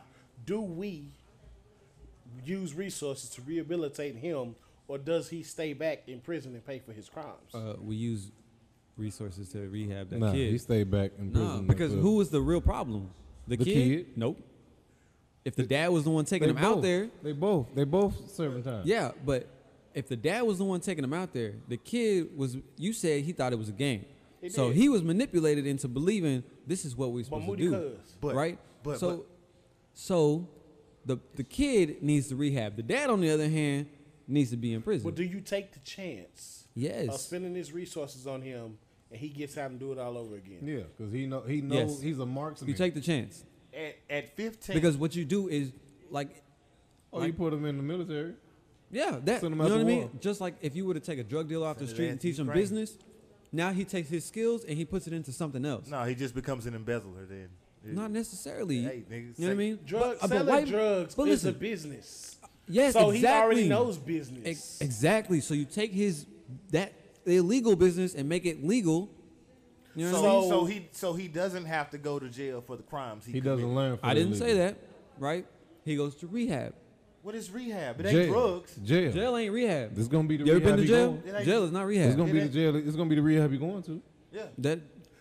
Do 0.45 0.61
we 0.61 1.09
use 2.45 2.73
resources 2.73 3.29
to 3.31 3.41
rehabilitate 3.41 4.15
him, 4.15 4.55
or 4.87 4.97
does 4.97 5.29
he 5.29 5.43
stay 5.43 5.73
back 5.73 6.03
in 6.07 6.19
prison 6.19 6.53
and 6.53 6.65
pay 6.65 6.79
for 6.79 6.93
his 6.93 7.07
crimes? 7.09 7.53
Uh, 7.53 7.75
we 7.81 7.95
use 7.95 8.31
resources 8.97 9.49
to 9.49 9.69
rehab 9.69 10.09
that 10.09 10.19
Nah, 10.19 10.31
kid. 10.31 10.51
he 10.51 10.57
stayed 10.57 10.91
back 10.91 11.11
in 11.17 11.31
prison. 11.31 11.47
Nah, 11.47 11.61
because 11.61 11.91
until- 11.93 12.09
who 12.09 12.15
was 12.17 12.29
the 12.29 12.41
real 12.41 12.61
problem? 12.61 13.09
The, 13.47 13.57
The 13.57 13.65
kid? 13.65 13.73
kid. 13.73 14.05
Nope. 14.17 14.37
If 15.43 15.55
the 15.55 15.63
dad 15.65 15.89
was 15.89 16.03
the 16.03 16.11
one 16.11 16.25
taking 16.25 16.49
him 16.49 16.55
both, 16.55 16.63
out 16.77 16.81
there, 16.83 17.09
They 17.23 17.31
both. 17.31 17.73
They 17.73 17.83
both 17.83 18.29
serving 18.29 18.61
time. 18.63 18.83
yeah, 18.85 19.11
but 19.25 19.47
if 19.95 20.07
the 20.07 20.15
dad 20.15 20.41
was 20.43 20.57
the 20.59 20.65
one 20.65 20.79
taking 20.81 21.03
him 21.03 21.13
out 21.13 21.33
there, 21.33 21.55
the 21.67 21.77
kid 21.77 22.37
was. 22.37 22.57
You 22.77 22.93
said 22.93 23.23
he 23.23 23.31
thought 23.31 23.51
it 23.51 23.57
was 23.57 23.69
a 23.69 23.73
game, 23.73 24.05
He 24.41 24.49
so 24.49 24.67
did. 24.67 24.77
he 24.77 24.87
was 24.89 25.01
manipulated 25.01 25.65
into 25.65 25.87
believing 25.87 26.43
this 26.67 26.85
is 26.85 26.95
what 26.95 27.11
we're 27.11 27.23
supposed 27.23 27.47
Moody 27.47 27.63
to 27.65 27.69
do, 27.71 27.89
cuz. 27.97 28.15
But- 28.21 28.35
right? 28.35 28.59
But- 28.83 28.99
so, 28.99 29.17
but- 29.17 29.25
so 29.93 30.47
the 31.05 31.17
the 31.35 31.43
kid 31.43 32.01
needs 32.03 32.27
to 32.29 32.35
rehab. 32.35 32.75
The 32.75 32.83
dad, 32.83 33.09
on 33.09 33.21
the 33.21 33.29
other 33.29 33.49
hand, 33.49 33.87
needs 34.27 34.51
to 34.51 34.57
be 34.57 34.73
in 34.73 34.81
prison. 34.81 35.03
But 35.09 35.15
do 35.15 35.23
you 35.23 35.41
take 35.41 35.73
the 35.73 35.79
chance 35.79 36.67
Yes. 36.75 37.01
of 37.01 37.05
yes, 37.11 37.21
spending 37.25 37.55
his 37.55 37.71
resources 37.73 38.25
on 38.27 38.41
him, 38.41 38.77
and 39.09 39.19
he 39.19 39.27
gets 39.29 39.57
out 39.57 39.71
and 39.71 39.79
do 39.79 39.91
it 39.91 39.97
all 39.97 40.17
over 40.17 40.35
again? 40.35 40.59
Yeah, 40.63 40.83
because 40.97 41.11
he 41.11 41.25
know 41.25 41.41
he 41.41 41.61
knows 41.61 41.91
Yes. 41.93 42.01
he's 42.01 42.19
a 42.19 42.25
marksman. 42.25 42.69
you 42.69 42.75
take 42.75 42.93
the 42.93 43.01
chance 43.01 43.43
At, 43.73 43.95
at 44.09 44.35
15. 44.35 44.75
because 44.75 44.95
what 44.97 45.15
you 45.15 45.25
do 45.25 45.47
is 45.49 45.71
like 46.09 46.43
oh, 47.11 47.23
you 47.23 47.33
put 47.33 47.51
him 47.53 47.65
in 47.65 47.77
the 47.77 47.83
military. 47.83 48.33
Yeah, 48.91 49.19
that 49.23 49.41
you 49.41 49.49
know 49.49 49.63
out 49.63 49.71
what 49.71 49.79
I 49.79 49.83
mean. 49.83 50.09
Just 50.19 50.39
like 50.41 50.55
if 50.61 50.75
you 50.75 50.85
were 50.85 50.93
to 50.93 50.99
take 50.99 51.17
a 51.19 51.23
drug 51.23 51.47
dealer 51.49 51.67
off 51.67 51.77
the 51.77 51.87
Send 51.87 51.89
his 51.89 51.95
street 51.95 52.09
and 52.09 52.21
teach 52.21 52.37
him 52.37 52.45
Ukraine. 52.47 52.61
business, 52.63 52.97
now 53.51 53.71
he 53.73 53.85
takes 53.85 54.09
his 54.09 54.23
skills 54.25 54.63
and 54.65 54.77
he 54.77 54.85
puts 54.85 55.07
it 55.07 55.13
into 55.13 55.31
something 55.31 55.65
else. 55.65 55.87
no, 55.89 56.03
he 56.03 56.13
just 56.15 56.35
becomes 56.35 56.65
an 56.67 56.73
embezzler 56.75 57.25
then. 57.25 57.49
Not 57.83 58.11
necessarily. 58.11 58.83
Hey, 58.83 59.03
nigga, 59.09 59.39
you 59.39 59.45
know 59.45 59.47
what 59.47 59.51
I 59.51 59.55
mean? 59.55 59.79
Drug 59.85 60.01
But- 60.01 60.09
uh, 60.09 60.19
but 60.21 60.29
selling 60.29 60.47
white- 60.47 60.67
drugs 60.67 61.15
but 61.15 61.27
is 61.27 61.45
a 61.45 61.51
business. 61.51 62.37
yes, 62.67 62.93
so 62.93 63.09
exactly. 63.09 63.19
he 63.19 63.25
already 63.27 63.69
knows 63.69 63.97
business. 63.97 64.41
Ex- 64.45 64.81
exactly. 64.81 65.39
So 65.41 65.53
you 65.53 65.65
take 65.65 65.91
his 65.91 66.25
that 66.71 66.93
illegal 67.25 67.75
business 67.75 68.13
and 68.13 68.27
make 68.29 68.45
it 68.45 68.63
legal. 68.63 69.09
You 69.95 70.05
know 70.05 70.11
So, 70.13 70.21
what 70.21 70.29
I 70.29 70.33
mean? 70.33 70.41
he, 70.43 70.49
so 70.49 70.59
So- 70.59 70.65
he 70.65 70.87
so 70.91 71.13
he 71.13 71.27
doesn't 71.27 71.65
have 71.65 71.89
to 71.91 71.97
go 71.97 72.19
to 72.19 72.29
jail 72.29 72.61
for 72.65 72.77
the 72.77 72.83
crimes 72.83 73.25
he, 73.25 73.33
He 73.33 73.39
doesn't 73.41 73.73
learn. 73.75 73.97
From 73.97 74.09
I 74.09 74.13
didn't 74.13 74.35
say 74.35 74.53
that, 74.55 74.77
right? 75.17 75.45
He 75.83 75.95
goes 75.95 76.15
to 76.17 76.27
rehab. 76.27 76.75
What 77.23 77.35
is 77.35 77.51
rehab? 77.51 77.99
It 77.99 78.05
ain't 78.07 78.15
Jail. 78.15 78.31
drugs. 78.33 78.75
Jail. 78.83 79.11
Jail 79.11 79.37
ain't 79.37 79.53
rehab. 79.53 79.93
This 79.95 80.07
gonna 80.07 80.27
be 80.27 80.37
the 80.37 80.45
You 80.45 80.51
ever 80.53 80.59
rehab 80.59 80.75
been 80.77 80.85
to 80.85 80.91
jail? 80.91 81.11
going- 81.13 81.45
Jail 81.45 81.63
is 81.65 81.71
not 81.71 81.85
rehab. 81.87 82.07
It's 82.07 82.15
gonna 82.15 82.33
be 82.33 82.39
the 82.39 82.49
jail. 82.49 82.75
It's 82.75 82.95
gonna 82.95 83.09
be 83.09 83.15
the 83.15 83.21
rehab 83.21 83.51
you're 83.51 83.59
going 83.59 83.83
to. 83.83 84.01
Yeah. 84.31 84.43
That 84.59 84.79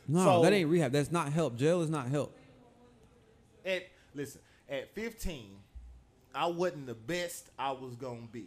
no, 0.09 0.25
So- 0.25 0.43
that 0.43 0.53
ain't 0.53 0.69
rehab. 0.71 0.93
That's 0.93 1.11
not 1.13 1.33
help. 1.33 1.57
Jail 1.57 1.83
is 1.83 1.91
not 1.91 2.09
help. 2.09 2.35
At 3.71 3.83
listen, 4.15 4.41
at 4.69 4.95
15, 4.95 5.57
I 6.35 6.47
wasn't 6.47 6.87
the 6.87 6.95
best 6.95 7.51
I 7.59 7.73
was 7.73 7.95
gonna 7.97 8.29
be, 8.31 8.47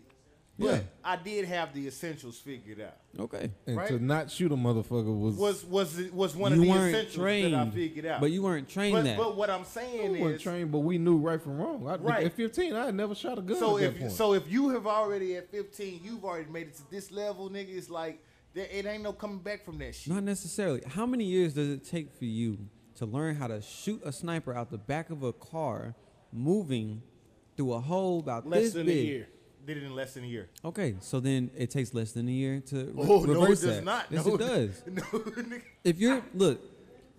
but 0.57 0.65
Yeah. 0.67 0.81
I 1.03 1.15
did 1.17 1.45
have 1.45 1.73
the 1.73 1.85
essentials 1.87 2.39
figured 2.39 2.79
out. 2.79 2.97
Okay. 3.19 3.51
And 3.67 3.75
Right. 3.77 3.87
to 3.89 3.99
not 3.99 4.31
shoot 4.31 4.51
a 4.51 4.55
motherfucker 4.55 5.17
was 5.19 5.35
Was 5.35 5.65
was 5.65 6.11
was 6.11 6.35
one 6.35 6.53
of 6.53 6.59
the 6.59 6.69
weren't 6.69 6.95
essentials 6.95 7.15
trained, 7.15 7.53
that 7.53 7.67
I 7.67 7.69
figured 7.71 8.05
out. 8.05 8.21
but 8.21 8.31
you 8.31 8.41
weren't 8.41 8.69
trained 8.69 8.93
but, 8.95 9.03
that. 9.03 9.17
but 9.17 9.35
what 9.35 9.49
I'm 9.49 9.65
saying 9.65 10.11
is 10.13 10.17
I 10.17 10.19
wasn't 10.21 10.35
is, 10.37 10.41
trained, 10.41 10.71
but 10.71 10.79
we 10.79 10.97
knew 10.97 11.17
right 11.17 11.41
from 11.41 11.57
wrong. 11.57 11.85
I, 11.87 11.95
Right. 11.97 12.25
At 12.25 12.33
15, 12.33 12.73
I 12.73 12.85
had 12.85 12.95
never 12.95 13.15
shot 13.15 13.37
a 13.37 13.41
gun 13.41 13.57
so 13.57 13.77
at 13.77 13.81
that 13.81 13.87
if 13.95 13.99
point. 13.99 14.11
so 14.13 14.33
if 14.33 14.49
you 14.51 14.69
have 14.69 14.87
already 14.87 15.35
at 15.35 15.49
15, 15.51 16.01
you've 16.03 16.23
already 16.23 16.49
made 16.49 16.67
it 16.67 16.75
to 16.75 16.89
this 16.89 17.11
level, 17.11 17.49
nigga. 17.49 17.69
It's 17.75 17.89
like 17.89 18.23
there, 18.53 18.67
it 18.71 18.85
ain't 18.85 19.03
no 19.03 19.11
coming 19.13 19.39
back 19.39 19.65
from 19.65 19.77
that 19.79 19.93
shit. 19.95 20.13
Not 20.13 20.23
necessarily. 20.23 20.81
How 20.87 21.05
many 21.05 21.25
years 21.25 21.53
does 21.53 21.67
it 21.69 21.83
take 21.83 22.11
for 22.13 22.25
you 22.25 22.57
to 22.95 23.05
learn 23.05 23.35
how 23.35 23.47
to 23.47 23.61
shoot 23.61 24.01
a 24.05 24.11
sniper 24.11 24.53
out 24.53 24.69
the 24.71 24.77
back 24.77 25.09
of 25.09 25.23
a 25.23 25.33
car, 25.33 25.95
moving 26.31 27.01
through 27.55 27.73
a 27.73 27.79
hole 27.79 28.19
about 28.19 28.47
Less 28.47 28.63
this 28.63 28.73
than 28.73 28.85
big? 28.87 28.97
a 28.97 29.01
year. 29.07 29.27
Did 29.65 29.77
it 29.77 29.83
in 29.83 29.95
less 29.95 30.13
than 30.15 30.25
a 30.25 30.27
year. 30.27 30.49
Okay, 30.65 30.95
so 30.99 31.19
then 31.21 31.49
it 31.57 31.69
takes 31.69 31.93
less 31.93 32.11
than 32.11 32.27
a 32.27 32.31
year 32.31 32.59
to 32.67 32.75
re- 32.85 32.93
Oh 32.97 33.23
no, 33.23 33.23
it 33.23 33.27
reverse 33.39 33.61
does 33.61 33.75
that. 33.77 33.83
not. 33.85 34.07
Yes, 34.09 34.25
no, 34.25 34.35
it 34.35 34.37
does. 34.39 34.83
No. 34.87 35.23
If 35.85 35.99
you're 35.99 36.21
look, 36.33 36.59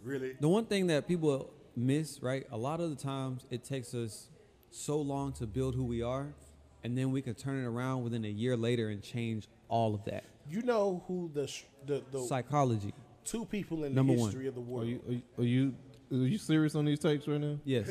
really. 0.02 0.34
the 0.38 0.48
one 0.48 0.66
thing 0.66 0.88
that 0.88 1.08
people 1.08 1.50
miss, 1.74 2.22
right? 2.22 2.46
A 2.50 2.56
lot 2.56 2.80
of 2.80 2.90
the 2.90 2.96
times 2.96 3.46
it 3.50 3.64
takes 3.64 3.94
us 3.94 4.28
so 4.70 5.00
long 5.00 5.32
to 5.34 5.46
build 5.46 5.74
who 5.74 5.84
we 5.84 6.02
are, 6.02 6.34
and 6.82 6.98
then 6.98 7.12
we 7.12 7.22
can 7.22 7.34
turn 7.34 7.62
it 7.62 7.66
around 7.66 8.04
within 8.04 8.24
a 8.26 8.28
year 8.28 8.56
later 8.58 8.90
and 8.90 9.02
change 9.02 9.48
all 9.68 9.94
of 9.94 10.04
that. 10.04 10.24
You 10.46 10.60
know 10.62 11.02
who 11.08 11.30
the 11.32 11.46
sh- 11.46 11.64
the, 11.86 12.02
the 12.12 12.20
Psychology. 12.24 12.92
Two 13.24 13.44
people 13.44 13.84
in 13.84 13.94
Number 13.94 14.14
the 14.14 14.20
one. 14.20 14.28
history 14.30 14.46
of 14.48 14.54
the 14.54 14.60
are 14.60 14.64
world. 14.64 14.86
you, 14.88 15.00
are 15.08 15.12
you 15.12 15.22
are 15.38 15.44
you 15.44 15.74
are 16.12 16.26
you 16.28 16.38
serious 16.38 16.74
on 16.74 16.84
these 16.84 16.98
tapes 16.98 17.26
right 17.26 17.40
now? 17.40 17.58
Yes. 17.64 17.88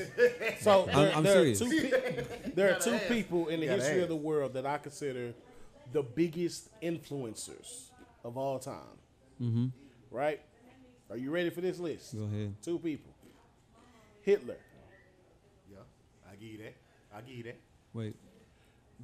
So 0.61 0.83
I'm- 0.85 0.95
there, 0.95 1.15
I'm 1.15 1.23
there 1.23 1.33
serious. 1.33 1.61
Are 1.61 1.65
two, 1.69 1.81
pe- 1.81 2.51
there 2.55 2.75
are 2.75 2.79
two 2.79 2.91
ask. 2.93 3.07
people 3.07 3.47
in 3.49 3.59
the 3.59 3.65
You 3.65 3.71
gotta 3.71 3.83
history 3.83 4.01
of 4.03 4.09
the 4.09 4.15
world 4.15 4.53
that 4.53 4.65
I 4.65 4.77
consider 4.77 5.33
the 5.91 6.03
biggest 6.03 6.69
influencers 6.81 7.89
of 8.23 8.37
all 8.37 8.59
time. 8.59 8.97
mm-hmm. 9.41 9.67
Right? 10.11 10.41
Are 11.09 11.17
you 11.17 11.31
ready 11.31 11.49
for 11.49 11.61
this 11.61 11.79
list? 11.79 12.15
Go 12.15 12.23
ahead. 12.23 12.55
Two 12.61 12.79
people. 12.79 13.11
Hitler, 14.21 14.57
Yeah, 15.69 15.77
I 16.31 16.35
give 16.35 16.49
you 16.49 16.57
that. 16.59 16.75
I 17.15 17.21
give 17.21 17.35
you 17.35 17.43
that. 17.43 17.57
Wait. 17.93 18.15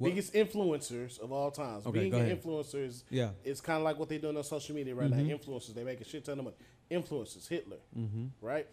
What? 0.00 0.08
biggest 0.08 0.32
influencers 0.34 1.20
of 1.20 1.30
all 1.30 1.50
times. 1.50 1.86
Okay, 1.86 2.00
Being 2.00 2.10
go 2.12 2.18
an 2.18 2.36
influencer 2.36 2.84
is 2.84 3.04
Yeah. 3.10 3.30
it's 3.44 3.60
kind 3.60 3.76
of 3.78 3.84
like 3.84 3.98
what 3.98 4.08
they're 4.08 4.18
doing 4.18 4.36
on 4.36 4.42
social 4.44 4.74
media 4.74 4.94
right 4.94 5.08
now. 5.10 5.16
Influencers, 5.18 5.74
they 5.74 5.84
make 5.84 6.00
a 6.00 6.04
shit 6.04 6.24
ton 6.24 6.38
of 6.38 6.44
money. 6.46 6.56
Influencers, 6.90 7.46
Hitler, 7.48 7.76
Mm-hmm. 7.96 8.26
right? 8.40 8.66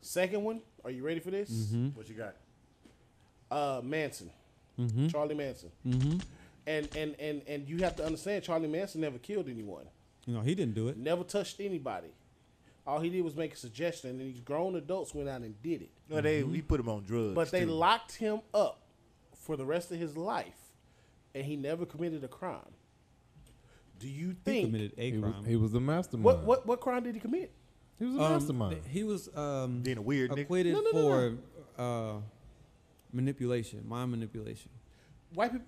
Second 0.00 0.44
one, 0.44 0.60
are 0.84 0.90
you 0.90 1.02
ready 1.02 1.18
for 1.20 1.30
this? 1.32 1.50
Mm-hmm. 1.50 1.88
What 1.96 2.08
you 2.08 2.14
got? 2.14 2.36
Uh, 3.50 3.80
Manson, 3.82 4.30
Mm-hmm. 4.78 5.08
Charlie 5.08 5.34
Manson, 5.34 5.70
Mm-hmm. 5.86 6.18
and 6.66 6.88
and 6.96 7.16
and 7.18 7.42
and 7.48 7.66
you 7.68 7.78
have 7.78 7.96
to 7.96 8.04
understand, 8.04 8.44
Charlie 8.44 8.68
Manson 8.68 9.00
never 9.00 9.16
killed 9.18 9.48
anyone, 9.48 9.86
You 10.26 10.34
know, 10.34 10.42
he 10.42 10.54
didn't 10.54 10.74
do 10.74 10.88
it. 10.88 10.98
never 10.98 11.24
touched 11.24 11.60
anybody. 11.60 12.08
All 12.86 13.00
he 13.00 13.08
did 13.08 13.22
was 13.24 13.34
make 13.34 13.54
a 13.54 13.56
suggestion, 13.56 14.10
and 14.10 14.20
these 14.20 14.38
grown 14.40 14.76
adults 14.76 15.14
went 15.14 15.28
out 15.28 15.40
and 15.40 15.60
did 15.62 15.82
it. 15.82 15.90
No, 16.10 16.20
they 16.20 16.42
we 16.42 16.60
put 16.60 16.78
him 16.78 16.88
on 16.90 17.04
drugs. 17.04 17.34
But 17.34 17.50
they 17.50 17.64
too. 17.64 17.70
locked 17.70 18.16
him 18.16 18.40
up 18.52 18.82
for 19.34 19.56
the 19.56 19.64
rest 19.64 19.90
of 19.90 19.98
his 19.98 20.16
life, 20.16 20.65
and 21.36 21.44
he 21.44 21.54
never 21.56 21.84
committed 21.86 22.24
a 22.24 22.28
crime. 22.28 22.72
Do 23.98 24.08
you 24.08 24.28
think 24.32 24.36
He 24.46 24.52
think 24.52 24.66
committed 24.68 24.92
a 24.98 25.10
He 25.10 25.18
was, 25.18 25.32
crime. 25.32 25.44
he 25.44 25.56
was 25.56 25.72
the 25.72 25.80
mastermind. 25.80 26.24
what 26.24 26.44
what 26.44 26.66
what 26.66 26.80
crime 26.80 27.02
did 27.04 27.14
he 27.14 27.20
commit? 27.20 27.52
He 27.98 28.04
was 28.06 28.14
a 28.16 28.20
Um, 28.22 28.32
mastermind. 28.32 28.72
th- 28.82 28.84
he 28.92 29.04
was 29.04 29.34
um, 29.36 29.80
being 29.82 29.98
a 29.98 30.02
weird 30.02 30.30
nigga. 30.30 30.42
acquitted 30.42 30.72
No, 30.74 30.80
no, 30.80 30.90
no, 30.92 31.02
for 31.02 31.38
Uh, 31.82 32.20
manipulation, 33.12 33.86
mind 33.86 34.10
manipulation. 34.10 34.70
White 35.34 35.52
people, 35.52 35.66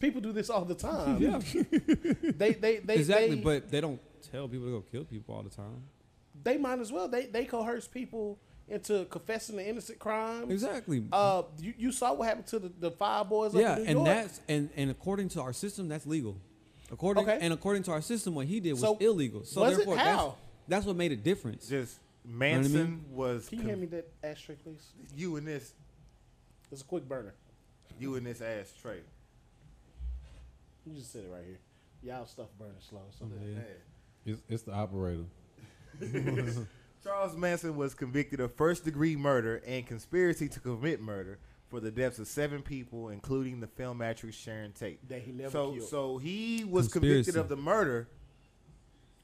people 0.00 0.20
do 0.20 0.32
this 0.32 0.50
all 0.50 0.64
the 0.64 0.74
time. 0.74 1.20
Yeah, 1.20 1.38
they 2.42 2.52
they 2.54 2.78
they 2.78 2.94
exactly. 2.96 3.36
They, 3.36 3.40
but 3.42 3.70
they 3.70 3.80
don't 3.80 4.00
tell 4.32 4.48
people 4.48 4.66
to 4.66 4.72
go 4.72 4.80
kill 4.82 5.04
people 5.04 5.34
all 5.34 5.42
the 5.42 5.50
time. 5.50 5.82
they 6.42 6.56
might 6.58 6.78
as 6.80 6.90
well. 6.92 7.08
They 7.08 7.26
they 7.26 7.44
coerce 7.44 7.86
people 7.88 8.38
into 8.68 9.04
confessing 9.06 9.56
to 9.56 9.68
innocent 9.68 9.98
crime. 9.98 10.50
Exactly. 10.50 11.04
Uh, 11.12 11.42
you, 11.60 11.74
you 11.76 11.92
saw 11.92 12.12
what 12.14 12.26
happened 12.28 12.46
to 12.48 12.58
the, 12.58 12.72
the 12.80 12.90
five 12.90 13.28
boys. 13.28 13.54
yeah, 13.54 13.72
up 13.72 13.78
in 13.78 13.84
New 13.84 13.88
and 13.90 13.96
York? 13.98 14.06
that's 14.08 14.40
and 14.48 14.70
and 14.76 14.90
according 14.90 15.28
to 15.30 15.42
our 15.42 15.52
system, 15.52 15.88
that's 15.88 16.06
legal. 16.06 16.36
According 16.92 17.24
Okay. 17.24 17.38
and 17.40 17.52
according 17.52 17.82
to 17.84 17.92
our 17.92 18.00
system, 18.02 18.34
what 18.34 18.46
he 18.46 18.60
did 18.60 18.72
was 18.72 18.80
So, 18.80 18.96
illegal. 18.98 19.44
So 19.44 19.62
was 19.62 19.76
therefore, 19.76 19.96
that's 19.96 20.08
How? 20.08 20.36
that's 20.68 20.86
what 20.86 20.96
made 20.96 21.12
a 21.12 21.16
difference. 21.16 21.68
Just 21.68 21.98
what 22.24 22.32
I 22.32 22.36
Manson 22.38 22.72
mean? 22.72 23.04
was 23.10 23.48
Can 23.48 23.58
you 23.58 23.62
con- 23.64 23.68
hand 23.70 23.80
me 23.82 23.86
that 23.88 24.08
ashtray, 24.22 24.54
please? 24.56 24.92
you 25.14 25.36
in 25.36 25.44
this 25.44 25.72
It's 26.72 26.80
a 26.82 26.84
quick 26.84 27.06
burner. 27.08 27.34
you 27.98 28.14
in 28.16 28.24
this 28.24 28.40
ashtray. 28.40 29.00
You 30.86 30.94
just 30.94 31.12
sit 31.12 31.24
it 31.24 31.30
right 31.32 31.44
here. 31.44 31.58
Y'all 32.02 32.26
stuff 32.26 32.48
burning 32.58 32.74
slow. 32.80 33.00
So 33.18 33.26
Yeah. 33.44 33.58
It's, 34.26 34.40
it's 34.48 34.62
the 34.62 34.72
operator. 34.72 35.24
Charles 37.04 37.36
Manson 37.36 37.76
was 37.76 37.92
convicted 37.94 38.40
of 38.40 38.54
first 38.54 38.84
degree 38.84 39.14
murder 39.14 39.62
and 39.66 39.86
conspiracy 39.86 40.48
to 40.48 40.58
commit 40.60 41.00
murder 41.02 41.38
for 41.68 41.78
the 41.80 41.90
deaths 41.90 42.18
of 42.18 42.26
seven 42.26 42.62
people, 42.62 43.10
including 43.10 43.60
the 43.60 43.66
film 43.66 44.00
actress 44.00 44.34
Sharon 44.34 44.72
Tate. 44.72 45.06
that 45.08 45.20
he 45.22 45.32
never 45.32 45.50
So, 45.50 45.72
killed. 45.74 45.88
so 45.88 46.18
he 46.18 46.64
was 46.64 46.88
Conspiracy. 46.88 47.30
convicted 47.32 47.36
of 47.36 47.48
the 47.48 47.56
murder 47.56 48.08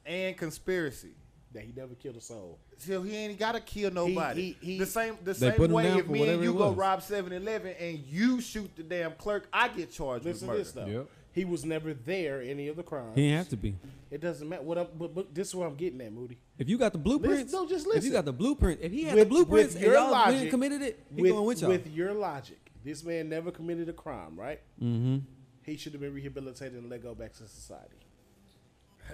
and 0.05 0.37
conspiracy. 0.37 1.13
that 1.53 1.65
he 1.65 1.73
never 1.77 1.97
killed 1.97 2.15
a 2.15 2.21
soul. 2.21 2.61
So 2.79 3.03
he 3.03 3.17
ain't 3.17 3.37
got 3.37 3.53
to 3.57 3.61
kill 3.61 3.91
nobody. 3.91 4.53
he- 4.61 4.75
he- 4.75 4.79
the 4.79 4.87
same 4.87 5.19
the 5.25 5.35
same 5.35 5.59
way 5.73 5.83
down 5.83 5.99
if 5.99 6.07
me 6.07 6.29
and 6.29 6.45
you 6.45 6.55
go 6.55 6.71
rob 6.73 7.01
7-Eleven 7.03 7.73
and 7.73 7.99
you 8.07 8.41
shoot 8.41 8.71
the 8.77 8.85
damn 8.85 9.15
clerk, 9.15 9.49
I 9.53 9.67
get 9.67 9.91
charged 9.91 10.27
Listen 10.27 10.47
to 10.47 10.55
with 10.55 10.65
this 10.67 10.75
murder. 10.77 10.87
though. 10.93 10.99
Yep. 11.01 11.11
He 11.33 11.45
was 11.45 11.65
never 11.65 11.95
there 11.95 12.43
any 12.43 12.69
of 12.69 12.77
the 12.77 12.83
crimes. 12.83 13.15
He 13.15 13.23
didn't 13.23 13.39
have 13.39 13.49
to 13.51 13.57
be. 13.57 13.77
It 14.11 14.21
doesn't 14.21 14.49
matter. 14.49 14.63
What 14.63 14.79
I'm, 14.79 14.89
but, 14.99 15.15
but 15.15 15.35
this 15.35 15.49
is 15.49 15.55
where 15.55 15.69
I'm 15.69 15.77
getting 15.77 16.01
at, 16.01 16.13
Moody. 16.13 16.39
If 16.59 16.69
you 16.69 16.77
got 16.77 16.93
the 16.93 16.99
blueprints, 16.99 17.53
no, 17.53 17.69
just 17.69 17.87
listen. 17.87 17.99
if 17.99 18.05
you 18.05 18.11
got 18.11 18.25
the 18.25 18.33
blueprint, 18.33 18.81
if 18.83 18.91
he 18.91 19.05
had 19.05 19.15
With- 19.15 19.25
the 19.29 19.29
blueprints 19.29 19.75
with 19.75 19.83
and 19.83 19.93
your 19.93 19.95
y'all 20.01 20.11
logic- 20.11 20.51
committed 20.51 20.83
it, 20.83 21.07
he 21.15 21.23
with, 21.23 21.31
going 21.33 21.45
with 21.47 21.61
y'all. 21.61 21.71
with 21.71 21.87
your 21.89 22.13
logic, 22.15 22.59
this 22.85 23.05
man 23.05 23.29
never 23.29 23.51
committed 23.53 23.89
a 23.89 23.93
crime, 23.93 24.39
right? 24.39 24.61
mm-hmm. 24.83 25.19
He 25.63 25.77
should 25.77 25.93
have 25.93 26.01
been 26.01 26.15
rehabilitated 26.15 26.75
and 26.79 26.91
let 26.91 27.03
go 27.03 27.15
back 27.15 27.33
to 27.35 27.47
society. 27.47 27.97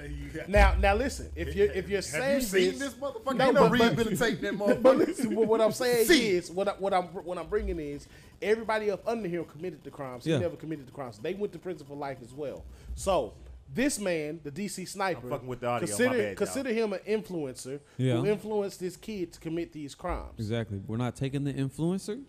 Hey, 0.00 0.08
you 0.08 0.28
got- 0.30 0.48
Now, 0.48 0.74
now 0.78 0.94
listen. 0.94 1.30
If 1.34 1.54
you're 1.54 1.70
if 1.72 1.88
you're 1.88 1.96
Have 1.98 2.04
saying 2.04 2.34
you 2.40 2.46
seen 2.46 2.70
this, 2.78 2.78
this 2.78 2.94
motherfucker? 2.94 3.36
No, 3.36 3.44
Ain't 3.46 3.54
no 3.54 3.68
but- 3.68 3.70
but- 3.70 3.80
rehabilitating 3.80 4.40
that 4.42 4.58
but 4.58 4.82
motherfucker. 4.82 4.96
listen, 5.06 5.34
what, 5.34 5.48
what 5.48 5.60
I'm 5.60 5.72
saying 5.72 6.06
See. 6.06 6.30
is 6.30 6.50
what 6.50 6.68
I, 6.68 6.72
what 6.72 6.92
I'm 6.94 7.04
what 7.04 7.38
I'm 7.38 7.46
bringing 7.48 7.78
is 7.80 8.06
everybody 8.42 8.90
up 8.90 9.06
under 9.06 9.28
him 9.28 9.44
committed 9.44 9.82
the 9.84 9.90
crimes. 9.90 10.24
He 10.24 10.36
never 10.38 10.56
committed 10.56 10.86
the 10.86 10.92
crimes. 10.92 11.18
They 11.18 11.34
went 11.34 11.52
to 11.54 11.58
prison 11.58 11.86
for 11.86 11.96
life 11.96 12.18
as 12.22 12.32
well. 12.32 12.64
So 12.94 13.34
this 13.74 13.98
man, 13.98 14.38
the 14.44 14.50
DC 14.52 14.86
sniper, 14.88 15.32
I'm 15.32 15.46
with 15.46 15.60
the 15.60 15.66
audio. 15.66 15.86
Consider 15.88 16.18
bad, 16.18 16.36
consider 16.36 16.72
him 16.72 16.92
an 16.92 17.00
influencer 17.08 17.80
Yeah. 17.96 18.14
who 18.18 18.26
influenced 18.26 18.78
this 18.80 18.96
kid 18.96 19.32
to 19.32 19.40
commit 19.40 19.72
these 19.72 19.94
crimes. 19.94 20.34
Exactly. 20.38 20.80
We're 20.86 20.96
not 20.98 21.16
taking 21.16 21.42
the 21.44 21.52
influencer 21.52 22.22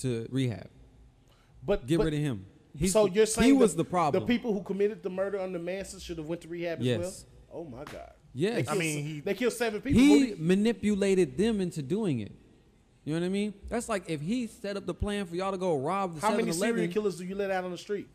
to 0.00 0.26
rehab. 0.30 0.68
But 1.64 1.86
Get 1.86 1.98
but- 1.98 2.04
rid 2.04 2.14
of 2.14 2.20
him. 2.20 2.46
He's 2.78 2.92
so 2.92 3.06
you're 3.06 3.26
saying 3.26 3.46
he 3.46 3.52
the- 3.52 3.58
was 3.58 3.74
the 3.76 3.84
problem. 3.84 4.22
The 4.22 4.26
people 4.26 4.52
who 4.52 4.62
committed 4.62 5.02
the 5.02 5.10
murder 5.10 5.40
under 5.40 5.58
Manson 5.58 5.98
should 6.00 6.18
have 6.18 6.26
went 6.26 6.40
to 6.42 6.48
rehab 6.48 6.80
as 6.80 6.84
Yes. 6.86 7.24
well. 7.52 7.60
Oh 7.60 7.64
my 7.64 7.84
God. 7.84 8.12
Yes. 8.34 8.66
They 8.66 8.72
I 8.72 8.74
mean, 8.76 9.04
he- 9.04 9.20
they 9.20 9.34
killed 9.34 9.52
seven 9.54 9.80
people. 9.80 10.00
he 10.00 10.08
Moody. 10.08 10.34
manipulated 10.38 11.36
them 11.38 11.60
into 11.60 11.80
doing 11.82 12.20
it. 12.20 12.32
You 13.04 13.14
know 13.14 13.20
what 13.20 13.26
I 13.26 13.30
mean? 13.30 13.54
That's 13.68 13.88
like 13.88 14.10
if 14.10 14.20
he 14.20 14.46
set 14.48 14.76
up 14.76 14.84
the 14.84 14.92
plan 14.94 15.26
for 15.26 15.36
y'all 15.36 15.52
to 15.52 15.58
go 15.58 15.76
rob 15.78 16.16
the 16.16 16.20
How 16.20 16.30
many 16.32 16.50
7-Eleven. 16.50 16.60
serial 16.76 16.92
killers 16.92 17.16
do 17.16 17.24
you 17.24 17.34
let 17.34 17.50
out 17.50 17.64
on 17.64 17.70
the 17.70 17.78
street? 17.78 18.08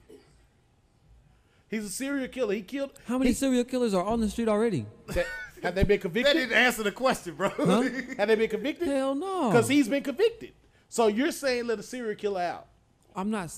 He's 1.69 1.85
a 1.85 1.89
serial 1.89 2.27
killer. 2.27 2.53
He 2.53 2.61
killed. 2.61 2.91
How 3.05 3.17
many 3.17 3.29
he- 3.31 3.35
serial 3.35 3.63
killers 3.63 3.93
are 3.93 4.03
on 4.03 4.19
the 4.19 4.29
street 4.29 4.47
already? 4.49 4.85
that- 5.07 5.25
have 5.63 5.75
they 5.75 5.83
been 5.83 5.99
convicted? 5.99 6.25
That 6.25 6.31
convicted? 6.33 6.49
didn't 6.49 6.65
answer 6.65 6.83
the 6.83 6.91
question, 6.91 7.35
bro. 7.35 7.49
Huh? 7.49 7.81
Have 8.17 8.27
they 8.29 8.33
been 8.35 8.49
convicted? 8.49 8.87
Hell 8.87 9.13
no. 9.13 9.49
Because 9.51 9.67
he's 9.67 9.87
been 9.87 10.01
convicted. 10.01 10.53
So 10.89 11.05
you're 11.05 11.31
saying 11.31 11.67
let 11.67 11.77
a 11.77 11.83
serial 11.83 12.15
killer 12.15 12.41
out? 12.41 12.67
I'm 13.15 13.29
not. 13.29 13.53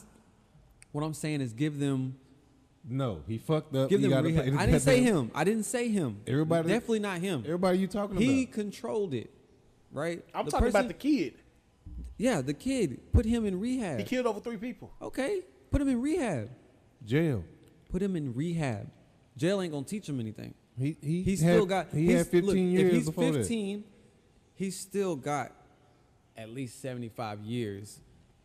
S- 0.94 0.96
What 0.96 1.04
I'm 1.04 1.14
saying 1.14 1.42
is 1.42 1.54
give 1.54 1.80
them, 1.80 2.16
No, 2.88 3.22
he 3.28 3.38
fucked 3.38 3.76
up. 3.76 3.90
give 3.90 4.02
He 4.02 4.08
them 4.08 4.24
rehab. 4.24 4.46
pay- 4.46 4.52
I 4.58 4.66
didn't 4.66 4.82
say 4.82 5.02
him. 5.12 5.32
I 5.34 5.44
didn't 5.44 5.64
say 5.64 5.88
him. 5.90 6.22
Everybody- 6.28 6.68
definitely 6.70 7.00
not 7.00 7.20
him. 7.20 7.42
Everybody 7.46 7.80
you 7.80 7.88
talking 7.88 8.18
He 8.18 8.26
about? 8.26 8.34
He 8.36 8.46
controlled 8.46 9.14
it, 9.14 9.30
right? 9.92 10.24
I'm 10.34 10.46
The 10.46 10.52
talking 10.52 10.66
person- 10.68 10.80
about 10.82 10.88
the 10.88 10.94
kid. 10.94 11.34
Yeah, 12.18 12.42
the 12.42 12.54
kid. 12.54 13.12
Put 13.12 13.26
him 13.26 13.46
in 13.46 13.60
rehab. 13.60 14.00
He 14.00 14.06
killed 14.06 14.28
over 14.28 14.40
three 14.40 14.58
people. 14.58 14.92
Okay, 15.02 15.42
put 15.72 15.82
him 15.82 15.88
in 15.90 16.02
rehab. 16.02 16.50
Jail. 17.06 17.44
Put 17.90 18.02
him 18.02 18.16
in 18.16 18.34
rehab. 18.34 18.90
Jail 19.36 19.62
ain't 19.62 19.72
gonna 19.74 19.86
teach 19.86 20.08
him 20.08 20.20
anything. 20.20 20.54
He 20.78 20.96
he 21.02 21.22
He's 21.24 21.42
had, 21.42 21.54
still 21.56 21.66
got. 21.66 21.92
he 21.92 22.06
he's, 22.08 22.18
had 22.18 22.28
15 22.28 22.46
look, 22.46 22.56
years 22.56 22.88
If 22.88 22.94
he's 22.94 23.06
before 23.06 23.34
15, 23.34 23.84
he's 24.56 24.80
still 24.80 25.16
got 25.16 25.52
at 26.38 26.50
least 26.50 26.82
75 26.82 27.42
years 27.42 28.00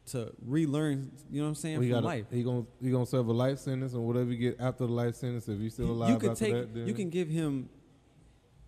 to 0.09 0.33
relearn. 0.47 1.11
You 1.31 1.39
know 1.41 1.45
what 1.45 1.49
I'm 1.51 1.55
saying 1.55 1.77
that. 1.81 1.87
From 1.87 1.91
got 1.91 2.05
life. 2.05 2.27
he 2.31 2.43
gonna 2.43 2.65
he 2.83 2.91
gonna 2.91 3.07
serve 3.07 3.29
a 3.29 3.33
life 3.33 3.59
sentence 3.59 3.93
and 3.95 4.03
whatever 4.05 4.31
you 4.33 4.37
get 4.39 4.61
after 4.61 4.87
the 4.87 4.93
life 4.93 5.15
sentence. 5.15 5.49
If 5.49 5.59
you 5.61 5.71
still 5.71 5.91
alive 5.91 6.11
you 6.11 6.19
could 6.19 6.31
after 6.33 6.45
take. 6.45 6.55
that, 6.55 6.75
then 6.75 6.87
you 6.89 6.95
can 6.95 7.11
give 7.11 7.29
him 7.29 7.69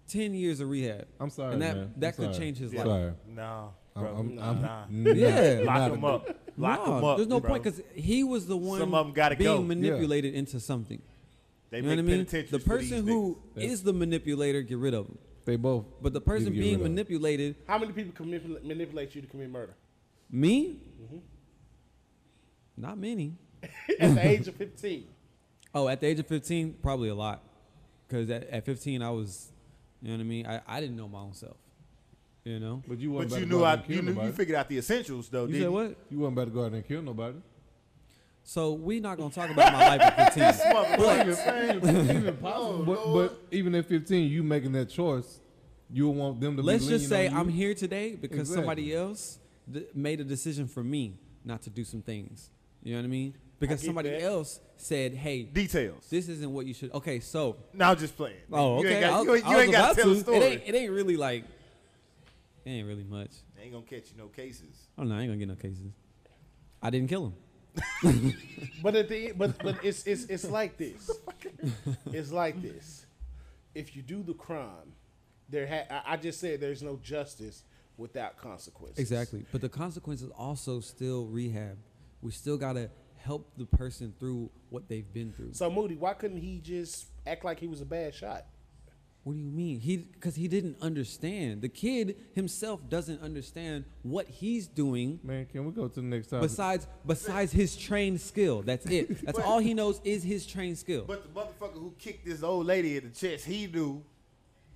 10 0.09 0.35
years 0.35 0.61
of 0.61 0.69
rehab. 0.69 1.07
I'm 1.21 1.31
sorry, 1.31 1.53
and 1.55 1.63
that 1.63 1.77
man. 1.77 1.95
that 1.99 2.07
I'm 2.09 2.13
could 2.15 2.35
sorry. 2.35 2.37
change 2.47 2.59
his 2.59 2.73
I'm 2.73 2.79
life. 2.79 2.87
Sorry. 2.87 3.13
No, 3.29 3.73
I'm, 3.97 4.03
bro. 4.03 4.17
I'm, 4.17 4.35
nah. 4.37 4.51
I'm, 4.51 4.63
nah. 4.63 4.85
nah, 4.91 5.13
Yeah. 5.13 5.61
Lock 5.65 5.77
not 5.77 5.91
him 5.93 6.05
up. 6.05 6.37
Lock 6.57 6.87
No, 6.87 6.99
him 6.99 7.05
up. 7.05 7.17
There's 7.17 7.29
no 7.29 7.41
bro. 7.41 7.51
point 7.51 7.63
because 7.65 7.81
he 7.95 8.25
was 8.25 8.47
the 8.47 8.57
one 8.57 8.81
Some 8.81 8.95
of 8.95 9.07
'em 9.07 9.13
gotta 9.13 9.37
being 9.37 9.49
go. 9.57 9.63
manipulated 9.63 10.35
into 10.35 10.59
something. 10.61 11.01
they 11.71 11.77
you 11.79 11.83
know 11.85 11.89
what 11.91 11.93
I 11.99 12.03
make 12.03 12.07
mean? 12.07 12.17
penitentiaries 12.27 12.51
The 12.51 12.59
person 12.69 13.07
who 13.07 13.39
niggas. 13.57 13.63
is 13.63 13.83
the 13.85 13.93
manipulator, 13.93 14.63
get 14.63 14.79
rid 14.79 14.95
of 14.95 15.07
him. 15.07 15.19
They 15.45 15.57
both. 15.57 15.87
But 16.03 16.13
the 16.13 16.21
person 16.21 16.53
being 16.53 16.63
rid 16.65 16.75
of 16.75 16.87
'em. 16.87 16.93
manipulated, 16.95 17.55
How 17.67 17.79
many 17.79 17.93
people 17.93 18.13
can 18.13 18.27
manipulate, 18.27 18.65
manipulate 18.65 19.15
you 19.15 19.23
to 19.23 19.27
commit 19.29 19.49
murder? 19.51 19.75
Me, 20.31 20.77
Mm-hmm. 21.03 21.19
not 22.77 22.99
many. 22.99 23.35
At 24.01 24.15
the 24.15 24.27
age 24.27 24.49
of 24.49 24.55
15. 24.57 25.05
Oh, 25.75 25.87
at 25.89 26.01
the 26.01 26.07
age 26.09 26.19
of 26.19 26.27
15, 26.27 26.75
probably 26.83 27.09
a 27.11 27.15
lot. 27.15 27.43
Because 28.09 28.29
at, 28.31 28.45
at 28.51 28.65
15, 28.65 29.03
I 29.03 29.11
was, 29.11 29.53
you 30.03 30.09
know 30.09 30.15
what 30.17 30.21
I 30.21 30.25
mean? 30.25 30.47
I, 30.47 30.61
I 30.67 30.81
didn't 30.81 30.97
know 30.97 31.09
my 31.09 31.21
own 31.21 31.33
self. 31.35 31.57
You 32.45 32.59
know? 32.59 32.83
But 32.89 32.99
you 32.99 33.13
But 33.13 33.31
you 33.39 33.47
knew 33.47 33.63
I, 33.63 33.81
you 33.87 34.03
knew 34.03 34.21
you 34.21 34.33
figured 34.33 34.57
out 34.59 34.69
the 34.69 34.79
essentials 34.79 35.29
though. 35.29 35.43
You 35.45 35.53
didn't 35.53 35.63
said 35.63 35.71
what? 35.71 35.97
You 36.11 36.19
wasn't 36.19 36.39
about 36.39 36.45
to 36.47 36.51
go 36.51 36.65
out 36.65 36.73
and 36.73 36.87
kill 36.89 37.03
nobody. 37.03 37.37
So 38.43 38.73
we 38.73 38.99
not 38.99 39.17
going 39.19 39.29
to 39.31 39.35
talk 39.35 39.51
about 39.51 39.73
my 39.73 39.97
life 39.97 40.01
at 40.01 40.35
15. 40.35 40.73
Motherfucker. 40.73 42.17
even 42.17 42.37
possible. 42.43 42.85
but, 42.85 43.13
but 43.15 43.43
even 43.53 43.75
at 43.77 43.87
15, 43.87 44.29
you 44.31 44.43
making 44.43 44.73
that 44.73 44.87
choice, 44.89 45.39
you 45.93 46.09
would 46.09 46.17
want 46.17 46.41
them 46.41 46.57
to 46.57 46.63
Let's 46.63 46.85
be 46.85 46.91
just 46.91 47.09
say 47.09 47.25
lenient 47.25 47.35
on 47.35 47.41
I'm 47.43 47.49
here 47.49 47.75
today 47.75 48.17
because 48.17 48.41
Exactly. 48.41 48.57
somebody 48.57 48.95
else 48.95 49.39
d- 49.71 49.87
made 49.95 50.21
a 50.21 50.25
decision 50.25 50.67
for 50.69 50.83
me 50.85 51.19
not 51.45 51.63
to 51.63 51.71
do 51.71 51.85
some 51.85 52.03
things. 52.03 52.51
You 52.83 52.93
know 52.95 53.01
what 53.01 53.05
I 53.07 53.09
mean? 53.09 53.35
Because 53.59 53.81
get 53.81 53.87
somebody 53.87 54.11
that. 54.11 54.23
else 54.23 54.59
said, 54.77 55.15
hey, 55.15 55.43
Details. 55.43 56.07
this 56.09 56.29
isn't 56.29 56.51
what 56.51 56.65
you 56.67 56.73
should. 56.75 56.93
Okay, 56.95 57.21
so 57.21 57.57
Now 57.75 57.95
just 57.95 58.17
playing. 58.17 58.37
Oh, 58.51 58.81
You 58.83 58.89
okay. 58.89 58.95
ain't 58.97 59.01
got, 59.07 59.13
I- 59.21 59.23
you 59.23 59.35
ain't, 59.35 59.47
you 59.49 59.57
ain't 59.59 59.73
got 59.73 59.97
to 59.97 60.01
tell 60.03 60.11
a 60.11 60.15
to. 60.15 60.21
story. 60.21 60.37
It 60.39 60.43
ain't, 60.43 60.63
it 60.67 60.75
ain't 60.79 60.93
really 60.93 61.17
like, 61.17 61.45
it 62.65 62.71
ain't 62.71 62.87
really 62.89 63.05
much. 63.05 63.31
ain't 63.63 63.73
gonna 63.73 63.85
catch 63.85 64.11
you 64.13 64.19
no 64.19 64.29
cases. 64.29 64.89
Oh 64.97 65.03
no, 65.03 65.15
I 65.15 65.21
ain't 65.21 65.29
gonna 65.29 65.39
get 65.39 65.49
no 65.49 65.55
cases. 65.57 65.93
I 66.83 66.89
didn't 66.91 67.09
kill 67.09 67.27
him. 67.27 67.35
But 68.83 68.97
at 68.97 69.09
the 69.09 69.33
but 69.33 69.63
but 69.63 69.77
it's 69.85 70.07
it's 70.07 70.25
it's 70.25 70.49
like 70.49 70.77
this. 70.79 71.11
It's 72.13 72.33
like 72.33 72.61
this. 72.63 73.07
If 73.75 73.95
you 73.95 74.03
do 74.03 74.23
the 74.23 74.35
crime, 74.35 74.95
there 75.49 75.67
ha- 75.67 76.03
I, 76.07 76.15
I 76.15 76.17
just 76.17 76.41
said 76.41 76.61
there's 76.61 76.83
no 76.83 76.99
justice 77.03 77.63
without 78.01 78.37
consequences. 78.39 78.99
Exactly. 78.99 79.45
But 79.53 79.61
the 79.61 79.69
consequences 79.69 80.31
also 80.37 80.81
still 80.81 81.27
rehab. 81.27 81.79
We 82.23 82.33
still 82.33 82.57
gotta 82.57 82.91
help 83.19 83.53
the 83.57 83.67
person 83.67 84.15
through 84.19 84.51
what 84.71 84.89
they've 84.89 85.13
been 85.13 85.33
through. 85.33 85.53
So 85.53 85.71
Moody, 85.71 85.97
why 85.97 86.15
couldn't 86.15 86.39
he 86.39 86.59
just 86.59 87.07
act 87.27 87.45
like 87.45 87.61
he 87.61 87.69
was 87.69 87.81
a 87.81 87.87
bad 87.87 88.15
shot? 88.15 88.47
What 89.23 89.35
do 89.35 89.39
you 89.39 89.51
mean? 89.51 89.81
He 89.81 89.99
because 89.99 90.35
he 90.35 90.49
didn't 90.49 90.79
understand. 90.81 91.61
The 91.61 91.69
kid 91.69 92.17
himself 92.33 92.81
doesn't 92.89 93.21
understand 93.21 93.85
what 94.03 94.27
he's 94.27 94.67
doing 94.67 95.21
Man, 95.23 95.45
can 95.45 95.67
we 95.67 95.73
go 95.73 95.89
to 95.89 95.95
the 95.95 96.07
next 96.07 96.29
topic? 96.29 96.49
besides 96.49 96.87
besides 97.07 97.53
his 97.53 97.77
trained 97.77 98.23
skill. 98.23 98.63
That's 98.63 98.87
it. 98.87 99.23
That's 99.27 99.39
all 99.39 99.59
he 99.59 99.75
knows 99.75 100.01
is 100.05 100.23
his 100.23 100.47
trained 100.47 100.79
skill. 100.79 101.05
But 101.07 101.23
the 101.23 101.39
motherfucker 101.39 101.75
who 101.75 101.95
kicked 101.99 102.25
this 102.25 102.43
old 102.43 102.65
lady 102.65 102.97
in 102.97 103.05
the 103.05 103.11
chest, 103.11 103.45
he 103.45 103.67
knew 103.67 104.03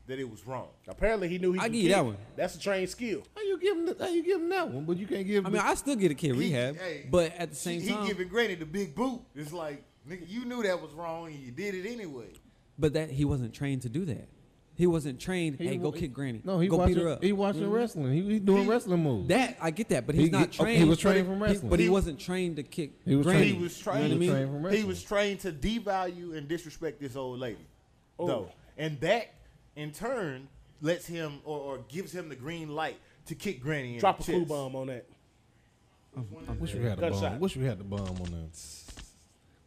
that 0.06 0.18
it 0.18 0.28
was 0.30 0.46
wrong. 0.46 0.68
Apparently, 0.86 1.28
he 1.28 1.38
knew 1.38 1.52
he. 1.52 1.58
I 1.60 1.68
give 1.68 1.82
you 1.84 1.88
that 1.90 2.04
one. 2.04 2.16
That's 2.36 2.54
a 2.54 2.58
trained 2.60 2.88
skill. 2.90 3.22
how 3.34 3.42
you 3.42 3.58
give 3.58 3.76
him? 3.76 3.94
How 3.98 4.08
you 4.08 4.22
give 4.22 4.40
him 4.40 4.48
that 4.50 4.68
one? 4.68 4.84
But 4.84 4.96
you 4.98 5.06
can't 5.06 5.26
give. 5.26 5.46
I 5.46 5.48
mean, 5.50 5.62
I 5.62 5.74
still 5.74 5.96
get 5.96 6.10
a 6.10 6.14
kid 6.14 6.34
He- 6.34 6.40
rehab, 6.40 6.76
hey, 6.76 7.06
but 7.10 7.32
at 7.36 7.50
the 7.50 7.56
same 7.56 7.80
he 7.80 7.90
time, 7.90 8.06
giving 8.06 8.28
Granny 8.28 8.54
the 8.54 8.66
big 8.66 8.94
boot. 8.94 9.20
It's 9.34 9.52
like, 9.52 9.82
nigga, 10.08 10.28
you 10.28 10.44
knew 10.44 10.62
that 10.62 10.80
was 10.80 10.92
wrong 10.92 11.26
and 11.26 11.36
you 11.36 11.50
did 11.50 11.74
it 11.74 11.86
anyway. 11.90 12.28
but 12.78 12.92
that 12.94 13.10
he 13.10 13.24
wasn't 13.24 13.54
trained 13.54 13.82
to 13.82 13.88
do 13.88 14.04
that. 14.06 14.28
He 14.76 14.88
wasn't 14.88 15.20
trained. 15.20 15.56
He 15.60 15.68
hey, 15.68 15.76
go 15.76 15.90
wa- 15.90 15.96
kick 15.96 16.12
Granny. 16.12 16.40
No, 16.42 16.58
he 16.58 16.66
go 16.66 16.78
watching. 16.78 16.94
beat 16.96 17.02
her 17.04 17.08
up. 17.10 17.22
He 17.22 17.32
watching 17.32 17.62
mm-hmm. 17.62 17.70
wrestling. 17.70 18.12
He, 18.12 18.22
he 18.22 18.38
doing 18.40 18.64
He- 18.64 18.68
wrestling 18.68 19.04
moves. 19.04 19.28
That 19.28 19.56
I 19.62 19.70
get 19.70 19.88
that, 19.90 20.04
but 20.04 20.16
He 20.16 20.22
he's 20.22 20.32
not 20.32 20.50
trained. 20.50 20.82
he 20.82 20.84
was 20.88 20.98
trained 20.98 21.28
but 21.28 21.32
from 21.32 21.38
he- 21.38 21.42
wrestling. 21.44 21.70
but 21.70 21.78
he 21.78 21.84
He- 21.84 21.90
wasn't 21.90 22.18
trained 22.18 22.56
to 22.56 22.64
kick. 22.64 22.90
He 23.04 23.14
was 23.14 23.24
Granny. 23.24 23.52
He 23.52 23.52
was 23.62 23.78
You 23.78 23.84
trained. 23.84 23.98
know 24.02 24.08
what 24.08 24.14
I 24.14 24.18
mean? 24.18 24.20
he, 24.22 24.28
trained 24.34 24.50
from 24.50 24.62
wrestling. 24.66 24.86
was 24.88 25.02
trained 25.04 25.40
to 25.40 25.52
devalue 25.52 26.36
and 26.36 26.48
disrespect 26.48 27.00
this 27.00 27.14
old 27.14 27.38
lady, 27.38 27.64
Oh. 28.18 28.26
though, 28.26 28.50
and 28.76 29.00
that 29.00 29.32
in 29.76 29.92
turn 29.92 30.48
lets 30.80 31.06
him 31.06 31.40
or, 31.44 31.58
or 31.58 31.78
gives 31.88 32.12
him 32.12 32.28
the 32.28 32.36
green 32.36 32.74
light 32.74 32.96
to 33.26 33.34
kick 33.34 33.60
Granny 33.62 33.94
in 33.94 34.00
Drop 34.00 34.20
a 34.20 34.22
the 34.22 34.24
clue 34.32 34.40
chest. 34.40 34.48
bomb 34.48 34.76
on 34.76 34.86
that. 34.88 35.06
I 36.16 36.52
wish 36.52 36.74
we 36.74 36.82
had 36.84 36.98
a 36.98 37.00
Gunshot. 37.00 37.22
bomb. 37.32 37.40
Wish 37.40 37.56
we 37.56 37.64
had 37.64 37.78
the 37.78 37.84
bomb 37.84 38.08
on 38.20 38.30
that. 38.30 38.58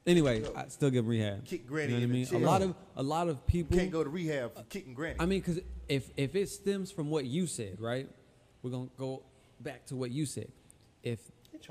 Anyway, 0.05 0.41
I 0.55 0.69
still 0.69 0.89
give 0.89 1.03
him 1.03 1.09
rehab. 1.09 1.43
Kick 1.45 1.67
Granny 1.67 1.91
You 1.93 1.93
know 1.93 1.95
what 1.97 2.01
I 2.01 2.03
in 2.05 2.09
the 2.09 2.13
mean? 2.13 2.23
A 2.23 2.31
chest. 2.31 2.41
lot 2.43 2.61
of 2.61 2.75
a 2.95 3.03
lot 3.03 3.27
of 3.27 3.45
people. 3.45 3.77
Can't 3.77 3.91
go 3.91 4.03
to 4.03 4.09
rehab 4.09 4.55
for 4.55 4.63
kicking 4.63 4.93
Granny. 4.93 5.17
I 5.19 5.25
mean, 5.25 5.41
because 5.41 5.59
if 5.89 6.09
if 6.15 6.35
it 6.35 6.47
stems 6.49 6.91
from 6.91 7.09
what 7.09 7.25
you 7.25 7.45
said, 7.47 7.81
right? 7.81 8.07
We're 8.63 8.71
gonna 8.71 8.87
go 8.97 9.23
back 9.59 9.85
to 9.87 9.95
what 9.97 10.11
you 10.11 10.25
said. 10.25 10.47
If 11.03 11.19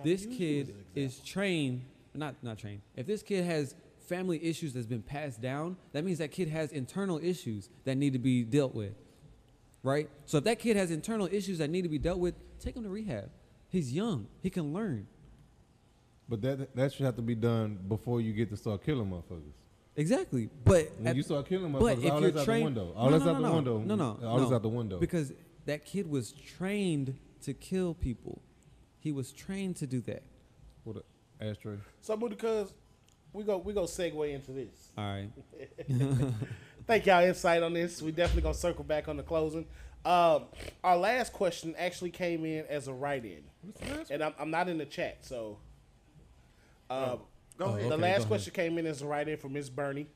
this 0.05 0.27
kid 0.27 0.75
is 0.95 1.19
trained, 1.21 1.83
not 2.15 2.35
not 2.43 2.59
trained. 2.59 2.83
If 2.97 3.07
this 3.07 3.23
kid 3.23 3.45
has 3.47 3.75
family 4.07 4.43
issues 4.45 4.73
that's 4.73 4.87
been 4.87 5.03
passed 5.03 5.41
down, 5.41 5.77
that 5.93 6.05
means 6.05 6.19
that 6.19 6.31
kid 6.31 6.49
has 6.49 6.73
internal 6.73 7.19
issues 7.23 7.69
that 7.85 7.97
need 7.97 8.13
to 8.13 8.19
be 8.19 8.43
dealt 8.43 8.75
with, 8.75 8.95
right? 9.83 10.09
So 10.25 10.39
if 10.39 10.45
that 10.45 10.59
kid 10.59 10.77
has 10.77 10.91
internal 10.91 11.29
issues 11.31 11.59
that 11.59 11.71
need 11.71 11.83
to 11.83 11.89
be 11.89 11.99
dealt 11.99 12.19
with, 12.19 12.35
take 12.61 12.77
him 12.77 12.83
to 12.85 12.89
rehab. 12.89 13.31
He's 13.69 13.93
young. 13.93 14.29
He 14.43 14.51
can 14.51 14.73
learn. 14.73 15.07
But 16.29 16.43
that 16.43 16.75
that 16.75 16.93
should 16.93 17.07
have 17.07 17.17
to 17.17 17.23
be 17.23 17.35
done 17.35 17.79
before 17.89 18.21
you 18.21 18.33
get 18.33 18.51
to 18.51 18.57
start 18.57 18.85
killing 18.85 19.09
motherfuckers. 19.09 19.53
Exactly. 19.97 20.51
But 20.65 20.91
When 20.99 21.09
at- 21.09 21.17
you 21.17 21.23
start 21.23 21.49
killing 21.49 21.73
but 21.73 21.81
motherfuckers, 21.81 22.05
if 22.05 22.13
all 22.13 22.21
you're 22.21 22.31
that's 22.31 22.49
out 22.49 22.55
the 22.55 22.65
window. 22.65 22.93
All 22.97 23.07
no, 23.07 23.11
that's 23.13 23.25
no, 23.25 23.31
out 23.31 23.41
no, 23.41 23.43
the 23.43 23.49
no. 23.49 23.55
window. 23.55 23.79
No, 23.79 23.95
no, 23.95 24.29
All 24.29 24.39
that's 24.39 24.51
no. 24.51 24.57
out 24.57 24.63
the 24.63 24.69
window. 24.69 24.99
Because 24.99 25.33
that 25.65 25.85
kid 25.85 26.09
was 26.11 26.33
trained 26.33 27.15
to 27.43 27.55
kill 27.55 27.95
people. 27.95 28.43
He 28.99 29.13
was 29.13 29.33
trained 29.33 29.77
to 29.77 29.87
do 29.87 30.01
that. 30.03 30.23
What 30.85 30.97
a 30.97 31.45
ashtray. 31.45 31.77
So 32.01 32.17
because 32.17 32.73
we 33.37 33.45
go 33.45 33.59
we 33.59 33.73
go 33.73 33.83
segue 33.83 34.33
into 34.35 34.53
this. 34.53 34.89
All 34.97 35.05
right. 35.05 35.31
Thank 36.87 37.07
y'all 37.07 37.23
insight 37.25 37.63
on 37.63 37.73
this. 37.75 38.01
We 38.01 38.13
definitely 38.13 38.43
gonna 38.43 38.55
circle 38.55 38.85
back 38.85 39.09
on 39.09 39.17
the 39.17 39.23
closing. 39.23 39.67
Um, 40.05 40.45
our 40.85 40.97
last 40.97 41.33
question 41.33 41.75
actually 41.77 42.11
came 42.11 42.45
in 42.45 42.65
as 42.67 42.87
a 42.87 42.93
write-in, 42.95 43.43
and 44.09 44.23
I'm, 44.23 44.35
I'm 44.39 44.51
not 44.53 44.69
in 44.69 44.79
the 44.79 44.85
chat, 44.87 45.19
so. 45.23 45.59
Uh, 46.89 47.17
Go 47.59 47.65
Oh, 47.65 47.65
ahead. 47.71 47.79
okay, 47.81 47.83
the 47.89 47.97
go 47.97 48.03
last 48.03 48.17
ahead. 48.19 48.29
question 48.29 48.53
came 48.55 48.79
in 48.79 48.87
as 48.87 49.03
a 49.03 49.07
write-in 49.07 49.37
from 49.39 49.55
Miss 49.55 49.69
Bernie. 49.69 50.07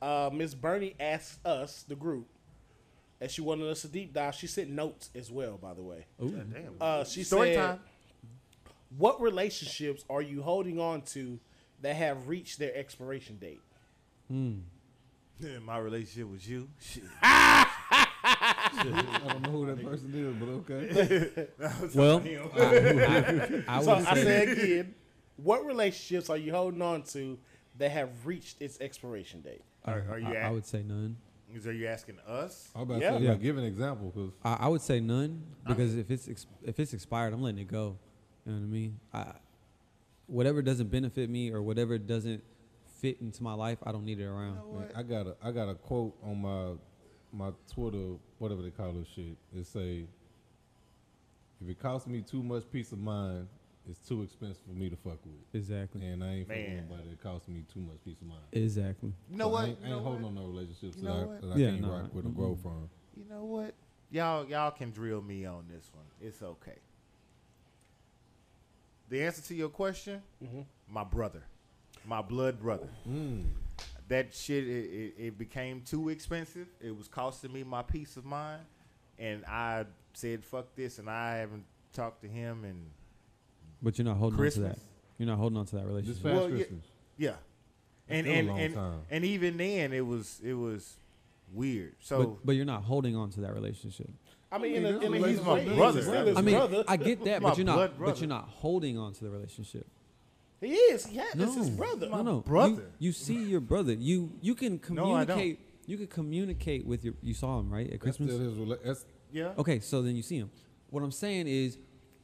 Uh, 0.00 0.30
Miss 0.32 0.54
Bernie 0.54 0.94
asked 1.00 1.44
us, 1.44 1.82
the 1.88 1.96
group, 1.96 2.28
and 3.20 3.28
she 3.30 3.40
wanted 3.40 3.66
us 3.68 3.80
to 3.82 3.88
deep 3.88 4.12
dive. 4.14 4.34
She 4.36 4.46
sent 4.46 4.70
notes 4.70 5.10
as 5.16 5.28
well, 5.30 5.56
by 5.56 5.74
the 5.74 5.82
way. 5.82 6.06
Ooh. 6.22 6.28
Damn. 6.30 6.74
Uh, 6.80 7.02
she 7.02 7.24
Story 7.24 7.54
said, 7.54 7.66
time. 7.66 7.80
"What 8.96 9.20
relationships 9.20 10.04
are 10.08 10.22
you 10.22 10.42
holding 10.42 10.78
on 10.78 11.02
to 11.02 11.40
that 11.82 11.96
have 11.96 12.28
reached 12.28 12.58
their 12.58 12.74
expiration 12.76 13.36
date?" 13.38 13.60
Hmm. 14.28 14.58
Yeah, 15.38 15.58
my 15.58 15.76
relationship 15.78 16.28
with 16.30 16.48
you. 16.48 16.68
Shit. 16.80 17.02
I 17.22 17.66
don't 19.28 19.42
know 19.42 19.50
who 19.50 19.66
that 19.66 19.84
person 19.84 20.10
is, 20.14 20.34
but 20.40 20.48
okay. 20.48 21.48
Well, 21.94 22.22
I, 22.54 23.62
I, 23.68 23.78
I 23.78 23.80
So 23.82 23.92
I 23.92 24.14
say, 24.14 24.24
say 24.24 24.52
again, 24.52 24.94
what 25.36 25.64
relationships 25.66 26.30
are 26.30 26.36
you 26.36 26.52
holding 26.52 26.82
on 26.82 27.02
to 27.04 27.38
that 27.78 27.90
have 27.90 28.08
reached 28.24 28.60
its 28.62 28.80
expiration 28.80 29.40
date? 29.42 29.62
Are, 29.84 30.04
are 30.10 30.18
you? 30.18 30.26
I, 30.28 30.36
I 30.36 30.48
a- 30.48 30.52
would 30.52 30.66
say 30.66 30.82
none. 30.82 31.16
Is 31.54 31.66
Are 31.66 31.72
you 31.72 31.86
asking 31.86 32.18
us? 32.26 32.68
I 32.74 32.80
was 32.80 32.88
about 32.88 33.00
Yeah. 33.00 33.10
to 33.12 33.18
say, 33.18 33.24
Yeah. 33.26 33.34
give 33.34 33.56
an 33.56 33.64
example, 33.64 34.10
because 34.14 34.32
I, 34.42 34.66
I 34.66 34.68
would 34.68 34.80
say 34.80 34.98
none 35.00 35.42
because 35.66 35.96
if 35.96 36.10
it's 36.10 36.28
ex- 36.28 36.46
if 36.64 36.80
it's 36.80 36.92
expired, 36.92 37.32
I'm 37.32 37.40
letting 37.42 37.60
it 37.60 37.68
go. 37.68 37.96
You 38.44 38.52
know 38.52 38.58
what 38.58 38.64
I 38.64 38.68
mean? 38.68 38.98
I, 39.14 39.32
whatever 40.26 40.62
doesn't 40.62 40.90
benefit 40.90 41.30
me 41.30 41.50
or 41.52 41.62
whatever 41.62 41.98
doesn't 41.98 42.42
fit 43.00 43.18
into 43.20 43.42
my 43.42 43.54
life, 43.54 43.78
I 43.84 43.92
don't 43.92 44.04
need 44.04 44.20
it 44.20 44.24
around. 44.24 44.58
I 44.94 45.02
got 45.02 45.26
a 45.26 45.36
I 45.42 45.50
got 45.52 45.68
a 45.68 45.74
quote 45.74 46.14
on 46.24 46.40
my 46.42 46.72
my 47.32 47.52
Twitter, 47.72 48.14
whatever 48.38 48.62
they 48.62 48.70
call 48.70 48.92
this 48.92 49.08
shit. 49.14 49.36
It 49.54 49.66
say, 49.66 50.06
"If 51.60 51.68
it 51.68 51.78
costs 51.78 52.06
me 52.08 52.22
too 52.22 52.42
much 52.42 52.64
peace 52.70 52.92
of 52.92 52.98
mind, 52.98 53.48
it's 53.88 53.98
too 54.08 54.22
expensive 54.22 54.64
for 54.64 54.72
me 54.72 54.88
to 54.88 54.96
fuck 54.96 55.18
with, 55.24 55.34
Exactly. 55.54 56.04
and 56.06 56.24
I 56.24 56.28
ain't 56.36 56.48
fucking 56.48 56.76
nobody 56.88 57.10
that 57.10 57.22
costs 57.22 57.48
me 57.48 57.64
too 57.72 57.80
much 57.80 57.96
peace 58.04 58.20
of 58.20 58.28
mind." 58.28 58.40
Exactly. 58.52 59.12
You 59.30 59.36
know 59.36 59.44
So 59.46 59.50
what? 59.50 59.64
I 59.64 59.66
ain't, 59.68 59.80
You 59.80 59.86
I 59.86 59.90
ain't 59.96 60.02
holding 60.02 60.24
on 60.24 60.34
no 60.34 60.46
relationships 60.46 60.96
You 60.96 61.04
that, 61.04 61.12
I, 61.12 61.24
what? 61.24 61.40
that 61.42 61.52
I 61.52 61.56
Yeah, 61.56 61.70
can't 61.70 61.80
no, 61.82 61.90
rock 61.90 62.14
with 62.14 62.26
or 62.26 62.28
mm-mm. 62.28 62.36
grow 62.36 62.50
mm-hmm. 62.52 62.62
from. 62.62 62.90
You 63.16 63.24
know 63.28 63.44
what? 63.44 63.74
Y'all, 64.10 64.46
y'all 64.46 64.70
can 64.70 64.90
drill 64.92 65.20
me 65.20 65.44
on 65.44 65.64
this 65.68 65.90
one. 65.92 66.04
It's 66.20 66.42
okay. 66.42 66.78
The 69.08 69.22
answer 69.22 69.42
to 69.42 69.54
your 69.54 69.68
question, 69.68 70.22
Mhm. 70.42 70.64
my 70.88 71.04
brother, 71.04 71.42
my 72.04 72.22
blood 72.22 72.60
brother. 72.60 72.88
Mm. 73.08 73.44
That 74.08 74.32
shit, 74.34 74.66
it, 74.66 74.86
it, 74.86 75.14
it 75.18 75.38
became 75.38 75.80
too 75.82 76.08
expensive. 76.10 76.68
It 76.80 76.96
was 76.96 77.08
costing 77.08 77.52
me 77.52 77.64
my 77.64 77.82
peace 77.82 78.16
of 78.16 78.24
mind, 78.24 78.62
and 79.18 79.44
I 79.46 79.86
said, 80.12 80.44
"Fuck 80.44 80.74
this," 80.76 80.98
and 80.98 81.08
I 81.10 81.36
haven't 81.38 81.64
talked 81.92 82.22
to 82.22 82.28
him 82.28 82.64
and 82.64 82.90
But 83.82 83.98
you're 83.98 84.04
not 84.04 84.16
holding 84.16 84.40
on 84.40 84.50
to 84.50 84.60
that. 84.60 84.78
You're 85.18 85.26
not 85.28 85.38
holding 85.38 85.58
on 85.58 85.66
to 85.66 85.76
that 85.76 85.82
This 85.82 85.88
relationship. 85.88 86.22
past 86.22 86.34
Well, 86.36 86.50
yeah. 86.50 86.56
Christmas. 86.56 86.84
Yeah, 87.16 87.36
and 88.08 88.26
and 88.26 88.50
and, 88.50 88.74
time. 88.74 89.00
and 89.10 89.24
even 89.24 89.56
then, 89.56 89.92
it 89.92 90.06
was 90.06 90.40
it 90.44 90.54
was 90.54 90.96
weird. 91.52 91.94
So 92.00 92.24
but, 92.24 92.46
but 92.46 92.52
you're 92.56 92.64
not 92.64 92.82
holding 92.84 93.16
on 93.16 93.30
to 93.30 93.40
that 93.40 93.54
relationship. 93.54 94.10
I 94.56 94.62
mean, 94.62 94.72
I 94.74 94.76
in 94.76 94.84
a, 94.94 94.98
in 94.98 95.24
a, 95.24 95.28
he's 95.28 95.40
my 95.42 95.54
my 95.54 95.64
brother. 95.64 95.74
brother. 95.76 96.02
Still 96.02 96.26
his 96.26 96.36
I 96.36 96.40
mean, 96.42 96.54
brother. 96.56 96.84
I 96.88 96.96
get 96.96 97.24
that, 97.24 97.42
but 97.42 97.56
you're 97.56 97.66
not. 97.66 97.76
blood 97.76 97.92
But 97.98 98.20
you're 98.20 98.28
not 98.28 98.48
holding 98.48 98.98
on 98.98 99.12
to 99.14 99.24
the 99.24 99.30
relationship. 99.30 99.86
he 100.60 100.72
is. 100.74 101.08
Yeah, 101.10 101.24
that's 101.34 101.54
his 101.54 101.70
No. 101.70 101.76
brother. 101.76 102.08
No, 102.08 102.22
no, 102.22 102.34
You- 102.36 102.42
brother. 102.42 102.90
You, 102.98 103.12
see 103.12 103.42
your 103.44 103.60
brother. 103.60 103.92
You 103.92 104.32
you 104.40 104.54
can 104.54 104.78
communicate. 104.78 105.12
No, 105.12 105.14
I 105.16 105.24
don't. 105.24 105.36
communicate. 105.38 105.60
you 105.86 105.96
can 105.98 106.06
communicate 106.08 106.86
with 106.86 107.04
your. 107.04 107.14
You 107.22 107.34
saw 107.34 107.60
him 107.60 107.70
right 107.72 107.90
at 107.92 108.00
Christmas. 108.00 108.32
still 108.32 108.66
his 108.66 108.78
that's 108.84 109.04
yeah, 109.32 109.52
Okay, 109.58 109.80
so 109.80 110.02
then 110.02 110.16
you 110.16 110.22
see 110.22 110.36
him. 110.38 110.50
What 110.90 111.02
I'm 111.02 111.10
saying 111.12 111.46
is, 111.48 111.78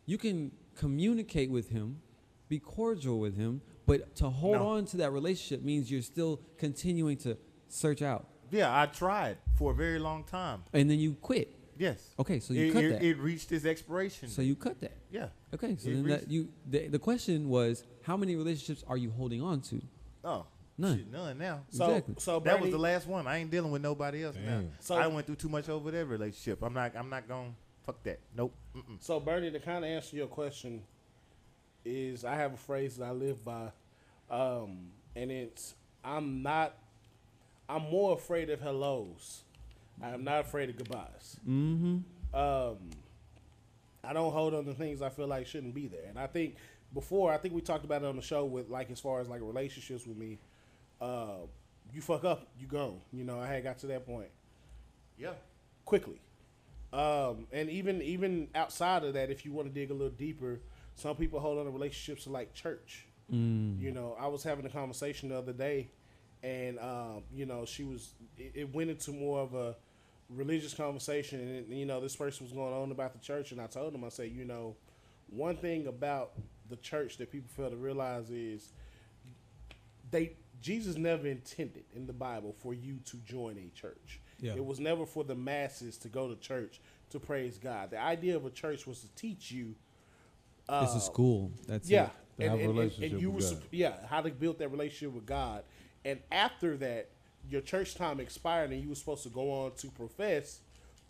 you 0.07 0.16
can 0.18 0.53
communicate 0.76 1.51
with 1.51 1.68
him, 1.70 2.01
be 2.49 2.59
cordial 2.59 3.18
with 3.18 3.37
him, 3.37 3.61
but 3.87 4.14
to 4.16 4.30
hold 4.30 4.55
No. 4.57 4.68
on 4.68 4.85
to 4.87 4.97
that 4.99 5.11
relationship 5.12 5.62
means 5.64 5.91
you're 5.91 6.01
still 6.03 6.41
continuing 6.59 7.16
to 7.18 7.37
search 7.68 8.01
out, 8.03 8.26
yeah. 8.51 8.80
I 8.80 8.87
tried 8.87 9.39
for 9.59 9.72
a 9.72 9.74
very 9.74 9.99
long 9.99 10.24
time. 10.24 10.62
and 10.72 10.89
then 10.91 10.99
you 10.99 11.14
quit. 11.14 11.49
Yes. 11.83 12.14
Okay, 12.20 12.39
so 12.39 12.55
you 12.55 12.66
it, 12.66 12.72
cut 12.72 12.85
it, 12.85 12.89
that. 12.93 13.03
it 13.03 13.18
reached 13.18 13.51
its 13.51 13.64
expiration. 13.64 14.28
so 14.28 14.41
you 14.41 14.55
cut 14.55 14.80
that. 14.83 14.97
yeah. 15.11 15.28
Okay, 15.53 15.76
so 15.76 15.89
It 15.91 15.95
then 15.95 16.07
that 16.07 16.30
you. 16.30 16.49
The, 16.70 16.87
the 16.87 16.99
question 17.01 17.49
was, 17.49 17.83
how 18.03 18.16
many 18.16 18.37
relationships 18.37 18.85
are 18.87 18.97
you 18.97 19.11
holding 19.11 19.43
on 19.43 19.61
to? 19.62 19.83
Oh, 20.22 20.47
None. 20.78 20.99
shit, 20.99 21.11
none 21.11 21.37
now. 21.39 21.62
So, 21.70 21.87
Exactly. 21.89 22.14
so 22.18 22.39
that 22.41 22.61
was 22.61 22.70
the 22.70 22.78
last 22.78 23.09
one. 23.09 23.26
I 23.26 23.39
ain't 23.39 23.51
dealing 23.51 23.72
with 23.72 23.83
nobody 23.83 24.22
else 24.22 24.37
now. 24.45 24.62
So- 24.78 24.95
I 24.95 25.09
went 25.09 25.26
through 25.26 25.37
too 25.37 25.49
much 25.49 25.68
over 25.68 25.91
that 25.91 26.07
relationship. 26.07 26.62
I'm 26.62 26.72
not. 26.72 26.93
I'm 26.97 27.11
not 27.11 27.26
going. 27.26 27.57
Fuck 27.85 28.01
that. 28.05 28.20
Nope. 28.37 28.55
Mm-mm. 28.76 29.03
So 29.03 29.18
Bernie, 29.18 29.51
to 29.51 29.59
kind 29.59 29.85
of 29.85 29.91
answer 29.91 30.14
your 30.14 30.28
question, 30.28 30.83
is 31.85 32.24
I 32.24 32.37
have 32.37 32.55
a 32.55 32.57
phrase 32.57 32.97
that 32.99 33.07
I 33.07 33.11
live 33.11 33.45
by, 33.45 33.72
um, 34.30 34.93
and 35.16 35.33
it's 35.33 35.74
I'm 36.05 36.43
not. 36.45 36.74
I'm 37.68 37.83
more 37.91 38.14
afraid 38.14 38.51
of 38.51 38.61
hellos. 38.61 39.43
I 40.03 40.11
am 40.11 40.25
not 40.25 40.41
afraid 40.41 40.69
of 40.71 40.77
goodbyes. 40.77 41.37
Mm-hmm. 41.49 41.99
Um, 42.35 42.77
I 44.05 44.13
don't 44.13 44.33
hold 44.33 44.55
on 44.55 44.65
to 44.65 44.75
things 44.75 45.01
I 45.01 45.11
feel 45.11 45.27
like 45.29 45.47
shouldn't 45.47 45.75
be 45.75 45.87
there, 45.87 46.07
and 46.09 46.19
I 46.19 46.27
think 46.27 46.57
before 46.93 47.33
I 47.33 47.39
think 47.39 47.55
we 47.55 47.61
talked 47.61 47.85
about 47.85 48.03
it 48.03 48.07
on 48.07 48.17
the 48.17 48.23
show 48.23 48.45
with 48.45 48.69
like 48.69 48.91
as 48.91 49.01
far 49.01 49.21
as 49.21 49.29
like 49.29 49.41
relationships 49.43 50.07
with 50.07 50.17
me. 50.17 50.39
Uh, 51.01 51.47
you 51.93 52.01
fuck 52.01 52.25
up, 52.25 52.47
you 52.59 52.67
gone. 52.67 53.01
You 53.13 53.25
know, 53.25 53.39
I 53.41 53.47
had 53.47 53.65
got 53.65 53.79
to 53.81 53.87
that 53.89 54.07
point 54.07 54.29
Yeah. 55.19 55.33
quickly. 55.85 56.21
Um, 56.93 57.47
and 57.53 57.69
even 57.71 58.03
even 58.03 58.49
outside 58.55 59.05
of 59.05 59.15
that, 59.15 59.31
if 59.31 59.45
you 59.45 59.53
want 59.53 59.69
to 59.69 59.75
dig 59.75 59.91
a 59.91 59.95
little 59.95 60.11
deeper, 60.11 60.61
some 60.95 61.17
people 61.17 61.41
hold 61.41 61.59
on 61.59 61.65
to 61.65 61.71
relationships 61.71 62.27
like 62.27 62.55
church. 62.55 63.07
Mm. 63.33 63.81
You 63.81 63.93
know, 63.93 64.17
I 64.19 64.27
was 64.29 64.43
having 64.43 64.65
a 64.67 64.69
conversation 64.69 65.31
the 65.31 65.39
other 65.39 65.53
day, 65.53 65.89
and 66.43 66.79
um, 66.79 67.23
you 67.35 67.47
know, 67.47 67.65
she 67.65 67.83
was. 67.85 68.13
It, 68.37 68.53
it 68.55 68.75
went 68.75 68.91
into 68.91 69.11
more 69.13 69.41
of 69.41 69.55
a 69.55 69.75
religious 70.35 70.74
conversation, 70.74 71.41
and 71.41 71.78
you 71.78 71.87
know, 71.87 72.01
this 72.01 72.16
person 72.16 72.47
was 72.47 72.53
going 72.53 72.72
on 72.72 72.91
about 72.91 73.12
the 73.12 73.18
church, 73.18 73.53
and 73.53 73.61
I 73.61 73.66
told 73.66 73.95
him, 73.95 74.05
I 74.05 74.09
said, 74.09 74.30
you 74.33 74.45
know, 74.45 74.76
one 75.28 75.57
thing 75.57 75.87
about 75.87 76.33
the 76.68 76.76
church 76.76 77.16
that 77.18 77.30
people 77.30 77.51
fail 77.55 77.70
to 77.70 77.76
realize 77.76 78.30
is 78.30 78.72
they 80.11 80.33
Jesus 80.61 80.97
never 80.97 81.26
intended 81.26 81.85
in 81.95 82.07
the 82.07 82.12
Bible 82.12 82.55
for 82.62 82.72
you 82.72 82.99
to 83.07 83.16
join 83.18 83.59
a 83.59 83.68
church. 83.78 84.20
Yeah. 84.41 84.55
It 84.55 84.64
was 84.64 84.80
never 84.80 85.07
for 85.07 85.24
the 85.24 85.35
masses 85.35 85.99
to 85.99 86.09
go 86.09 86.28
to 86.28 86.37
church 86.37 86.80
to 87.11 87.20
praise 87.20 87.59
God. 87.59 87.91
The 87.91 88.01
idea 88.01 88.37
of 88.37 88.47
a 88.47 88.51
church 88.51 88.87
was 88.87 89.01
to 89.01 89.09
teach 89.14 89.51
you. 89.51 89.74
Uh, 90.68 90.83
it's 90.85 90.95
a 90.95 91.01
school. 91.01 91.51
That's 91.66 91.89
yeah, 91.89 92.11
it. 92.39 92.45
To 92.45 92.51
have 92.51 92.61
a 92.61 92.68
relationship 92.68 93.20
you 93.20 93.30
with 93.30 93.45
were 93.45 93.57
God. 93.57 93.64
yeah 93.70 93.97
how 94.09 94.20
to 94.20 94.30
build 94.30 94.59
that 94.59 94.68
relationship 94.68 95.14
with 95.14 95.26
God, 95.26 95.64
and 96.05 96.20
after 96.30 96.76
that, 96.78 97.11
your 97.49 97.61
church 97.61 97.95
time 97.95 98.20
expired, 98.20 98.70
and 98.70 98.82
you 98.82 98.88
were 98.88 98.95
supposed 98.95 99.22
to 99.24 99.28
go 99.28 99.51
on 99.51 99.72
to 99.76 99.88
profess 99.88 100.61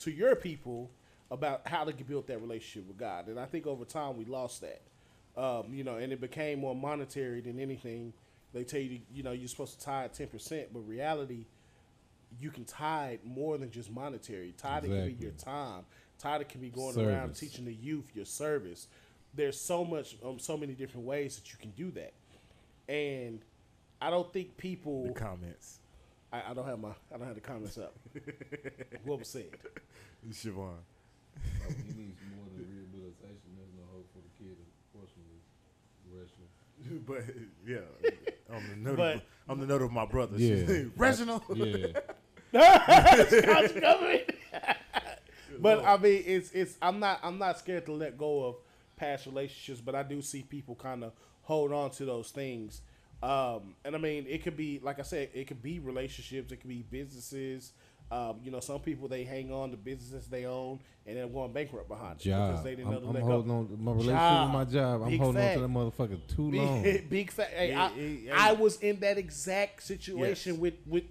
to 0.00 0.10
your 0.10 0.34
people 0.34 0.90
about 1.30 1.66
how 1.66 1.84
to 1.84 1.92
build 2.04 2.26
that 2.26 2.40
relationship 2.40 2.88
with 2.88 2.98
God. 2.98 3.28
And 3.28 3.38
I 3.38 3.46
think 3.46 3.66
over 3.66 3.84
time 3.84 4.16
we 4.18 4.24
lost 4.24 4.62
that, 4.62 4.82
um, 5.36 5.72
you 5.72 5.84
know, 5.84 5.96
and 5.96 6.12
it 6.12 6.20
became 6.20 6.60
more 6.60 6.74
monetary 6.74 7.40
than 7.40 7.58
anything. 7.58 8.12
They 8.52 8.64
tell 8.64 8.80
you, 8.80 9.00
you 9.12 9.22
know, 9.22 9.32
you're 9.32 9.48
supposed 9.48 9.78
to 9.78 9.84
tithe 9.84 10.12
ten 10.12 10.26
percent, 10.26 10.68
but 10.72 10.80
reality, 10.80 11.46
you 12.40 12.50
can 12.50 12.64
tithe 12.64 13.20
more 13.24 13.56
than 13.56 13.70
just 13.70 13.90
monetary. 13.90 14.54
Tithe 14.56 14.84
can 14.84 15.06
be 15.06 15.16
your 15.20 15.32
time. 15.32 15.84
Tie 16.18 16.38
Tithe 16.38 16.48
can 16.48 16.60
be 16.60 16.70
going 16.70 16.94
around 17.00 17.34
teaching 17.34 17.64
the 17.64 17.74
youth 17.74 18.10
your 18.14 18.24
service. 18.24 18.86
There's 19.34 19.58
so 19.58 19.84
much, 19.84 20.16
um, 20.24 20.38
so 20.38 20.56
many 20.56 20.74
different 20.74 21.06
ways 21.06 21.36
that 21.36 21.50
you 21.52 21.58
can 21.58 21.70
do 21.70 21.90
that, 21.92 22.12
and 22.88 23.40
I 24.00 24.10
don't 24.10 24.30
think 24.32 24.56
people. 24.56 25.04
The 25.04 25.12
comments. 25.12 25.78
I, 26.32 26.50
I 26.50 26.54
don't 26.54 26.66
have 26.66 26.78
my, 26.78 26.90
I 27.14 27.18
don't 27.18 27.26
have 27.26 27.34
the 27.34 27.40
comments 27.40 27.76
up. 27.78 27.94
what 29.04 29.18
was 29.18 29.28
said? 29.28 29.50
Siobhan. 30.30 30.56
Oh, 30.56 31.68
he 31.68 31.92
needs 31.94 32.18
more 32.34 32.46
than 32.56 32.66
rehabilitation. 32.70 33.50
There's 33.56 33.74
no 33.76 33.84
hope 33.92 34.06
for 34.12 34.20
the 34.20 34.32
kid, 34.38 34.56
unfortunately. 34.94 35.40
Rational. 36.10 36.48
But 37.06 37.24
yeah, 37.66 38.54
on 38.54 38.62
the 38.70 38.76
note, 38.90 38.96
But- 38.96 39.14
of, 39.16 39.22
on 39.48 39.60
the 39.60 39.66
note 39.66 39.82
of 39.82 39.92
my 39.92 40.04
brother, 40.06 40.36
Yeah. 40.36 40.84
Reginald. 40.96 41.42
Yeah. 41.54 42.00
Couch 42.52 43.74
covering. 43.80 44.20
but 45.60 45.84
I 45.84 45.96
mean, 45.96 46.22
it's 46.26 46.50
it's. 46.52 46.76
I'm 46.82 46.98
not 46.98 47.20
I'm 47.22 47.38
not 47.38 47.58
scared 47.58 47.86
to 47.86 47.92
let 47.92 48.18
go 48.18 48.44
of 48.44 48.56
past 48.96 49.26
relationships, 49.26 49.80
but 49.80 49.94
I 49.94 50.02
do 50.02 50.20
see 50.22 50.42
people 50.42 50.74
kind 50.74 51.04
of 51.04 51.12
hold 51.42 51.72
on 51.72 51.90
to 51.92 52.04
those 52.04 52.30
things. 52.30 52.82
Um, 53.22 53.74
and 53.84 53.94
I 53.94 53.98
mean, 53.98 54.26
it 54.28 54.42
could 54.42 54.56
be 54.56 54.80
like 54.82 54.98
I 54.98 55.02
said, 55.02 55.30
it 55.32 55.46
could 55.46 55.62
be 55.62 55.78
relationships, 55.78 56.50
it 56.52 56.56
could 56.56 56.68
be 56.68 56.82
businesses, 56.90 57.72
Um, 58.10 58.40
you 58.42 58.50
know, 58.50 58.60
some 58.60 58.80
people 58.80 59.06
they 59.08 59.22
hang 59.24 59.52
on 59.52 59.70
to 59.70 59.76
businesses 59.76 60.26
they 60.28 60.44
own 60.44 60.80
and 61.06 61.16
they're 61.16 61.28
going 61.28 61.52
bankrupt 61.52 61.88
behind 61.88 62.20
it 62.20 62.24
Job. 62.24 62.50
because 62.50 62.64
they 62.64 62.70
didn't 62.74 62.88
I'm, 62.88 62.94
know 62.94 63.00
to 63.00 63.06
I'm 63.08 63.14
let 63.14 63.22
holding 63.22 63.48
go. 63.48 63.54
on 63.58 63.68
to 63.68 63.76
my 63.76 63.92
relationship 63.92 64.18
Job. 64.18 64.46
with 64.48 64.52
my 64.54 64.64
job. 64.72 65.02
I'm 65.02 65.08
Big 65.10 65.20
holding 65.20 65.40
fact. 65.42 65.56
on 65.56 65.62
to 65.62 65.68
that 65.68 65.78
motherfucker 65.78 66.36
too 66.36 66.50
long. 66.50 66.82
Big, 66.84 67.08
big 67.10 67.30
fa- 67.30 67.44
Hey, 67.54 67.70
Yeah, 67.70 67.84
I, 67.84 67.98
yeah, 68.00 68.32
I 68.36 68.52
was 68.54 68.76
in 68.80 68.98
that 69.00 69.18
exact 69.18 69.82
situation 69.84 70.54
Yes. 70.54 70.60
with 70.60 70.74
with 70.86 71.04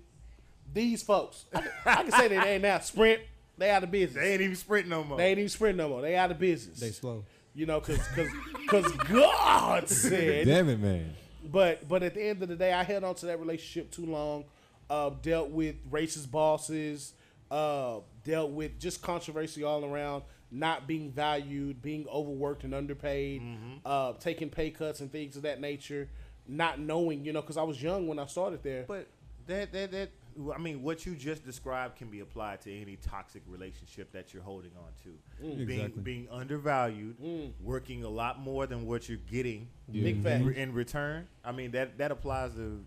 these 0.74 1.01
folks. 1.03 1.45
I, 1.53 1.62
can- 1.62 1.72
I 1.86 1.95
can 2.03 2.12
say 2.12 2.28
that 2.28 2.43
they 2.43 2.49
ain't 2.53 2.64
now 2.64 2.80
Sprint. 2.80 3.22
They 3.57 3.70
out 3.70 3.84
of 3.84 3.91
business. 3.91 4.22
They 4.24 4.34
ain't 4.34 4.41
even 4.41 4.55
sprint 4.55 4.88
no 4.88 5.03
more. 5.03 5.18
They 5.18 5.28
ain't 5.28 5.38
even 5.39 5.49
Sprint 5.49 5.78
no 5.78 5.88
more. 5.89 6.01
They 6.01 6.16
out 6.16 6.32
of 6.32 6.39
business. 6.39 6.80
They 6.80 6.89
slow. 6.91 7.24
you 7.53 7.66
know, 7.68 7.80
cause 7.80 7.99
because 8.16 8.32
because 8.64 8.91
God 9.09 9.88
said. 9.88 10.47
Damn 10.47 10.68
it, 10.70 10.80
man. 10.80 11.14
But 11.44 11.88
but 11.88 12.04
at 12.04 12.14
the 12.14 12.24
end 12.24 12.42
of 12.44 12.50
the 12.50 12.56
day, 12.56 12.74
I 12.74 12.84
held 12.84 13.04
on 13.04 13.16
to 13.16 13.26
that 13.28 13.39
relationship 13.39 13.92
too 13.92 14.06
long. 14.06 14.46
Uh, 14.89 15.12
dealt 15.22 15.50
with 15.50 15.76
racist 15.89 16.30
bosses. 16.30 17.14
Uh, 17.50 18.00
dealt 18.24 18.52
with 18.52 18.80
just 18.80 19.02
controversy 19.02 19.64
all 19.64 19.84
around. 19.86 20.24
Not 20.52 20.86
being 20.86 21.12
valued, 21.12 21.82
being 21.82 22.06
overworked 22.10 22.66
and 22.66 22.74
underpaid, 22.76 23.42
uh, 23.86 24.14
taking 24.14 24.50
pay 24.50 24.70
cuts 24.70 25.00
and 25.00 25.10
things 25.12 25.38
of 25.38 25.44
that 25.44 25.62
nature. 25.62 26.10
Not 26.48 26.80
knowing, 26.80 27.24
you 27.24 27.32
know, 27.32 27.42
because 27.42 27.56
I 27.58 27.64
was 27.64 27.82
young 27.82 28.08
when 28.08 28.20
I 28.20 28.26
started 28.26 28.62
there. 28.64 28.84
But 28.88 29.08
that 29.48 29.72
that 29.72 29.92
that 29.92 30.10
I 30.54 30.58
mean, 30.58 30.82
what 30.82 31.06
you 31.06 31.16
just 31.16 31.46
described 31.46 31.98
can 31.98 32.10
be 32.10 32.20
applied 32.22 32.62
to 32.62 32.74
any 32.76 32.96
toxic 32.98 33.42
relationship 33.48 34.12
that 34.14 34.34
you're 34.34 34.44
holding 34.44 34.72
on 34.78 34.92
to. 35.04 35.46
Mm. 35.46 35.66
Being 35.68 35.80
Exactly. 35.80 36.02
being 36.02 36.28
undervalued, 36.32 37.20
mm. 37.20 37.52
working 37.62 38.04
a 38.04 38.10
lot 38.10 38.40
more 38.40 38.66
than 38.66 38.86
what 38.86 39.08
you're 39.10 39.20
getting 39.30 39.68
Big 39.92 40.26
in, 40.26 40.54
in 40.54 40.74
return. 40.74 41.28
I 41.44 41.52
mean 41.52 41.72
that 41.72 41.98
that 41.98 42.12
applies 42.12 42.54
to 42.56 42.84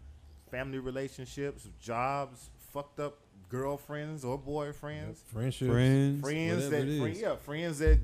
family 0.51 0.79
relationships, 0.79 1.69
jobs, 1.81 2.51
fucked 2.73 3.01
up 3.01 3.19
girlfriends 3.49 4.25
or 4.25 4.39
boyfriends. 4.39 5.19
Friendship. 5.33 5.71
Friends, 5.71 6.21
friends 6.21 6.71
that 6.71 6.81
friend, 6.99 7.17
yeah 7.17 7.37
friends 7.37 7.79
that 7.79 8.01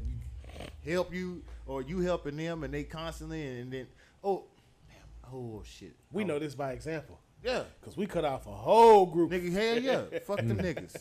help 0.84 1.12
you 1.12 1.43
or 1.66 1.82
you 1.82 2.01
helping 2.01 2.36
them 2.36 2.64
and 2.64 2.72
they 2.74 2.84
constantly 2.84 3.61
and 3.61 3.72
then 3.72 3.86
oh 4.22 4.45
damn, 4.88 5.32
oh 5.34 5.62
shit 5.64 5.95
we 6.12 6.22
Oh, 6.22 6.26
know 6.26 6.38
this 6.38 6.55
by 6.55 6.72
example 6.72 7.18
yeah 7.43 7.62
because 7.80 7.97
we 7.97 8.07
cut 8.07 8.24
off 8.24 8.47
a 8.47 8.51
whole 8.51 9.07
group. 9.07 9.30
nigga 9.30 9.53
hell 9.53 9.78
yeah 9.78 10.18
fuck 10.26 10.38
them 10.38 10.59
niggas 10.59 10.97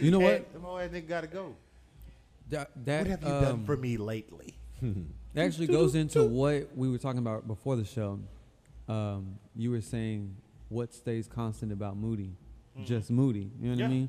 You 0.00 0.10
know 0.10 0.20
what? 0.20 0.32
Hey, 0.32 0.44
them 0.52 0.64
old 0.64 0.80
ass 0.80 0.90
nigga 0.90 1.08
gotta 1.08 1.26
go 1.26 1.54
That, 2.50 2.70
that 2.84 3.00
what 3.00 3.06
have 3.10 3.22
you 3.22 3.28
um, 3.28 3.42
done 3.42 3.64
for 3.66 3.76
me 3.76 3.96
lately 3.96 4.56
It 5.34 5.40
actually 5.40 5.66
goes 5.68 5.94
into 5.94 6.24
what 6.24 6.70
we 6.74 6.88
were 6.88 6.98
talking 6.98 7.18
about 7.20 7.46
before 7.46 7.76
the 7.76 7.84
show. 7.84 8.18
Um, 8.88 9.38
you 9.54 9.70
were 9.70 9.82
saying 9.82 10.34
what 10.68 10.92
stays 10.94 11.28
constant 11.28 11.70
about 11.70 11.96
Moody, 11.96 12.32
just 12.84 13.10
Moody. 13.10 13.50
You 13.60 13.66
know 13.66 13.70
what 13.70 13.78
Yeah. 13.78 13.84
I 13.84 13.88
mean? 13.88 14.08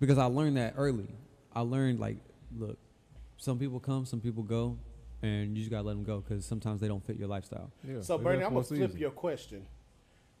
Because 0.00 0.16
I 0.18 0.24
learned 0.24 0.56
that 0.56 0.74
early. 0.76 1.06
I 1.54 1.60
learned 1.60 2.00
like, 2.00 2.16
look, 2.56 2.78
some 3.36 3.58
people 3.58 3.78
come, 3.78 4.06
some 4.06 4.20
people 4.20 4.42
go, 4.42 4.78
and 5.22 5.50
you 5.56 5.62
just 5.62 5.70
gotta 5.70 5.86
let 5.86 5.92
them 5.92 6.04
go 6.04 6.20
because 6.20 6.44
sometimes 6.46 6.80
they 6.80 6.88
don't 6.88 7.04
fit 7.06 7.16
your 7.16 7.28
lifestyle. 7.28 7.70
Yeah, 7.86 8.00
So 8.00 8.16
they 8.16 8.24
Bernie, 8.24 8.38
there 8.38 8.46
I'm 8.46 8.54
gonna 8.54 8.64
flip 8.64 8.80
season. 8.88 8.98
your 9.00 9.10
question, 9.10 9.66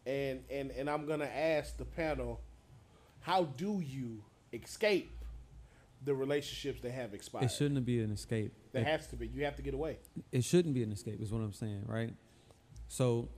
and 0.06 0.42
and 0.50 0.70
and 0.72 0.88
I'm 0.90 1.06
gonna 1.06 1.24
ask 1.24 1.76
the 1.76 1.84
panel, 1.84 2.40
how 3.20 3.44
do 3.44 3.80
you 3.80 4.22
escape 4.52 5.12
the 6.04 6.14
relationships 6.14 6.80
that 6.80 6.92
have 6.92 7.12
expired? 7.14 7.44
It 7.44 7.52
shouldn't 7.52 7.84
be 7.84 8.00
an 8.00 8.10
escape. 8.10 8.52
There 8.72 8.82
It- 8.82 8.86
has 8.88 9.06
to 9.08 9.16
be. 9.16 9.26
You 9.28 9.44
have 9.44 9.56
to 9.56 9.62
get 9.62 9.74
away. 9.74 9.98
it 10.32 10.42
shouldn't 10.44 10.74
be 10.74 10.82
an 10.82 10.92
escape 10.92 11.20
is 11.20 11.30
what 11.32 11.40
i'm 11.42 11.52
saying 11.52 11.82
right 11.86 12.14
so 12.88 13.28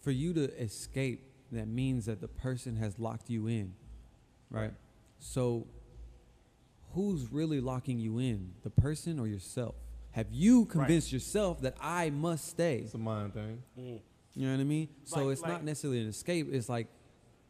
for 0.00 0.10
you 0.12 0.32
to 0.32 0.44
escape 0.60 1.20
that 1.52 1.66
means 1.68 2.06
that 2.06 2.20
the 2.20 2.28
person 2.28 2.76
has 2.76 2.98
locked 2.98 3.28
you 3.30 3.46
in 3.48 3.74
right 4.50 4.72
so 5.18 5.66
who's 6.92 7.30
really 7.32 7.60
locking 7.60 7.98
you 7.98 8.18
in 8.18 8.52
the 8.62 8.70
person 8.70 9.18
or 9.18 9.26
yourself 9.26 9.74
have 10.12 10.26
you 10.30 10.64
convinced 10.66 11.12
yourself 11.12 11.60
that 11.60 11.74
i 11.80 12.08
must 12.10 12.48
stay 12.48 12.78
It's 12.78 12.94
a 12.94 12.98
mind 12.98 13.34
thing. 13.34 13.62
Mm. 13.78 14.00
You 14.36 14.46
know 14.46 14.52
what 14.52 14.60
i 14.60 14.64
mean 14.64 14.88
so 15.04 15.24
Like- 15.24 15.32
it's 15.32 15.42
like- 15.42 15.50
not 15.52 15.64
necessarily 15.64 16.00
an 16.00 16.08
escape 16.08 16.48
it's 16.52 16.68
like 16.68 16.86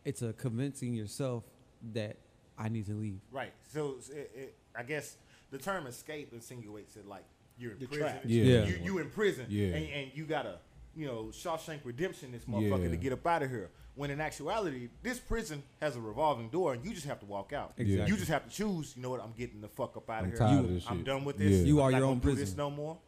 it's 0.05 0.23
a 0.23 0.33
convincing 0.33 0.95
yourself 0.95 1.45
that 1.93 2.17
i 2.57 2.69
need 2.69 2.87
to 2.87 2.95
leave 2.95 3.21
right 3.33 3.53
so 3.73 3.97
it, 4.11 4.31
it, 4.35 4.55
I 4.79 4.83
guess 4.83 5.17
the 5.51 5.59
term 5.59 5.87
escape 5.87 6.33
insinuates 6.33 6.95
that 6.95 7.07
like 7.09 7.25
you're 7.59 7.73
in 7.73 7.79
The 7.79 7.87
prison 7.87 8.07
trap. 8.07 8.23
Yeah. 8.27 8.43
Yeah. 8.45 8.65
you 8.67 8.79
you 8.83 8.99
in 8.99 9.11
prison 9.11 9.47
Yeah. 9.49 9.69
and, 9.69 9.89
and 9.91 10.11
you 10.15 10.25
gotta 10.27 10.59
you 10.95 11.07
know 11.07 11.31
Shawshank 11.33 11.81
Redemption 11.85 12.33
this 12.33 12.45
motherfucker 12.45 12.85
Yeah. 12.85 12.91
to 12.91 12.97
get 12.97 13.13
up 13.13 13.27
out 13.27 13.43
of 13.43 13.51
here 13.51 13.71
when 13.95 14.11
in 14.11 14.21
actuality 14.21 14.91
this 15.03 15.19
prison 15.19 15.63
has 15.81 15.97
a 15.97 16.01
revolving 16.01 16.51
door 16.51 16.75
and 16.75 16.85
you 16.85 16.93
just 16.93 17.07
have 17.07 17.19
to 17.21 17.27
walk 17.27 17.53
out 17.55 17.73
Exactly. 17.79 18.07
you 18.13 18.17
just 18.19 18.31
have 18.31 18.45
to 18.45 18.51
choose 18.51 18.95
you 18.97 19.03
know 19.03 19.11
what 19.11 19.23
I'm 19.23 19.33
getting 19.37 19.61
the 19.63 19.69
fuck 19.69 19.97
up 19.97 20.09
out 20.11 20.21
of 20.21 20.25
I'm 20.25 20.31
here 20.33 20.39
tired 20.39 20.53
You- 20.53 20.59
of 20.61 20.69
this 20.71 20.85
I'm 20.89 20.97
shit. 20.99 21.07
done 21.07 21.25
with 21.25 21.39
this 21.39 21.53
Yeah. 21.61 21.65
You 21.67 21.81
are 21.81 21.87
I'm 21.87 21.93
not 21.93 21.99
your 21.99 22.07
gonna 22.07 22.13
own 22.13 22.19
do 22.21 22.29
this 22.31 22.39
prison. 22.41 22.57
no 22.59 22.71
more 22.71 22.99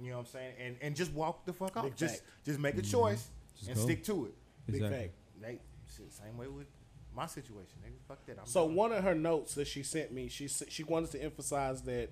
you 0.00 0.10
know 0.10 0.16
what 0.18 0.26
I'm 0.26 0.32
saying 0.32 0.52
and 0.60 0.76
and 0.80 0.96
just 0.96 1.12
walk 1.12 1.44
the 1.44 1.52
fuck 1.52 1.76
off 1.76 1.94
just 1.96 2.22
just 2.44 2.58
make 2.58 2.76
a 2.78 2.82
choice 2.82 3.28
Just 3.56 3.68
and 3.68 3.76
go. 3.76 3.82
stick 3.82 4.04
to 4.04 4.26
it 4.26 4.34
Big 4.70 4.82
fact. 4.82 5.10
Nate, 5.40 5.60
same 6.10 6.36
way 6.36 6.46
with 6.46 6.66
my 7.14 7.26
situation 7.26 7.78
nigga 7.84 7.92
fuck 8.06 8.24
that 8.26 8.38
I'm 8.38 8.46
So 8.46 8.66
done. 8.66 8.74
one 8.76 8.92
of 8.92 9.02
her 9.02 9.14
notes 9.14 9.54
that 9.54 9.66
she 9.66 9.82
sent 9.82 10.12
me, 10.12 10.28
she 10.28 10.46
she 10.48 10.84
wanted 10.84 11.10
to 11.12 11.22
emphasize 11.22 11.82
that 11.82 12.10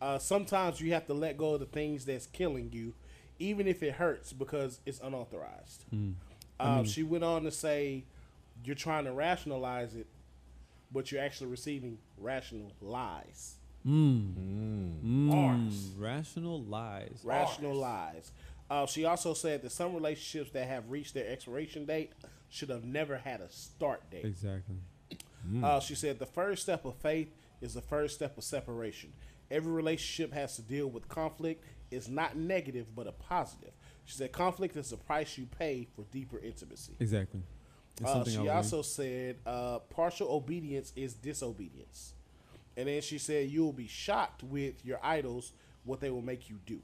uh, 0.00 0.18
sometimes 0.18 0.80
you 0.80 0.92
have 0.94 1.06
to 1.06 1.14
let 1.14 1.36
go 1.36 1.54
of 1.54 1.60
the 1.60 1.66
things 1.66 2.04
that's 2.04 2.26
killing 2.26 2.70
you, 2.72 2.94
even 3.38 3.66
if 3.66 3.82
it 3.82 3.94
hurts 3.94 4.32
because 4.32 4.80
it's 4.86 5.00
unauthorized. 5.00 5.84
Um, 6.60 6.84
she 6.84 7.02
went 7.02 7.24
on 7.24 7.42
to 7.44 7.50
say, 7.50 8.04
you're 8.64 8.74
trying 8.76 9.04
to 9.04 9.12
rationalize 9.12 9.94
it, 9.96 10.06
but 10.92 11.10
you're 11.12 11.20
actually 11.22 11.48
receiving 11.50 11.98
rational 12.16 12.72
lies. 12.80 13.56
Mm, 13.86 15.30
Bars. 15.30 15.90
rational 15.96 16.62
lies 16.62 17.20
Rational 17.24 17.74
lies. 17.74 18.32
Uh, 18.70 18.86
she 18.86 19.04
also 19.04 19.32
said 19.34 19.62
that 19.62 19.72
some 19.72 19.94
relationships 19.94 20.50
that 20.52 20.68
have 20.68 20.90
reached 20.90 21.14
their 21.14 21.26
expiration 21.28 21.86
date 21.86 22.12
should 22.50 22.68
have 22.68 22.84
never 22.84 23.16
had 23.16 23.40
a 23.40 23.50
start 23.50 24.02
date. 24.10 24.24
exactly 24.24 24.76
Uh, 25.62 25.80
she 25.80 25.94
said 25.94 26.18
the 26.18 26.26
first 26.26 26.62
step 26.62 26.84
of 26.84 26.94
faith 26.96 27.32
is 27.60 27.74
the 27.74 27.80
first 27.80 28.14
step 28.16 28.36
of 28.36 28.44
separation. 28.44 29.12
Every 29.50 29.72
relationship 29.72 30.32
has 30.34 30.56
to 30.56 30.62
deal 30.62 30.88
with 30.88 31.08
conflict. 31.08 31.64
It's 31.90 32.08
not 32.08 32.36
negative, 32.36 32.94
but 32.94 33.06
a 33.06 33.12
positive. 33.12 33.72
She 34.04 34.16
said 34.16 34.32
conflict 34.32 34.76
is 34.76 34.90
the 34.90 34.96
price 34.98 35.38
you 35.38 35.46
pay 35.46 35.86
for 35.96 36.04
deeper 36.12 36.38
intimacy. 36.38 36.92
exactly 37.00 37.40
Uh, 38.04 38.24
she 38.24 38.36
learned. 38.36 38.50
also 38.50 38.82
said 38.82 39.36
uh, 39.46 39.78
partial 39.90 40.28
obedience 40.30 40.92
is 40.94 41.14
disobedience. 41.14 42.12
And 42.78 42.88
then 42.88 43.02
she 43.02 43.18
said 43.18 43.50
you 43.50 43.62
will 43.64 43.72
be 43.74 43.88
shocked 43.88 44.42
with 44.42 44.82
your 44.86 44.98
idols 45.02 45.52
what 45.84 46.00
they 46.00 46.08
will 46.10 46.22
make 46.22 46.48
you 46.48 46.58
do. 46.64 46.80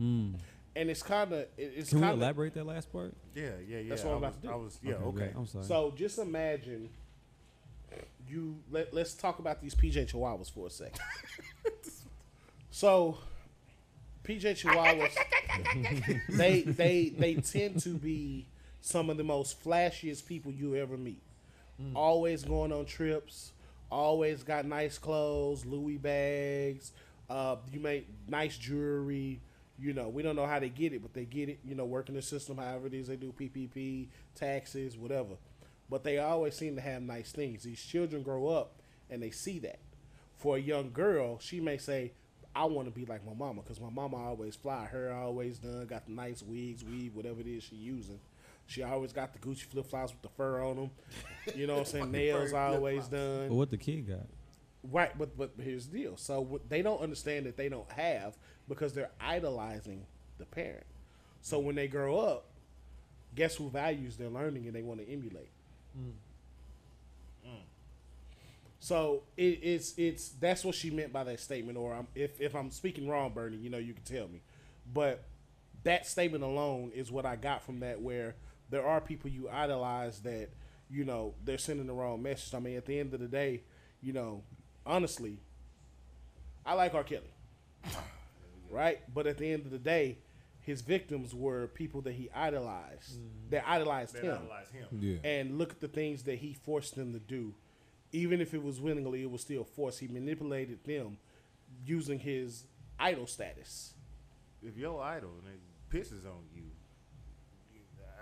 And 0.00 0.90
it's 0.90 1.02
kind 1.02 1.32
of 1.32 1.46
it's 1.56 1.90
Hmm. 1.90 1.96
Can 1.96 2.00
we 2.00 2.02
kind 2.06 2.14
of 2.14 2.22
elaborate 2.22 2.54
that 2.54 2.66
last 2.66 2.90
part? 2.92 3.14
yeah 3.34 3.50
yeah 3.68 3.78
yeah 3.78 3.88
That's 3.90 4.02
what 4.04 4.10
I 4.10 4.16
I'm 4.16 4.18
about 4.24 4.40
to 4.40 4.46
do. 4.46 4.52
I 4.52 4.56
was 4.56 4.78
yeah 4.82 4.94
Okay, 4.94 5.04
okay. 5.24 5.32
I'm 5.36 5.46
sorry. 5.46 5.64
So 5.64 5.92
just 5.96 6.18
imagine 6.18 6.88
you 8.28 8.56
let, 8.70 8.92
let's 8.92 9.14
talk 9.14 9.38
about 9.38 9.60
these 9.62 9.74
PJ 9.74 10.12
Chihuahuas 10.12 10.50
for 10.52 10.66
a 10.66 10.70
second. 10.70 11.00
so 12.70 13.18
PJ 14.24 14.62
Chihuahuas 14.62 15.16
they 16.36 16.62
they 16.62 17.08
they 17.10 17.34
tend 17.36 17.80
to 17.82 17.90
be 17.94 18.46
some 18.80 19.10
of 19.10 19.16
the 19.16 19.24
most 19.24 19.62
flashiest 19.64 20.26
people 20.26 20.52
you 20.52 20.76
ever 20.76 20.96
meet. 20.96 21.22
Always 21.94 22.42
going 22.44 22.72
on 22.72 22.86
trips, 22.86 23.52
always 23.90 24.42
got 24.42 24.64
nice 24.64 24.98
clothes, 24.98 25.64
Louis 25.64 25.96
bags, 25.98 26.92
uh, 27.30 27.56
you 27.72 27.80
make 27.80 28.08
nice 28.28 28.56
jewelry. 28.56 29.40
You 29.78 29.92
know, 29.92 30.08
we 30.08 30.22
don't 30.22 30.34
know 30.34 30.46
how 30.46 30.58
they 30.58 30.70
get 30.70 30.92
it, 30.92 31.02
but 31.02 31.14
they 31.14 31.24
get 31.24 31.48
it, 31.48 31.60
you 31.64 31.74
know, 31.74 31.84
working 31.84 32.16
the 32.16 32.22
system, 32.22 32.56
however 32.58 32.88
it 32.88 32.94
is 32.94 33.06
they 33.06 33.16
do 33.16 33.32
PPP, 33.32 34.08
taxes, 34.34 34.96
whatever. 34.96 35.36
But 35.88 36.02
they 36.04 36.18
always 36.18 36.54
seem 36.54 36.74
to 36.74 36.80
have 36.80 37.00
nice 37.02 37.30
things. 37.32 37.62
These 37.62 37.82
children 37.82 38.22
grow 38.22 38.48
up 38.48 38.80
and 39.08 39.22
they 39.22 39.30
see 39.30 39.58
that. 39.60 39.78
For 40.36 40.56
a 40.56 40.60
young 40.60 40.90
girl, 40.90 41.38
she 41.38 41.60
may 41.60 41.78
say, 41.78 42.12
I 42.54 42.64
want 42.64 42.88
to 42.88 42.92
be 42.92 43.06
like 43.06 43.24
my 43.24 43.34
mama 43.34 43.62
because 43.62 43.80
my 43.80 43.90
mama 43.90 44.16
always 44.16 44.56
fly. 44.56 44.86
Her 44.86 45.12
always 45.12 45.58
done, 45.58 45.86
got 45.86 46.06
the 46.06 46.12
nice 46.12 46.42
wigs, 46.42 46.84
weave, 46.84 47.14
whatever 47.14 47.40
it 47.40 47.46
is 47.46 47.62
she 47.62 47.76
using. 47.76 48.20
She 48.68 48.82
always 48.82 49.12
got 49.12 49.32
the 49.32 49.38
Gucci 49.38 49.62
flip 49.62 49.86
flops 49.86 50.12
with 50.12 50.22
the 50.22 50.28
fur 50.28 50.62
on 50.62 50.76
them. 50.76 50.90
You 51.56 51.66
know 51.66 51.74
what 51.74 51.80
I'm 51.80 51.86
saying? 51.86 52.10
Nails 52.12 52.50
furry 52.50 52.60
always 52.60 53.08
But 53.08 53.16
done. 53.16 53.56
what 53.56 53.70
the 53.70 53.78
kid 53.78 54.06
got? 54.06 54.26
Right, 54.84 55.16
but 55.18 55.36
but 55.36 55.52
here's 55.60 55.88
the 55.88 55.98
deal. 55.98 56.16
So 56.16 56.40
what 56.40 56.68
they 56.68 56.82
don't 56.82 57.00
understand 57.00 57.46
that 57.46 57.56
they 57.56 57.68
don't 57.68 57.90
have 57.92 58.36
because 58.68 58.92
they're 58.92 59.10
idolizing 59.20 60.04
the 60.38 60.44
parent. 60.44 60.86
So 61.40 61.58
when 61.58 61.74
they 61.74 61.88
grow 61.88 62.18
up, 62.18 62.44
guess 63.34 63.56
who 63.56 63.70
values 63.70 64.16
their 64.16 64.28
learning 64.28 64.66
and 64.66 64.74
they 64.74 64.82
want 64.82 65.00
to 65.00 65.10
emulate. 65.10 65.50
Mm. 65.98 66.12
So 68.80 69.22
it, 69.36 69.60
it's 69.62 69.94
it's 69.96 70.28
that's 70.28 70.64
what 70.64 70.74
she 70.74 70.90
meant 70.90 71.12
by 71.12 71.24
that 71.24 71.40
statement. 71.40 71.76
Or 71.76 71.94
I'm, 71.94 72.06
if 72.14 72.40
if 72.40 72.54
I'm 72.54 72.70
speaking 72.70 73.08
wrong, 73.08 73.32
Bernie, 73.32 73.56
you 73.56 73.70
know 73.70 73.78
you 73.78 73.92
can 73.92 74.04
tell 74.04 74.28
me. 74.28 74.40
But 74.92 75.24
that 75.84 76.06
statement 76.06 76.44
alone 76.44 76.92
is 76.94 77.10
what 77.10 77.26
I 77.26 77.36
got 77.36 77.64
from 77.64 77.80
that. 77.80 78.00
Where 78.00 78.36
there 78.70 78.86
are 78.86 79.00
people 79.00 79.30
you 79.30 79.48
idolize 79.48 80.20
that 80.20 80.50
you 80.90 81.04
know, 81.04 81.34
they're 81.44 81.58
sending 81.58 81.86
the 81.86 81.92
wrong 81.92 82.22
message. 82.22 82.54
I 82.54 82.60
mean, 82.60 82.76
at 82.76 82.86
the 82.86 82.98
end 82.98 83.14
of 83.14 83.20
the 83.20 83.28
day, 83.28 83.62
you 84.00 84.12
know, 84.12 84.42
honestly, 84.86 85.38
I 86.64 86.74
like 86.74 86.94
R. 86.94 87.04
Kelly, 87.04 87.30
right? 88.70 89.00
But 89.12 89.26
at 89.26 89.38
the 89.38 89.52
end 89.52 89.64
of 89.64 89.70
the 89.70 89.78
day, 89.78 90.18
his 90.62 90.80
victims 90.82 91.34
were 91.34 91.68
people 91.68 92.00
that 92.02 92.12
he 92.14 92.30
idolized. 92.34 93.12
Mm-hmm. 93.12 93.50
That 93.50 93.68
idolized 93.68 94.14
That 94.14 94.24
him. 94.24 94.34
idolize 94.34 94.70
him. 94.70 94.86
Yeah. 95.00 95.30
And 95.30 95.58
look 95.58 95.72
at 95.72 95.80
the 95.80 95.88
things 95.88 96.24
that 96.24 96.38
he 96.38 96.54
forced 96.54 96.94
them 96.94 97.12
to 97.12 97.18
do. 97.18 97.54
Even 98.12 98.40
if 98.40 98.54
it 98.54 98.62
was 98.62 98.80
willingly, 98.80 99.22
it 99.22 99.30
was 99.30 99.42
still 99.42 99.64
forced. 99.64 100.00
He 100.00 100.08
manipulated 100.08 100.84
them 100.84 101.18
using 101.84 102.18
his 102.18 102.64
idol 102.98 103.26
status. 103.26 103.92
If 104.62 104.76
your 104.76 105.02
idol 105.02 105.30
nigga, 105.44 105.94
pisses 105.94 106.24
on 106.26 106.44
you, 106.54 106.64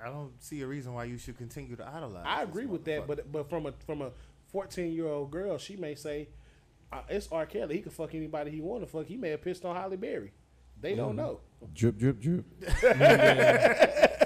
I 0.03 0.09
don't 0.09 0.33
see 0.43 0.61
a 0.63 0.67
reason 0.67 0.95
why 0.95 1.05
you 1.05 1.19
should 1.19 1.37
continue 1.39 1.77
to 1.77 1.87
idolize. 1.87 2.25
I 2.27 2.43
agree 2.43 2.67
with 2.67 2.85
that, 2.85 3.07
but 3.07 3.31
but 3.31 3.49
from 3.49 3.67
a 3.67 3.73
from 3.87 4.03
a 4.03 4.11
fourteen 4.51 4.93
year 4.93 5.09
old 5.09 5.31
girl, 5.31 5.59
she 5.59 5.77
may 5.77 5.95
say, 5.95 6.29
uh, 6.93 7.03
"It's 7.09 7.29
R. 7.33 7.47
Kelly. 7.47 7.77
He 7.77 7.83
can 7.83 7.93
fuck 7.93 8.15
anybody 8.15 8.51
he 8.51 8.61
want 8.61 8.83
to 8.83 8.87
fuck. 8.87 9.07
He 9.07 9.17
may 9.17 9.31
have 9.31 9.43
pissed 9.43 9.65
on 9.65 9.75
Halle 9.77 9.97
Berry. 9.97 10.33
They 10.81 10.95
don't 10.95 11.17
know." 11.17 11.41
Drip, 11.75 11.99
drip, 11.99 12.21
drip. 12.21 12.45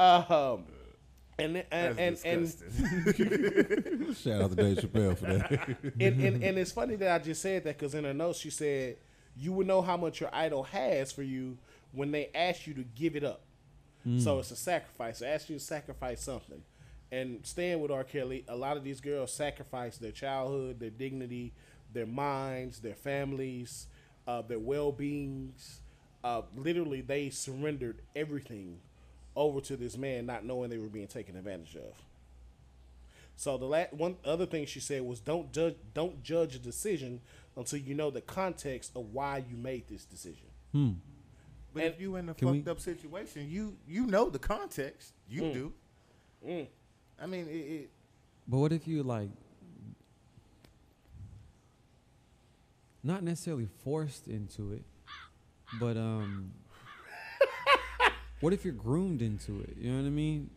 Um, 0.00 0.64
and 1.38 1.64
and 1.70 1.98
That's 1.98 2.22
and, 2.24 2.54
and. 3.18 4.16
Shout 4.16 4.40
out 4.40 4.50
to 4.50 4.56
Dave 4.56 4.78
Chappelle 4.78 5.16
for 5.16 5.26
that. 5.26 5.68
and, 6.00 6.20
and 6.22 6.42
and 6.42 6.58
it's 6.58 6.72
funny 6.72 6.96
that 6.96 7.20
I 7.20 7.22
just 7.22 7.42
said 7.42 7.64
that 7.64 7.78
because 7.78 7.94
in 7.94 8.04
her 8.04 8.14
notes 8.14 8.38
she 8.38 8.50
said 8.50 8.96
you 9.36 9.52
would 9.52 9.66
know 9.66 9.82
how 9.82 9.96
much 9.96 10.20
your 10.20 10.30
idol 10.34 10.62
has 10.64 11.12
for 11.12 11.22
you 11.22 11.58
when 11.92 12.12
they 12.12 12.30
ask 12.34 12.66
you 12.66 12.74
to 12.74 12.84
give 12.94 13.14
it 13.16 13.24
up. 13.24 13.42
So 14.18 14.38
it's 14.38 14.50
a 14.50 14.56
sacrifice. 14.56 15.18
They 15.18 15.26
ask 15.26 15.50
you 15.50 15.58
to 15.58 15.64
sacrifice 15.64 16.22
something. 16.22 16.62
And 17.12 17.40
staying 17.42 17.80
with 17.80 17.90
R. 17.90 18.04
Kelly, 18.04 18.44
a 18.48 18.56
lot 18.56 18.76
of 18.76 18.84
these 18.84 19.00
girls 19.00 19.32
sacrifice 19.32 19.98
their 19.98 20.12
childhood, 20.12 20.80
their 20.80 20.90
dignity, 20.90 21.52
their 21.92 22.06
minds, 22.06 22.78
their 22.80 22.94
families, 22.94 23.86
uh, 24.26 24.42
their 24.42 24.58
well 24.58 24.92
beings. 24.92 25.80
Uh, 26.22 26.42
literally, 26.56 27.00
they 27.00 27.30
surrendered 27.30 27.98
everything 28.14 28.78
over 29.36 29.60
to 29.60 29.76
this 29.76 29.96
man, 29.96 30.26
not 30.26 30.44
knowing 30.44 30.70
they 30.70 30.78
were 30.78 30.86
being 30.86 31.06
taken 31.06 31.36
advantage 31.36 31.76
of. 31.76 31.94
So 33.36 33.56
the 33.56 33.64
la- 33.64 33.84
one 33.90 34.16
other 34.24 34.46
thing 34.46 34.66
she 34.66 34.80
said 34.80 35.02
was 35.02 35.18
don't 35.18 35.50
judge 35.50 35.76
don't 35.94 36.22
judge 36.22 36.54
a 36.54 36.58
decision 36.58 37.20
until 37.56 37.78
you 37.78 37.94
know 37.94 38.10
the 38.10 38.20
context 38.20 38.92
of 38.94 39.14
why 39.14 39.42
you 39.48 39.56
made 39.56 39.88
this 39.88 40.04
decision. 40.04 40.46
Hmm. 40.72 40.90
But 41.72 41.84
And- 41.84 41.94
if 41.94 42.00
you 42.00 42.16
in 42.16 42.28
a 42.28 42.34
fucked 42.34 42.50
we- 42.66 42.70
up 42.70 42.80
situation, 42.80 43.48
you 43.48 43.76
you 43.86 44.06
know 44.06 44.28
the 44.30 44.38
context. 44.38 45.14
You 45.28 45.42
Mm. 45.42 45.52
do. 45.52 45.72
Mm. 46.46 46.66
I 47.20 47.26
mean, 47.26 47.46
it, 47.48 47.52
it, 47.52 47.90
But 48.48 48.58
what 48.58 48.72
if 48.72 48.88
you 48.88 49.02
like 49.02 49.30
not 53.02 53.22
necessarily 53.22 53.66
forced 53.84 54.28
into 54.28 54.72
it, 54.72 54.84
but 55.78 55.96
um 55.96 56.52
what 58.40 58.52
if 58.52 58.64
you're 58.64 58.74
groomed 58.74 59.22
into 59.22 59.60
it? 59.60 59.76
You 59.78 59.92
know 59.92 59.98
what 60.00 60.06
I 60.06 60.10
mean? 60.10 60.50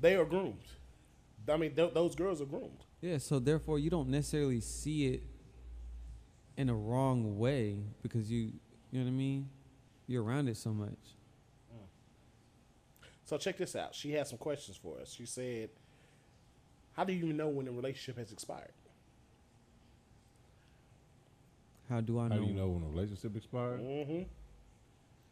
They 0.00 0.16
are 0.16 0.24
groomed. 0.24 0.64
I 1.48 1.56
mean, 1.56 1.74
th- 1.74 1.94
those 1.94 2.14
girls 2.14 2.40
are 2.40 2.44
groomed. 2.46 2.84
Yeah, 3.00 3.18
so 3.18 3.38
therefore 3.38 3.78
you 3.78 3.90
don't 3.90 4.08
necessarily 4.08 4.60
see 4.60 5.06
it 5.06 5.22
in 6.56 6.68
a 6.68 6.74
wrong 6.74 7.38
way 7.38 7.82
because 8.02 8.30
you 8.30 8.52
you 8.92 8.98
know 8.98 9.04
what 9.04 9.08
I 9.10 9.12
mean? 9.12 9.48
You're 10.10 10.24
around 10.24 10.48
it 10.48 10.56
so 10.56 10.70
much. 10.70 10.98
So 13.24 13.38
check 13.38 13.56
this 13.56 13.76
out. 13.76 13.94
She 13.94 14.10
had 14.10 14.26
some 14.26 14.38
questions 14.38 14.76
for 14.76 14.98
us. 14.98 15.12
She 15.12 15.24
said, 15.24 15.70
"How 16.94 17.04
do 17.04 17.12
you 17.12 17.26
even 17.26 17.36
know 17.36 17.46
when 17.46 17.68
a 17.68 17.70
relationship 17.70 18.18
has 18.18 18.32
expired?" 18.32 18.72
How 21.88 22.00
do 22.00 22.18
I 22.18 22.26
know, 22.26 22.34
How 22.34 22.40
do 22.40 22.46
you 22.48 22.54
know 22.54 22.68
when 22.70 22.82
a 22.82 22.88
relationship 22.88 23.36
expired? 23.36 23.80
Mm-hmm. 23.80 24.22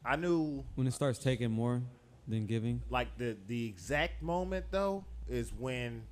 I 0.04 0.14
knew 0.14 0.62
when 0.76 0.86
it 0.86 0.92
starts 0.92 1.18
taking 1.18 1.50
more 1.50 1.82
than 2.28 2.46
giving? 2.46 2.80
like 2.88 3.18
the 3.18 3.36
the 3.48 3.66
exact 3.66 4.22
moment 4.22 4.66
though 4.70 5.04
is 5.28 5.52
when 5.52 6.04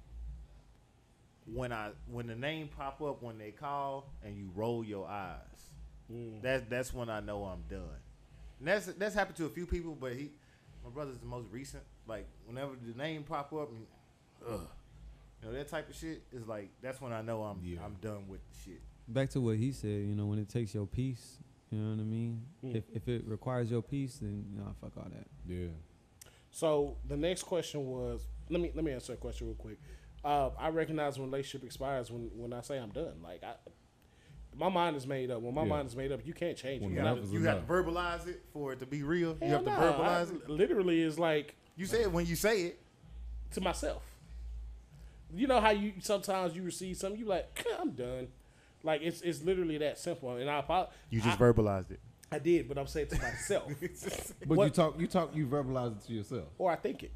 when 1.46 1.72
I 1.72 1.90
when 2.10 2.26
the 2.26 2.34
name 2.34 2.68
pop 2.76 3.00
up 3.00 3.22
when 3.22 3.38
they 3.38 3.52
call 3.52 4.10
and 4.24 4.36
you 4.36 4.50
roll 4.56 4.82
your 4.82 5.06
eyes. 5.06 5.70
Mm. 6.12 6.42
That 6.42 6.68
that's 6.68 6.92
when 6.92 7.08
I 7.08 7.20
know 7.20 7.44
I'm 7.44 7.62
done. 7.70 8.00
And 8.58 8.68
that's 8.68 8.86
that's 8.86 9.14
happened 9.14 9.36
to 9.36 9.46
a 9.46 9.50
few 9.50 9.66
people, 9.66 9.96
but 9.98 10.12
he 10.12 10.30
my 10.84 10.90
brother's 10.90 11.18
the 11.18 11.26
most 11.26 11.48
recent. 11.50 11.82
Like 12.06 12.26
whenever 12.46 12.72
the 12.80 12.96
name 12.96 13.22
pop 13.22 13.52
up 13.52 13.70
and 13.70 13.86
ugh, 14.48 14.60
you 15.42 15.48
know 15.48 15.54
that 15.54 15.68
type 15.68 15.88
of 15.88 15.94
shit 15.96 16.22
is 16.32 16.46
like 16.46 16.70
that's 16.80 17.00
when 17.00 17.12
I 17.12 17.22
know 17.22 17.42
I'm 17.42 17.60
Yeah. 17.62 17.78
I'm 17.84 17.94
done 18.00 18.28
with 18.28 18.40
the 18.48 18.70
shit. 18.70 18.80
Back 19.08 19.30
to 19.30 19.40
what 19.40 19.56
he 19.56 19.72
said, 19.72 19.88
you 19.88 20.14
know, 20.14 20.26
when 20.26 20.38
it 20.38 20.48
takes 20.48 20.74
your 20.74 20.86
peace, 20.86 21.38
you 21.70 21.78
know 21.78 21.90
what 21.90 22.00
I 22.00 22.04
mean? 22.04 22.42
Mm. 22.64 22.76
If 22.76 22.84
if 22.92 23.08
it 23.08 23.24
requires 23.26 23.70
your 23.70 23.82
peace, 23.82 24.18
then 24.18 24.44
you 24.52 24.58
know, 24.58 24.74
fuck 24.80 24.96
all 24.96 25.08
that. 25.10 25.26
Yeah. 25.46 25.68
So 26.50 26.96
the 27.06 27.16
next 27.16 27.42
question 27.42 27.86
was, 27.86 28.26
let 28.48 28.60
me 28.60 28.72
let 28.74 28.84
me 28.84 28.92
answer 28.92 29.12
a 29.12 29.16
question 29.16 29.48
real 29.48 29.56
quick. 29.56 29.78
Uh, 30.24 30.50
I 30.58 30.70
recognize 30.70 31.18
when 31.18 31.30
relationship 31.30 31.64
expires 31.66 32.10
when 32.10 32.30
when 32.34 32.52
I 32.52 32.62
say 32.62 32.78
I'm 32.78 32.90
done. 32.90 33.22
Like 33.22 33.44
I, 33.44 33.54
my 34.58 34.68
mind 34.68 34.96
is 34.96 35.06
made 35.06 35.30
up. 35.30 35.42
When 35.42 35.54
my 35.54 35.62
Yeah. 35.62 35.68
mind 35.68 35.88
is 35.88 35.96
made 35.96 36.12
up, 36.12 36.20
you 36.24 36.32
can't 36.32 36.56
change 36.56 36.82
it. 36.82 36.86
When 36.86 36.94
You, 36.94 37.00
have, 37.00 37.22
to, 37.22 37.28
you 37.28 37.42
have 37.44 37.66
to 37.66 37.72
verbalize 37.72 38.26
it 38.26 38.42
for 38.52 38.72
it 38.72 38.78
to 38.80 38.86
be 38.86 39.02
real. 39.02 39.36
you 39.40 39.48
Hell 39.48 39.64
have 39.64 39.64
to 39.64 39.70
verbalize 39.70 40.32
I- 40.32 40.36
it. 40.36 40.48
Literally, 40.50 41.00
is 41.02 41.18
like 41.18 41.54
You 41.76 41.86
say 41.86 42.02
it 42.02 42.12
when 42.12 42.26
you 42.26 42.36
say 42.36 42.62
it. 42.62 42.78
to 43.52 43.60
myself. 43.60 44.02
You 45.34 45.46
know 45.46 45.60
how 45.60 45.70
you 45.70 45.94
sometimes 46.00 46.54
you 46.56 46.62
receive 46.62 46.96
something, 46.96 47.18
you 47.20 47.26
like, 47.26 47.66
I'm 47.80 47.90
done. 47.90 48.28
Like 48.82 49.02
it's 49.02 49.20
it's 49.22 49.42
literally 49.42 49.78
that 49.78 49.98
simple. 49.98 50.36
And 50.36 50.48
I 50.48 50.58
apo- 50.58 50.88
You 51.10 51.20
just 51.20 51.40
I, 51.40 51.42
verbalized 51.44 51.90
it. 51.90 52.00
I 52.30 52.38
did, 52.38 52.68
but 52.68 52.78
I'm 52.78 52.86
saying 52.86 53.08
to 53.08 53.18
myself, 53.22 53.72
But 54.46 54.58
you 54.64 54.70
talk, 54.70 54.98
you 55.00 55.06
talk, 55.06 55.34
you 55.34 55.46
verbalize 55.46 55.96
it 56.00 56.06
to 56.06 56.12
yourself. 56.12 56.48
or 56.58 56.70
I 56.70 56.76
think 56.76 57.02
it. 57.04 57.12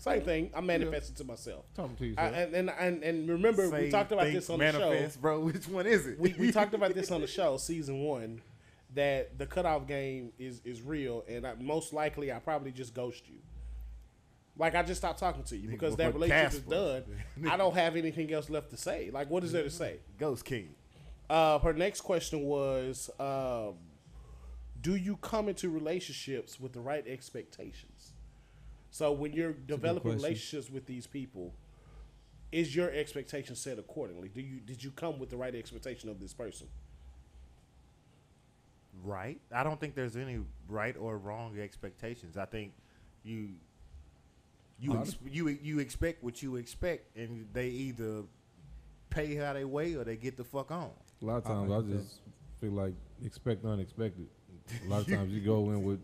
Same 0.00 0.22
thing. 0.22 0.50
I'm 0.54 0.64
manifesting 0.66 1.14
to 1.16 1.24
myself. 1.24 1.64
Talking 1.74 1.96
to 1.96 2.14
I, 2.16 2.28
and, 2.28 2.54
and 2.54 2.70
and 2.70 3.02
and 3.02 3.28
remember, 3.28 3.68
we 3.68 3.90
talked 3.90 4.12
about 4.12 4.32
this 4.32 4.48
on 4.48 4.58
the 4.58 4.72
show. 4.72 5.08
bro. 5.20 5.40
Which 5.44 5.68
one 5.68 5.86
is 5.86 6.06
it? 6.06 6.18
we, 6.18 6.34
we 6.38 6.52
talked 6.52 6.74
about 6.74 6.94
this 6.94 7.10
on 7.10 7.20
the 7.20 7.26
show, 7.26 7.58
season 7.58 8.00
one, 8.00 8.40
that 8.94 9.38
the 9.38 9.46
cutoff 9.46 9.86
game 9.86 10.32
is 10.38 10.62
is 10.64 10.80
real, 10.80 11.24
and 11.28 11.46
I, 11.46 11.54
most 11.60 11.92
likely 11.92 12.32
I 12.32 12.38
probably 12.38 12.72
just 12.72 12.94
ghost 12.94 13.28
you. 13.28 13.38
Like 14.56 14.74
I 14.74 14.82
just 14.82 15.00
stopped 15.00 15.18
talking 15.18 15.44
to 15.44 15.56
you 15.56 15.68
Nigga, 15.68 15.72
because 15.72 15.96
that 15.96 16.12
before 16.12 16.22
relationship 16.22 16.52
is 16.54 16.60
done. 16.62 17.04
I 17.50 17.56
don't 17.56 17.74
have 17.74 17.96
anything 17.96 18.32
else 18.32 18.48
left 18.48 18.70
to 18.70 18.76
say. 18.78 19.10
Like 19.12 19.28
what 19.30 19.44
is 19.44 19.52
there 19.52 19.64
to 19.64 19.70
say? 19.70 19.98
Ghost 20.18 20.44
King. 20.44 20.74
Uh, 21.28 21.58
her 21.60 21.72
next 21.72 22.00
question 22.00 22.40
was, 22.40 23.08
um, 23.20 23.74
do 24.80 24.96
you 24.96 25.16
come 25.18 25.48
into 25.48 25.68
relationships 25.68 26.58
with 26.58 26.72
the 26.72 26.80
right 26.80 27.06
expectations? 27.06 27.89
So 28.90 29.12
when 29.12 29.32
you're 29.32 29.52
developing 29.52 30.12
relationships 30.12 30.70
with 30.70 30.86
these 30.86 31.06
people, 31.06 31.54
is 32.52 32.74
your 32.74 32.90
expectation 32.90 33.54
set 33.54 33.78
accordingly? 33.78 34.28
Do 34.28 34.40
you 34.40 34.60
did 34.60 34.82
you 34.82 34.90
come 34.90 35.18
with 35.18 35.30
the 35.30 35.36
right 35.36 35.54
expectation 35.54 36.08
of 36.08 36.20
this 36.20 36.34
person? 36.34 36.66
Right. 39.02 39.40
I 39.54 39.62
don't 39.62 39.78
think 39.80 39.94
there's 39.94 40.16
any 40.16 40.40
right 40.68 40.96
or 40.96 41.16
wrong 41.16 41.58
expectations. 41.58 42.36
I 42.36 42.46
think 42.46 42.72
you 43.22 43.50
you 44.80 44.98
ex- 44.98 45.16
you 45.24 45.48
you 45.48 45.78
expect 45.78 46.24
what 46.24 46.42
you 46.42 46.56
expect, 46.56 47.16
and 47.16 47.46
they 47.52 47.68
either 47.68 48.24
pay 49.10 49.36
how 49.36 49.52
they 49.52 49.64
weigh 49.64 49.94
or 49.94 50.04
they 50.04 50.16
get 50.16 50.36
the 50.36 50.44
fuck 50.44 50.70
on. 50.70 50.90
A 51.22 51.24
lot 51.24 51.36
of 51.36 51.44
times, 51.44 51.70
I, 51.70 51.76
like 51.76 51.88
that. 51.88 51.98
just 51.98 52.20
feel 52.60 52.72
like 52.72 52.94
expect 53.24 53.64
unexpected. 53.64 54.26
A 54.84 54.88
lot 54.88 55.02
of 55.02 55.06
times, 55.06 55.32
you 55.32 55.40
go 55.40 55.70
in 55.70 55.82
with 55.84 56.00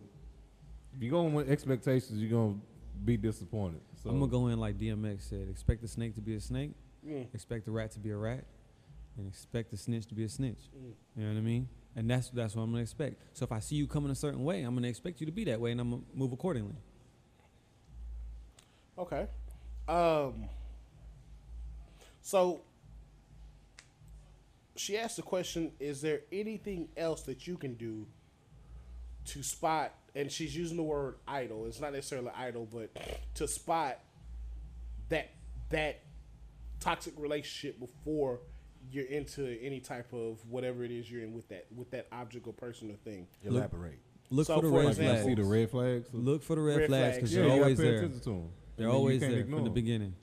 if 0.97 1.03
you 1.03 1.11
go 1.11 1.27
in 1.27 1.35
with 1.35 1.51
expectations, 1.51 2.13
you're 2.21 2.31
gonna 2.31 2.55
be 3.05 3.17
disappointed. 3.17 3.81
So 4.03 4.11
I'm 4.11 4.19
gonna 4.19 4.31
go 4.31 4.49
in 4.49 4.59
like 4.59 4.79
DMX 4.79 5.23
said: 5.29 5.49
expect 5.51 5.83
the 5.83 5.89
snake 5.89 6.15
to 6.15 6.21
be 6.21 6.35
a 6.35 6.41
snake, 6.41 6.73
Mm. 7.07 7.33
expect 7.35 7.65
the 7.67 7.71
rat 7.71 7.93
to 7.93 8.01
be 8.01 8.11
a 8.11 8.17
rat, 8.17 8.45
and 9.17 9.29
expect 9.29 9.71
the 9.71 9.77
snitch 9.77 10.07
to 10.07 10.15
be 10.15 10.25
a 10.25 10.29
snitch. 10.29 10.59
Mm. 10.77 10.93
You 11.17 11.23
know 11.25 11.33
what 11.33 11.39
I 11.39 11.43
mean? 11.43 11.69
And 11.95 12.11
that's 12.11 12.29
that's 12.31 12.55
what 12.55 12.63
I'm 12.63 12.71
gonna 12.71 12.83
expect. 12.83 13.23
So 13.37 13.45
if 13.45 13.53
I 13.53 13.59
see 13.61 13.77
you 13.77 13.87
coming 13.87 14.11
a 14.11 14.15
certain 14.15 14.45
way, 14.45 14.63
I'm 14.63 14.75
gonna 14.75 14.89
expect 14.89 15.21
you 15.21 15.27
to 15.27 15.33
be 15.33 15.45
that 15.45 15.61
way, 15.61 15.73
and 15.73 15.81
I'm 15.81 15.91
gonna 15.91 16.03
move 16.15 16.33
accordingly. 16.33 16.75
Okay. 18.99 19.27
Um. 19.89 20.49
So 22.23 22.61
she 24.75 24.97
asked 24.99 25.17
the 25.17 25.23
question: 25.23 25.73
Is 25.81 26.01
there 26.01 26.21
anything 26.33 26.89
else 26.97 27.23
that 27.23 27.47
you 27.47 27.57
can 27.57 27.75
do 27.75 28.07
to 29.27 29.43
spot? 29.43 29.95
And 30.17 30.33
she's 30.33 30.57
using 30.57 30.77
the 30.79 30.83
word 30.83 31.17
idol. 31.29 31.67
It's 31.67 31.79
not 31.81 31.93
necessarily 31.93 32.31
idol, 32.35 32.67
but 32.73 32.91
to 33.35 33.47
spot 33.47 33.99
that 35.11 35.31
that 35.69 36.01
toxic 36.81 37.13
relationship 37.19 37.79
before 37.79 38.41
you're 38.91 39.05
into 39.07 39.59
any 39.61 39.79
type 39.81 40.13
of 40.13 40.39
whatever 40.49 40.85
it 40.85 40.91
is 40.91 41.11
you're 41.11 41.23
in 41.23 41.35
with 41.35 41.47
that 41.51 41.67
with 41.75 41.91
that 41.91 42.07
object 42.13 42.47
or 42.47 42.55
person 42.55 42.91
or 42.91 42.95
thing. 42.95 43.27
Elaborate. 43.45 43.99
Look 44.31 44.47
So 44.47 44.57
for 44.57 44.63
the 44.63 44.69
for 44.71 44.77
red 44.79 44.85
like 44.87 44.97
you 44.97 45.03
example- 45.03 45.15
flags. 45.15 45.27
see 45.27 45.35
the 45.35 45.45
red 45.49 45.71
flags. 45.71 46.09
Look 46.13 46.43
for 46.43 46.57
the 46.57 46.63
red, 46.63 46.77
Red 46.79 46.89
flags 46.89 47.03
flags. 47.03 47.17
because 47.19 47.35
yeah, 47.35 47.43
you're 47.43 47.53
always 47.65 47.79
there. 47.79 47.95
attention 47.97 48.21
to 48.21 48.29
them. 48.31 48.37
They're 48.39 48.41
And 48.41 48.51
then 48.79 48.89
you 48.89 48.91
always 48.91 49.21
there 49.21 49.31
ignore 49.31 49.57
from 49.59 49.65
the 49.65 49.71
'em. 49.71 49.75
beginning. 49.75 50.15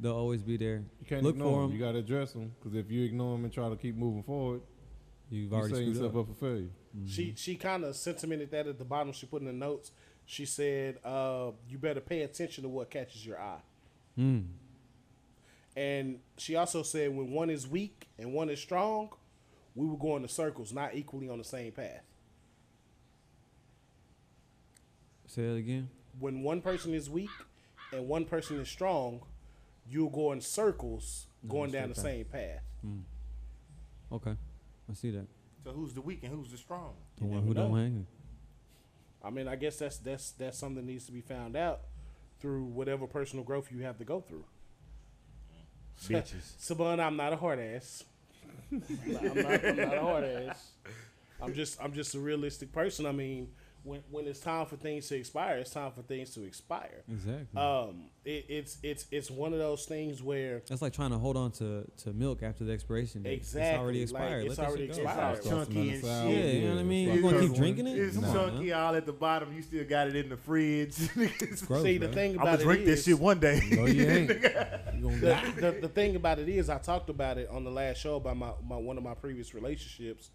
They'll 0.00 0.16
always 0.16 0.42
be 0.42 0.56
there. 0.56 0.84
You 1.00 1.06
can't 1.06 1.22
Look 1.22 1.36
ignore 1.36 1.52
for 1.54 1.62
them. 1.62 1.72
You 1.72 1.78
got 1.78 1.92
to 1.92 1.98
address 1.98 2.32
them 2.32 2.52
because 2.58 2.74
if 2.76 2.90
you 2.90 3.04
ignore 3.04 3.36
them 3.36 3.44
and 3.44 3.52
try 3.52 3.68
to 3.68 3.76
keep 3.76 3.94
moving 3.94 4.22
forward, 4.24 4.62
You've 5.32 5.50
you 5.50 5.56
already 5.56 5.74
set 5.74 5.76
screwed 5.76 5.96
yourself 5.96 6.14
up. 6.14 6.20
up 6.20 6.26
for 6.28 6.34
failure. 6.34 6.68
She 7.06 7.34
she 7.36 7.56
kind 7.56 7.84
of 7.84 7.96
sentimented 7.96 8.50
that 8.50 8.66
at 8.66 8.78
the 8.78 8.84
bottom. 8.84 9.12
She 9.12 9.24
put 9.24 9.40
in 9.40 9.46
the 9.46 9.52
notes. 9.52 9.90
She 10.26 10.44
said, 10.44 10.98
uh, 11.02 11.52
"You 11.66 11.78
better 11.78 12.00
pay 12.00 12.20
attention 12.20 12.64
to 12.64 12.68
what 12.68 12.90
catches 12.90 13.24
your 13.24 13.40
eye." 13.40 13.62
Mm. 14.18 14.48
And 15.74 16.20
she 16.36 16.54
also 16.54 16.82
said, 16.82 17.16
"When 17.16 17.30
one 17.30 17.48
is 17.48 17.66
weak 17.66 18.08
and 18.18 18.34
one 18.34 18.50
is 18.50 18.60
strong, 18.60 19.08
we 19.74 19.86
will 19.86 19.96
go 19.96 20.16
in 20.16 20.22
the 20.22 20.28
circles, 20.28 20.70
not 20.70 20.94
equally 20.94 21.30
on 21.30 21.38
the 21.38 21.44
same 21.44 21.72
path. 21.72 22.02
Say 25.26 25.46
that 25.46 25.54
again. 25.54 25.88
When 26.20 26.42
one 26.42 26.60
person 26.60 26.92
is 26.92 27.08
weak 27.08 27.30
and 27.90 28.06
one 28.06 28.26
person 28.26 28.60
is 28.60 28.68
strong, 28.68 29.22
you'll 29.88 30.10
go 30.10 30.32
in 30.32 30.42
circles, 30.42 31.26
going 31.48 31.70
down 31.70 31.88
the 31.88 31.94
same 31.94 32.26
path." 32.26 32.60
Okay, 34.12 34.36
I 34.92 34.94
see 34.94 35.10
that. 35.10 35.26
So 35.64 35.70
who's 35.72 35.94
the 35.94 36.02
weak 36.02 36.20
and 36.22 36.32
who's 36.34 36.50
the 36.50 36.58
strong? 36.58 36.92
The 37.16 37.24
one 37.24 37.34
never 37.36 37.46
who 37.46 37.54
don't 37.54 37.76
hang. 37.76 38.06
I 39.24 39.30
mean, 39.30 39.48
I 39.48 39.56
guess 39.56 39.78
that's 39.78 39.96
that's 39.98 40.32
that's 40.32 40.58
something 40.58 40.76
that 40.76 40.84
needs 40.84 41.06
to 41.06 41.12
be 41.12 41.20
found 41.22 41.56
out 41.56 41.80
through 42.40 42.64
whatever 42.64 43.06
personal 43.06 43.44
growth 43.44 43.70
you 43.72 43.82
have 43.84 43.96
to 43.98 44.04
go 44.04 44.20
through. 44.20 44.44
Bitches. 46.04 46.56
Saban, 46.60 47.00
I'm 47.00 47.16
not 47.16 47.32
a 47.32 47.36
hard 47.36 47.58
ass. 47.60 48.04
I'm, 48.72 48.82
not, 49.06 49.22
I'm 49.22 49.34
not- 49.42 49.64
I'm 49.64 49.76
not 49.76 49.94
a 49.96 50.00
hard 50.00 50.24
ass. 50.24 50.70
I'm 51.40 51.54
just 51.54 51.80
I'm 51.82 51.92
just 51.92 52.14
a 52.14 52.18
realistic 52.20 52.72
person. 52.72 53.06
I 53.06 53.12
mean, 53.12 53.48
when 53.84 54.00
when 54.10 54.26
it's 54.26 54.38
time 54.40 54.66
for 54.66 54.76
things 54.76 55.08
to 55.08 55.16
expire, 55.16 55.56
it's 55.58 55.70
time 55.70 55.90
for 55.92 56.02
things 56.02 56.30
to 56.34 56.44
expire. 56.44 57.02
Exactly. 57.10 57.60
Um, 57.60 58.04
it, 58.24 58.46
it's 58.48 58.78
it's 58.82 59.06
it's 59.10 59.30
one 59.30 59.52
of 59.52 59.58
those 59.58 59.84
things 59.86 60.22
where 60.22 60.62
That's 60.68 60.80
like 60.82 60.92
trying 60.92 61.10
to 61.10 61.18
hold 61.18 61.36
on 61.36 61.50
to, 61.52 61.84
to 62.04 62.12
milk 62.12 62.42
after 62.44 62.62
the 62.62 62.72
expiration 62.72 63.24
date. 63.24 63.32
Exactly, 63.34 63.70
It's 63.70 63.78
already 63.80 63.98
like, 63.98 64.02
expired. 64.04 64.46
it's 64.46 64.48
Let 64.50 64.56
that 64.58 64.68
already 64.70 64.86
go. 64.86 64.94
expired. 64.94 65.38
It's 65.38 65.48
chunky 65.48 65.90
and 65.90 66.04
Sour. 66.04 66.28
Yeah, 66.28 66.34
shit. 66.36 66.54
you 66.54 66.68
know 66.68 66.74
what 66.74 66.80
I 66.80 66.82
mean. 66.84 67.12
You 67.14 67.22
gonna 67.22 67.40
keep 67.40 67.48
just- 67.48 67.60
drinking 67.60 67.86
it? 67.88 67.98
It's 67.98 68.16
Nah, 68.16 68.32
chunky 68.32 68.70
man. 68.70 68.80
all 68.80 68.94
at 68.94 69.06
the 69.06 69.12
bottom. 69.12 69.52
You 69.52 69.62
still 69.62 69.84
got 69.84 70.06
it 70.08 70.16
in 70.16 70.28
the 70.28 70.36
fridge. 70.36 70.96
Gross, 71.66 71.82
see 71.82 71.98
the 71.98 72.06
bro. 72.06 72.14
thing 72.14 72.30
I'm 72.32 72.42
about 72.42 72.44
gonna 72.44 72.60
it 72.60 72.64
drink 72.64 72.84
this 72.84 73.04
shit 73.04 73.18
one 73.18 73.40
day. 73.40 73.60
No, 73.72 73.86
you 73.86 74.06
ain't. 74.06 74.30
you 74.94 75.02
gonna 75.02 75.20
die. 75.20 75.50
the, 75.56 75.60
the, 75.60 75.78
the 75.82 75.88
thing 75.88 76.14
about 76.16 76.38
it 76.38 76.48
is, 76.48 76.70
I 76.70 76.78
talked 76.78 77.10
about 77.10 77.38
it 77.38 77.48
on 77.50 77.64
the 77.64 77.70
last 77.70 77.98
show 78.00 78.14
about 78.16 78.36
my, 78.36 78.52
my 78.64 78.76
one 78.76 78.96
of 78.96 79.02
my 79.02 79.14
previous 79.14 79.54
relationships, 79.54 80.30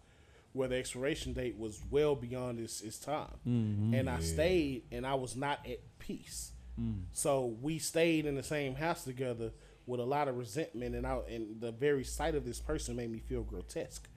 where 0.52 0.68
the 0.68 0.76
expiration 0.76 1.32
date 1.32 1.56
was 1.58 1.80
well 1.90 2.14
beyond 2.16 2.58
its, 2.60 2.80
its 2.80 2.98
time, 2.98 3.34
Mm-hmm. 3.46 3.94
and 3.94 4.08
I 4.10 4.20
stayed, 4.20 4.82
and 4.90 5.06
I 5.06 5.14
was 5.14 5.36
not 5.36 5.66
at 5.66 5.78
peace. 5.98 6.52
Mm. 6.80 7.02
So 7.12 7.56
we 7.60 7.78
stayed 7.78 8.24
in 8.26 8.34
the 8.36 8.42
same 8.42 8.74
house 8.74 9.04
together 9.04 9.52
with 9.86 10.00
a 10.00 10.04
lot 10.04 10.28
of 10.28 10.36
resentment, 10.38 10.94
and 10.94 11.06
I 11.06 11.18
and 11.30 11.60
the 11.60 11.72
very 11.72 12.04
sight 12.04 12.34
of 12.34 12.44
this 12.44 12.60
person 12.60 12.94
made 12.96 13.10
me 13.10 13.18
feel 13.18 13.42
grotesque. 13.42 14.08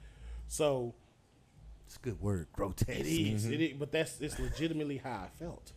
So 0.48 0.94
It's 1.88 1.96
a 1.98 2.00
good 2.00 2.22
word, 2.22 2.48
grotesque. 2.54 2.90
it 2.90 3.06
is, 3.08 3.46
it 3.46 3.62
is, 3.62 3.74
but 3.78 3.92
that's 3.92 4.20
it's 4.22 4.38
legitimately 4.40 4.98
how 4.98 5.12
I 5.26 5.28
felt, 5.40 5.72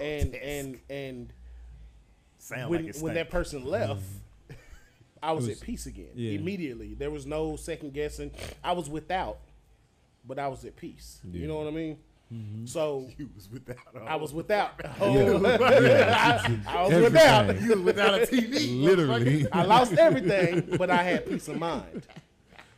and 0.00 0.34
and 0.34 0.78
and 0.88 1.32
Sound 2.38 2.70
when 2.70 2.86
like 2.86 2.96
when 2.98 3.14
that 3.14 3.28
person 3.30 3.64
left, 3.66 4.02
I 5.22 5.32
was, 5.32 5.46
was- 5.46 5.58
at 5.60 5.66
peace 5.66 5.86
again 5.86 6.10
yeah. 6.14 6.32
immediately. 6.32 6.94
There 6.94 7.10
was 7.10 7.26
no 7.26 7.56
second 7.56 7.92
guessing. 7.92 8.30
I 8.64 8.72
was 8.72 8.88
without, 8.88 9.38
but 10.26 10.38
I 10.38 10.48
was 10.48 10.64
at 10.64 10.76
peace. 10.76 11.20
You 11.32 11.46
know 11.48 11.56
what 11.58 11.66
I 11.66 11.70
mean? 11.70 11.98
Mm-hmm. 12.32 12.66
So 12.66 13.08
You 13.18 13.28
was 13.34 13.48
without. 13.50 13.76
a- 13.94 14.02
I 14.04 14.14
was 14.16 14.32
without. 14.32 14.72
Oh, 15.00 15.12
Yeah. 15.14 16.40
I, 16.46 16.60
I 16.78 16.82
was 16.82 16.92
Everything. 16.92 17.02
without. 17.12 17.60
You 17.62 17.68
was 17.70 17.78
without 17.80 18.14
a 18.14 18.26
TV. 18.26 18.82
Literally. 18.82 19.46
I 19.52 19.62
lost 19.64 19.92
everything, 19.94 20.76
but 20.78 20.90
I 20.90 21.02
had 21.02 21.26
peace 21.26 21.48
of 21.48 21.58
mind. 21.58 22.06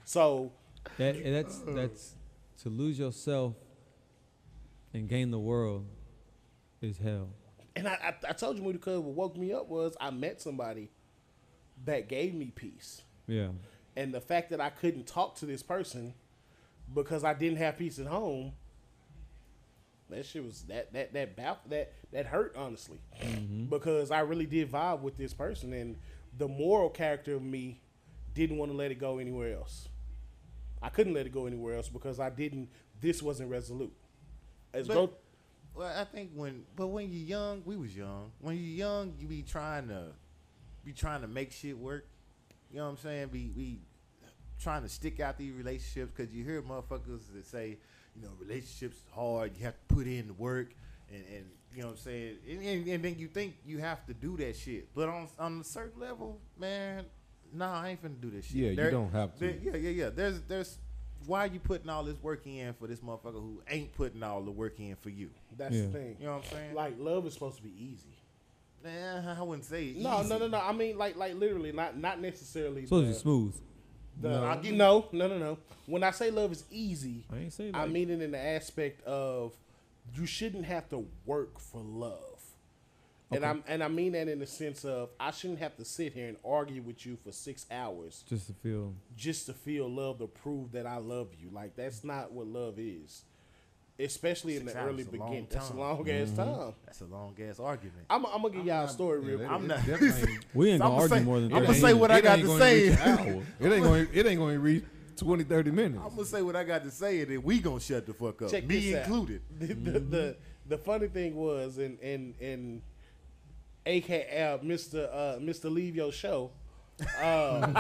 So 0.05 0.53
That, 0.99 1.17
and 1.17 1.35
that's 1.35 1.59
that's 1.67 2.15
to 2.63 2.69
lose 2.69 2.99
yourself 2.99 3.55
and 4.95 5.09
gain 5.09 5.31
the 5.31 5.39
world 5.41 5.87
is 6.81 6.99
hell. 6.99 7.29
And 7.75 7.89
I, 7.89 7.93
I, 7.93 8.15
I 8.31 8.33
told 8.33 8.57
you, 8.57 8.63
Moody, 8.63 8.79
because 8.79 9.01
what 9.01 9.15
woke 9.15 9.37
me 9.37 9.53
up 9.53 9.69
was 9.69 9.97
I 10.01 10.11
met 10.11 10.41
somebody 10.43 10.91
that 11.85 12.09
gave 12.09 12.35
me 12.35 12.47
peace. 12.55 13.03
Yeah. 13.27 13.49
And 13.97 14.13
the 14.13 14.21
fact 14.21 14.51
that 14.51 14.61
I 14.61 14.69
couldn't 14.71 15.07
talk 15.07 15.37
to 15.37 15.47
this 15.47 15.63
person 15.63 16.15
because 16.95 17.25
I 17.25 17.35
didn't 17.35 17.59
have 17.59 17.79
peace 17.79 17.99
at 17.99 18.07
home, 18.07 18.53
that 20.11 20.27
shit 20.27 20.45
was 20.45 20.63
that 20.65 20.93
that 20.93 21.13
that 21.15 21.37
bout 21.37 21.69
that 21.71 21.93
that 22.13 22.27
hurt 22.27 22.55
honestly, 22.57 22.99
mm-hmm. 23.21 23.65
because 23.65 24.11
I 24.11 24.21
really 24.21 24.47
did 24.47 24.71
vibe 24.71 25.01
with 25.01 25.17
this 25.17 25.33
person, 25.33 25.73
and 25.73 25.97
the 26.37 26.49
moral 26.49 26.91
character 26.91 27.35
of 27.35 27.43
me 27.43 27.81
didn't 28.35 28.59
want 28.59 28.71
to 28.71 28.77
let 28.77 28.91
it 28.91 28.99
go 28.99 29.19
anywhere 29.19 29.55
else. 29.55 29.89
I 30.83 30.89
couldn't 30.89 31.15
let 31.15 31.27
it 31.27 31.33
go 31.33 31.47
anywhere 31.47 31.77
else 31.77 31.89
because 31.89 32.19
I 32.19 32.31
didn't. 32.31 32.69
This 33.01 33.23
wasn't 33.23 33.51
resolute. 33.51 33.93
As 34.75 34.89
But- 34.89 34.95
go, 34.95 35.13
Well, 35.75 35.99
I 35.99 36.05
think 36.05 36.33
when, 36.35 36.65
but 36.77 36.89
when 36.89 37.11
you're 37.11 37.27
young, 37.27 37.63
we 37.65 37.77
was 37.77 37.97
young. 37.97 38.33
When 38.41 38.57
you're 38.57 38.65
young, 38.65 39.15
you 39.19 39.27
be 39.27 39.43
trying 39.43 39.89
to, 39.89 40.13
be 40.85 40.93
trying 40.93 41.23
to 41.23 41.29
make 41.29 41.53
shit 41.53 41.79
work. 41.79 42.07
You 42.71 42.79
know 42.79 42.85
what 42.85 42.91
I'm 42.91 42.97
saying? 42.99 43.29
Be 43.29 43.49
be 43.49 43.81
trying 44.63 44.83
to 44.83 44.89
stick 44.89 45.21
out 45.21 45.39
these 45.39 45.53
relationships 45.53 46.13
because 46.17 46.33
you 46.33 46.45
hear 46.45 46.63
motherfuckers 46.63 47.21
that 47.35 47.47
say, 47.47 47.77
you 48.17 48.23
know, 48.23 48.31
relationships 48.41 48.97
is 48.97 49.03
hard. 49.15 49.53
You 49.57 49.65
have 49.65 49.75
to 49.75 49.95
put 49.95 50.07
in 50.07 50.27
the 50.29 50.35
work, 50.35 50.69
and, 51.11 51.23
and 51.35 51.45
you 51.75 51.81
know 51.83 51.89
what 51.89 51.93
I'm 51.95 51.99
saying. 51.99 52.37
And, 52.49 52.61
and, 52.63 52.89
and 52.89 53.05
then 53.05 53.17
you 53.19 53.29
think 53.29 53.55
you 53.67 53.79
have 53.79 54.05
to 54.07 54.15
do 54.15 54.37
that 54.39 54.57
shit, 54.57 54.95
but 54.95 55.09
on 55.09 55.29
on 55.39 55.61
a 55.61 55.65
certain 55.65 56.01
level, 56.01 56.39
man, 56.59 57.05
nah, 57.53 57.81
I 57.83 57.91
ain't 57.91 58.03
finna 58.03 58.21
do 58.21 58.31
this 58.31 58.47
shit. 58.47 58.57
Yeah, 58.77 58.85
you 58.85 58.91
don't 58.91 59.11
have 59.13 59.35
to. 59.35 59.41
there- 59.41 59.57
yeah, 59.63 59.77
yeah, 59.77 59.91
yeah. 59.91 60.09
There's 60.11 60.41
there's. 60.43 60.79
Why 61.25 61.45
you 61.45 61.61
putting 61.61 61.89
all 61.89 62.03
this 62.03 62.21
work 62.21 62.45
in 62.49 62.75
for 62.75 62.89
this 62.89 62.99
motherfucker 62.99 63.35
who 63.35 63.63
ain't 63.71 63.95
putting 63.95 64.25
all 64.25 64.43
the 64.43 64.51
work 64.51 64.81
in 64.81 64.97
for 64.97 65.09
you? 65.09 65.31
that's 65.57 65.73
Yeah. 65.73 65.83
the 65.83 65.89
thing. 65.89 66.17
You 66.19 66.27
know 66.27 66.33
what 66.39 66.45
I'm 66.47 66.51
saying? 66.51 66.75
Like 66.75 66.95
love 66.99 67.25
is 67.29 67.35
supposed 67.35 67.59
to 67.59 67.63
be 67.63 67.71
easy. 67.79 68.17
Nah, 68.85 69.37
I 69.39 69.43
wouldn't 69.43 69.65
say 69.65 69.95
No, 69.97 70.19
easy. 70.21 70.29
no, 70.31 70.39
no, 70.39 70.49
no. 70.49 70.59
I 70.59 70.73
mean, 70.73 70.99
like, 70.99 71.17
like 71.17 71.35
literally, 71.37 71.71
not 71.71 71.97
not 71.97 72.21
necessarily. 72.21 72.85
Supposed 72.87 73.07
to 73.07 73.13
be 73.13 73.19
smooth. 73.19 73.55
The- 74.21 74.29
No, 74.31 74.45
I'll 74.45 74.61
give- 74.61 74.75
no, 74.75 75.09
no, 75.13 75.27
no, 75.29 75.39
no. 75.39 75.59
When 75.87 76.03
I 76.05 76.11
say 76.11 76.31
love 76.31 76.53
is 76.53 76.65
easy, 76.71 77.25
I 77.33 77.39
ain't 77.39 77.53
say 77.53 77.71
I 77.75 77.87
mean 77.87 78.11
it 78.11 78.21
in 78.21 78.31
the 78.31 78.39
aspect 78.39 79.05
of 79.07 79.57
you 80.15 80.27
shouldn't 80.27 80.65
have 80.67 80.89
to 80.91 81.07
work 81.27 81.59
for 81.59 81.81
love. 81.81 82.19
And 83.31 83.45
I'm 83.47 83.65
and 83.67 83.83
I 83.83 83.89
mean 83.89 84.13
that 84.13 84.29
in 84.29 84.41
the 84.41 84.47
sense 84.47 84.85
of 84.85 85.09
I 85.19 85.31
shouldn't 85.31 85.59
have 85.61 85.75
to 85.77 85.85
sit 85.87 86.13
here 86.13 86.29
and 86.29 86.37
argue 86.45 86.83
with 86.83 87.07
you 87.07 87.17
for 87.17 87.33
six 87.33 87.65
hours 87.71 88.25
just 88.29 88.49
to 88.49 88.53
feel 88.53 88.95
just 89.17 89.47
to 89.47 89.55
feel 89.55 89.89
love 89.89 90.19
to 90.19 90.27
prove 90.27 90.73
that 90.73 90.87
I 90.87 90.99
love 90.99 91.29
you. 91.41 91.49
Like 91.51 91.75
that's 91.75 92.05
not 92.05 92.33
what 92.33 92.47
love 92.47 92.79
is. 92.79 93.23
Especially 93.99 94.57
in 94.57 94.65
the 94.65 94.77
hours 94.77 94.89
early 94.89 95.03
is 95.03 95.09
a 95.09 95.11
beginning. 95.13 95.47
That's 95.51 95.67
a 95.67 95.71
time. 95.71 95.79
long 95.79 96.09
ass 96.11 96.31
time. 96.33 96.73
That's 96.87 97.01
a 97.03 97.05
long 97.05 97.37
ass 97.49 97.61
argument. 97.61 98.07
I'm, 98.11 98.25
I'm 98.27 98.43
gonna 98.43 98.55
give 98.55 98.65
y'all 98.67 98.85
a 98.87 98.89
story 98.89 99.21
real 99.21 99.39
quick. 99.39 99.51
I'm 99.51 99.67
not- 99.67 99.77
definitely 99.87 100.33
ain't- 100.33 100.45
we 100.55 100.71
ain't 100.71 100.83
I'ma 100.83 100.91
gonna 100.91 101.03
argue 101.03 101.17
say- 101.19 101.25
more 101.25 101.41
than 101.41 101.49
that. 101.51 101.63
I'ma 101.63 101.73
say 101.73 101.95
what 101.95 102.11
I 102.11 102.21
got 102.21 102.39
to 102.39 102.59
say. 102.59 102.89
reach 102.91 102.99
an 102.99 103.19
hour. 103.19 103.43
It 103.61 103.73
ain't 103.73 103.83
going. 103.85 104.09
It 104.13 104.27
ain't 104.27 104.39
going 104.39 104.55
to 104.55 104.61
reach 104.61 104.85
20, 105.17 105.45
30 105.45 105.71
minutes. 105.71 106.03
I'm 106.05 106.11
gonna 106.11 106.25
say 106.25 106.43
what 106.43 106.57
I 106.57 106.65
got 106.65 106.83
to 106.85 106.91
say, 106.91 107.21
and 107.21 107.31
then 107.31 107.43
we 107.43 107.61
gonna 107.61 107.79
shut 107.81 108.07
the 108.07 108.15
fuck 108.15 108.43
up, 108.43 108.51
Check 108.51 108.67
me 108.67 108.95
included. 108.95 109.43
the, 109.59 109.67
the, 109.67 110.01
the 110.01 110.37
the 110.69 110.79
funny 110.79 111.09
thing 111.09 111.37
was 111.37 111.79
in 111.79 111.99
in 111.99 112.35
in 112.41 112.83
AK 113.87 114.11
uh, 114.11 114.59
Mr. 114.65 115.09
Uh, 115.13 115.39
Mr. 115.39 115.71
Leave 115.71 115.95
Your 115.97 116.13
Show, 116.13 116.51
um, 117.23 117.77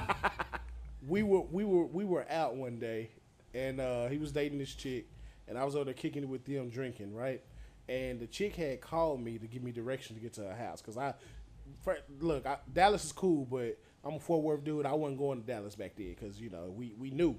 we 1.09 1.22
were 1.22 1.40
we 1.40 1.64
were 1.64 1.86
we 1.86 2.05
were 2.05 2.26
out 2.30 2.55
one 2.55 2.78
day, 2.78 3.10
and 3.55 3.80
uh, 3.80 4.09
he 4.09 4.18
was 4.18 4.30
dating 4.30 4.59
this 4.59 4.74
chick, 4.74 5.06
and 5.53 5.59
I 5.61 5.65
was 5.65 5.77
over 5.77 5.85
there 5.85 5.95
kicking 5.95 6.23
it 6.23 6.29
with 6.29 6.45
them 6.47 6.70
drinking 6.70 7.15
right, 7.15 7.43
and 7.89 8.19
the 8.19 8.27
chick 8.27 8.57
had 8.57 8.81
called 8.81 9.20
me 9.20 9.39
to 9.39 9.47
give 9.47 9.62
me 9.62 9.70
direction 9.70 10.16
to 10.16 10.23
get 10.23 10.33
to 10.35 10.43
her 10.45 10.55
house 10.57 10.81
because 10.81 10.97
I, 10.97 11.15
look, 12.20 12.47
I, 12.47 12.57
Dallas 12.73 13.05
is 13.05 13.12
cool, 13.12 13.45
but 13.45 13.79
I'm 14.05 14.15
a 14.15 14.19
Fort 14.20 14.43
Worth 14.43 14.65
dude. 14.65 14.87
I 14.87 14.93
wasn't 14.95 15.19
going 15.19 15.41
to 15.43 15.47
Dallas 15.47 15.74
back 15.74 15.93
then 15.97 16.15
because 16.19 16.41
you 16.41 16.51
know 16.51 16.73
we 16.74 16.95
we 16.99 17.11
knew. 17.11 17.37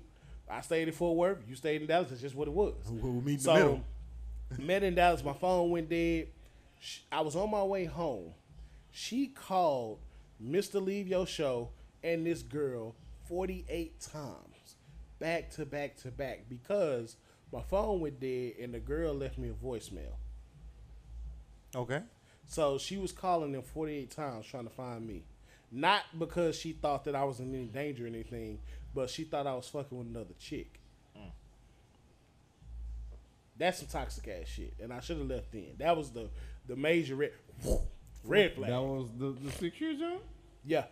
I 0.49 0.61
stayed 0.61 0.87
in 0.87 0.93
Fort 0.93 1.17
Worth. 1.17 1.39
You 1.47 1.55
stayed 1.55 1.81
in 1.81 1.87
Dallas. 1.87 2.09
That's 2.09 2.21
just 2.21 2.35
what 2.35 2.47
it 2.47 2.53
was. 2.53 2.75
We'll 2.89 3.13
meet 3.13 3.31
in 3.31 3.37
the 3.37 3.43
So, 3.43 3.53
middle. 3.53 3.83
met 4.59 4.83
in 4.83 4.93
Dallas. 4.95 5.23
My 5.23 5.33
phone 5.33 5.71
went 5.71 5.89
dead. 5.89 6.27
I 7.11 7.21
was 7.21 7.35
on 7.35 7.49
my 7.49 7.63
way 7.63 7.85
home. 7.85 8.33
She 8.91 9.27
called 9.27 9.99
Mr. 10.43 10.83
Leave 10.83 11.07
Your 11.07 11.25
Show 11.25 11.69
and 12.03 12.25
this 12.25 12.43
girl 12.43 12.95
48 13.29 13.99
times, 14.01 14.75
back 15.17 15.49
to 15.51 15.65
back 15.65 15.95
to 15.97 16.11
back, 16.11 16.45
because 16.49 17.15
my 17.53 17.61
phone 17.61 17.99
went 17.99 18.19
dead 18.19 18.53
and 18.59 18.73
the 18.73 18.79
girl 18.79 19.13
left 19.13 19.37
me 19.37 19.49
a 19.49 19.53
voicemail. 19.53 20.15
Okay. 21.75 22.01
So 22.47 22.77
she 22.77 22.97
was 22.97 23.11
calling 23.11 23.51
them 23.51 23.61
48 23.61 24.11
times 24.11 24.45
trying 24.47 24.65
to 24.65 24.69
find 24.69 25.07
me. 25.07 25.23
Not 25.71 26.01
because 26.17 26.57
she 26.57 26.73
thought 26.73 27.05
that 27.05 27.15
I 27.15 27.23
was 27.23 27.39
in 27.39 27.53
any 27.53 27.65
danger 27.65 28.05
or 28.05 28.07
anything, 28.07 28.59
but 28.93 29.09
she 29.09 29.23
thought 29.23 29.47
I 29.47 29.53
was 29.53 29.67
fucking 29.67 29.97
with 29.97 30.07
another 30.07 30.33
chick. 30.39 30.79
That's 33.55 33.79
some 33.79 33.87
toxic 33.87 34.27
ass 34.27 34.47
shit, 34.47 34.73
and 34.81 34.91
I 34.91 34.99
should 34.99 35.17
have 35.17 35.27
left 35.27 35.51
then. 35.51 35.75
That 35.77 35.95
was 35.95 36.09
the 36.09 36.29
the 36.67 36.75
major 36.75 37.15
red. 37.15 37.33
Red 38.23 38.55
flag. 38.55 38.71
That 38.71 38.81
was 38.81 39.09
the, 39.17 39.35
the 39.39 39.51
six 39.51 39.79
year 39.79 39.93
jump? 39.93 40.21
yeah, 40.65 40.85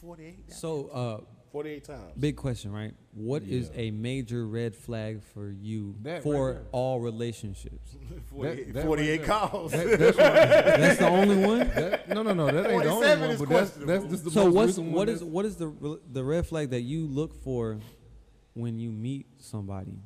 48. 0.00 0.52
So, 0.52 0.88
uh, 0.88 1.20
48 1.52 1.84
times. 1.84 2.12
big 2.18 2.36
question, 2.36 2.72
right? 2.72 2.94
What 3.14 3.42
is 3.42 3.70
Yeah. 3.74 3.82
a 3.82 3.90
major 3.90 4.46
red 4.46 4.74
flag 4.74 5.22
for 5.22 5.50
you 5.50 5.94
That 6.02 6.22
for 6.22 6.52
there. 6.54 6.62
all 6.72 7.00
relationships? 7.00 7.94
48, 8.30 8.66
That- 8.66 8.72
that 8.74 8.84
48 8.86 9.18
right 9.20 9.26
calls. 9.28 9.72
That, 9.72 9.98
that's 9.98 10.16
why, 10.16 10.30
That's 10.30 10.98
the 10.98 11.08
only 11.08 11.36
one. 11.46 11.58
that, 11.68 12.08
no, 12.08 12.22
no, 12.22 12.32
no. 12.32 12.46
That 12.46 12.70
ain't 12.70 12.82
the 12.84 12.88
only 12.90 13.08
one. 13.08 13.30
is 13.30 13.38
But 13.40 13.48
that's, 13.50 13.70
that's 13.72 14.04
just 14.06 14.24
the 14.24 14.30
So 14.30 14.44
most 14.46 14.54
what's 14.54 14.66
recent 14.68 14.86
what 14.88 14.96
one 14.96 15.08
is 15.10 15.20
that's- 15.20 15.32
what 15.32 15.44
is 15.44 15.56
the 15.56 16.00
the 16.10 16.24
red 16.24 16.46
flag 16.46 16.70
that 16.70 16.80
you 16.82 17.06
look 17.06 17.34
for 17.44 17.78
when 18.54 18.78
you 18.78 18.90
meet 18.90 19.26
somebody 19.38 19.98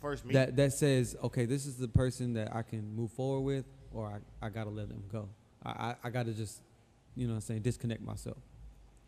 First 0.00 0.24
meet. 0.24 0.34
that 0.34 0.56
that 0.56 0.72
says, 0.74 1.16
okay, 1.24 1.44
this 1.46 1.66
is 1.66 1.76
the 1.76 1.88
person 1.88 2.34
that 2.34 2.54
I 2.54 2.62
can 2.62 2.94
move 2.94 3.10
forward 3.12 3.40
with, 3.40 3.64
or 3.92 4.06
I, 4.42 4.46
I 4.46 4.48
gotta 4.50 4.70
let 4.70 4.88
them 4.88 5.02
go. 5.10 5.28
I, 5.64 5.70
I 5.70 5.94
I 6.04 6.10
gotta 6.10 6.32
just, 6.32 6.60
you 7.16 7.26
know, 7.26 7.32
what 7.32 7.36
I'm 7.36 7.40
saying 7.42 7.62
disconnect 7.62 8.00
myself. 8.02 8.36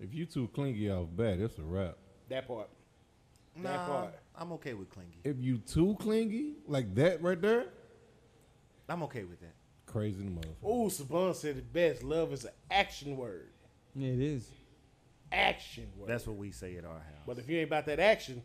If 0.01 0.15
you 0.15 0.25
too 0.25 0.49
clingy 0.55 0.91
off 0.91 1.09
bat, 1.15 1.39
it's 1.39 1.59
a 1.59 1.63
wrap. 1.63 1.97
that 2.31 2.49
part. 2.49 2.71
that 3.57 3.63
nah, 3.63 3.87
part. 3.87 4.15
I'm 4.35 4.53
okay 4.53 4.73
with 4.73 4.89
clingy. 4.89 5.19
If 5.25 5.37
you 5.39 5.59
too 5.59 5.95
clingy, 6.01 6.55
like 6.67 6.95
that 6.95 7.23
right 7.23 7.41
there, 7.41 7.67
I'm 8.89 9.03
okay 9.05 9.25
with 9.25 9.41
that. 9.41 9.55
crazy 9.87 10.25
the 10.25 10.31
motherfucker. 10.31 10.69
Ooh, 10.69 10.89
Saban 10.89 11.35
said 11.35 11.57
the 11.57 11.63
best. 11.63 12.03
Love 12.03 12.33
is 12.33 12.45
an 12.45 12.53
action 12.71 13.17
word. 13.17 13.51
Yeah, 13.95 14.09
it 14.09 14.21
is. 14.21 14.49
Action 15.31 15.87
word. 15.97 16.09
That's 16.09 16.27
what 16.27 16.37
we 16.37 16.51
say 16.51 16.77
at 16.77 16.85
our 16.85 16.95
house. 16.95 17.25
But 17.27 17.39
if 17.39 17.49
you 17.49 17.59
ain't 17.59 17.69
about 17.69 17.85
that 17.87 18.01
action, 18.01 18.43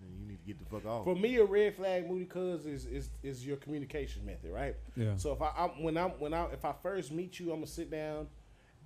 then 0.00 0.10
you 0.18 0.26
need 0.26 0.38
to 0.40 0.46
get 0.46 0.58
the 0.58 0.64
fuck 0.64 0.86
off. 0.86 1.04
for 1.04 1.14
me, 1.14 1.36
a 1.36 1.44
red 1.44 1.76
flag, 1.76 2.08
Moody 2.08 2.24
Cuz, 2.24 2.64
is, 2.64 2.86
is 2.86 3.10
is 3.22 3.46
your 3.46 3.56
communication 3.58 4.24
method, 4.24 4.50
right? 4.50 4.74
Yeah. 4.96 5.16
So 5.16 5.32
if 5.32 5.42
I 5.42 5.52
I'm, 5.56 5.82
when 5.82 5.96
I'm 5.96 6.10
when 6.12 6.32
I 6.32 6.46
if 6.46 6.64
I 6.64 6.72
first 6.82 7.12
meet 7.12 7.38
you, 7.38 7.50
I'm 7.50 7.58
gonna 7.58 7.66
sit 7.66 7.90
down, 7.90 8.26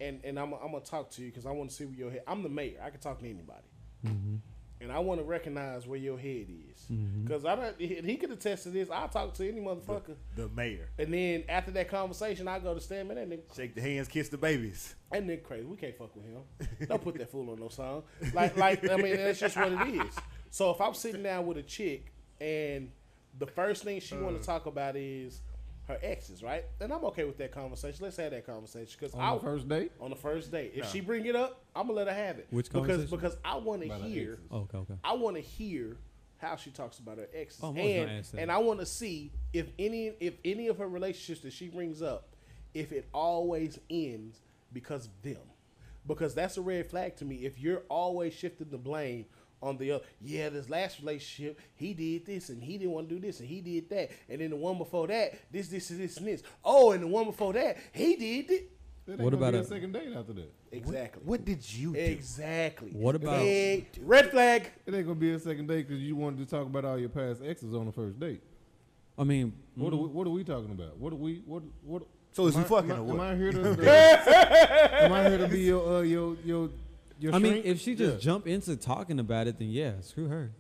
and 0.01 0.21
and 0.25 0.39
I'm 0.39 0.53
I'm 0.55 0.73
gonna 0.73 0.81
talk 0.85 1.11
to 1.13 1.23
you 1.23 1.29
because 1.29 1.47
I 1.47 1.51
want 1.51 1.71
to 1.71 1.77
see 1.77 1.85
where 1.85 1.95
your 1.97 2.11
head. 2.11 2.23
I'm 2.27 2.43
the 2.43 2.49
mayor. 2.49 2.81
I 2.85 2.91
can 2.91 3.01
talk 3.01 3.19
to 3.21 3.25
anybody, 3.25 3.67
Mm-hmm. 4.07 4.37
and 4.81 4.93
I 4.93 5.01
want 5.01 5.21
to 5.21 5.25
recognize 5.25 5.87
where 5.87 5.99
your 5.99 6.17
head 6.19 6.47
is. 6.71 6.87
Because 7.25 7.45
I 7.45 7.57
don't. 7.57 7.81
He 7.81 8.17
could 8.17 8.31
attest 8.31 8.63
to 8.65 8.71
this. 8.71 8.89
I'll 8.91 9.09
talk 9.09 9.35
to 9.35 9.49
any 9.49 9.61
motherfucker, 9.61 10.15
the 10.37 10.49
mayor. 10.51 10.89
and 10.99 11.13
then 11.13 11.45
after 11.49 11.71
that 11.73 11.89
conversation, 11.89 12.47
I 12.49 12.59
go 12.61 12.75
to 12.75 12.81
stand. 12.81 13.11
That 13.11 13.17
nigga, 13.29 13.41
Shake 13.57 13.75
the 13.75 13.81
hands, 13.81 14.07
kiss 14.09 14.29
the 14.29 14.39
babies. 14.39 14.95
that 15.11 15.27
nigga 15.27 15.43
crazy. 15.43 15.65
We 15.67 15.77
can't 15.77 15.97
fuck 15.99 16.15
with 16.15 16.25
him. 16.25 16.87
Don't 16.89 17.03
put 17.03 17.17
that 17.19 17.31
fool 17.31 17.51
on 17.51 17.59
no 17.61 17.69
song. 17.69 18.05
Like 18.33 18.57
like 18.57 18.89
I 18.89 18.97
mean 18.97 19.17
that's 19.17 19.41
just 19.41 19.57
what 19.57 19.73
it 19.73 19.95
is. 20.07 20.15
So 20.51 20.71
if 20.71 20.81
I'm 20.81 20.95
sitting 20.95 21.23
down 21.25 21.47
with 21.47 21.59
a 21.59 21.63
chick 21.63 22.13
and 22.41 22.91
the 23.39 23.47
first 23.47 23.85
thing 23.85 24.01
she 24.01 24.15
Uh. 24.17 24.21
want 24.21 24.41
to 24.41 24.47
talk 24.47 24.67
about 24.67 24.97
is 24.97 25.41
her 25.89 25.99
exes, 26.03 26.43
right? 26.43 26.65
And 26.81 26.93
I'm 26.93 27.05
okay 27.07 27.25
with 27.25 27.39
that 27.39 27.51
conversation. 27.51 28.05
Let's 28.05 28.17
have 28.19 28.31
that 28.31 28.47
conversation 28.47 28.97
because 28.99 29.15
On 29.15 29.21
I 29.21 29.35
the 29.35 29.41
first 29.41 29.69
date, 29.69 29.93
on 30.01 30.11
the 30.11 30.17
first 30.17 30.53
date. 30.53 30.73
If 30.75 30.85
No. 30.85 30.89
she 30.91 31.01
bring 31.01 31.25
it 31.27 31.35
up, 31.35 31.65
I'm 31.75 31.87
gonna 31.87 31.97
let 31.97 32.09
her 32.09 32.15
have 32.15 32.39
it. 32.39 32.47
Which 32.51 32.67
because 32.67 32.87
conversation? 32.87 33.17
because 33.17 33.37
I 33.45 33.57
want 33.57 33.83
to 33.83 33.95
hear. 33.95 34.39
Oh, 34.51 34.59
okay, 34.61 34.79
okay. 34.79 34.95
I 35.03 35.15
want 35.15 35.37
to 35.37 35.43
hear 35.43 35.97
how 36.37 36.55
she 36.57 36.71
talks 36.71 36.99
about 36.99 37.19
her 37.19 37.29
exes, 37.35 37.61
Oh, 37.63 37.69
I'm 37.71 37.79
always 37.79 37.97
gonna 37.97 38.13
and 38.13 38.41
and 38.41 38.53
I 38.53 38.59
want 38.59 38.81
to 38.81 38.87
see 38.87 39.33
if 39.53 39.67
any 39.79 40.09
if 40.21 40.35
any 40.45 40.69
of 40.69 40.79
her 40.79 40.89
relationships 40.89 41.41
that 41.41 41.53
she 41.53 41.69
brings 41.69 42.01
up, 42.03 42.29
if 42.75 42.93
it 42.93 43.09
always 43.13 43.79
ends 43.91 44.41
because 44.73 45.07
of 45.07 45.23
them, 45.23 45.41
because 46.07 46.35
that's 46.35 46.57
a 46.59 46.63
red 46.63 46.89
flag 46.91 47.17
to 47.17 47.25
me. 47.25 47.47
If 47.47 47.59
you're 47.59 47.83
always 47.89 48.35
shifting 48.35 48.69
the 48.71 48.79
blame 48.79 49.25
on 49.63 49.77
the 49.79 49.93
other, 49.93 50.05
yeah, 50.21 50.49
this 50.49 50.69
last 50.71 51.01
relationship 51.01 51.59
he 51.75 51.95
did 51.95 52.27
this 52.27 52.49
and 52.49 52.63
he 52.63 52.79
didn't 52.79 52.93
want 52.93 53.09
to 53.09 53.15
do 53.15 53.21
this 53.21 53.41
and 53.41 53.49
he 53.49 53.61
did 53.61 53.89
that, 53.91 54.11
and 54.29 54.41
then 54.41 54.51
the 54.51 54.57
one 54.57 54.79
before 54.79 55.07
that 55.09 55.33
this 55.51 55.69
this 55.69 55.91
and 55.91 56.01
this 56.01 56.17
and 56.19 56.27
this. 56.27 56.43
Oh, 56.65 56.93
and 56.93 57.03
the 57.03 57.07
one 57.07 57.25
before 57.27 57.53
that 57.55 57.77
he 57.93 58.17
did 58.17 58.51
it. 58.51 58.71
it 59.07 59.19
What 59.19 59.35
about 59.35 59.53
be 59.53 59.59
a- 59.59 59.63
a 59.63 59.65
second 59.65 59.93
date 59.93 60.13
after 60.17 60.33
that? 60.35 60.53
Exactly. 60.71 61.23
What 61.25 61.45
did 61.45 61.73
you 61.73 61.95
do? 61.95 61.99
Exactly. 61.99 62.91
What 62.93 63.15
about- 63.15 63.41
Big 63.41 63.87
red 64.03 64.31
flag? 64.31 64.71
It 64.87 64.95
ain't 64.95 65.07
gonna 65.07 65.19
be 65.19 65.33
a 65.33 65.39
second 65.39 65.67
date 65.67 65.89
because 65.89 66.03
you 66.03 66.15
wanted 66.15 66.39
to 66.39 66.47
talk 66.47 66.67
about 66.67 66.85
all 66.85 66.99
your 66.99 67.09
past 67.09 67.43
exes 67.43 67.75
on 67.75 67.87
the 67.87 67.93
first 67.93 68.21
date. 68.21 68.43
I 69.19 69.25
mean, 69.25 69.53
What 69.75 69.93
are 69.93 69.97
we, 69.97 70.07
what 70.09 70.27
are 70.27 70.31
we 70.31 70.45
talking 70.45 70.71
about? 70.71 70.97
What 70.99 71.13
are 71.13 71.17
we 71.17 71.43
what 71.47 71.63
what? 71.85 72.03
So 72.31 72.47
is 72.47 72.55
am 72.55 72.61
we 72.61 72.65
I- 72.67 72.69
fucking 72.69 72.91
am 72.93 72.97
I, 72.97 73.01
or 73.01 73.05
what? 73.05 73.15
Am 73.15 73.21
I 73.21 73.37
here 73.37 73.53
to? 73.53 73.61
am 75.05 75.13
I 75.13 75.29
here 75.29 75.39
to 75.39 75.49
be 75.49 75.61
your 75.63 75.97
uh, 75.97 76.01
your 76.03 76.37
your 76.45 76.71
your? 77.19 77.35
I 77.35 77.39
mean, 77.39 77.63
if 77.65 77.81
she 77.81 77.95
just 77.95 78.15
Yeah. 78.15 78.21
jump 78.21 78.47
into 78.47 78.77
talking 78.77 79.19
about 79.21 79.47
it, 79.47 79.59
then 79.59 79.71
yeah, 79.71 80.01
screw 80.01 80.29
her. 80.29 80.53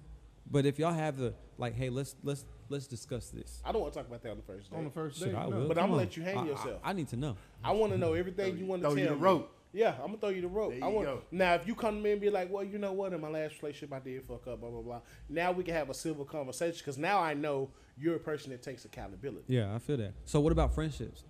But 0.50 0.64
if 0.66 0.78
y'all 0.78 0.92
have 0.92 1.18
the 1.18 1.34
like, 1.58 1.74
hey, 1.74 1.90
let's 1.90 2.16
let's 2.22 2.44
let's 2.68 2.86
discuss 2.86 3.28
this. 3.30 3.60
I 3.64 3.72
don't 3.72 3.80
want 3.82 3.92
to 3.94 3.98
talk 3.98 4.08
about 4.08 4.22
that 4.22 4.30
on 4.30 4.36
the 4.38 4.42
first 4.42 4.70
day. 4.70 4.76
on 4.76 4.84
the 4.84 4.90
first 4.90 5.18
Shit, 5.18 5.28
date, 5.32 5.36
I 5.36 5.48
no. 5.48 5.56
will. 5.60 5.68
But 5.68 5.76
Come 5.76 5.84
I'ma 5.84 5.92
on. 5.94 5.98
let 5.98 6.16
you 6.16 6.22
hang 6.22 6.38
I- 6.38 6.42
I- 6.42 6.46
yourself. 6.46 6.80
I, 6.84 6.92
need 6.92 7.08
to 7.08 7.16
know. 7.16 7.36
I 7.62 7.72
want 7.72 7.92
to 7.92 7.98
know 7.98 8.14
everything 8.14 8.58
you 8.58 8.66
want 8.66 8.82
to 8.82 8.88
throw 8.88 8.94
tell 8.94 9.04
you 9.04 9.10
the 9.10 9.16
me. 9.16 9.20
rope. 9.22 9.54
Yeah, 9.74 9.92
I'm 10.00 10.06
gonna 10.06 10.16
throw 10.18 10.28
you 10.30 10.40
the 10.40 10.48
rope. 10.48 10.72
There 10.72 10.82
I 10.82 10.88
you 10.88 10.94
want 10.94 11.06
go. 11.06 11.22
now 11.30 11.52
if 11.54 11.66
you 11.66 11.74
come 11.74 11.96
to 11.96 12.00
me 12.02 12.12
and 12.12 12.20
be 12.20 12.30
like, 12.30 12.50
well, 12.50 12.64
you 12.64 12.78
know 12.78 12.92
what? 12.94 13.12
In 13.12 13.20
my 13.20 13.28
last 13.28 13.60
relationship, 13.62 13.92
I 13.92 13.98
did 14.00 14.24
fuck 14.24 14.46
up. 14.46 14.60
Blah 14.60 14.70
blah 14.70 14.80
blah. 14.80 15.00
Now 15.28 15.52
we 15.52 15.62
can 15.62 15.74
have 15.74 15.90
a 15.90 15.94
civil 15.94 16.24
conversation 16.24 16.78
because 16.78 16.96
now 16.96 17.20
I 17.20 17.34
know 17.34 17.70
you're 17.98 18.16
a 18.16 18.20
person 18.20 18.50
that 18.52 18.62
takes 18.62 18.86
accountability. 18.86 19.44
Yeah, 19.54 19.74
I 19.74 19.78
feel 19.78 19.98
that. 19.98 20.14
So 20.24 20.40
what 20.40 20.52
about 20.52 20.74
friendships? 20.74 21.24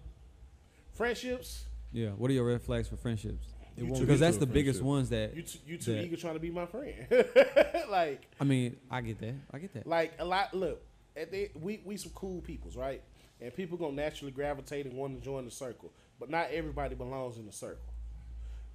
Friendships, 0.92 1.64
Yeah, 1.92 2.10
what 2.10 2.30
are 2.30 2.34
your 2.34 2.44
red 2.46 2.60
flags 2.62 2.88
for 2.88 2.96
friendships? 2.96 3.48
It 3.78 3.86
won't 3.86 4.00
Because 4.00 4.20
that's 4.20 4.36
the 4.38 4.46
biggest 4.46 4.80
friendship. 4.80 4.86
ones 4.86 5.08
that 5.10 5.36
you 5.36 5.42
t- 5.42 5.60
you 5.66 5.78
too 5.78 5.92
that- 5.94 6.04
eager 6.04 6.16
trying 6.16 6.34
to 6.34 6.40
be 6.40 6.50
my 6.50 6.66
friend. 6.66 6.94
like 7.90 8.26
I 8.40 8.44
mean, 8.44 8.76
I 8.90 9.00
get 9.00 9.18
that. 9.20 9.34
I 9.52 9.58
get 9.58 9.72
that. 9.74 9.86
like 9.86 10.12
a 10.18 10.24
lot. 10.24 10.52
Look, 10.54 10.82
at 11.16 11.30
the, 11.32 11.50
we 11.60 11.80
we 11.84 11.96
some 11.96 12.12
cool 12.14 12.40
peoples, 12.40 12.76
right? 12.76 13.02
And 13.40 13.54
people 13.54 13.78
gonna 13.78 13.92
naturally 13.92 14.32
gravitate 14.32 14.86
and 14.86 14.94
want 14.96 15.16
to 15.18 15.24
join 15.24 15.44
the 15.44 15.50
circle, 15.50 15.92
but 16.18 16.28
not 16.30 16.50
everybody 16.50 16.94
belongs 16.94 17.36
in 17.38 17.46
the 17.46 17.52
circle. 17.52 17.92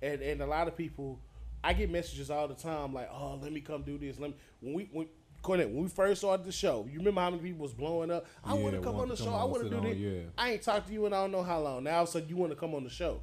And 0.02 0.22
and 0.22 0.42
a 0.42 0.46
lot 0.48 0.68
of 0.68 0.76
people, 0.78 1.20
I 1.64 1.74
get 1.74 1.90
messages 1.90 2.30
all 2.30 2.48
the 2.48 2.56
time 2.56 2.94
like, 2.94 3.10
"Oh, 3.12 3.40
let 3.42 3.52
me 3.52 3.62
come 3.62 3.84
do 3.84 3.98
this." 3.98 4.20
Let 4.20 4.32
me 4.32 4.36
when 4.62 4.74
we 4.74 4.90
when. 4.92 5.08
Cornette, 5.44 5.68
when 5.74 5.84
we 5.84 5.90
first 5.90 6.22
started 6.22 6.46
the 6.46 6.54
show, 6.54 6.88
you 6.90 7.00
remember 7.00 7.20
how 7.20 7.30
many 7.30 7.44
people 7.44 7.64
was 7.64 7.74
blowing 7.74 8.10
up? 8.10 8.26
I 8.46 8.56
Yeah, 8.56 8.62
want 8.62 8.76
to 8.76 8.82
come 8.82 8.96
on 8.96 9.10
the 9.10 9.18
show. 9.18 9.28
I 9.34 9.42
on, 9.42 9.52
want 9.52 9.64
to 9.64 9.70
do 9.70 9.76
on, 9.76 9.84
this. 9.84 9.98
yeah. 9.98 10.20
I 10.38 10.54
ain't 10.54 10.62
talked 10.62 10.88
to 10.88 10.94
you 10.94 11.06
and 11.06 11.14
I 11.14 11.20
don't 11.22 11.34
know 11.34 11.44
how 11.44 11.60
long. 11.60 11.84
Now 11.84 11.98
all 11.98 12.04
of 12.04 12.08
a 12.08 12.12
sudden 12.14 12.30
you 12.30 12.38
want 12.38 12.54
to 12.54 12.56
come 12.56 12.74
on 12.74 12.86
the 12.86 12.90
show. 12.90 13.20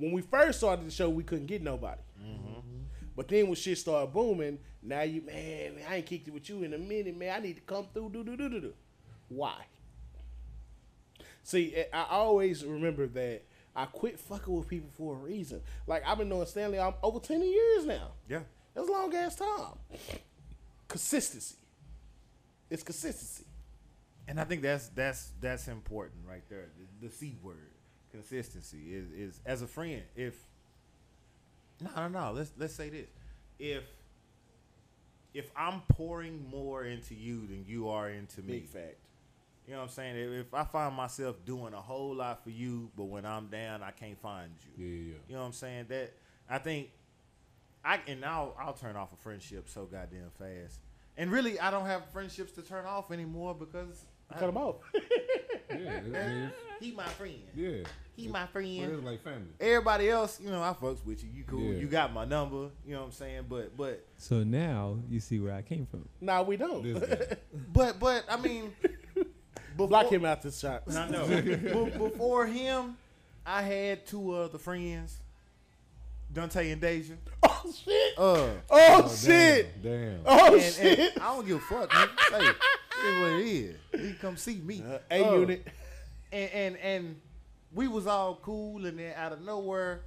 When 0.00 0.12
we 0.12 0.22
first 0.22 0.58
started 0.58 0.86
the 0.86 0.90
show, 0.90 1.10
we 1.10 1.22
couldn't 1.22 1.46
get 1.46 1.62
nobody. 1.62 2.00
But 3.14 3.28
then 3.28 3.46
when 3.48 3.54
shit 3.54 3.76
started 3.76 4.14
booming, 4.14 4.58
now 4.82 5.02
you 5.02 5.20
man, 5.20 5.74
I 5.86 5.96
ain't 5.96 6.06
kicked 6.06 6.26
it 6.28 6.32
with 6.32 6.48
you 6.48 6.62
in 6.62 6.72
a 6.72 6.78
minute, 6.78 7.16
man. 7.16 7.36
I 7.36 7.40
need 7.40 7.56
to 7.56 7.62
come 7.62 7.86
through. 7.92 8.10
Do 8.10 8.24
do 8.24 8.34
do 8.34 8.48
do 8.48 8.60
do. 8.60 8.72
Why? 9.28 9.56
See, 11.42 11.76
I 11.92 11.98
I 11.98 12.16
always 12.16 12.64
remember 12.64 13.06
that 13.08 13.42
I 13.76 13.84
quit 13.84 14.18
fucking 14.18 14.54
with 14.54 14.68
people 14.68 14.88
for 14.96 15.14
a 15.14 15.18
reason. 15.18 15.60
Like 15.86 16.02
I've 16.06 16.16
been 16.16 16.30
knowing 16.30 16.46
Stanley 16.46 16.78
um, 16.78 16.94
over 17.02 17.18
ten 17.20 17.42
years 17.42 17.84
now. 17.84 18.12
Yeah. 18.26 18.40
That's 18.74 18.88
a 18.88 18.92
long 18.92 19.14
ass 19.14 19.36
time. 19.36 19.98
Consistency. 20.88 21.56
It's 22.70 22.82
consistency. 22.82 23.44
And 24.28 24.40
I 24.40 24.44
think 24.44 24.62
that's 24.62 24.88
that's 24.88 25.32
that's 25.40 25.68
important 25.68 26.20
right 26.26 26.44
there. 26.48 26.68
The, 27.00 27.08
the 27.08 27.12
C 27.12 27.36
word, 27.42 27.69
consistency 28.10 28.94
is 28.94 29.10
is 29.10 29.40
as 29.46 29.62
a 29.62 29.66
friend. 29.66 30.02
If 30.16 30.34
no 31.80 31.90
no 31.96 32.08
no, 32.08 32.32
let's 32.32 32.52
let's 32.58 32.74
say 32.74 32.88
this. 32.90 33.08
If 33.58 33.84
if 35.34 35.50
I'm 35.56 35.82
pouring 35.88 36.48
more 36.50 36.84
into 36.84 37.14
you 37.14 37.46
than 37.46 37.64
you 37.66 37.88
are 37.88 38.10
into 38.10 38.42
me, 38.42 38.60
Big 38.60 38.68
fact. 38.68 38.96
you 39.66 39.72
know 39.74 39.78
what 39.80 39.84
I'm 39.84 39.90
saying? 39.90 40.16
If, 40.16 40.46
if 40.46 40.54
I 40.54 40.64
find 40.64 40.94
myself 40.94 41.36
doing 41.44 41.72
a 41.72 41.80
whole 41.80 42.14
lot 42.16 42.42
for 42.42 42.50
you, 42.50 42.90
but 42.96 43.04
when 43.04 43.24
I'm 43.24 43.46
down, 43.46 43.82
I 43.82 43.92
can't 43.92 44.18
find 44.20 44.50
you. 44.76 44.84
Yeah, 44.84 44.94
yeah. 45.12 45.14
You 45.28 45.34
know 45.34 45.40
what 45.40 45.46
I'm 45.46 45.52
saying? 45.52 45.86
That 45.88 46.12
I 46.48 46.58
think 46.58 46.90
I 47.84 48.00
and 48.08 48.20
now 48.20 48.54
I'll 48.60 48.72
turn 48.72 48.96
off 48.96 49.12
a 49.12 49.16
friendship 49.16 49.68
so 49.68 49.84
goddamn 49.84 50.30
fast. 50.38 50.80
And 51.16 51.30
really, 51.30 51.60
I 51.60 51.70
don't 51.70 51.86
have 51.86 52.06
friendships 52.12 52.52
to 52.52 52.62
turn 52.62 52.86
off 52.86 53.10
anymore 53.12 53.54
because 53.54 54.04
I, 54.30 54.38
Cut 54.38 54.46
them 54.46 54.56
off. 54.56 54.76
Yeah, 55.70 56.48
it- 56.80 56.86
I 56.86 56.88
mean, 56.88 56.88
it's- 56.88 56.88
he 56.90 56.92
my 56.92 57.06
friend. 57.08 57.40
yeah. 57.54 57.84
He 58.16 58.28
my 58.28 58.42
But 58.42 58.50
friend. 58.52 58.92
it's 58.92 59.02
like 59.04 59.22
family. 59.24 59.48
Everybody 59.60 60.10
else, 60.10 60.40
you 60.40 60.50
know, 60.50 60.62
I 60.62 60.74
fucks 60.74 61.02
with 61.06 61.22
you. 61.24 61.30
You 61.34 61.44
cool. 61.44 61.60
Yeah. 61.60 61.78
You 61.80 61.86
got 61.86 62.12
my 62.12 62.26
number. 62.26 62.68
You 62.86 62.92
know 62.94 63.00
what 63.00 63.06
I'm 63.06 63.12
saying? 63.12 63.44
But 63.48 63.74
but 63.76 64.04
So 64.18 64.42
now 64.44 64.98
you 65.08 65.20
see 65.20 65.40
where 65.40 65.54
I 65.54 65.62
came 65.62 65.86
from. 65.86 66.06
nah, 66.20 66.42
we 66.42 66.56
don't. 66.58 66.84
But 67.72 67.98
but 67.98 68.24
I 68.28 68.36
mean, 68.36 68.74
before, 69.72 69.88
Block 69.88 70.10
him 70.12 70.24
out 70.26 70.42
this 70.42 70.58
shot. 70.58 70.82
I 70.94 71.08
know. 71.08 71.26
Be- 71.26 71.56
before 71.98 72.46
him, 72.46 72.96
I 73.46 73.62
had 73.62 74.04
two 74.06 74.32
other 74.32 74.58
friends, 74.58 75.16
Dante 76.32 76.70
and 76.70 76.80
Deja. 76.80 77.14
Oh 77.42 77.72
shit. 77.84 78.18
Uh, 78.18 78.48
Oh, 78.70 79.08
shit. 79.14 79.82
Damn. 79.82 79.92
damn. 79.92 80.20
Oh 80.26 80.54
and, 80.54 80.62
shit. 80.74 80.98
and 80.98 81.22
I 81.22 81.34
don't 81.34 81.46
give 81.46 81.56
a 81.56 81.60
fuck. 81.60 81.92
Man. 81.92 82.08
Hey, 82.30 82.48
it 82.48 83.06
is 83.06 83.20
what 83.20 83.32
it 83.32 83.46
is. 83.46 83.76
He 84.08 84.12
come 84.20 84.36
see 84.36 84.56
me. 84.56 84.82
Uh, 84.86 84.98
A 85.10 85.24
Uh, 85.26 85.34
unit. 85.36 85.66
And 86.32 86.50
and 86.50 86.76
and 86.78 87.20
we 87.72 87.88
was 87.88 88.06
all 88.06 88.36
cool, 88.42 88.84
and 88.86 88.98
then 88.98 89.12
out 89.16 89.32
of 89.32 89.42
nowhere, 89.42 90.02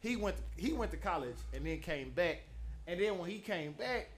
he 0.00 0.16
went 0.16 0.36
he 0.56 0.72
went 0.72 0.90
to 0.90 0.96
college 0.96 1.36
and 1.54 1.64
then 1.66 1.80
came 1.80 2.10
back, 2.10 2.42
and 2.86 3.00
then 3.00 3.18
when 3.18 3.30
he 3.30 3.38
came 3.38 3.72
back, 3.72 4.08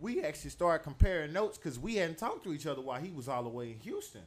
we 0.00 0.22
actually 0.22 0.50
started 0.50 0.84
comparing 0.84 1.32
notes 1.32 1.58
because 1.58 1.78
we 1.78 1.96
hadn't 1.96 2.18
talked 2.18 2.44
to 2.44 2.52
each 2.52 2.66
other 2.66 2.80
while 2.80 3.00
he 3.00 3.10
was 3.10 3.28
all 3.28 3.42
the 3.42 3.48
way 3.48 3.70
in 3.70 3.78
Houston. 3.80 4.22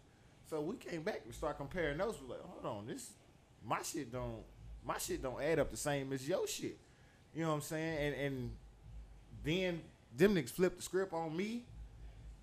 So 0.49 0.61
we 0.61 0.75
came 0.77 1.03
back 1.03 1.21
and 1.25 1.33
started 1.33 1.57
comparing 1.57 1.97
notes. 1.97 2.17
We're 2.21 2.35
like, 2.35 2.43
hold 2.43 2.65
on, 2.65 2.87
this 2.87 3.11
my 3.65 3.81
shit 3.83 4.11
don't 4.11 4.43
my 4.85 4.97
shit 4.97 5.21
don't 5.21 5.41
add 5.41 5.59
up 5.59 5.71
the 5.71 5.77
same 5.77 6.11
as 6.13 6.27
your 6.27 6.47
shit. 6.47 6.77
You 7.35 7.43
know 7.43 7.49
what 7.49 7.55
I'm 7.55 7.61
saying? 7.61 8.13
And 8.13 8.15
and 8.15 8.51
then 9.43 9.81
them 10.15 10.35
niggas 10.35 10.51
flipped 10.51 10.77
the 10.77 10.83
script 10.83 11.13
on 11.13 11.35
me, 11.35 11.63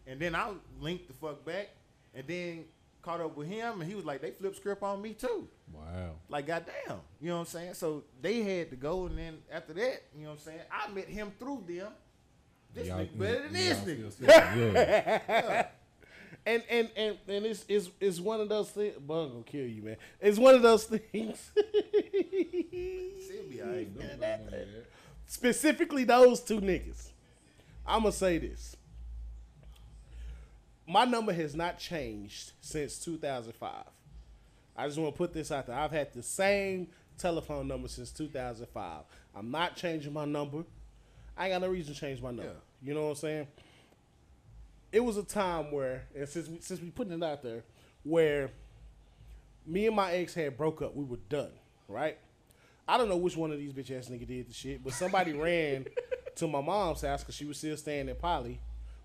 and 0.06 0.20
then 0.20 0.35
I 0.35 0.52
linked 0.81 1.09
the 1.09 1.14
fuck 1.14 1.44
back, 1.44 1.70
and 2.14 2.27
then 2.27 2.64
caught 3.06 3.20
up 3.20 3.36
with 3.36 3.48
him, 3.48 3.80
and 3.80 3.88
he 3.88 3.94
was 3.94 4.04
like, 4.04 4.20
they 4.20 4.32
flipped 4.32 4.56
script 4.56 4.82
on 4.82 5.00
me 5.00 5.14
too. 5.14 5.48
Wow. 5.72 6.10
Like 6.28 6.46
goddamn, 6.46 6.98
you 7.20 7.28
know 7.28 7.34
what 7.36 7.40
I'm 7.40 7.46
saying? 7.46 7.74
So 7.74 8.02
they 8.20 8.42
had 8.42 8.70
to 8.70 8.76
go, 8.76 9.06
and 9.06 9.16
then 9.16 9.38
after 9.50 9.72
that, 9.74 10.02
you 10.14 10.24
know 10.24 10.30
what 10.30 10.38
I'm 10.40 10.44
saying? 10.44 10.60
I 10.70 10.90
met 10.92 11.08
him 11.08 11.32
through 11.38 11.64
them. 11.68 11.92
This 12.74 12.88
Y'all- 12.88 12.98
nigga 12.98 13.18
better 13.18 13.48
than 13.48 13.54
y'all 13.54 13.74
this 13.74 13.78
still 13.78 13.96
nigga. 13.96 14.12
sitting- 14.12 14.74
Yeah. 15.28 15.66
And 16.44 16.62
and 16.70 16.90
and 16.96 17.18
and 17.26 17.46
it's 17.46 17.64
it's 17.68 17.90
it's 18.00 18.20
one 18.20 18.40
of 18.40 18.48
those 18.48 18.70
things. 18.70 18.94
But 19.04 19.14
I'm 19.14 19.30
gonna 19.30 19.42
kill 19.44 19.66
you, 19.66 19.82
man. 19.82 19.96
It's 20.20 20.38
one 20.38 20.54
of 20.54 20.62
those 20.62 20.84
things. 20.84 21.50
She'll 21.56 23.48
be 23.50 23.62
alright. 23.62 23.88
Specifically, 25.26 26.04
those 26.04 26.40
two 26.40 26.60
niggas. 26.60 27.10
I'm 27.86 28.00
gonna 28.02 28.12
say 28.12 28.38
this. 28.38 28.76
My 30.86 31.04
number 31.04 31.32
has 31.32 31.54
not 31.54 31.78
changed 31.78 32.52
since 32.60 32.98
2005. 32.98 33.72
I 34.76 34.86
just 34.86 34.98
want 34.98 35.14
to 35.14 35.18
put 35.18 35.32
this 35.32 35.50
out 35.50 35.66
there. 35.66 35.76
I've 35.76 35.90
had 35.90 36.12
the 36.12 36.22
same 36.22 36.88
telephone 37.18 37.66
number 37.66 37.88
since 37.88 38.10
2005. 38.10 39.02
I'm 39.34 39.50
not 39.50 39.74
changing 39.76 40.12
my 40.12 40.24
number. 40.24 40.64
I 41.36 41.46
ain't 41.46 41.54
got 41.54 41.66
no 41.66 41.68
reason 41.68 41.94
to 41.94 42.00
change 42.00 42.22
my 42.22 42.30
number. 42.30 42.56
You 42.82 42.94
know 42.94 43.04
what 43.04 43.10
I'm 43.10 43.14
saying? 43.16 43.46
It 44.92 45.00
was 45.00 45.16
a 45.16 45.22
time 45.24 45.72
where, 45.72 46.04
and 46.14 46.28
since 46.28 46.48
we, 46.48 46.58
since 46.60 46.80
we 46.80 46.90
putting 46.90 47.12
it 47.12 47.22
out 47.22 47.42
there, 47.42 47.64
where 48.04 48.50
me 49.66 49.86
and 49.86 49.96
my 49.96 50.12
ex 50.12 50.34
had 50.34 50.56
broke 50.56 50.80
up. 50.82 50.94
We 50.94 51.04
were 51.04 51.18
done, 51.28 51.50
right? 51.88 52.18
I 52.88 52.96
don't 52.96 53.08
know 53.08 53.16
which 53.16 53.36
one 53.36 53.50
of 53.50 53.58
these 53.58 53.72
bitch 53.72 53.96
ass 53.96 54.08
nigga 54.08 54.26
did 54.26 54.48
the 54.48 54.54
shit, 54.54 54.82
but 54.82 54.92
somebody 54.92 55.32
ran 55.38 55.86
to 56.36 56.46
my 56.46 56.60
mom's 56.60 57.02
house 57.02 57.22
because 57.22 57.34
she 57.34 57.44
was 57.44 57.58
still 57.58 57.76
staying 57.76 58.08
in 58.08 58.16
Polly 58.16 58.60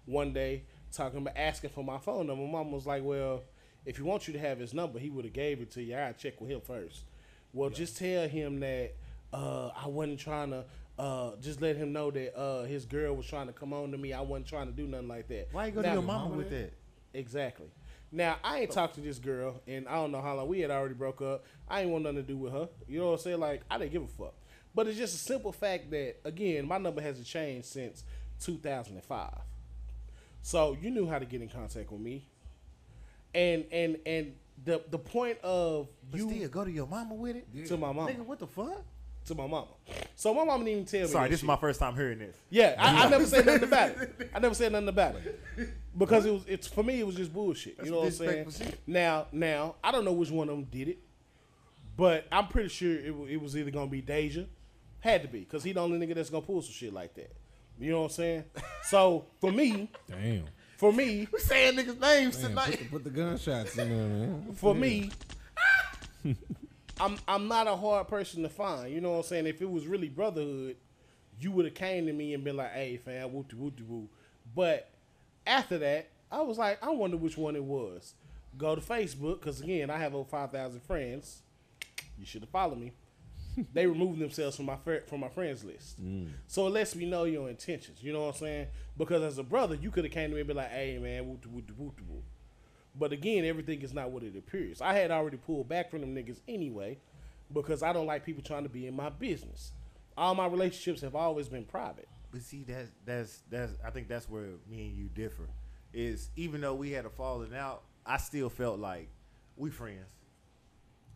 one 0.05 0.33
day, 0.33 0.63
talking 0.91 1.19
about 1.19 1.37
asking 1.37 1.71
for 1.71 1.83
my 1.83 1.97
phone 1.97 2.27
number. 2.27 2.43
My 2.43 2.51
mom 2.51 2.71
was 2.71 2.85
like, 2.85 3.03
"Well, 3.03 3.43
if 3.85 3.97
he 3.97 4.03
wants 4.03 4.27
you 4.27 4.33
to 4.33 4.39
have 4.39 4.59
his 4.59 4.73
number, 4.73 4.99
he 4.99 5.09
would 5.09 5.25
have 5.25 5.33
gave 5.33 5.61
it 5.61 5.71
to 5.71 5.81
you. 5.83 5.95
I 5.95 5.99
gotta 5.99 6.13
check 6.13 6.39
with 6.41 6.49
him 6.51 6.61
first. 6.61 7.03
Well, 7.53 7.69
just 7.69 7.97
tell 7.97 8.27
him 8.27 8.59
that 8.61 8.95
uh, 9.33 9.69
I 9.69 9.87
wasn't 9.87 10.19
trying 10.19 10.51
to. 10.51 10.65
Uh, 10.99 11.35
just 11.41 11.61
let 11.61 11.75
him 11.77 11.91
know 11.93 12.11
that 12.11 12.37
uh, 12.37 12.63
his 12.65 12.85
girl 12.85 13.15
was 13.15 13.25
trying 13.25 13.47
to 13.47 13.53
come 13.53 13.73
on 13.73 13.91
to 13.91 13.97
me. 13.97 14.13
I 14.13 14.21
wasn't 14.21 14.45
trying 14.47 14.67
to 14.67 14.71
do 14.73 14.85
nothing 14.85 15.07
like 15.07 15.27
that. 15.29 15.47
Why 15.51 15.65
you 15.67 15.71
go 15.71 15.81
Now- 15.81 15.87
to 15.89 15.93
your 15.95 16.03
mama 16.03 16.35
with 16.35 16.49
that? 16.51 16.73
Exactly. 17.13 17.67
Now 18.11 18.35
I 18.43 18.59
ain't 18.59 18.71
talked 18.71 18.95
to 18.95 19.01
this 19.01 19.17
girl, 19.19 19.61
and 19.67 19.87
I 19.87 19.95
don't 19.95 20.11
know 20.11 20.21
how 20.21 20.35
long 20.35 20.47
we 20.49 20.59
had 20.59 20.69
already 20.69 20.93
broke 20.93 21.21
up. 21.21 21.45
I 21.67 21.81
ain't 21.81 21.89
want 21.89 22.03
nothing 22.03 22.17
to 22.17 22.23
do 22.23 22.37
with 22.37 22.51
her. 22.53 22.67
You 22.87 22.99
know 22.99 23.07
what 23.07 23.13
I'm 23.13 23.19
saying? 23.19 23.39
Like 23.39 23.61
I 23.71 23.77
didn't 23.77 23.93
give 23.93 24.03
a 24.03 24.07
fuck. 24.07 24.33
But 24.75 24.87
it's 24.87 24.97
just 24.97 25.15
a 25.15 25.17
simple 25.17 25.51
fact 25.53 25.89
that 25.91 26.17
again, 26.25 26.67
my 26.67 26.77
number 26.77 27.01
hasn't 27.01 27.25
changed 27.25 27.67
since 27.67 28.03
2005. 28.41 29.29
So 30.41 30.77
you 30.81 30.89
knew 30.89 31.07
how 31.07 31.19
to 31.19 31.25
get 31.25 31.41
in 31.41 31.49
contact 31.49 31.91
with 31.91 32.01
me, 32.01 32.25
and 33.33 33.65
and 33.71 33.97
and 34.05 34.33
the 34.63 34.81
the 34.89 34.97
point 34.97 35.37
of 35.39 35.87
But 36.09 36.19
you 36.19 36.29
still, 36.29 36.49
go 36.49 36.65
to 36.65 36.71
your 36.71 36.87
mama 36.87 37.13
with 37.13 37.35
it? 37.35 37.67
to 37.67 37.77
my 37.77 37.91
mama 37.91 38.11
Nigga, 38.11 38.25
what 38.25 38.39
the 38.39 38.47
fuck? 38.47 38.83
to 39.25 39.35
my 39.35 39.47
mama. 39.47 39.67
So 40.15 40.33
my 40.33 40.43
mama 40.43 40.63
didn't 40.63 40.73
even 40.73 40.85
tell 40.85 41.01
me. 41.01 41.07
Sorry, 41.07 41.25
that 41.25 41.31
this 41.31 41.39
is 41.41 41.45
my 41.45 41.55
first 41.55 41.79
time 41.79 41.95
hearing 41.95 42.19
this. 42.19 42.35
Yeah, 42.49 42.75
I, 42.77 43.05
I 43.05 43.09
never 43.09 43.25
said 43.25 43.45
nothing 43.45 43.63
about 43.63 43.89
it. 43.89 44.31
I 44.35 44.39
never 44.39 44.55
said 44.55 44.71
nothing 44.71 44.87
about 44.87 45.15
it 45.15 45.39
because 45.97 46.25
it 46.25 46.31
was. 46.31 46.43
It's 46.47 46.67
for 46.67 46.83
me. 46.83 46.99
It 46.99 47.05
was 47.05 47.15
just 47.15 47.33
bullshit. 47.33 47.77
That's 47.77 47.87
you 47.87 47.93
know 47.93 47.99
what 47.99 48.07
I'm 48.07 48.11
saying? 48.11 48.51
shit. 48.51 48.79
Now, 48.87 49.27
now 49.31 49.75
I 49.83 49.91
don't 49.91 50.05
know 50.05 50.13
which 50.13 50.31
one 50.31 50.49
of 50.49 50.55
them 50.55 50.67
did 50.71 50.87
it, 50.87 50.99
but 51.95 52.27
I'm 52.31 52.47
pretty 52.47 52.69
sure 52.69 52.93
it, 52.93 53.13
it 53.29 53.41
was 53.41 53.55
either 53.55 53.71
gonna 53.71 53.87
be 53.87 54.01
Deja, 54.01 54.45
had 54.99 55.21
to 55.21 55.27
be, 55.27 55.41
because 55.41 55.63
he 55.63 55.71
the 55.73 55.81
only 55.81 56.05
nigga 56.05 56.15
that's 56.15 56.29
gonna 56.29 56.45
pull 56.45 56.61
some 56.61 56.73
shit 56.73 56.93
like 56.93 57.13
that. 57.15 57.31
You 57.81 57.91
know 57.91 57.99
what 58.01 58.05
I'm 58.05 58.11
saying? 58.11 58.43
So 58.89 59.25
for 59.39 59.51
me, 59.51 59.89
Damn. 60.07 60.45
for 60.77 60.93
me, 60.93 61.27
We 61.31 61.39
saying 61.39 61.77
niggas' 61.77 61.99
names 61.99 62.39
Man, 62.41 62.49
tonight. 62.49 62.69
put, 62.71 62.79
the, 62.79 62.85
put 62.85 63.03
the 63.05 63.09
gunshots 63.09 63.77
in 63.77 63.89
there, 63.89 64.07
man. 64.07 64.49
for 64.55 64.75
me, 64.75 65.09
I'm 66.99 67.17
I'm 67.27 67.47
not 67.47 67.67
a 67.67 67.75
hard 67.75 68.07
person 68.07 68.43
to 68.43 68.49
find. 68.49 68.93
You 68.93 69.01
know 69.01 69.11
what 69.11 69.17
I'm 69.17 69.23
saying? 69.23 69.47
If 69.47 69.61
it 69.61 69.69
was 69.69 69.87
really 69.87 70.09
brotherhood, 70.09 70.75
you 71.39 71.51
would 71.51 71.65
have 71.65 71.73
came 71.73 72.05
to 72.05 72.13
me 72.13 72.33
and 72.33 72.43
been 72.43 72.57
like, 72.57 72.71
"Hey, 72.73 72.97
fam, 72.97 73.33
woo 73.33 73.45
woo 73.57 73.71
woo." 73.87 74.09
But 74.55 74.91
after 75.47 75.77
that, 75.79 76.09
I 76.31 76.41
was 76.41 76.57
like, 76.59 76.83
I 76.83 76.89
wonder 76.91 77.17
which 77.17 77.37
one 77.37 77.55
it 77.55 77.63
was. 77.63 78.13
Go 78.57 78.75
to 78.75 78.81
Facebook 78.81 79.39
because 79.39 79.61
again, 79.61 79.89
I 79.89 79.97
have 79.97 80.13
over 80.13 80.29
five 80.29 80.51
thousand 80.51 80.81
friends. 80.83 81.41
You 82.19 82.25
should 82.25 82.41
have 82.41 82.49
followed 82.51 82.77
me. 82.79 82.91
They 83.73 83.85
removed 83.85 84.19
themselves 84.19 84.55
from 84.55 84.65
my 84.65 84.77
fr- 84.77 85.05
from 85.07 85.19
my 85.19 85.29
friends 85.29 85.63
list. 85.63 86.01
Mm. 86.03 86.29
So 86.47 86.67
it 86.67 86.71
lets 86.71 86.95
me 86.95 87.05
know 87.05 87.23
your 87.25 87.49
intentions. 87.49 88.01
You 88.01 88.13
know 88.13 88.21
what 88.21 88.35
I'm 88.35 88.39
saying? 88.39 88.67
Because 88.97 89.23
as 89.23 89.37
a 89.37 89.43
brother, 89.43 89.75
you 89.75 89.91
could 89.91 90.03
have 90.03 90.13
came 90.13 90.29
to 90.29 90.35
me 90.35 90.41
and 90.41 90.47
be 90.47 90.53
like, 90.53 90.71
"Hey, 90.71 90.97
man, 90.97 91.27
woo 91.27 91.39
woo 91.51 91.63
woo 91.77 91.93
woo." 92.07 92.23
But 92.97 93.13
again, 93.13 93.45
everything 93.45 93.81
is 93.81 93.93
not 93.93 94.11
what 94.11 94.23
it 94.23 94.35
appears. 94.35 94.81
I 94.81 94.93
had 94.93 95.11
already 95.11 95.37
pulled 95.37 95.69
back 95.69 95.89
from 95.89 96.01
them 96.01 96.13
niggas 96.13 96.41
anyway 96.47 96.99
because 97.53 97.83
I 97.83 97.93
don't 97.93 98.05
like 98.05 98.25
people 98.25 98.43
trying 98.43 98.63
to 98.63 98.69
be 98.69 98.87
in 98.87 98.95
my 98.95 99.09
business. 99.09 99.71
All 100.17 100.35
my 100.35 100.47
relationships 100.47 101.01
have 101.01 101.15
always 101.15 101.47
been 101.47 101.63
private. 101.63 102.07
But 102.31 102.41
see, 102.41 102.63
that's 102.67 102.91
that's 103.05 103.43
that's. 103.49 103.73
I 103.85 103.89
think 103.89 104.07
that's 104.07 104.29
where 104.29 104.47
me 104.69 104.87
and 104.87 104.97
you 104.97 105.09
differ. 105.13 105.49
Is 105.93 106.29
even 106.35 106.61
though 106.61 106.75
we 106.75 106.91
had 106.91 107.05
a 107.05 107.09
falling 107.09 107.53
out, 107.53 107.83
I 108.05 108.17
still 108.17 108.49
felt 108.49 108.79
like 108.79 109.09
we 109.57 109.69
friends. 109.69 110.09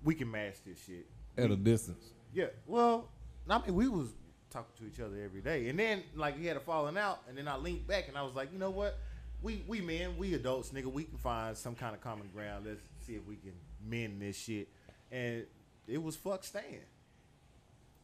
We 0.03 0.15
can 0.15 0.29
match 0.29 0.55
this 0.65 0.83
shit. 0.85 1.07
At 1.37 1.51
a 1.51 1.55
distance. 1.55 2.11
Yeah. 2.35 2.47
Well, 2.67 3.09
I 3.49 3.59
mean, 3.59 3.73
we 3.73 3.87
was 3.87 4.09
talking 4.51 4.73
to 4.77 4.93
each 4.93 4.99
other 4.99 5.19
every 5.23 5.41
day, 5.41 5.69
and 5.69 5.79
then 5.79 6.03
like 6.15 6.37
we 6.37 6.45
had 6.45 6.57
a 6.57 6.59
falling 6.59 6.97
out, 6.97 7.21
and 7.27 7.37
then 7.37 7.47
I 7.47 7.55
linked 7.55 7.87
back, 7.87 8.07
and 8.09 8.17
I 8.17 8.21
was 8.21 8.35
like, 8.35 8.51
you 8.53 8.59
know 8.59 8.69
what? 8.69 8.99
We 9.41 9.63
we 9.67 9.81
men, 9.81 10.17
we 10.17 10.33
adults, 10.33 10.69
nigga. 10.69 10.91
We 10.91 11.05
can 11.05 11.17
find 11.17 11.57
some 11.57 11.75
kind 11.75 11.95
of 11.95 12.01
common 12.01 12.27
ground. 12.33 12.65
Let's 12.67 12.81
see 13.07 13.13
if 13.13 13.25
we 13.25 13.37
can 13.37 13.53
mend 13.87 14.21
this 14.21 14.37
shit. 14.37 14.67
And 15.11 15.45
it 15.87 16.01
was 16.01 16.15
fuck 16.15 16.43
Stan. 16.43 16.63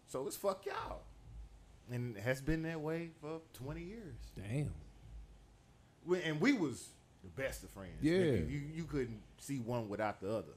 So 0.08 0.28
it's 0.28 0.36
fuck 0.36 0.66
y'all. 0.66 1.02
And 1.92 2.16
it 2.16 2.22
has 2.22 2.42
been 2.42 2.64
that 2.64 2.80
way 2.80 3.10
for 3.20 3.42
twenty 3.54 3.82
years. 3.82 4.16
Damn. 4.36 4.72
We, 6.06 6.22
and 6.22 6.40
we 6.40 6.54
was 6.54 6.90
the 7.24 7.30
best 7.30 7.64
of 7.64 7.70
friends. 7.72 8.02
Yeah. 8.02 8.18
Nigga, 8.18 8.52
you 8.52 8.62
you 8.74 8.84
couldn't 8.86 9.22
see 9.40 9.60
one 9.60 9.90
without 9.90 10.22
the 10.22 10.32
other. 10.32 10.54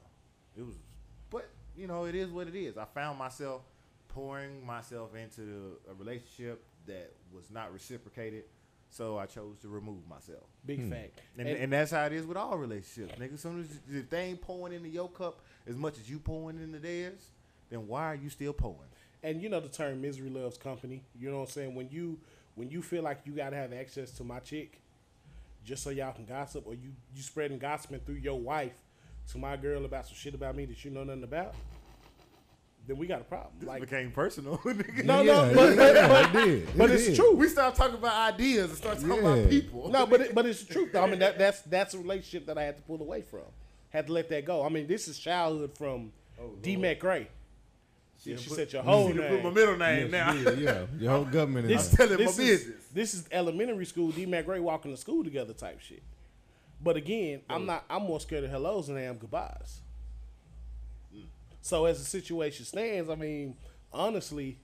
It 0.57 0.65
was, 0.65 0.75
you 1.77 1.87
know, 1.87 2.05
it 2.05 2.15
is 2.15 2.29
what 2.29 2.47
it 2.47 2.55
is. 2.55 2.77
I 2.77 2.85
found 2.85 3.19
myself 3.19 3.61
pouring 4.09 4.65
myself 4.65 5.15
into 5.15 5.77
a 5.89 5.93
relationship 5.93 6.63
that 6.87 7.11
was 7.33 7.51
not 7.51 7.73
reciprocated, 7.73 8.43
so 8.89 9.17
I 9.17 9.25
chose 9.25 9.57
to 9.61 9.67
remove 9.67 10.07
myself. 10.07 10.43
Big 10.65 10.81
hmm. 10.81 10.91
fact. 10.91 11.19
And, 11.37 11.47
And- 11.47 11.57
and 11.57 11.73
that's 11.73 11.91
how 11.91 12.05
it 12.05 12.13
is 12.13 12.25
with 12.25 12.37
all 12.37 12.57
relationships, 12.57 13.19
nigga. 13.19 13.33
As 13.33 13.41
soon 13.41 13.61
as 13.61 13.95
if 13.95 14.09
they 14.09 14.21
ain't 14.25 14.41
pouring 14.41 14.73
into 14.73 14.89
your 14.89 15.09
cup 15.09 15.41
as 15.67 15.75
much 15.75 15.97
as 15.97 16.09
you 16.09 16.19
pouring 16.19 16.61
into 16.61 16.79
theirs, 16.79 17.29
then 17.69 17.87
why 17.87 18.05
are 18.05 18.15
you 18.15 18.29
still 18.29 18.53
pouring? 18.53 18.89
and 19.25 19.41
you 19.41 19.49
know 19.49 19.59
the 19.59 19.67
term 19.67 20.01
misery 20.01 20.29
loves 20.29 20.57
company. 20.57 21.03
You 21.19 21.31
know 21.31 21.39
what 21.39 21.49
I'm 21.49 21.51
saying? 21.51 21.75
When 21.75 21.89
you 21.89 22.19
when 22.53 22.69
you 22.69 22.81
feel 22.81 23.03
like 23.03 23.21
you 23.25 23.33
gotta 23.33 23.55
have 23.55 23.73
access 23.73 24.11
to 24.11 24.23
my 24.23 24.39
chick, 24.39 24.79
just 25.65 25.83
so 25.83 25.89
y'all 25.89 26.13
can 26.13 26.25
gossip, 26.25 26.65
or 26.67 26.75
you 26.75 26.91
you 27.13 27.23
spreading 27.23 27.57
gossiping 27.57 28.01
through 28.05 28.15
your 28.15 28.39
wife 28.39 28.75
to 29.31 29.37
my 29.37 29.55
girl 29.57 29.85
about 29.85 30.05
some 30.05 30.15
shit 30.15 30.33
about 30.33 30.55
me 30.55 30.65
that 30.65 30.83
you 30.85 30.91
know 30.91 31.03
nothing 31.03 31.23
about, 31.23 31.53
then 32.87 32.97
we 32.97 33.07
got 33.07 33.21
a 33.21 33.23
problem. 33.23 33.51
This 33.59 33.67
Like 33.67 33.81
became 33.81 34.11
personal. 34.11 34.57
nigga. 34.63 35.03
no, 35.03 35.21
Yeah, 35.21 35.33
no, 35.51 35.53
but, 35.55 35.75
yeah, 35.75 36.07
but, 36.07 36.33
but, 36.33 36.41
it 36.41 36.45
did. 36.45 36.77
but 36.77 36.91
It 36.91 36.93
it's 37.01 37.17
true. 37.17 37.35
we 37.35 37.47
start 37.49 37.73
talking 37.75 37.95
about 37.95 38.33
ideas 38.33 38.69
and 38.69 38.77
start 38.77 38.99
talking 38.99 39.23
Yeah. 39.23 39.29
about 39.33 39.49
people. 39.49 39.89
No, 39.89 40.05
but 40.05 40.21
it, 40.21 40.35
but 40.35 40.45
it's 40.45 40.63
the 40.63 40.73
truth. 40.73 40.91
Though. 40.93 41.03
I 41.03 41.09
mean 41.09 41.19
that 41.19 41.37
that's 41.39 41.61
that's 41.61 41.93
a 41.95 41.97
relationship 41.97 42.45
that 42.45 42.57
I 42.57 42.63
had 42.63 42.77
to 42.77 42.83
pull 42.83 43.01
away 43.01 43.21
from. 43.23 43.41
Had 43.89 44.07
to 44.07 44.13
let 44.13 44.29
that 44.29 44.45
go. 44.45 44.63
I 44.63 44.69
mean, 44.69 44.87
this 44.87 45.07
is 45.07 45.17
childhood 45.17 45.71
from 45.77 46.11
oh, 46.39 46.51
D. 46.61 46.75
Mac 46.75 46.99
Gray. 46.99 47.27
She, 48.21 48.31
Yeah, 48.31 48.37
she 48.37 48.49
put- 48.49 48.55
said 48.57 48.73
your 48.73 48.83
whole 48.83 49.07
need 49.07 49.15
to 49.15 49.21
name. 49.21 49.29
put 49.41 49.43
my 49.45 49.49
middle 49.49 49.77
name 49.77 50.11
Yeah, 50.13 50.25
now. 50.25 50.33
she 50.33 50.43
did, 50.43 50.59
yeah. 50.59 50.85
Your 50.99 51.11
whole 51.11 51.25
government 51.25 51.67
This, 51.67 51.85
is 51.85 51.91
I'm 51.91 51.97
telling 52.07 52.23
my 52.23 52.29
is, 52.31 52.37
business. 52.37 52.83
This 52.93 53.13
is 53.15 53.27
elementary 53.31 53.85
school. 53.85 54.11
D. 54.11 54.25
Mac 54.27 54.45
Gray 54.45 54.59
walking 54.59 54.91
to 54.91 54.97
school 54.97 55.23
together 55.23 55.53
type 55.53 55.79
shit. 55.81 56.03
But 56.85 56.97
again, 56.97 57.41
I'm 57.49 57.63
mm. 57.63 57.65
not. 57.65 57.83
I'm 57.89 58.03
more 58.03 58.19
scared 58.19 58.43
of 58.43 58.51
hellos 58.51 58.87
than 58.87 58.95
I 58.95 59.05
am 59.05 59.17
goodbyes. 59.17 59.81
Mm. 61.13 61.23
So 61.59 61.85
as 61.85 61.97
the 61.97 62.05
situation 62.05 62.63
stands, 62.63 63.09
I 63.09 63.15
mean, 63.15 63.57
honestly, 63.91 64.59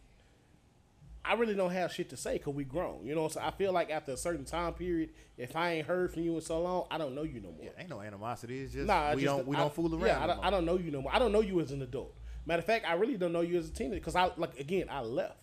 I 1.25 1.33
really 1.33 1.55
don't 1.55 1.71
have 1.71 1.91
shit 1.91 2.09
to 2.11 2.17
say 2.17 2.33
because 2.33 2.53
we 2.53 2.63
grown. 2.63 3.07
You 3.07 3.15
know, 3.15 3.27
so 3.27 3.41
I 3.41 3.49
feel 3.49 3.73
like 3.73 3.89
after 3.89 4.11
a 4.11 4.17
certain 4.17 4.45
time 4.45 4.73
period, 4.73 5.09
if 5.35 5.55
I 5.55 5.71
ain't 5.71 5.87
heard 5.87 6.13
from 6.13 6.21
you 6.21 6.35
in 6.35 6.41
so 6.41 6.61
long, 6.61 6.85
I 6.91 6.99
don't 6.99 7.15
know 7.15 7.23
you 7.23 7.41
no 7.41 7.49
more. 7.53 7.63
Yeah, 7.63 7.71
ain't 7.79 7.89
no 7.89 8.01
animosity. 8.01 8.59
It's 8.59 8.73
just 8.73 8.85
Nah, 8.85 9.15
we 9.15 9.23
just- 9.23 9.25
don't 9.25 9.47
we 9.47 9.55
I- 9.55 9.59
don't 9.59 9.73
fool 9.73 9.91
around. 9.91 10.05
Yeah, 10.05 10.23
I 10.23 10.27
don't. 10.27 10.45
I 10.45 10.49
don't 10.51 10.65
know 10.65 10.77
you 10.77 10.91
no 10.91 11.01
more. 11.01 11.15
I 11.15 11.17
don't 11.17 11.31
know 11.31 11.41
you 11.41 11.59
as 11.59 11.71
an 11.71 11.81
adult. 11.81 12.15
Matter 12.45 12.59
of 12.59 12.65
fact, 12.65 12.85
I 12.87 12.93
really 12.93 13.17
don't 13.17 13.33
know 13.33 13.41
you 13.41 13.57
as 13.57 13.67
a 13.67 13.73
teenager 13.73 13.99
because 13.99 14.15
I 14.15 14.29
like 14.37 14.59
again 14.59 14.89
I 14.91 15.01
left. 15.01 15.39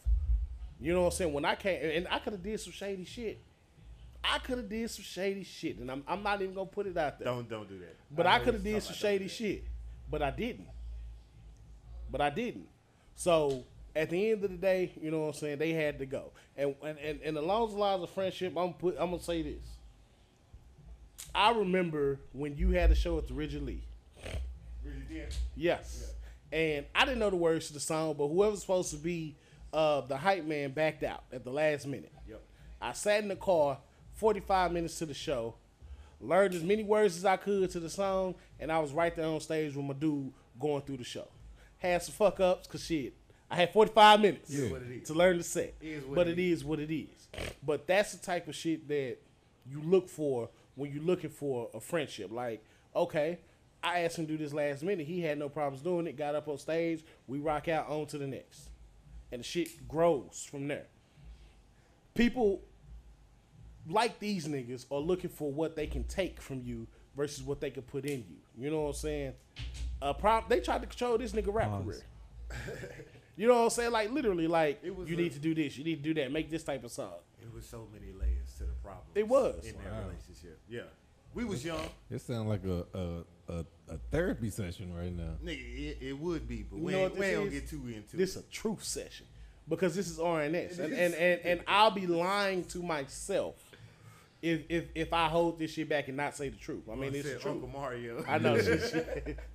You 0.81 0.93
know 0.93 1.01
what 1.01 1.07
I'm 1.07 1.13
saying? 1.13 1.33
When 1.33 1.45
I 1.45 1.57
came 1.57 1.81
and 1.83 2.07
I 2.09 2.21
could 2.21 2.35
have 2.35 2.43
did 2.45 2.61
some 2.61 2.73
shady 2.73 3.05
shit. 3.05 3.41
I 4.23 4.39
could 4.39 4.59
have 4.59 4.69
did 4.69 4.91
some 4.91 5.05
shady 5.05 5.45
shit, 5.45 5.79
and 5.79 5.91
I'm, 5.91 6.03
I'm 6.07 6.23
not 6.23 6.43
even 6.43 6.55
gonna 6.55 6.67
put 6.67 6.87
it 6.87 6.97
out 6.97 7.19
there. 7.19 7.27
Don't 7.27 7.49
don't 7.49 7.69
do 7.69 7.79
that. 7.79 7.97
But 8.11 8.27
I, 8.27 8.39
know 8.39 8.45
could 8.45 8.55
have 8.55 8.65
did 8.65 8.83
some 8.83 8.95
shady 8.95 9.29
shit, 9.29 9.65
but 10.11 10.23
I 10.23 10.31
didn't. 10.31 10.69
But 12.11 12.21
I 12.21 12.31
didn't. 12.31 12.69
So 13.15 13.65
at 13.95 14.11
the 14.11 14.31
end 14.31 14.45
of 14.45 14.51
the 14.51 14.57
day, 14.57 14.93
you 15.01 15.11
know 15.11 15.21
what 15.21 15.27
I'm 15.29 15.33
saying, 15.35 15.59
they 15.59 15.73
had 15.73 15.99
to 15.99 16.07
go. 16.07 16.33
And 16.57 16.75
and 16.83 16.99
and, 16.99 17.21
and 17.23 17.37
along 17.37 17.71
the 17.71 17.77
lines 17.77 18.03
of 18.03 18.11
friendship, 18.11 18.57
I'm 18.57 18.75
put 18.75 18.97
I'm 18.99 19.11
gonna 19.11 19.23
say 19.23 19.43
this. 19.43 19.65
I 21.35 21.51
remember 21.53 22.21
when 22.33 22.57
you 22.57 22.71
had 22.71 22.91
a 22.91 22.95
show 22.95 23.19
at 23.19 23.29
the 23.29 23.35
Rigid 23.35 23.63
Lee. 23.63 23.85
Yes. 25.57 26.13
And 26.51 26.87
I 26.95 27.05
didn't 27.05 27.19
know 27.19 27.31
the 27.31 27.37
words 27.37 27.69
to 27.69 27.75
the 27.75 27.81
song, 27.81 28.15
but 28.17 28.29
whoever's 28.29 28.61
supposed 28.61 28.91
to 28.91 28.97
be 28.97 29.37
uh, 29.73 30.01
the 30.03 30.17
hype 30.17 30.45
man 30.45 30.73
backed 30.73 31.03
out 31.03 31.25
at 31.33 31.45
the 31.45 31.51
last 31.51 31.87
minute. 31.87 32.13
Yep. 32.27 32.41
I 32.81 32.93
sat 32.93 33.23
in 33.23 33.29
the 33.29 33.37
car, 33.37 33.79
45 34.19 34.73
minutes 34.73 34.99
to 34.99 35.07
the 35.07 35.15
show, 35.15 35.55
learned 36.21 36.55
as 36.55 36.65
many 36.65 36.83
words 36.83 37.17
as 37.17 37.25
I 37.25 37.37
could 37.37 37.71
to 37.71 37.81
the 37.81 37.89
song, 37.89 38.35
and 38.59 38.71
I 38.73 38.79
was 38.81 38.93
right 38.93 39.15
there 39.15 39.27
on 39.27 39.41
stage 39.41 39.75
with 39.77 39.85
my 39.85 39.95
dude 39.95 40.33
going 40.61 40.83
through 40.83 40.97
the 40.99 41.05
show. 41.05 41.29
Had 41.79 42.03
some 42.03 42.15
fuck 42.15 42.41
ups, 42.41 42.67
cause 42.67 42.85
shit, 42.85 43.15
I 43.49 43.55
had 43.57 43.73
45 43.73 44.21
minutes 44.21 44.51
Yeah. 44.51 44.71
what 44.71 44.83
it 44.83 44.91
is. 45.03 45.07
to 45.09 45.15
learn 45.15 45.39
the 45.39 45.45
set. 45.45 45.75
It 45.81 46.13
but 46.13 46.27
it 46.27 46.39
it 46.39 46.43
is 46.51 46.65
what 46.65 46.81
it 46.81 46.93
is. 46.93 47.29
But 47.63 47.87
that's 47.87 48.13
the 48.13 48.19
type 48.19 48.49
of 48.49 48.57
shit 48.57 48.89
that 48.89 49.19
you 49.71 49.81
look 49.83 50.09
for 50.09 50.51
when 50.75 50.93
you're 50.93 51.03
looking 51.05 51.31
for 51.31 51.71
a 51.73 51.79
friendship. 51.81 52.33
Like, 52.33 52.65
okay, 52.97 53.39
I 53.85 54.01
asked 54.01 54.19
him 54.19 54.27
to 54.27 54.33
do 54.33 54.39
this 54.43 54.53
last 54.53 54.83
minute. 54.83 55.07
He 55.07 55.21
had 55.21 55.39
no 55.39 55.49
problems 55.49 55.83
doing 55.85 56.09
it. 56.09 56.17
Got 56.17 56.35
up 56.35 56.49
on 56.49 56.59
stage. 56.59 57.05
We 57.29 57.39
rock 57.39 57.69
out 57.69 57.89
on 57.89 58.07
to 58.07 58.19
the 58.19 58.27
next. 58.27 58.71
And 59.31 59.39
the 59.41 59.45
shit 59.45 59.87
grows 59.87 60.47
from 60.51 60.67
there. 60.67 60.87
People 62.15 62.61
like 63.89 64.19
these 64.19 64.47
niggas 64.47 64.87
are 64.91 64.99
looking 64.99 65.31
for 65.31 65.51
what 65.51 65.77
they 65.77 65.87
can 65.87 66.05
take 66.05 66.41
from 66.41 66.61
you 66.63 66.87
versus 67.17 67.43
what 67.43 67.61
they 67.61 67.71
can 67.71 67.83
put 67.83 68.05
in 68.05 68.19
you. 68.29 68.37
You 68.57 68.71
know 68.71 68.83
what 68.83 68.89
I'm 68.89 68.95
saying? 68.95 69.33
Uh, 70.01 70.13
prom- 70.13 70.45
they 70.49 70.61
tried 70.61 70.81
to 70.83 70.87
control 70.87 71.19
this 71.19 71.33
nigga 71.33 71.53
rap 71.53 71.69
Pause. 71.71 71.85
career. 71.85 72.03
You 73.37 73.47
know 73.47 73.55
what 73.59 73.65
I'm 73.65 73.71
saying? 73.71 73.93
Like 73.93 74.11
literally, 74.11 74.49
like 74.49 74.81
It 74.83 74.95
was 74.97 75.09
you 75.09 75.17
a- 75.17 75.21
need 75.21 75.33
to 75.33 75.39
do 75.39 75.55
this, 75.55 75.79
you 75.79 75.85
need 75.85 76.03
to 76.03 76.13
do 76.13 76.21
that, 76.21 76.33
make 76.33 76.51
this 76.51 76.65
type 76.65 76.83
of 76.83 76.91
song. 76.91 77.13
It 77.41 77.55
was 77.55 77.65
so 77.65 77.87
many 77.93 78.13
layers 78.13 78.53
to 78.59 78.65
the 78.65 78.73
problem. 78.83 79.07
It 79.15 79.29
was. 79.29 79.65
in 79.65 79.77
that 79.85 79.93
relationship. 80.07 80.59
Yeah, 80.69 80.81
we 81.35 81.45
was 81.45 81.65
young, 81.65 81.89
It 82.11 82.21
sounds 82.21 82.49
like 82.49 82.65
a, 82.65 82.85
a 82.99 83.53
a 83.53 83.65
a 83.95 83.99
therapy 84.11 84.51
session 84.51 84.93
right 84.93 85.17
now. 85.17 85.35
nigga. 85.45 85.57
It, 85.79 85.99
it 86.01 86.19
would 86.19 86.49
be, 86.49 86.65
but 86.69 86.79
You 86.79 86.83
we 86.83 86.93
know 86.93 86.99
ain't, 87.05 87.15
we 87.15 87.21
this 87.21 87.39
ain't 87.39 87.51
get 87.53 87.69
too 87.69 87.83
into 87.87 88.17
This 88.17 88.35
it. 88.35 88.41
a 88.45 88.51
truth 88.51 88.83
session 88.83 89.27
because 89.69 89.95
this 89.95 90.11
is 90.11 90.19
RNS, 90.19 90.55
It 90.73 90.79
and, 90.81 90.93
and 90.95 91.15
and 91.15 91.41
and 91.45 91.61
I'll 91.69 91.93
be 91.93 92.09
lying 92.09 92.65
to 92.65 92.83
myself 92.83 93.55
if 94.43 94.63
if 94.69 94.85
if 94.95 95.13
I 95.13 95.29
hold 95.29 95.59
this 95.59 95.73
shit 95.73 95.89
back 95.89 96.09
and 96.09 96.17
not 96.17 96.37
say 96.37 96.49
the 96.49 96.57
truth. 96.57 96.85
I 96.91 96.95
mean, 96.95 97.15
I 97.15 97.17
it's 97.19 97.25
the 97.33 97.39
truth. 97.39 97.47
Uncle 97.55 97.69
Mario. 97.69 98.25
I 98.29 98.39
know 98.39 98.59
she, 98.61 98.79
she, 98.91 99.01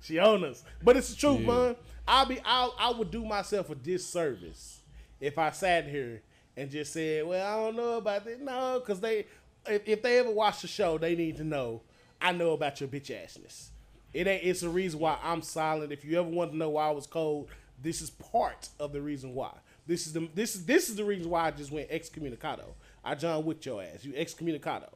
she 0.00 0.18
own 0.18 0.44
us, 0.44 0.62
but 0.82 0.96
it's 0.96 1.10
the 1.10 1.16
truth, 1.16 1.40
Yeah. 1.40 1.46
man. 1.46 1.76
I'll 2.06 2.26
be 2.26 2.38
I 2.44 2.70
I 2.78 2.90
would 2.92 3.10
do 3.10 3.24
myself 3.24 3.70
a 3.70 3.74
disservice 3.74 4.80
if 5.20 5.38
I 5.38 5.50
sat 5.50 5.86
here 5.88 6.22
and 6.56 6.70
just 6.70 6.92
said, 6.92 7.26
"Well, 7.26 7.46
I 7.46 7.64
don't 7.64 7.76
know 7.76 7.96
about 7.98 8.24
this." 8.24 8.38
No, 8.40 8.80
because 8.80 9.00
they 9.00 9.26
if, 9.66 9.82
if 9.88 10.02
they 10.02 10.18
ever 10.18 10.30
watch 10.30 10.60
the 10.60 10.68
show, 10.68 10.98
they 10.98 11.14
need 11.14 11.36
to 11.38 11.44
know 11.44 11.80
I 12.20 12.32
know 12.32 12.52
about 12.52 12.80
your 12.80 12.88
bitch 12.88 13.06
assness. 13.10 13.68
It 14.12 14.26
ain't. 14.26 14.44
It's 14.44 14.62
a 14.62 14.68
reason 14.68 15.00
why 15.00 15.18
I'm 15.22 15.40
silent. 15.42 15.92
If 15.92 16.04
you 16.04 16.18
ever 16.20 16.28
want 16.28 16.52
to 16.52 16.56
know 16.56 16.70
why 16.70 16.88
I 16.88 16.90
was 16.90 17.06
cold, 17.06 17.48
this 17.82 18.00
is 18.02 18.10
part 18.10 18.68
of 18.78 18.92
the 18.92 19.00
reason 19.00 19.34
why. 19.34 19.52
This 19.86 20.06
is 20.06 20.12
the 20.12 20.28
this 20.34 20.54
is 20.54 20.66
this 20.66 20.88
is 20.88 20.96
the 20.96 21.04
reason 21.04 21.30
why 21.30 21.46
I 21.46 21.50
just 21.50 21.72
went 21.72 21.88
excommunicado. 21.90 22.64
I 23.04 23.14
John 23.14 23.44
Wick 23.44 23.64
your 23.64 23.82
ass. 23.82 24.04
You 24.04 24.12
excommunicado 24.12 24.88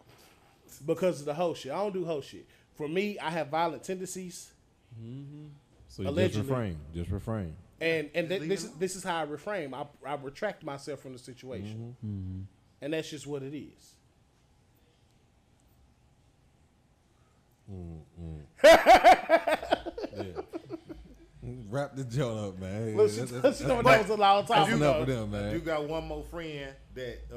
because 0.86 1.20
of 1.20 1.26
the 1.26 1.34
whole 1.34 1.54
shit. 1.54 1.72
I 1.72 1.76
don't 1.76 1.92
do 1.92 2.04
whole 2.04 2.20
shit. 2.22 2.46
For 2.76 2.88
me, 2.88 3.18
I 3.18 3.30
have 3.30 3.48
violent 3.48 3.82
tendencies. 3.84 4.50
Mm-hmm. 5.00 5.46
So 5.88 6.02
you 6.02 6.08
Allegedly. 6.08 6.40
just 6.40 6.50
refrain. 6.50 6.76
Just 6.94 7.10
refrain. 7.10 7.54
And 7.80 8.10
and 8.14 8.28
th- 8.28 8.42
this 8.42 8.64
it 8.64 8.66
is 8.70 8.72
this 8.78 8.96
is 8.96 9.04
how 9.04 9.22
I 9.22 9.26
reframe. 9.26 9.74
I 9.74 9.86
I 10.08 10.14
retract 10.16 10.64
myself 10.64 11.00
from 11.00 11.12
the 11.12 11.18
situation, 11.18 11.94
mm-hmm. 12.04 12.18
Mm-hmm. 12.18 12.40
and 12.82 12.92
that's 12.92 13.10
just 13.10 13.26
what 13.26 13.42
it 13.42 13.56
is. 13.56 13.94
Yeah. 20.18 20.42
Wrap 21.70 21.94
the 21.94 22.04
joint 22.04 22.38
up, 22.38 22.58
man. 22.58 22.96
Listen, 22.96 23.26
That's- 23.26 23.42
that's- 23.42 23.60
you 23.60 23.66
that's- 23.68 23.84
that 23.84 24.00
was 24.02 24.10
a 24.10 24.16
long 24.20 24.44
time 24.46 24.62
that's 24.64 24.72
enough 24.76 25.02
ago. 25.02 25.22
of 25.22 25.30
them, 25.30 25.48
I 25.48 25.52
do 25.52 25.60
got 25.60 25.88
one 25.88 26.04
more 26.06 26.24
friend 26.24 26.72
that 26.94 27.18
uh, 27.32 27.36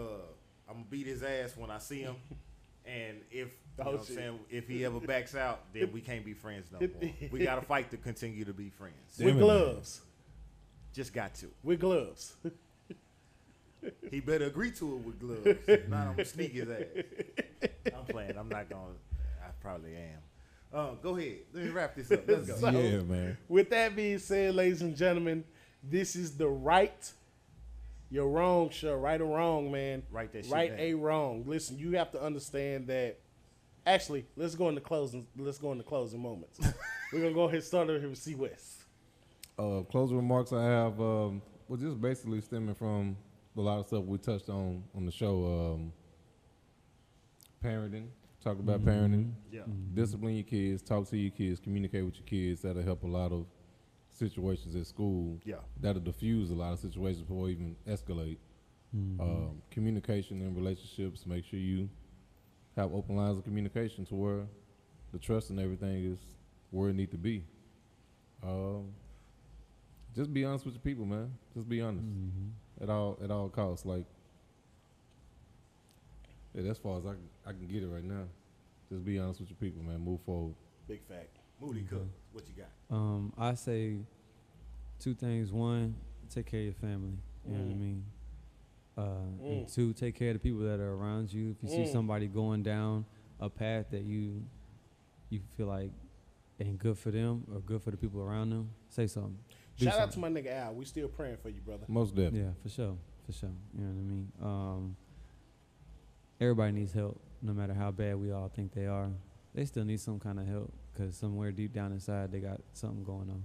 I'm 0.72 0.77
gonna 0.77 0.85
beat 0.89 1.06
his 1.07 1.22
ass 1.22 1.56
when 1.57 1.69
I 1.69 1.77
see 1.80 2.02
him, 2.02 2.15
and 2.85 3.18
if 3.30 3.49
you 3.77 3.84
know 3.84 3.89
Oh, 3.89 3.91
what 3.91 3.99
I'm 4.02 4.06
saying, 4.15 4.39
if 4.49 4.68
he 4.68 4.85
ever 4.85 4.99
backs 5.02 5.35
out, 5.35 5.61
then 5.73 5.91
we 5.91 5.99
can't 6.02 6.23
be 6.23 6.34
friends 6.34 6.68
no 6.72 6.80
more. 6.80 7.11
We 7.31 7.39
gotta 7.43 7.61
fight 7.61 7.91
to 7.91 7.98
continue 7.98 8.45
to 8.45 8.53
be 8.53 8.69
friends. 8.69 8.95
Damn 9.18 9.27
With 9.27 9.39
gloves, 9.39 10.02
Just 10.93 11.14
got 11.14 11.34
to. 11.35 11.48
with 11.64 11.80
gloves. 11.81 12.35
He 14.11 14.19
better 14.19 14.45
agree 14.45 14.72
to 14.72 14.95
it 14.95 14.99
with 15.06 15.19
gloves. 15.19 15.60
If 15.68 15.89
not, 15.89 16.07
I'm 16.07 16.11
gonna 16.14 16.26
sneak 16.26 16.52
his 16.53 16.69
ass. 16.69 16.85
I'm 17.95 18.06
playing. 18.06 18.38
I'm 18.38 18.48
not 18.49 18.69
gonna. 18.69 18.93
I 19.43 19.49
probably 19.61 19.95
am. 19.95 20.19
Uh, 20.73 20.93
go 21.02 21.18
ahead. 21.18 21.38
Let 21.53 21.64
me 21.65 21.69
wrap 21.72 21.95
this 21.95 22.11
up. 22.11 22.23
Let's 22.27 22.48
go. 22.48 22.56
So- 22.57 22.69
Yeah, 22.69 22.99
man. 23.02 23.38
With 23.49 23.69
that 23.72 23.95
being 23.95 24.19
said, 24.19 24.53
ladies 24.56 24.81
and 24.81 24.95
gentlemen, 24.95 25.43
this 25.84 26.15
is 26.15 26.38
the 26.38 26.48
right. 26.48 27.11
You're 28.11 28.27
wrong, 28.27 28.69
sure. 28.69 28.97
Right 28.97 29.19
or 29.21 29.25
wrong, 29.38 29.71
man. 29.71 30.03
Write 30.11 30.33
that 30.33 30.43
shit 30.45 30.53
Right 30.53 30.69
down. 30.69 30.79
a 30.79 30.93
wrong. 30.95 31.43
Listen, 31.47 31.77
you 31.79 31.93
have 31.93 32.11
to 32.11 32.21
understand 32.21 32.88
that. 32.88 33.17
Actually, 33.85 34.25
let's 34.35 34.53
go 34.53 34.69
into 34.69 34.81
closing. 34.81 35.25
Let's 35.38 35.57
go 35.57 35.71
into 35.71 35.83
closing 35.85 36.21
moments. 36.21 36.59
We're 37.13 37.21
gonna 37.21 37.33
go 37.33 37.43
ahead 37.45 37.55
and 37.55 37.63
start 37.63 37.89
over 37.89 37.99
here 37.99 38.09
with 38.09 38.19
C 38.19 38.35
West. 38.35 38.83
Uh, 39.57 39.81
closing 39.89 40.17
remarks 40.17 40.51
I 40.53 40.63
have, 40.63 40.99
um, 41.01 41.41
well, 41.67 41.77
just 41.79 41.99
basically 42.01 42.41
stemming 42.41 42.75
from 42.75 43.15
a 43.57 43.61
lot 43.61 43.79
of 43.79 43.88
stuff 43.88 44.03
we 44.03 44.17
touched 44.17 44.49
on 44.49 44.83
on 44.95 45.05
the 45.05 45.11
show. 45.11 45.73
Um, 45.73 45.93
parenting, 47.63 48.07
talk 48.43 48.59
about 48.59 48.81
parenting, 48.83 49.31
Yeah. 49.51 49.61
discipline 49.93 50.35
your 50.35 50.43
kids, 50.43 50.81
talk 50.81 51.07
to 51.09 51.17
your 51.17 51.31
kids, 51.31 51.59
communicate 51.59 52.03
with 52.05 52.15
your 52.17 52.25
kids. 52.25 52.61
That'll 52.61 52.83
help 52.83 53.03
a 53.03 53.07
lot 53.07 53.31
of 53.31 53.45
situations 54.30 54.76
at 54.76 54.85
school. 54.85 55.39
Yeah. 55.43 55.56
That'll 55.80 56.02
diffuse 56.02 56.52
a 56.52 56.53
lot 56.53 56.73
of 56.73 56.80
situations 56.80 57.23
before 57.23 57.49
even 57.49 57.76
escalate. 57.88 58.38
Um, 58.93 59.61
communication 59.72 60.41
and 60.41 60.53
relationships, 60.53 61.26
make 61.26 61.45
sure 61.45 61.57
you 61.60 61.89
have 62.76 62.93
open 62.93 63.15
lines 63.15 63.38
of 63.38 63.45
communication 63.45 64.06
to 64.07 64.15
where 64.15 64.43
the 65.14 65.19
trust 65.19 65.49
and 65.49 65.60
everything 65.60 66.11
is 66.11 66.19
where 66.72 66.89
it 66.89 66.95
need 66.95 67.11
to 67.11 67.18
be. 67.18 67.45
Um, 68.43 68.89
just 70.14 70.34
be 70.34 70.43
honest 70.43 70.65
with 70.65 70.73
your 70.73 70.81
people, 70.81 71.06
man. 71.06 71.31
Just 71.53 71.69
be 71.69 71.80
honest 71.81 72.06
at 72.81 72.89
all 72.89 73.18
at 73.23 73.31
all 73.31 73.48
costs. 73.48 73.85
Like, 73.85 74.06
yeah, 76.53 76.64
that's 76.64 76.80
far 76.80 76.98
as 76.98 77.06
I 77.06 77.14
I 77.48 77.53
can 77.53 77.68
get 77.68 77.84
it 77.84 77.88
right 77.88 78.03
now. 78.03 78.26
Just 78.91 79.06
be 79.06 79.19
honest 79.19 79.39
with 79.39 79.49
your 79.49 79.57
people, 79.57 79.81
man. 79.84 80.02
Move 80.02 80.19
forward. 80.26 80.56
Big 80.88 81.02
fact. 81.07 81.38
Moody 81.61 81.83
Cook. 81.83 82.07
What 82.31 82.43
you 82.47 82.53
got? 82.55 82.95
Um, 82.95 83.33
I 83.38 83.53
say 83.53 83.97
two 84.99 85.13
things. 85.13 85.51
One, 85.51 85.95
take 86.29 86.45
care 86.47 86.59
of 86.61 86.65
your 86.65 86.73
family. 86.73 87.17
You 87.47 87.53
know 87.53 87.59
what 87.59 87.69
I 87.69 87.73
Mm. 87.73 87.79
mean. 87.79 88.05
Uh, 88.97 89.01
and 89.47 89.65
Mm. 89.67 89.73
two, 89.73 89.93
take 89.93 90.15
care 90.15 90.29
of 90.31 90.35
the 90.35 90.39
people 90.39 90.59
that 90.61 90.79
are 90.79 90.93
around 90.93 91.31
you. 91.33 91.51
If 91.51 91.63
you 91.63 91.69
see 91.69 91.83
Mm. 91.83 91.88
somebody 91.91 92.27
going 92.27 92.63
down 92.63 93.05
a 93.39 93.49
path 93.49 93.89
that 93.91 94.03
you 94.03 94.43
you 95.29 95.39
feel 95.55 95.67
like 95.67 95.91
ain't 96.59 96.77
good 96.77 96.97
for 96.97 97.09
them 97.09 97.45
or 97.53 97.61
good 97.61 97.81
for 97.81 97.89
the 97.89 97.95
people 97.95 98.19
around 98.21 98.49
them, 98.49 98.69
say 98.89 99.07
something. 99.07 99.38
Do 99.77 99.85
Shout 99.85 99.97
out 99.97 100.11
to 100.11 100.19
my 100.19 100.27
nigga 100.29 100.47
Al. 100.51 100.73
We 100.75 100.83
still 100.83 101.07
praying 101.07 101.38
for 101.38 101.47
you, 101.47 101.61
brother. 101.61 101.85
Most 101.88 102.13
definitely. 102.15 102.41
Yeah, 102.41 102.53
for 102.61 102.67
sure, 102.67 102.97
for 103.25 103.31
sure. 103.31 103.49
You 103.73 103.79
know 103.85 103.88
what 103.91 103.97
I 103.97 104.03
mean. 104.03 104.31
Um, 104.41 104.95
everybody 106.41 106.73
needs 106.73 106.91
help, 106.91 107.19
no 107.41 107.53
matter 107.53 107.73
how 107.73 107.91
bad 107.91 108.17
we 108.17 108.31
all 108.31 108.49
think 108.49 108.73
they 108.73 108.88
are. 108.88 109.09
They 109.53 109.63
still 109.65 109.85
need 109.85 110.01
some 110.01 110.19
kind 110.19 110.38
of 110.39 110.45
help 110.47 110.73
because 110.93 111.15
somewhere 111.15 111.51
deep 111.51 111.73
down 111.73 111.91
inside 111.91 112.31
they 112.31 112.39
got 112.39 112.59
something 112.73 113.03
going 113.03 113.30
on. 113.30 113.43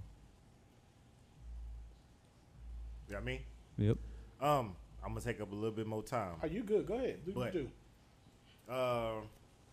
You 3.07 3.13
know 3.13 3.19
what 3.19 3.21
I 3.21 3.25
mean? 3.25 3.39
Yep. 3.77 3.97
Um, 4.41 4.75
I'm 5.03 5.09
gonna 5.09 5.21
take 5.21 5.39
up 5.39 5.51
a 5.51 5.55
little 5.55 5.71
bit 5.71 5.87
more 5.87 6.03
time. 6.03 6.35
Are 6.41 6.47
you 6.47 6.63
good? 6.63 6.85
Go 6.85 6.95
ahead. 6.95 7.23
Do 7.25 7.31
what 7.33 7.45
But- 7.45 7.53
you 7.55 7.69
do. 8.67 8.71
Uh, 8.73 9.21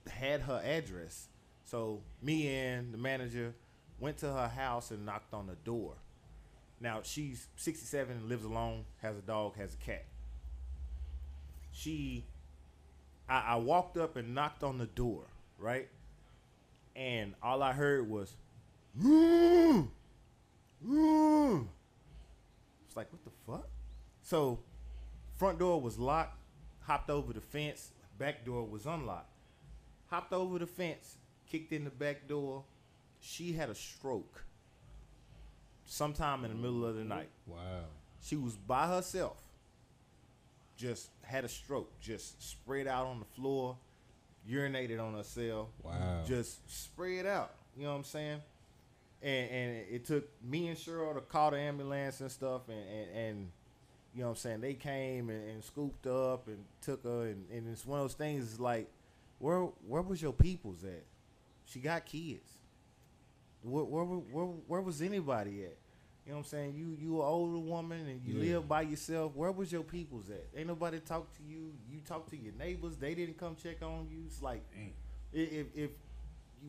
Had 0.08 0.40
her 0.40 0.62
address. 0.64 1.28
So 1.66 2.00
me 2.22 2.48
and 2.56 2.94
the 2.94 2.96
manager 2.96 3.54
went 3.98 4.16
to 4.18 4.32
her 4.32 4.48
house 4.48 4.90
and 4.90 5.04
knocked 5.04 5.34
on 5.34 5.46
the 5.46 5.56
door. 5.56 5.96
Now 6.80 7.00
she's 7.02 7.48
67 7.56 8.16
and 8.16 8.28
lives 8.30 8.46
alone, 8.46 8.86
has 9.02 9.18
a 9.18 9.20
dog, 9.20 9.58
has 9.58 9.74
a 9.74 9.76
cat. 9.76 10.06
She, 11.70 12.24
I, 13.28 13.40
I 13.40 13.56
walked 13.56 13.98
up 13.98 14.16
and 14.16 14.34
knocked 14.34 14.62
on 14.62 14.78
the 14.78 14.86
door, 14.86 15.24
right? 15.58 15.90
And 16.96 17.34
all 17.42 17.62
I 17.62 17.72
heard 17.72 18.08
was, 18.08 18.34
"Mm, 18.98 19.88
mm." 20.84 21.66
It's 22.86 22.96
like, 22.96 23.12
what 23.12 23.24
the 23.24 23.30
fuck? 23.46 23.68
So, 24.22 24.58
front 25.36 25.58
door 25.58 25.80
was 25.80 25.98
locked, 25.98 26.36
hopped 26.82 27.08
over 27.08 27.32
the 27.32 27.40
fence, 27.40 27.90
back 28.18 28.44
door 28.44 28.66
was 28.66 28.86
unlocked. 28.86 29.32
Hopped 30.08 30.32
over 30.32 30.58
the 30.58 30.66
fence, 30.66 31.16
kicked 31.46 31.72
in 31.72 31.84
the 31.84 31.90
back 31.90 32.26
door. 32.26 32.64
She 33.20 33.52
had 33.52 33.70
a 33.70 33.74
stroke 33.74 34.44
sometime 35.84 36.44
in 36.44 36.50
the 36.50 36.56
middle 36.56 36.84
of 36.84 36.96
the 36.96 37.04
night. 37.04 37.28
Wow. 37.46 37.84
She 38.22 38.36
was 38.36 38.56
by 38.56 38.86
herself. 38.88 39.40
Just 40.76 41.10
had 41.22 41.44
a 41.44 41.48
stroke. 41.48 41.92
Just 42.00 42.42
spread 42.42 42.86
out 42.86 43.06
on 43.06 43.18
the 43.18 43.24
floor, 43.24 43.76
urinated 44.48 45.00
on 45.00 45.14
herself. 45.14 45.68
Wow. 45.82 46.22
Just 46.26 46.70
spread 46.70 47.26
out. 47.26 47.52
You 47.76 47.84
know 47.84 47.90
what 47.90 47.98
I'm 47.98 48.04
saying? 48.04 48.40
And 49.22 49.50
and 49.50 49.76
it 49.90 50.04
took 50.06 50.28
me 50.42 50.68
and 50.68 50.76
Cheryl 50.76 51.14
to 51.14 51.20
call 51.20 51.50
the 51.50 51.58
ambulance 51.58 52.20
and 52.20 52.30
stuff 52.30 52.62
and, 52.68 52.78
and, 52.78 53.16
and 53.16 53.50
you 54.14 54.22
know 54.22 54.28
what 54.28 54.30
I'm 54.32 54.36
saying, 54.36 54.60
they 54.60 54.74
came 54.74 55.30
and, 55.30 55.50
and 55.50 55.62
scooped 55.62 56.06
up 56.06 56.48
and 56.48 56.58
took 56.80 57.04
her 57.04 57.26
and, 57.26 57.46
and 57.52 57.68
it's 57.70 57.86
one 57.86 58.00
of 58.00 58.04
those 58.04 58.14
things 58.14 58.50
it's 58.50 58.60
like, 58.60 58.90
where 59.38 59.60
where 59.86 60.02
was 60.02 60.20
your 60.20 60.32
peoples 60.32 60.84
at? 60.84 61.04
She 61.66 61.80
got 61.80 62.06
kids. 62.06 62.50
Where, 63.62 63.84
where, 63.84 64.04
where, 64.04 64.44
where 64.44 64.80
was 64.80 65.02
anybody 65.02 65.64
at? 65.64 65.76
You 66.30 66.34
know 66.36 66.38
what 66.42 66.46
I'm 66.46 66.50
saying? 66.50 66.74
You 66.76 66.96
you 66.96 67.16
an 67.16 67.26
older 67.26 67.58
woman 67.58 68.06
and 68.06 68.24
you 68.24 68.34
Yeah. 68.34 68.54
live 68.54 68.68
by 68.68 68.82
yourself. 68.82 69.34
Where 69.34 69.50
was 69.50 69.72
your 69.72 69.82
peoples 69.82 70.30
at? 70.30 70.46
Ain't 70.56 70.68
nobody 70.68 71.00
talk 71.00 71.36
to 71.38 71.42
you. 71.42 71.72
You 71.90 71.98
talk 72.06 72.30
to 72.30 72.36
your 72.36 72.52
neighbors. 72.54 72.96
They 72.96 73.16
didn't 73.16 73.36
come 73.36 73.56
check 73.56 73.82
on 73.82 74.06
you. 74.08 74.22
It's 74.26 74.40
like 74.40 74.62
if 75.32 75.66
if 75.74 75.90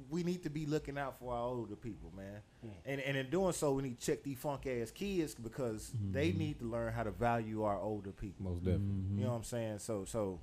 we 0.10 0.24
need 0.24 0.42
to 0.42 0.50
be 0.50 0.66
looking 0.66 0.98
out 0.98 1.20
for 1.20 1.32
our 1.32 1.44
older 1.44 1.76
people, 1.76 2.12
man. 2.18 2.42
And 2.88 3.00
and 3.02 3.16
in 3.16 3.30
doing 3.30 3.54
so, 3.54 3.74
we 3.74 3.84
need 3.84 4.00
to 4.00 4.04
check 4.08 4.24
these 4.24 4.40
funk 4.40 4.66
ass 4.66 4.90
kids 4.90 5.36
because 5.36 5.94
they 6.12 6.32
need 6.32 6.58
to 6.58 6.66
learn 6.66 6.92
how 6.92 7.04
to 7.04 7.12
value 7.12 7.62
our 7.62 7.80
older 7.80 8.12
people. 8.12 8.46
Most 8.46 8.64
definitely. 8.64 8.88
Mm-hmm. 8.88 9.18
You 9.20 9.24
know 9.26 9.30
what 9.30 9.38
I'm 9.38 9.44
saying? 9.44 9.78
So 9.78 10.06
so 10.06 10.40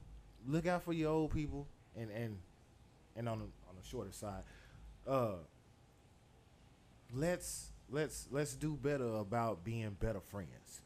look 0.46 0.64
out 0.68 0.84
for 0.84 0.92
your 0.92 1.10
old 1.10 1.32
people 1.32 1.66
and 1.96 2.08
and 2.12 2.38
and 3.16 3.28
on 3.28 3.40
the 3.40 3.46
on 3.68 3.74
the 3.74 3.82
shorter 3.82 4.12
side, 4.12 4.44
uh 5.08 5.38
let's 7.12 7.72
let's 7.90 8.26
let's 8.30 8.54
do 8.54 8.74
better 8.74 9.06
about 9.16 9.64
being 9.64 9.90
better 10.00 10.20
friends. 10.20 10.80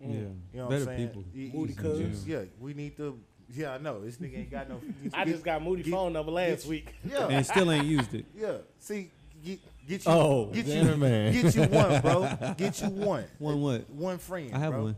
Yeah. 0.00 0.08
You 0.08 0.30
know 0.54 0.66
what 0.66 0.74
I'm 0.74 0.84
saying? 0.86 1.08
people. 1.08 1.24
Y- 1.34 1.50
Moody 1.54 1.74
y- 1.74 1.82
cuz. 1.82 2.26
Yeah, 2.26 2.42
we 2.58 2.74
need 2.74 2.96
to 2.96 3.18
yeah, 3.52 3.74
I 3.74 3.78
know. 3.78 4.04
This 4.04 4.16
nigga 4.18 4.38
ain't 4.38 4.50
got 4.50 4.68
no 4.68 4.80
I 5.12 5.24
just 5.24 5.42
got 5.44 5.62
Moody 5.62 5.82
get- 5.82 5.90
phone 5.92 6.12
number 6.12 6.32
last 6.32 6.62
get- 6.62 6.70
week. 6.70 6.94
Yeah. 7.04 7.26
And 7.28 7.44
still 7.44 7.70
ain't 7.70 7.86
used 7.86 8.14
it. 8.14 8.24
Yeah. 8.34 8.58
See, 8.78 9.10
get 9.44 9.58
get 9.86 10.04
you 10.06 10.10
Oh, 10.12 10.46
get 10.46 10.66
damn 10.66 10.86
you 10.86 10.96
man. 10.96 11.32
get 11.32 11.54
you 11.54 11.62
one, 11.64 12.00
bro. 12.00 12.54
Get 12.56 12.80
you 12.82 12.88
one. 12.88 13.24
One 13.38 13.60
what? 13.60 13.90
One 13.90 14.18
friend. 14.18 14.54
I 14.54 14.58
have 14.58 14.72
bro. 14.72 14.82
one. 14.84 14.96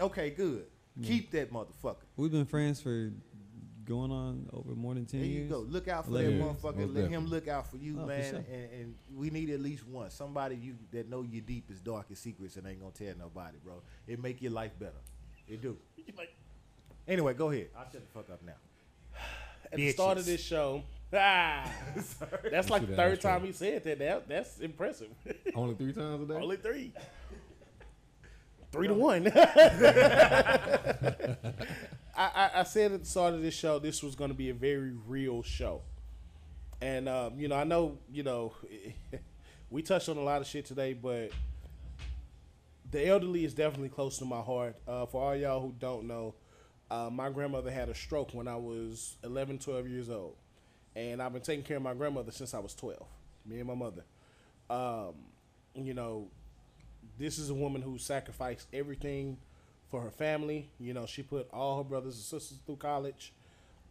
Okay, 0.00 0.30
good. 0.30 0.64
Keep 1.02 1.32
that 1.32 1.52
motherfucker. 1.52 1.96
We've 2.16 2.30
been 2.30 2.44
friends 2.46 2.80
for 2.80 3.10
going 3.84 4.10
on 4.10 4.48
over 4.52 4.74
more 4.74 4.94
than 4.94 5.06
ten 5.06 5.20
There 5.20 5.28
years. 5.28 5.44
you 5.44 5.50
go. 5.50 5.60
Look 5.60 5.88
out 5.88 6.04
for 6.04 6.10
Eleven 6.10 6.38
that 6.38 6.44
years. 6.44 6.56
motherfucker. 6.56 6.76
Most 6.76 6.90
Let 6.94 7.10
him 7.10 7.26
look 7.26 7.48
out 7.48 7.70
for 7.70 7.76
you, 7.76 7.96
Oh, 7.98 8.00
for 8.02 8.06
man. 8.06 8.30
sure. 8.30 8.44
And, 8.52 8.68
and 8.80 8.94
we 9.14 9.30
need 9.30 9.50
at 9.50 9.60
least 9.60 9.86
one. 9.86 10.10
Somebody 10.10 10.56
you 10.56 10.74
that 10.92 11.08
know 11.08 11.22
your 11.22 11.42
deepest, 11.42 11.84
darkest 11.84 12.22
secrets 12.22 12.56
and 12.56 12.66
ain't 12.66 12.80
gonna 12.80 12.92
tell 12.92 13.14
nobody, 13.18 13.58
bro. 13.64 13.82
It 14.06 14.22
make 14.22 14.40
your 14.42 14.52
life 14.52 14.72
better. 14.78 14.92
It 15.48 15.60
do. 15.60 15.76
Anyway, 17.06 17.34
go 17.34 17.50
ahead. 17.50 17.68
I'll 17.76 17.84
shut 17.84 18.00
the 18.00 18.00
fuck 18.12 18.30
up 18.30 18.40
now. 18.44 18.52
At 19.72 19.76
the 19.76 19.90
start 19.92 20.18
of 20.18 20.24
this 20.26 20.42
show, 20.42 20.82
ah, 21.12 21.70
that's 22.50 22.70
like 22.70 22.86
the 22.86 22.96
third 22.96 23.20
time 23.20 23.44
he 23.44 23.52
said 23.52 23.84
that. 23.84 23.98
that 23.98 24.28
that's 24.28 24.58
impressive. 24.60 25.08
Only 25.54 25.74
three 25.74 25.92
times 25.92 26.22
a 26.22 26.32
day. 26.32 26.40
Only 26.40 26.56
three. 26.56 26.92
Three 28.74 28.88
to 28.88 28.94
one. 28.94 29.28
I, 29.32 29.36
I, 32.16 32.50
I 32.56 32.62
said 32.64 32.90
at 32.90 33.04
the 33.04 33.08
start 33.08 33.34
of 33.34 33.40
this 33.40 33.54
show, 33.54 33.78
this 33.78 34.02
was 34.02 34.16
going 34.16 34.30
to 34.30 34.36
be 34.36 34.50
a 34.50 34.54
very 34.54 34.90
real 35.06 35.44
show. 35.44 35.82
And, 36.80 37.08
um, 37.08 37.38
you 37.38 37.46
know, 37.46 37.54
I 37.54 37.62
know, 37.62 37.98
you 38.10 38.24
know, 38.24 38.52
we 39.70 39.80
touched 39.80 40.08
on 40.08 40.16
a 40.16 40.22
lot 40.22 40.40
of 40.40 40.48
shit 40.48 40.66
today, 40.66 40.92
but 40.92 41.30
the 42.90 43.06
elderly 43.06 43.44
is 43.44 43.54
definitely 43.54 43.90
close 43.90 44.18
to 44.18 44.24
my 44.24 44.40
heart. 44.40 44.74
Uh, 44.88 45.06
for 45.06 45.22
all 45.22 45.36
y'all 45.36 45.60
who 45.60 45.72
don't 45.78 46.08
know, 46.08 46.34
uh, 46.90 47.08
my 47.12 47.30
grandmother 47.30 47.70
had 47.70 47.88
a 47.88 47.94
stroke 47.94 48.34
when 48.34 48.48
I 48.48 48.56
was 48.56 49.18
11, 49.22 49.60
12 49.60 49.88
years 49.88 50.10
old. 50.10 50.34
And 50.96 51.22
I've 51.22 51.32
been 51.32 51.42
taking 51.42 51.64
care 51.64 51.76
of 51.76 51.84
my 51.84 51.94
grandmother 51.94 52.32
since 52.32 52.54
I 52.54 52.58
was 52.58 52.74
12, 52.74 53.06
me 53.46 53.60
and 53.60 53.68
my 53.68 53.74
mother. 53.74 54.02
Um, 54.68 55.14
you 55.76 55.94
know, 55.94 56.26
this 57.18 57.38
is 57.38 57.50
a 57.50 57.54
woman 57.54 57.82
who 57.82 57.98
sacrificed 57.98 58.68
everything 58.72 59.36
for 59.90 60.00
her 60.00 60.10
family. 60.10 60.68
You 60.78 60.94
know, 60.94 61.06
she 61.06 61.22
put 61.22 61.48
all 61.52 61.78
her 61.78 61.84
brothers 61.84 62.14
and 62.14 62.24
sisters 62.24 62.58
through 62.66 62.76
college, 62.76 63.32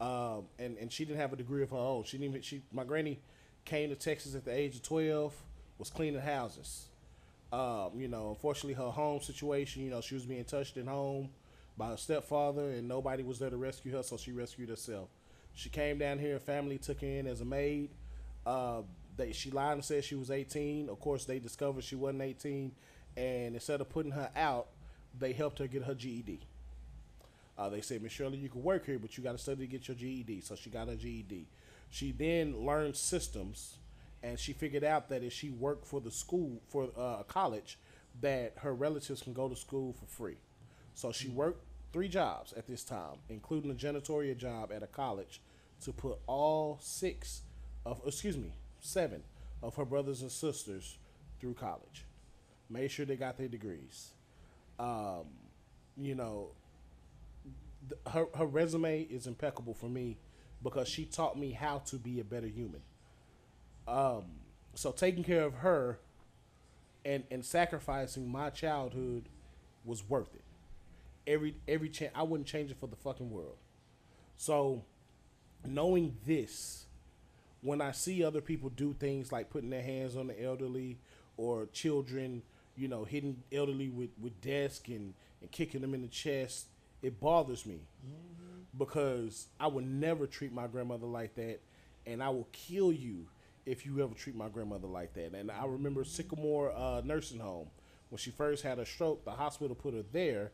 um, 0.01 0.45
and 0.59 0.77
and 0.77 0.91
she 0.91 1.05
didn't 1.05 1.19
have 1.19 1.33
a 1.33 1.37
degree 1.37 1.63
of 1.63 1.69
her 1.71 1.77
own. 1.77 2.03
She 2.03 2.17
didn't 2.17 2.31
even. 2.31 2.41
She 2.41 2.61
my 2.71 2.83
granny 2.83 3.19
came 3.65 3.89
to 3.89 3.95
Texas 3.95 4.35
at 4.35 4.45
the 4.45 4.53
age 4.53 4.75
of 4.75 4.83
twelve, 4.83 5.33
was 5.77 5.89
cleaning 5.89 6.21
houses. 6.21 6.87
Um, 7.51 7.91
you 7.95 8.07
know, 8.07 8.29
unfortunately, 8.29 8.73
her 8.73 8.91
home 8.91 9.21
situation. 9.21 9.83
You 9.83 9.91
know, 9.91 10.01
she 10.01 10.15
was 10.15 10.25
being 10.25 10.43
touched 10.43 10.77
at 10.77 10.87
home 10.87 11.29
by 11.77 11.89
her 11.89 11.97
stepfather, 11.97 12.71
and 12.71 12.87
nobody 12.87 13.23
was 13.23 13.39
there 13.39 13.49
to 13.49 13.57
rescue 13.57 13.91
her, 13.93 14.03
so 14.03 14.17
she 14.17 14.31
rescued 14.31 14.69
herself. 14.69 15.09
She 15.53 15.69
came 15.69 15.97
down 15.97 16.19
here. 16.19 16.39
Family 16.39 16.77
took 16.77 17.01
her 17.01 17.07
in 17.07 17.27
as 17.27 17.41
a 17.41 17.45
maid. 17.45 17.89
Uh, 18.45 18.81
they 19.15 19.31
she 19.31 19.51
lied 19.51 19.73
and 19.73 19.85
said 19.85 20.03
she 20.03 20.15
was 20.15 20.31
18. 20.31 20.89
Of 20.89 20.99
course, 20.99 21.25
they 21.25 21.39
discovered 21.39 21.83
she 21.83 21.95
wasn't 21.95 22.23
18, 22.23 22.71
and 23.15 23.53
instead 23.53 23.81
of 23.81 23.89
putting 23.89 24.11
her 24.11 24.29
out, 24.35 24.67
they 25.17 25.33
helped 25.33 25.59
her 25.59 25.67
get 25.67 25.83
her 25.83 25.93
GED. 25.93 26.39
Uh, 27.57 27.69
they 27.69 27.81
said, 27.81 28.01
Miss 28.01 28.11
Shirley, 28.11 28.37
you 28.37 28.49
can 28.49 28.63
work 28.63 28.85
here, 28.85 28.97
but 28.97 29.15
you 29.17 29.23
got 29.23 29.33
to 29.33 29.37
study 29.37 29.61
to 29.61 29.67
get 29.67 29.87
your 29.87 29.95
GED. 29.95 30.41
So 30.41 30.55
she 30.55 30.69
got 30.69 30.87
her 30.87 30.95
GED. 30.95 31.45
She 31.91 32.11
then 32.11 32.65
learned 32.65 32.95
systems, 32.95 33.77
and 34.23 34.39
she 34.39 34.53
figured 34.53 34.83
out 34.83 35.09
that 35.09 35.23
if 35.23 35.33
she 35.33 35.51
worked 35.51 35.85
for 35.85 36.01
the 36.01 36.09
school, 36.09 36.61
for 36.67 36.89
uh, 36.97 37.19
a 37.19 37.25
college, 37.27 37.77
that 38.21 38.53
her 38.57 38.73
relatives 38.73 39.21
can 39.21 39.33
go 39.33 39.47
to 39.47 39.55
school 39.55 39.93
for 39.93 40.05
free. 40.05 40.37
So 40.95 41.11
she 41.11 41.29
worked 41.29 41.63
three 41.91 42.07
jobs 42.07 42.53
at 42.53 42.67
this 42.67 42.83
time, 42.83 43.17
including 43.29 43.69
a 43.69 43.75
janitorial 43.75 44.35
job 44.35 44.71
at 44.71 44.81
a 44.81 44.87
college, 44.87 45.41
to 45.81 45.91
put 45.91 46.17
all 46.25 46.79
six 46.81 47.41
of, 47.85 48.01
excuse 48.05 48.37
me, 48.37 48.53
seven 48.79 49.21
of 49.61 49.75
her 49.75 49.85
brothers 49.85 50.21
and 50.21 50.31
sisters 50.31 50.97
through 51.39 51.53
college. 51.53 52.05
Made 52.69 52.91
sure 52.91 53.05
they 53.05 53.15
got 53.15 53.37
their 53.37 53.47
degrees. 53.47 54.09
Um, 54.79 55.25
you 55.97 56.15
know, 56.15 56.49
th- 57.89 58.01
her 58.13 58.25
her 58.35 58.45
resume 58.45 59.01
is 59.03 59.27
impeccable 59.27 59.73
for 59.73 59.89
me 59.89 60.17
because 60.63 60.87
she 60.87 61.05
taught 61.05 61.37
me 61.37 61.51
how 61.51 61.79
to 61.79 61.97
be 61.97 62.19
a 62.19 62.23
better 62.23 62.47
human. 62.47 62.81
Um, 63.87 64.23
so 64.75 64.91
taking 64.91 65.23
care 65.23 65.43
of 65.43 65.55
her 65.55 65.99
and 67.05 67.23
and 67.29 67.43
sacrificing 67.43 68.31
my 68.31 68.49
childhood 68.49 69.29
was 69.85 70.07
worth 70.09 70.33
it. 70.33 70.43
Every 71.27 71.55
every 71.67 71.89
chance 71.89 72.13
I 72.15 72.23
wouldn't 72.23 72.47
change 72.47 72.71
it 72.71 72.77
for 72.79 72.87
the 72.87 72.95
fucking 72.95 73.29
world. 73.29 73.57
So 74.37 74.83
knowing 75.65 76.17
this, 76.25 76.85
when 77.61 77.81
I 77.81 77.91
see 77.91 78.23
other 78.23 78.41
people 78.41 78.69
do 78.69 78.93
things 78.93 79.31
like 79.31 79.49
putting 79.49 79.69
their 79.69 79.81
hands 79.81 80.15
on 80.15 80.27
the 80.27 80.43
elderly 80.43 80.97
or 81.37 81.67
children, 81.71 82.41
you 82.75 82.87
know, 82.87 83.03
hitting 83.03 83.43
elderly 83.51 83.89
with, 83.89 84.09
with 84.19 84.39
desk 84.41 84.87
and, 84.87 85.13
and 85.41 85.51
kicking 85.51 85.81
them 85.81 85.93
in 85.93 86.01
the 86.01 86.07
chest, 86.07 86.67
it 87.01 87.19
bothers 87.19 87.65
me 87.65 87.81
because 88.77 89.47
I 89.59 89.67
would 89.67 89.85
never 89.85 90.25
treat 90.25 90.51
my 90.51 90.67
grandmother 90.67 91.05
like 91.05 91.35
that, 91.35 91.59
and 92.05 92.23
I 92.23 92.29
will 92.29 92.47
kill 92.51 92.91
you 92.91 93.27
if 93.65 93.85
you 93.85 94.01
ever 94.03 94.13
treat 94.13 94.35
my 94.35 94.49
grandmother 94.49 94.87
like 94.87 95.13
that. 95.13 95.33
And 95.33 95.51
I 95.51 95.65
remember 95.65 96.03
Sycamore 96.03 96.73
uh, 96.75 97.01
Nursing 97.03 97.39
Home 97.39 97.67
when 98.09 98.17
she 98.17 98.31
first 98.31 98.63
had 98.63 98.79
a 98.79 98.85
stroke. 98.85 99.23
The 99.25 99.31
hospital 99.31 99.75
put 99.75 99.93
her 99.93 100.03
there 100.11 100.51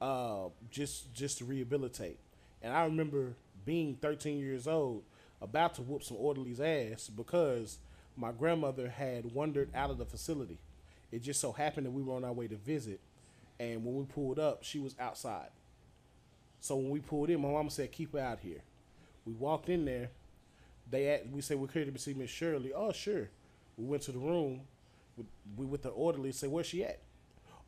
uh, 0.00 0.48
just 0.70 1.12
just 1.14 1.38
to 1.38 1.44
rehabilitate. 1.44 2.18
And 2.62 2.72
I 2.72 2.84
remember 2.84 3.34
being 3.64 3.96
13 4.00 4.38
years 4.38 4.66
old, 4.66 5.02
about 5.40 5.74
to 5.76 5.82
whoop 5.82 6.02
some 6.02 6.16
orderly's 6.18 6.60
ass 6.60 7.08
because 7.08 7.78
my 8.16 8.32
grandmother 8.32 8.88
had 8.88 9.32
wandered 9.32 9.70
out 9.74 9.90
of 9.90 9.98
the 9.98 10.04
facility. 10.04 10.58
It 11.14 11.22
just 11.22 11.40
so 11.40 11.52
happened 11.52 11.86
that 11.86 11.92
we 11.92 12.02
were 12.02 12.14
on 12.14 12.24
our 12.24 12.32
way 12.32 12.48
to 12.48 12.56
visit, 12.56 12.98
and 13.60 13.84
when 13.84 13.94
we 13.94 14.04
pulled 14.04 14.40
up, 14.40 14.64
she 14.64 14.80
was 14.80 14.96
outside. 14.98 15.50
So 16.58 16.74
when 16.74 16.90
we 16.90 16.98
pulled 16.98 17.30
in, 17.30 17.40
my 17.40 17.50
mama 17.50 17.70
said, 17.70 17.92
"Keep 17.92 18.14
her 18.14 18.18
out 18.18 18.40
here." 18.40 18.62
We 19.24 19.32
walked 19.32 19.68
in 19.68 19.84
there. 19.84 20.10
They 20.90 21.08
at, 21.10 21.30
we 21.30 21.40
said 21.40 21.58
we're 21.58 21.68
here 21.68 21.84
to 21.84 21.98
see 21.98 22.14
Miss 22.14 22.30
Shirley. 22.30 22.72
Oh 22.74 22.90
sure. 22.90 23.30
We 23.76 23.86
went 23.86 24.02
to 24.02 24.12
the 24.12 24.18
room. 24.18 24.62
We, 25.16 25.24
we 25.56 25.66
with 25.66 25.82
the 25.82 25.90
orderly. 25.90 26.32
Say 26.32 26.48
where's 26.48 26.66
she 26.66 26.82
at? 26.84 26.98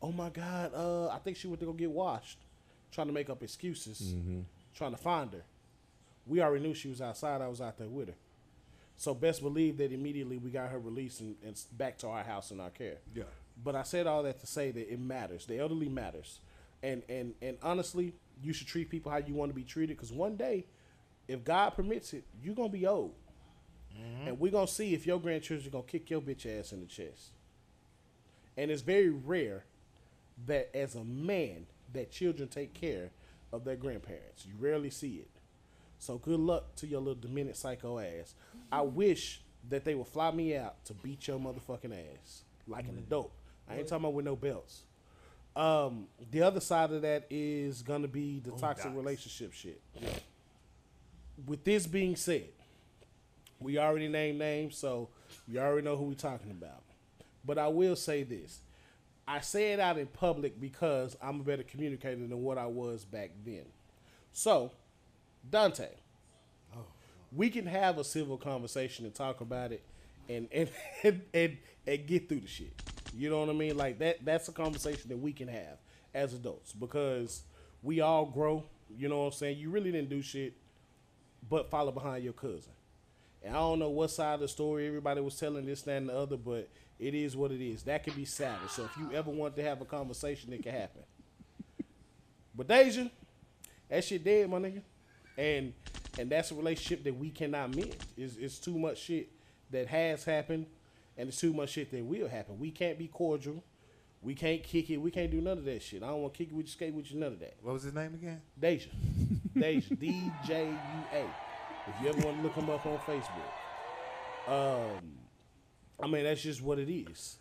Oh 0.01 0.11
my 0.11 0.29
God. 0.29 0.73
Uh, 0.75 1.07
I 1.07 1.17
think 1.19 1.37
she 1.37 1.47
went 1.47 1.61
to 1.61 1.67
go 1.67 1.73
get 1.73 1.89
washed. 1.89 2.39
Trying 2.91 3.07
to 3.07 3.13
make 3.13 3.29
up 3.29 3.41
excuses. 3.43 4.13
Trying 4.75 4.91
to 4.91 4.97
find 4.97 5.31
her. 5.31 5.43
We 6.25 6.41
already 6.41 6.63
knew 6.67 6.73
she 6.73 6.89
was 6.89 7.01
outside. 7.01 7.41
I 7.41 7.47
was 7.47 7.61
out 7.61 7.77
there 7.77 7.87
with 7.87 8.09
her. 8.09 8.15
So 8.97 9.13
best 9.13 9.41
believe 9.43 9.77
that 9.77 9.91
immediately 9.91 10.37
we 10.37 10.49
got 10.49 10.71
her 10.71 10.79
released 10.79 11.21
and, 11.21 11.35
and 11.45 11.55
back 11.73 11.99
to 11.99 12.07
our 12.07 12.23
house 12.23 12.49
in 12.49 12.59
our 12.59 12.71
care. 12.71 12.97
Yeah. 13.13 13.23
But 13.63 13.75
I 13.75 13.83
said 13.83 14.07
all 14.07 14.23
that 14.23 14.39
to 14.39 14.47
say 14.47 14.71
that 14.71 14.91
it 14.91 14.99
matters. 14.99 15.45
The 15.45 15.59
elderly 15.59 15.87
matters, 15.87 16.39
and 16.83 17.03
and 17.07 17.33
and 17.41 17.57
honestly, 17.61 18.13
you 18.43 18.53
should 18.53 18.67
treat 18.67 18.89
people 18.89 19.11
how 19.11 19.17
you 19.17 19.33
want 19.33 19.49
to 19.51 19.55
be 19.55 19.63
treated. 19.63 19.97
Because 19.97 20.11
one 20.11 20.35
day, 20.35 20.65
if 21.27 21.43
God 21.43 21.71
permits 21.71 22.13
it, 22.13 22.23
you're 22.41 22.55
gonna 22.55 22.69
be 22.69 22.85
old, 22.85 23.13
mm-hmm. 23.95 24.27
and 24.27 24.39
we're 24.39 24.51
gonna 24.51 24.67
see 24.67 24.93
if 24.93 25.07
your 25.07 25.19
grandchildren 25.19 25.71
gonna 25.71 25.83
kick 25.83 26.09
your 26.09 26.21
bitch 26.21 26.45
ass 26.59 26.71
in 26.71 26.81
the 26.81 26.87
chest. 26.87 27.31
And 28.55 28.71
it's 28.71 28.81
very 28.81 29.09
rare 29.09 29.63
that 30.45 30.75
as 30.75 30.95
a 30.95 31.03
man 31.03 31.67
that 31.93 32.11
children 32.11 32.47
take 32.47 32.73
care 32.73 33.11
of 33.53 33.63
their 33.63 33.75
grandparents. 33.75 34.45
You 34.45 34.53
rarely 34.59 34.89
see 34.89 35.15
it. 35.15 35.36
So 35.99 36.17
good 36.17 36.39
luck 36.39 36.75
to 36.77 36.87
your 36.87 36.99
little 36.99 37.19
demented 37.19 37.55
psycho 37.55 37.99
ass. 37.99 38.35
I 38.71 38.81
wish 38.81 39.41
that 39.69 39.83
they 39.83 39.95
would 39.95 40.07
fly 40.07 40.31
me 40.31 40.55
out 40.55 40.83
to 40.85 40.93
beat 40.93 41.27
your 41.27 41.39
motherfucking 41.39 41.93
ass 41.93 42.43
like 42.67 42.87
an 42.87 42.97
adult. 42.97 43.31
I 43.69 43.77
ain't 43.77 43.87
talking 43.87 44.05
about 44.05 44.13
with 44.13 44.25
no 44.25 44.35
belts. 44.35 44.83
Um, 45.55 46.07
the 46.31 46.43
other 46.43 46.59
side 46.59 46.91
of 46.91 47.01
that 47.01 47.25
is 47.29 47.81
gonna 47.81 48.07
be 48.07 48.39
the 48.39 48.51
toxic 48.51 48.93
relationship 48.93 49.53
shit. 49.53 49.81
With 51.45 51.63
this 51.63 51.87
being 51.87 52.15
said, 52.15 52.49
we 53.59 53.79
already 53.79 54.07
named 54.07 54.37
names, 54.37 54.77
so 54.77 55.09
we 55.47 55.57
already 55.57 55.83
know 55.83 55.97
who 55.97 56.05
we 56.05 56.15
talking 56.15 56.51
about. 56.51 56.83
But 57.43 57.57
I 57.57 57.67
will 57.69 57.95
say 57.95 58.23
this. 58.23 58.59
I 59.27 59.41
say 59.41 59.73
it 59.73 59.79
out 59.79 59.97
in 59.97 60.07
public 60.07 60.59
because 60.59 61.17
I'm 61.21 61.41
a 61.41 61.43
better 61.43 61.63
communicator 61.63 62.15
than 62.15 62.43
what 62.43 62.57
I 62.57 62.67
was 62.67 63.03
back 63.03 63.31
then. 63.43 63.65
So, 64.31 64.71
Dante, 65.49 65.89
oh, 66.75 66.85
we 67.31 67.49
can 67.49 67.65
have 67.65 67.97
a 67.97 68.03
civil 68.03 68.37
conversation 68.37 69.05
and 69.05 69.13
talk 69.13 69.41
about 69.41 69.71
it 69.71 69.83
and 70.29 70.47
and, 70.51 70.69
and 71.03 71.21
and 71.33 71.57
and 71.85 72.07
get 72.07 72.29
through 72.29 72.41
the 72.41 72.47
shit. 72.47 72.73
You 73.15 73.29
know 73.29 73.39
what 73.39 73.49
I 73.49 73.53
mean? 73.53 73.77
Like 73.77 73.99
that 73.99 74.23
that's 74.23 74.47
a 74.47 74.51
conversation 74.51 75.09
that 75.09 75.17
we 75.17 75.33
can 75.33 75.47
have 75.47 75.77
as 76.13 76.33
adults 76.33 76.73
because 76.73 77.43
we 77.83 78.01
all 78.01 78.25
grow, 78.25 78.63
you 78.97 79.07
know 79.07 79.19
what 79.19 79.25
I'm 79.25 79.31
saying? 79.33 79.57
You 79.57 79.69
really 79.69 79.91
didn't 79.91 80.09
do 80.09 80.21
shit 80.21 80.53
but 81.49 81.69
follow 81.69 81.91
behind 81.91 82.23
your 82.23 82.33
cousin. 82.33 82.73
And 83.43 83.55
I 83.55 83.59
don't 83.59 83.79
know 83.79 83.89
what 83.89 84.11
side 84.11 84.35
of 84.35 84.39
the 84.41 84.47
story 84.47 84.87
everybody 84.87 85.21
was 85.21 85.37
telling 85.39 85.65
this, 85.65 85.81
that, 85.83 85.97
and 85.97 86.09
the 86.09 86.17
other, 86.17 86.37
but 86.37 86.69
it 86.99 87.13
is 87.13 87.37
what 87.37 87.51
it 87.51 87.61
is. 87.61 87.83
That 87.83 88.03
can 88.03 88.13
be 88.13 88.25
savage. 88.25 88.71
So 88.71 88.85
if 88.85 88.97
you 88.97 89.11
ever 89.13 89.29
want 89.29 89.55
to 89.55 89.63
have 89.63 89.81
a 89.81 89.85
conversation, 89.85 90.51
it 90.51 90.63
can 90.63 90.73
happen. 90.73 91.03
But 92.55 92.67
Deja, 92.67 93.07
that 93.89 94.03
shit 94.03 94.23
dead, 94.23 94.49
my 94.49 94.57
nigga. 94.57 94.81
And 95.37 95.73
and 96.19 96.29
that's 96.29 96.51
a 96.51 96.55
relationship 96.55 97.03
that 97.03 97.15
we 97.15 97.29
cannot 97.29 97.75
mend. 97.75 97.95
It's, 98.17 98.35
it's 98.37 98.57
too 98.57 98.77
much 98.77 98.97
shit 98.97 99.29
that 99.71 99.87
has 99.87 100.23
happened, 100.23 100.65
and 101.17 101.29
it's 101.29 101.39
too 101.39 101.53
much 101.53 101.71
shit 101.71 101.91
that 101.91 102.03
will 102.03 102.27
happen. 102.27 102.57
We 102.57 102.71
can't 102.71 102.97
be 102.97 103.07
cordial. 103.07 103.63
We 104.21 104.33
can't 104.33 104.63
kick 104.63 104.89
it. 104.89 104.97
We 104.97 105.11
can't 105.11 105.29
do 105.29 105.41
none 105.41 105.59
of 105.59 105.65
that 105.65 105.81
shit. 105.83 106.01
I 106.01 106.07
don't 106.07 106.21
want 106.21 106.33
to 106.33 106.37
kick 106.37 106.51
it 106.51 106.55
with 106.55 106.65
you, 106.65 106.71
skate 106.71 106.93
with 106.93 107.11
you, 107.11 107.19
none 107.19 107.33
of 107.33 107.39
that. 107.39 107.55
What 107.61 107.73
was 107.73 107.83
his 107.83 107.93
name 107.93 108.15
again? 108.15 108.41
Deja. 108.59 108.89
Deja. 109.57 109.95
D 109.95 110.31
J 110.45 110.65
U 110.65 110.77
A. 111.13 111.25
If 111.89 112.01
you 112.01 112.09
ever 112.09 112.21
want 112.25 112.37
to 112.37 112.43
look 112.43 112.55
him 112.55 112.69
up 112.69 112.85
on 112.85 112.97
Facebook. 112.99 113.31
Um, 114.47 115.11
I 116.01 116.07
mean, 116.07 116.23
that's 116.23 116.41
just 116.41 116.61
what 116.61 116.79
it 116.79 116.91
is. 116.91 117.37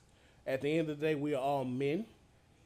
At 0.47 0.61
the 0.61 0.79
end 0.79 0.91
of 0.91 1.01
the 1.01 1.07
day, 1.07 1.15
we 1.15 1.35
are 1.35 1.41
all 1.41 1.65
men. 1.65 2.07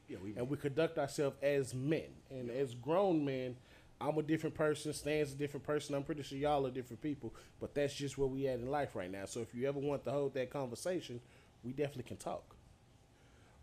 Yeah, 0.09 0.19
we. 0.23 0.35
And 0.37 0.49
we 0.51 0.57
conduct 0.57 0.99
ourselves 0.99 1.37
as 1.41 1.73
men. 1.73 2.09
And 2.31 2.51
as 2.51 2.75
grown 2.75 3.25
men, 3.25 3.57
I'm 4.01 4.17
a 4.17 4.23
different 4.23 4.55
person, 4.55 4.93
Stan's 4.93 5.33
a 5.33 5.37
different 5.37 5.67
person. 5.67 5.95
I'm 5.95 6.05
pretty 6.05 6.23
sure 6.23 6.39
y'all 6.39 6.67
are 6.67 6.71
different 6.71 7.03
people. 7.03 7.35
But 7.61 7.75
that's 7.75 7.95
just 7.95 8.17
where 8.17 8.29
we 8.29 8.49
at 8.49 8.59
in 8.59 8.71
life 8.71 8.95
right 8.95 9.11
now. 9.11 9.27
So 9.27 9.41
if 9.41 9.55
you 9.55 9.69
ever 9.69 9.79
want 9.79 10.05
to 10.05 10.11
hold 10.11 10.35
that 10.35 10.51
conversation, 10.51 11.21
we 11.63 11.73
definitely 11.73 12.05
can 12.05 12.17
talk. 12.17 12.55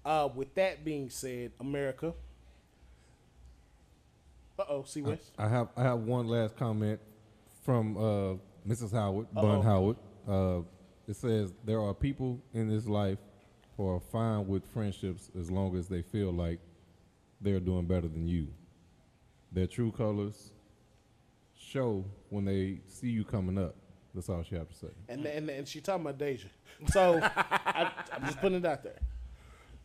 Uh, 0.05 0.29
with 0.33 0.53
that 0.55 0.85
being 0.85 1.09
said, 1.09 1.51
America. 1.59 2.13
Uh 4.59 4.63
oh, 4.69 4.83
see 4.83 5.01
I, 5.01 5.09
West? 5.09 5.31
I 5.37 5.49
have 5.49 5.69
I 5.75 5.83
have 5.83 5.99
one 5.99 6.27
last 6.27 6.55
comment 6.55 6.99
from 7.63 7.97
uh, 7.97 8.35
Mrs. 8.67 8.91
Howard, 8.91 9.27
Uh-oh. 9.35 9.41
Bun 9.41 9.61
Howard. 9.63 9.97
Uh, 10.27 10.59
it 11.07 11.15
says 11.15 11.53
there 11.65 11.81
are 11.81 11.93
people 11.93 12.41
in 12.53 12.69
this 12.69 12.85
life 12.87 13.17
who 13.75 13.87
are 13.89 13.99
fine 13.99 14.47
with 14.47 14.65
friendships 14.73 15.29
as 15.39 15.51
long 15.51 15.75
as 15.77 15.87
they 15.87 16.01
feel 16.01 16.31
like 16.31 16.59
they're 17.41 17.59
doing 17.59 17.85
better 17.85 18.07
than 18.07 18.27
you. 18.27 18.47
Their 19.57 19.65
true 19.65 19.91
colors 19.91 20.51
show 21.57 22.05
when 22.29 22.45
they 22.45 22.81
see 22.87 23.09
you 23.09 23.25
coming 23.25 23.57
up. 23.57 23.73
That's 24.13 24.29
all 24.29 24.43
she 24.43 24.53
have 24.53 24.69
to 24.69 24.75
say. 24.75 24.89
and 25.09 25.25
and 25.25 25.49
and 25.49 25.67
she 25.67 25.81
talking 25.81 26.03
about 26.03 26.19
Deja. 26.19 26.47
So 26.89 27.19
I, 27.23 27.91
I'm 28.13 28.25
just 28.27 28.39
putting 28.39 28.59
it 28.59 28.65
out 28.67 28.83
there. 28.83 28.99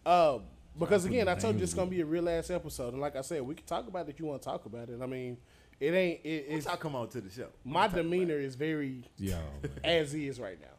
Um, 0.04 0.42
because 0.78 1.06
again, 1.06 1.26
I 1.26 1.36
told 1.36 1.56
you 1.56 1.62
it's 1.62 1.72
gonna 1.72 1.88
be 1.90 2.02
a 2.02 2.04
real 2.04 2.28
ass 2.28 2.50
episode, 2.50 2.92
and 2.92 3.00
like 3.00 3.16
I 3.16 3.22
said, 3.22 3.40
we 3.40 3.54
can 3.54 3.64
talk 3.64 3.88
about 3.88 4.06
it 4.06 4.10
if 4.10 4.20
you 4.20 4.26
want 4.26 4.42
to 4.42 4.46
talk 4.46 4.66
about 4.66 4.90
it. 4.90 5.00
I 5.02 5.06
mean, 5.06 5.38
it 5.80 5.94
ain't. 5.94 6.20
It, 6.22 6.44
it's 6.50 6.66
I 6.66 6.76
come 6.76 6.94
on 6.94 7.08
to 7.08 7.22
the 7.22 7.30
show. 7.30 7.48
my 7.64 7.88
demeanor 7.88 8.36
is 8.38 8.56
very 8.56 9.04
Yeah, 9.16 9.36
man. 9.62 9.72
as 9.84 10.12
is 10.12 10.38
right 10.38 10.60
now. 10.60 10.76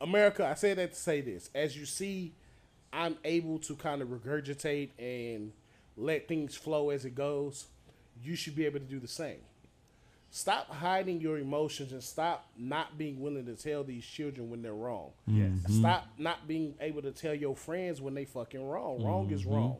America, 0.00 0.46
I 0.46 0.54
say 0.54 0.74
that 0.74 0.92
to 0.92 1.00
say 1.00 1.22
this. 1.22 1.50
As 1.56 1.76
you 1.76 1.86
see, 1.86 2.34
I'm 2.92 3.16
able 3.24 3.58
to 3.58 3.74
kind 3.74 4.00
of 4.00 4.10
regurgitate 4.10 4.90
and 4.96 5.50
let 5.98 6.28
things 6.28 6.54
flow 6.54 6.90
as 6.90 7.04
it 7.04 7.14
goes. 7.14 7.66
You 8.22 8.36
should 8.36 8.56
be 8.56 8.64
able 8.66 8.78
to 8.78 8.84
do 8.84 9.00
the 9.00 9.08
same. 9.08 9.40
Stop 10.30 10.70
hiding 10.70 11.20
your 11.20 11.38
emotions 11.38 11.92
and 11.92 12.02
stop 12.02 12.50
not 12.56 12.98
being 12.98 13.20
willing 13.20 13.46
to 13.46 13.54
tell 13.54 13.82
these 13.82 14.04
children 14.04 14.50
when 14.50 14.60
they're 14.60 14.74
wrong. 14.74 15.10
Yes. 15.26 15.50
Mm-hmm. 15.50 15.78
Stop 15.80 16.06
not 16.18 16.46
being 16.46 16.74
able 16.80 17.00
to 17.02 17.12
tell 17.12 17.34
your 17.34 17.56
friends 17.56 18.00
when 18.00 18.14
they 18.14 18.26
fucking 18.26 18.62
wrong. 18.62 19.02
Wrong 19.02 19.30
is 19.30 19.42
mm-hmm. 19.42 19.54
wrong. 19.54 19.76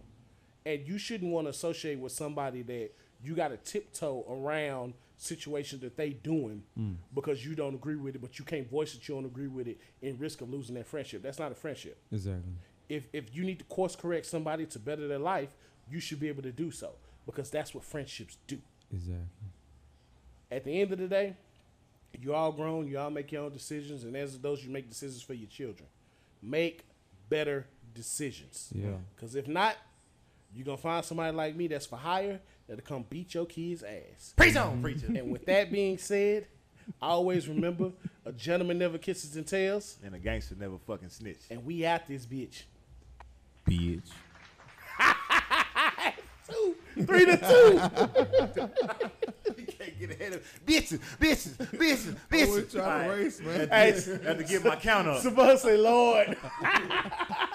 And 0.64 0.86
you 0.86 0.98
shouldn't 0.98 1.30
want 1.30 1.46
to 1.46 1.50
associate 1.50 1.98
with 1.98 2.12
somebody 2.12 2.62
that 2.62 2.90
you 3.22 3.34
got 3.34 3.48
to 3.48 3.56
tiptoe 3.58 4.24
around 4.28 4.94
situations 5.18 5.82
that 5.82 5.96
they 5.96 6.10
doing 6.10 6.62
mm. 6.78 6.94
because 7.14 7.44
you 7.44 7.54
don't 7.54 7.74
agree 7.74 7.96
with 7.96 8.14
it, 8.14 8.20
but 8.20 8.38
you 8.38 8.44
can't 8.44 8.70
voice 8.70 8.92
that 8.94 9.06
you 9.08 9.14
don't 9.14 9.24
agree 9.24 9.48
with 9.48 9.66
it 9.66 9.78
in 10.00 10.16
risk 10.18 10.40
of 10.40 10.50
losing 10.50 10.76
that 10.76 10.86
friendship. 10.86 11.22
That's 11.22 11.38
not 11.38 11.52
a 11.52 11.54
friendship. 11.54 11.98
Exactly. 12.12 12.52
If 12.88 13.08
if 13.12 13.34
you 13.34 13.44
need 13.44 13.58
to 13.58 13.64
course 13.66 13.96
correct 13.96 14.26
somebody 14.26 14.64
to 14.66 14.78
better 14.78 15.08
their 15.08 15.18
life, 15.18 15.50
you 15.90 16.00
should 16.00 16.20
be 16.20 16.28
able 16.28 16.42
to 16.42 16.52
do 16.52 16.70
so 16.70 16.90
because 17.26 17.50
that's 17.50 17.74
what 17.74 17.84
friendships 17.84 18.36
do. 18.46 18.58
Exactly. 18.92 19.24
At 20.50 20.64
the 20.64 20.80
end 20.80 20.92
of 20.92 20.98
the 20.98 21.08
day, 21.08 21.36
you 22.20 22.34
all 22.34 22.52
grown, 22.52 22.88
you 22.88 22.98
all 22.98 23.10
make 23.10 23.30
your 23.30 23.44
own 23.44 23.52
decisions, 23.52 24.04
and 24.04 24.16
as 24.16 24.38
those 24.38 24.64
you 24.64 24.70
make 24.70 24.88
decisions 24.88 25.22
for 25.22 25.34
your 25.34 25.48
children. 25.48 25.86
Make 26.42 26.84
better 27.28 27.66
decisions. 27.94 28.70
Yeah. 28.74 28.90
Because 29.14 29.34
if 29.34 29.46
not, 29.46 29.76
you're 30.54 30.64
gonna 30.64 30.78
find 30.78 31.04
somebody 31.04 31.36
like 31.36 31.54
me 31.54 31.66
that's 31.66 31.86
for 31.86 31.96
hire 31.96 32.40
that'll 32.66 32.82
come 32.82 33.04
beat 33.08 33.34
your 33.34 33.44
kid's 33.46 33.82
ass. 33.82 34.32
Preach 34.36 34.56
on, 34.56 34.80
preacher. 34.80 35.06
And 35.06 35.30
with 35.30 35.44
that 35.46 35.70
being 35.70 35.98
said, 35.98 36.46
always 37.02 37.46
remember 37.48 37.92
a 38.24 38.32
gentleman 38.32 38.78
never 38.78 38.96
kisses 38.98 39.36
and 39.36 39.46
tells, 39.46 39.98
and 40.04 40.14
a 40.14 40.18
gangster 40.18 40.54
never 40.58 40.78
fucking 40.86 41.10
snitch. 41.10 41.40
and 41.50 41.64
we 41.64 41.84
out 41.84 42.06
this 42.08 42.24
bitch. 42.24 42.62
bitch. 43.68 44.00
Two, 46.50 46.76
three 47.04 47.24
to 47.26 47.36
two. 47.36 47.80
you 49.56 49.66
can't 49.66 49.98
get 49.98 50.10
ahead 50.12 50.32
of 50.34 50.60
bitches, 50.66 51.00
bitches, 51.18 51.56
bitches, 51.56 52.16
bitches. 52.30 52.54
was 52.54 52.72
trying 52.72 53.08
to 53.08 53.16
race, 53.16 53.40
man. 53.40 53.68
Had 53.68 53.96
to, 53.96 54.10
get, 54.10 54.22
had 54.22 54.38
to 54.38 54.44
get 54.44 54.64
my 54.64 54.76
count 54.76 55.08
up. 55.08 55.20
Supposed 55.20 55.62
to 55.62 55.68
say, 55.68 55.76
Lord. 55.76 56.36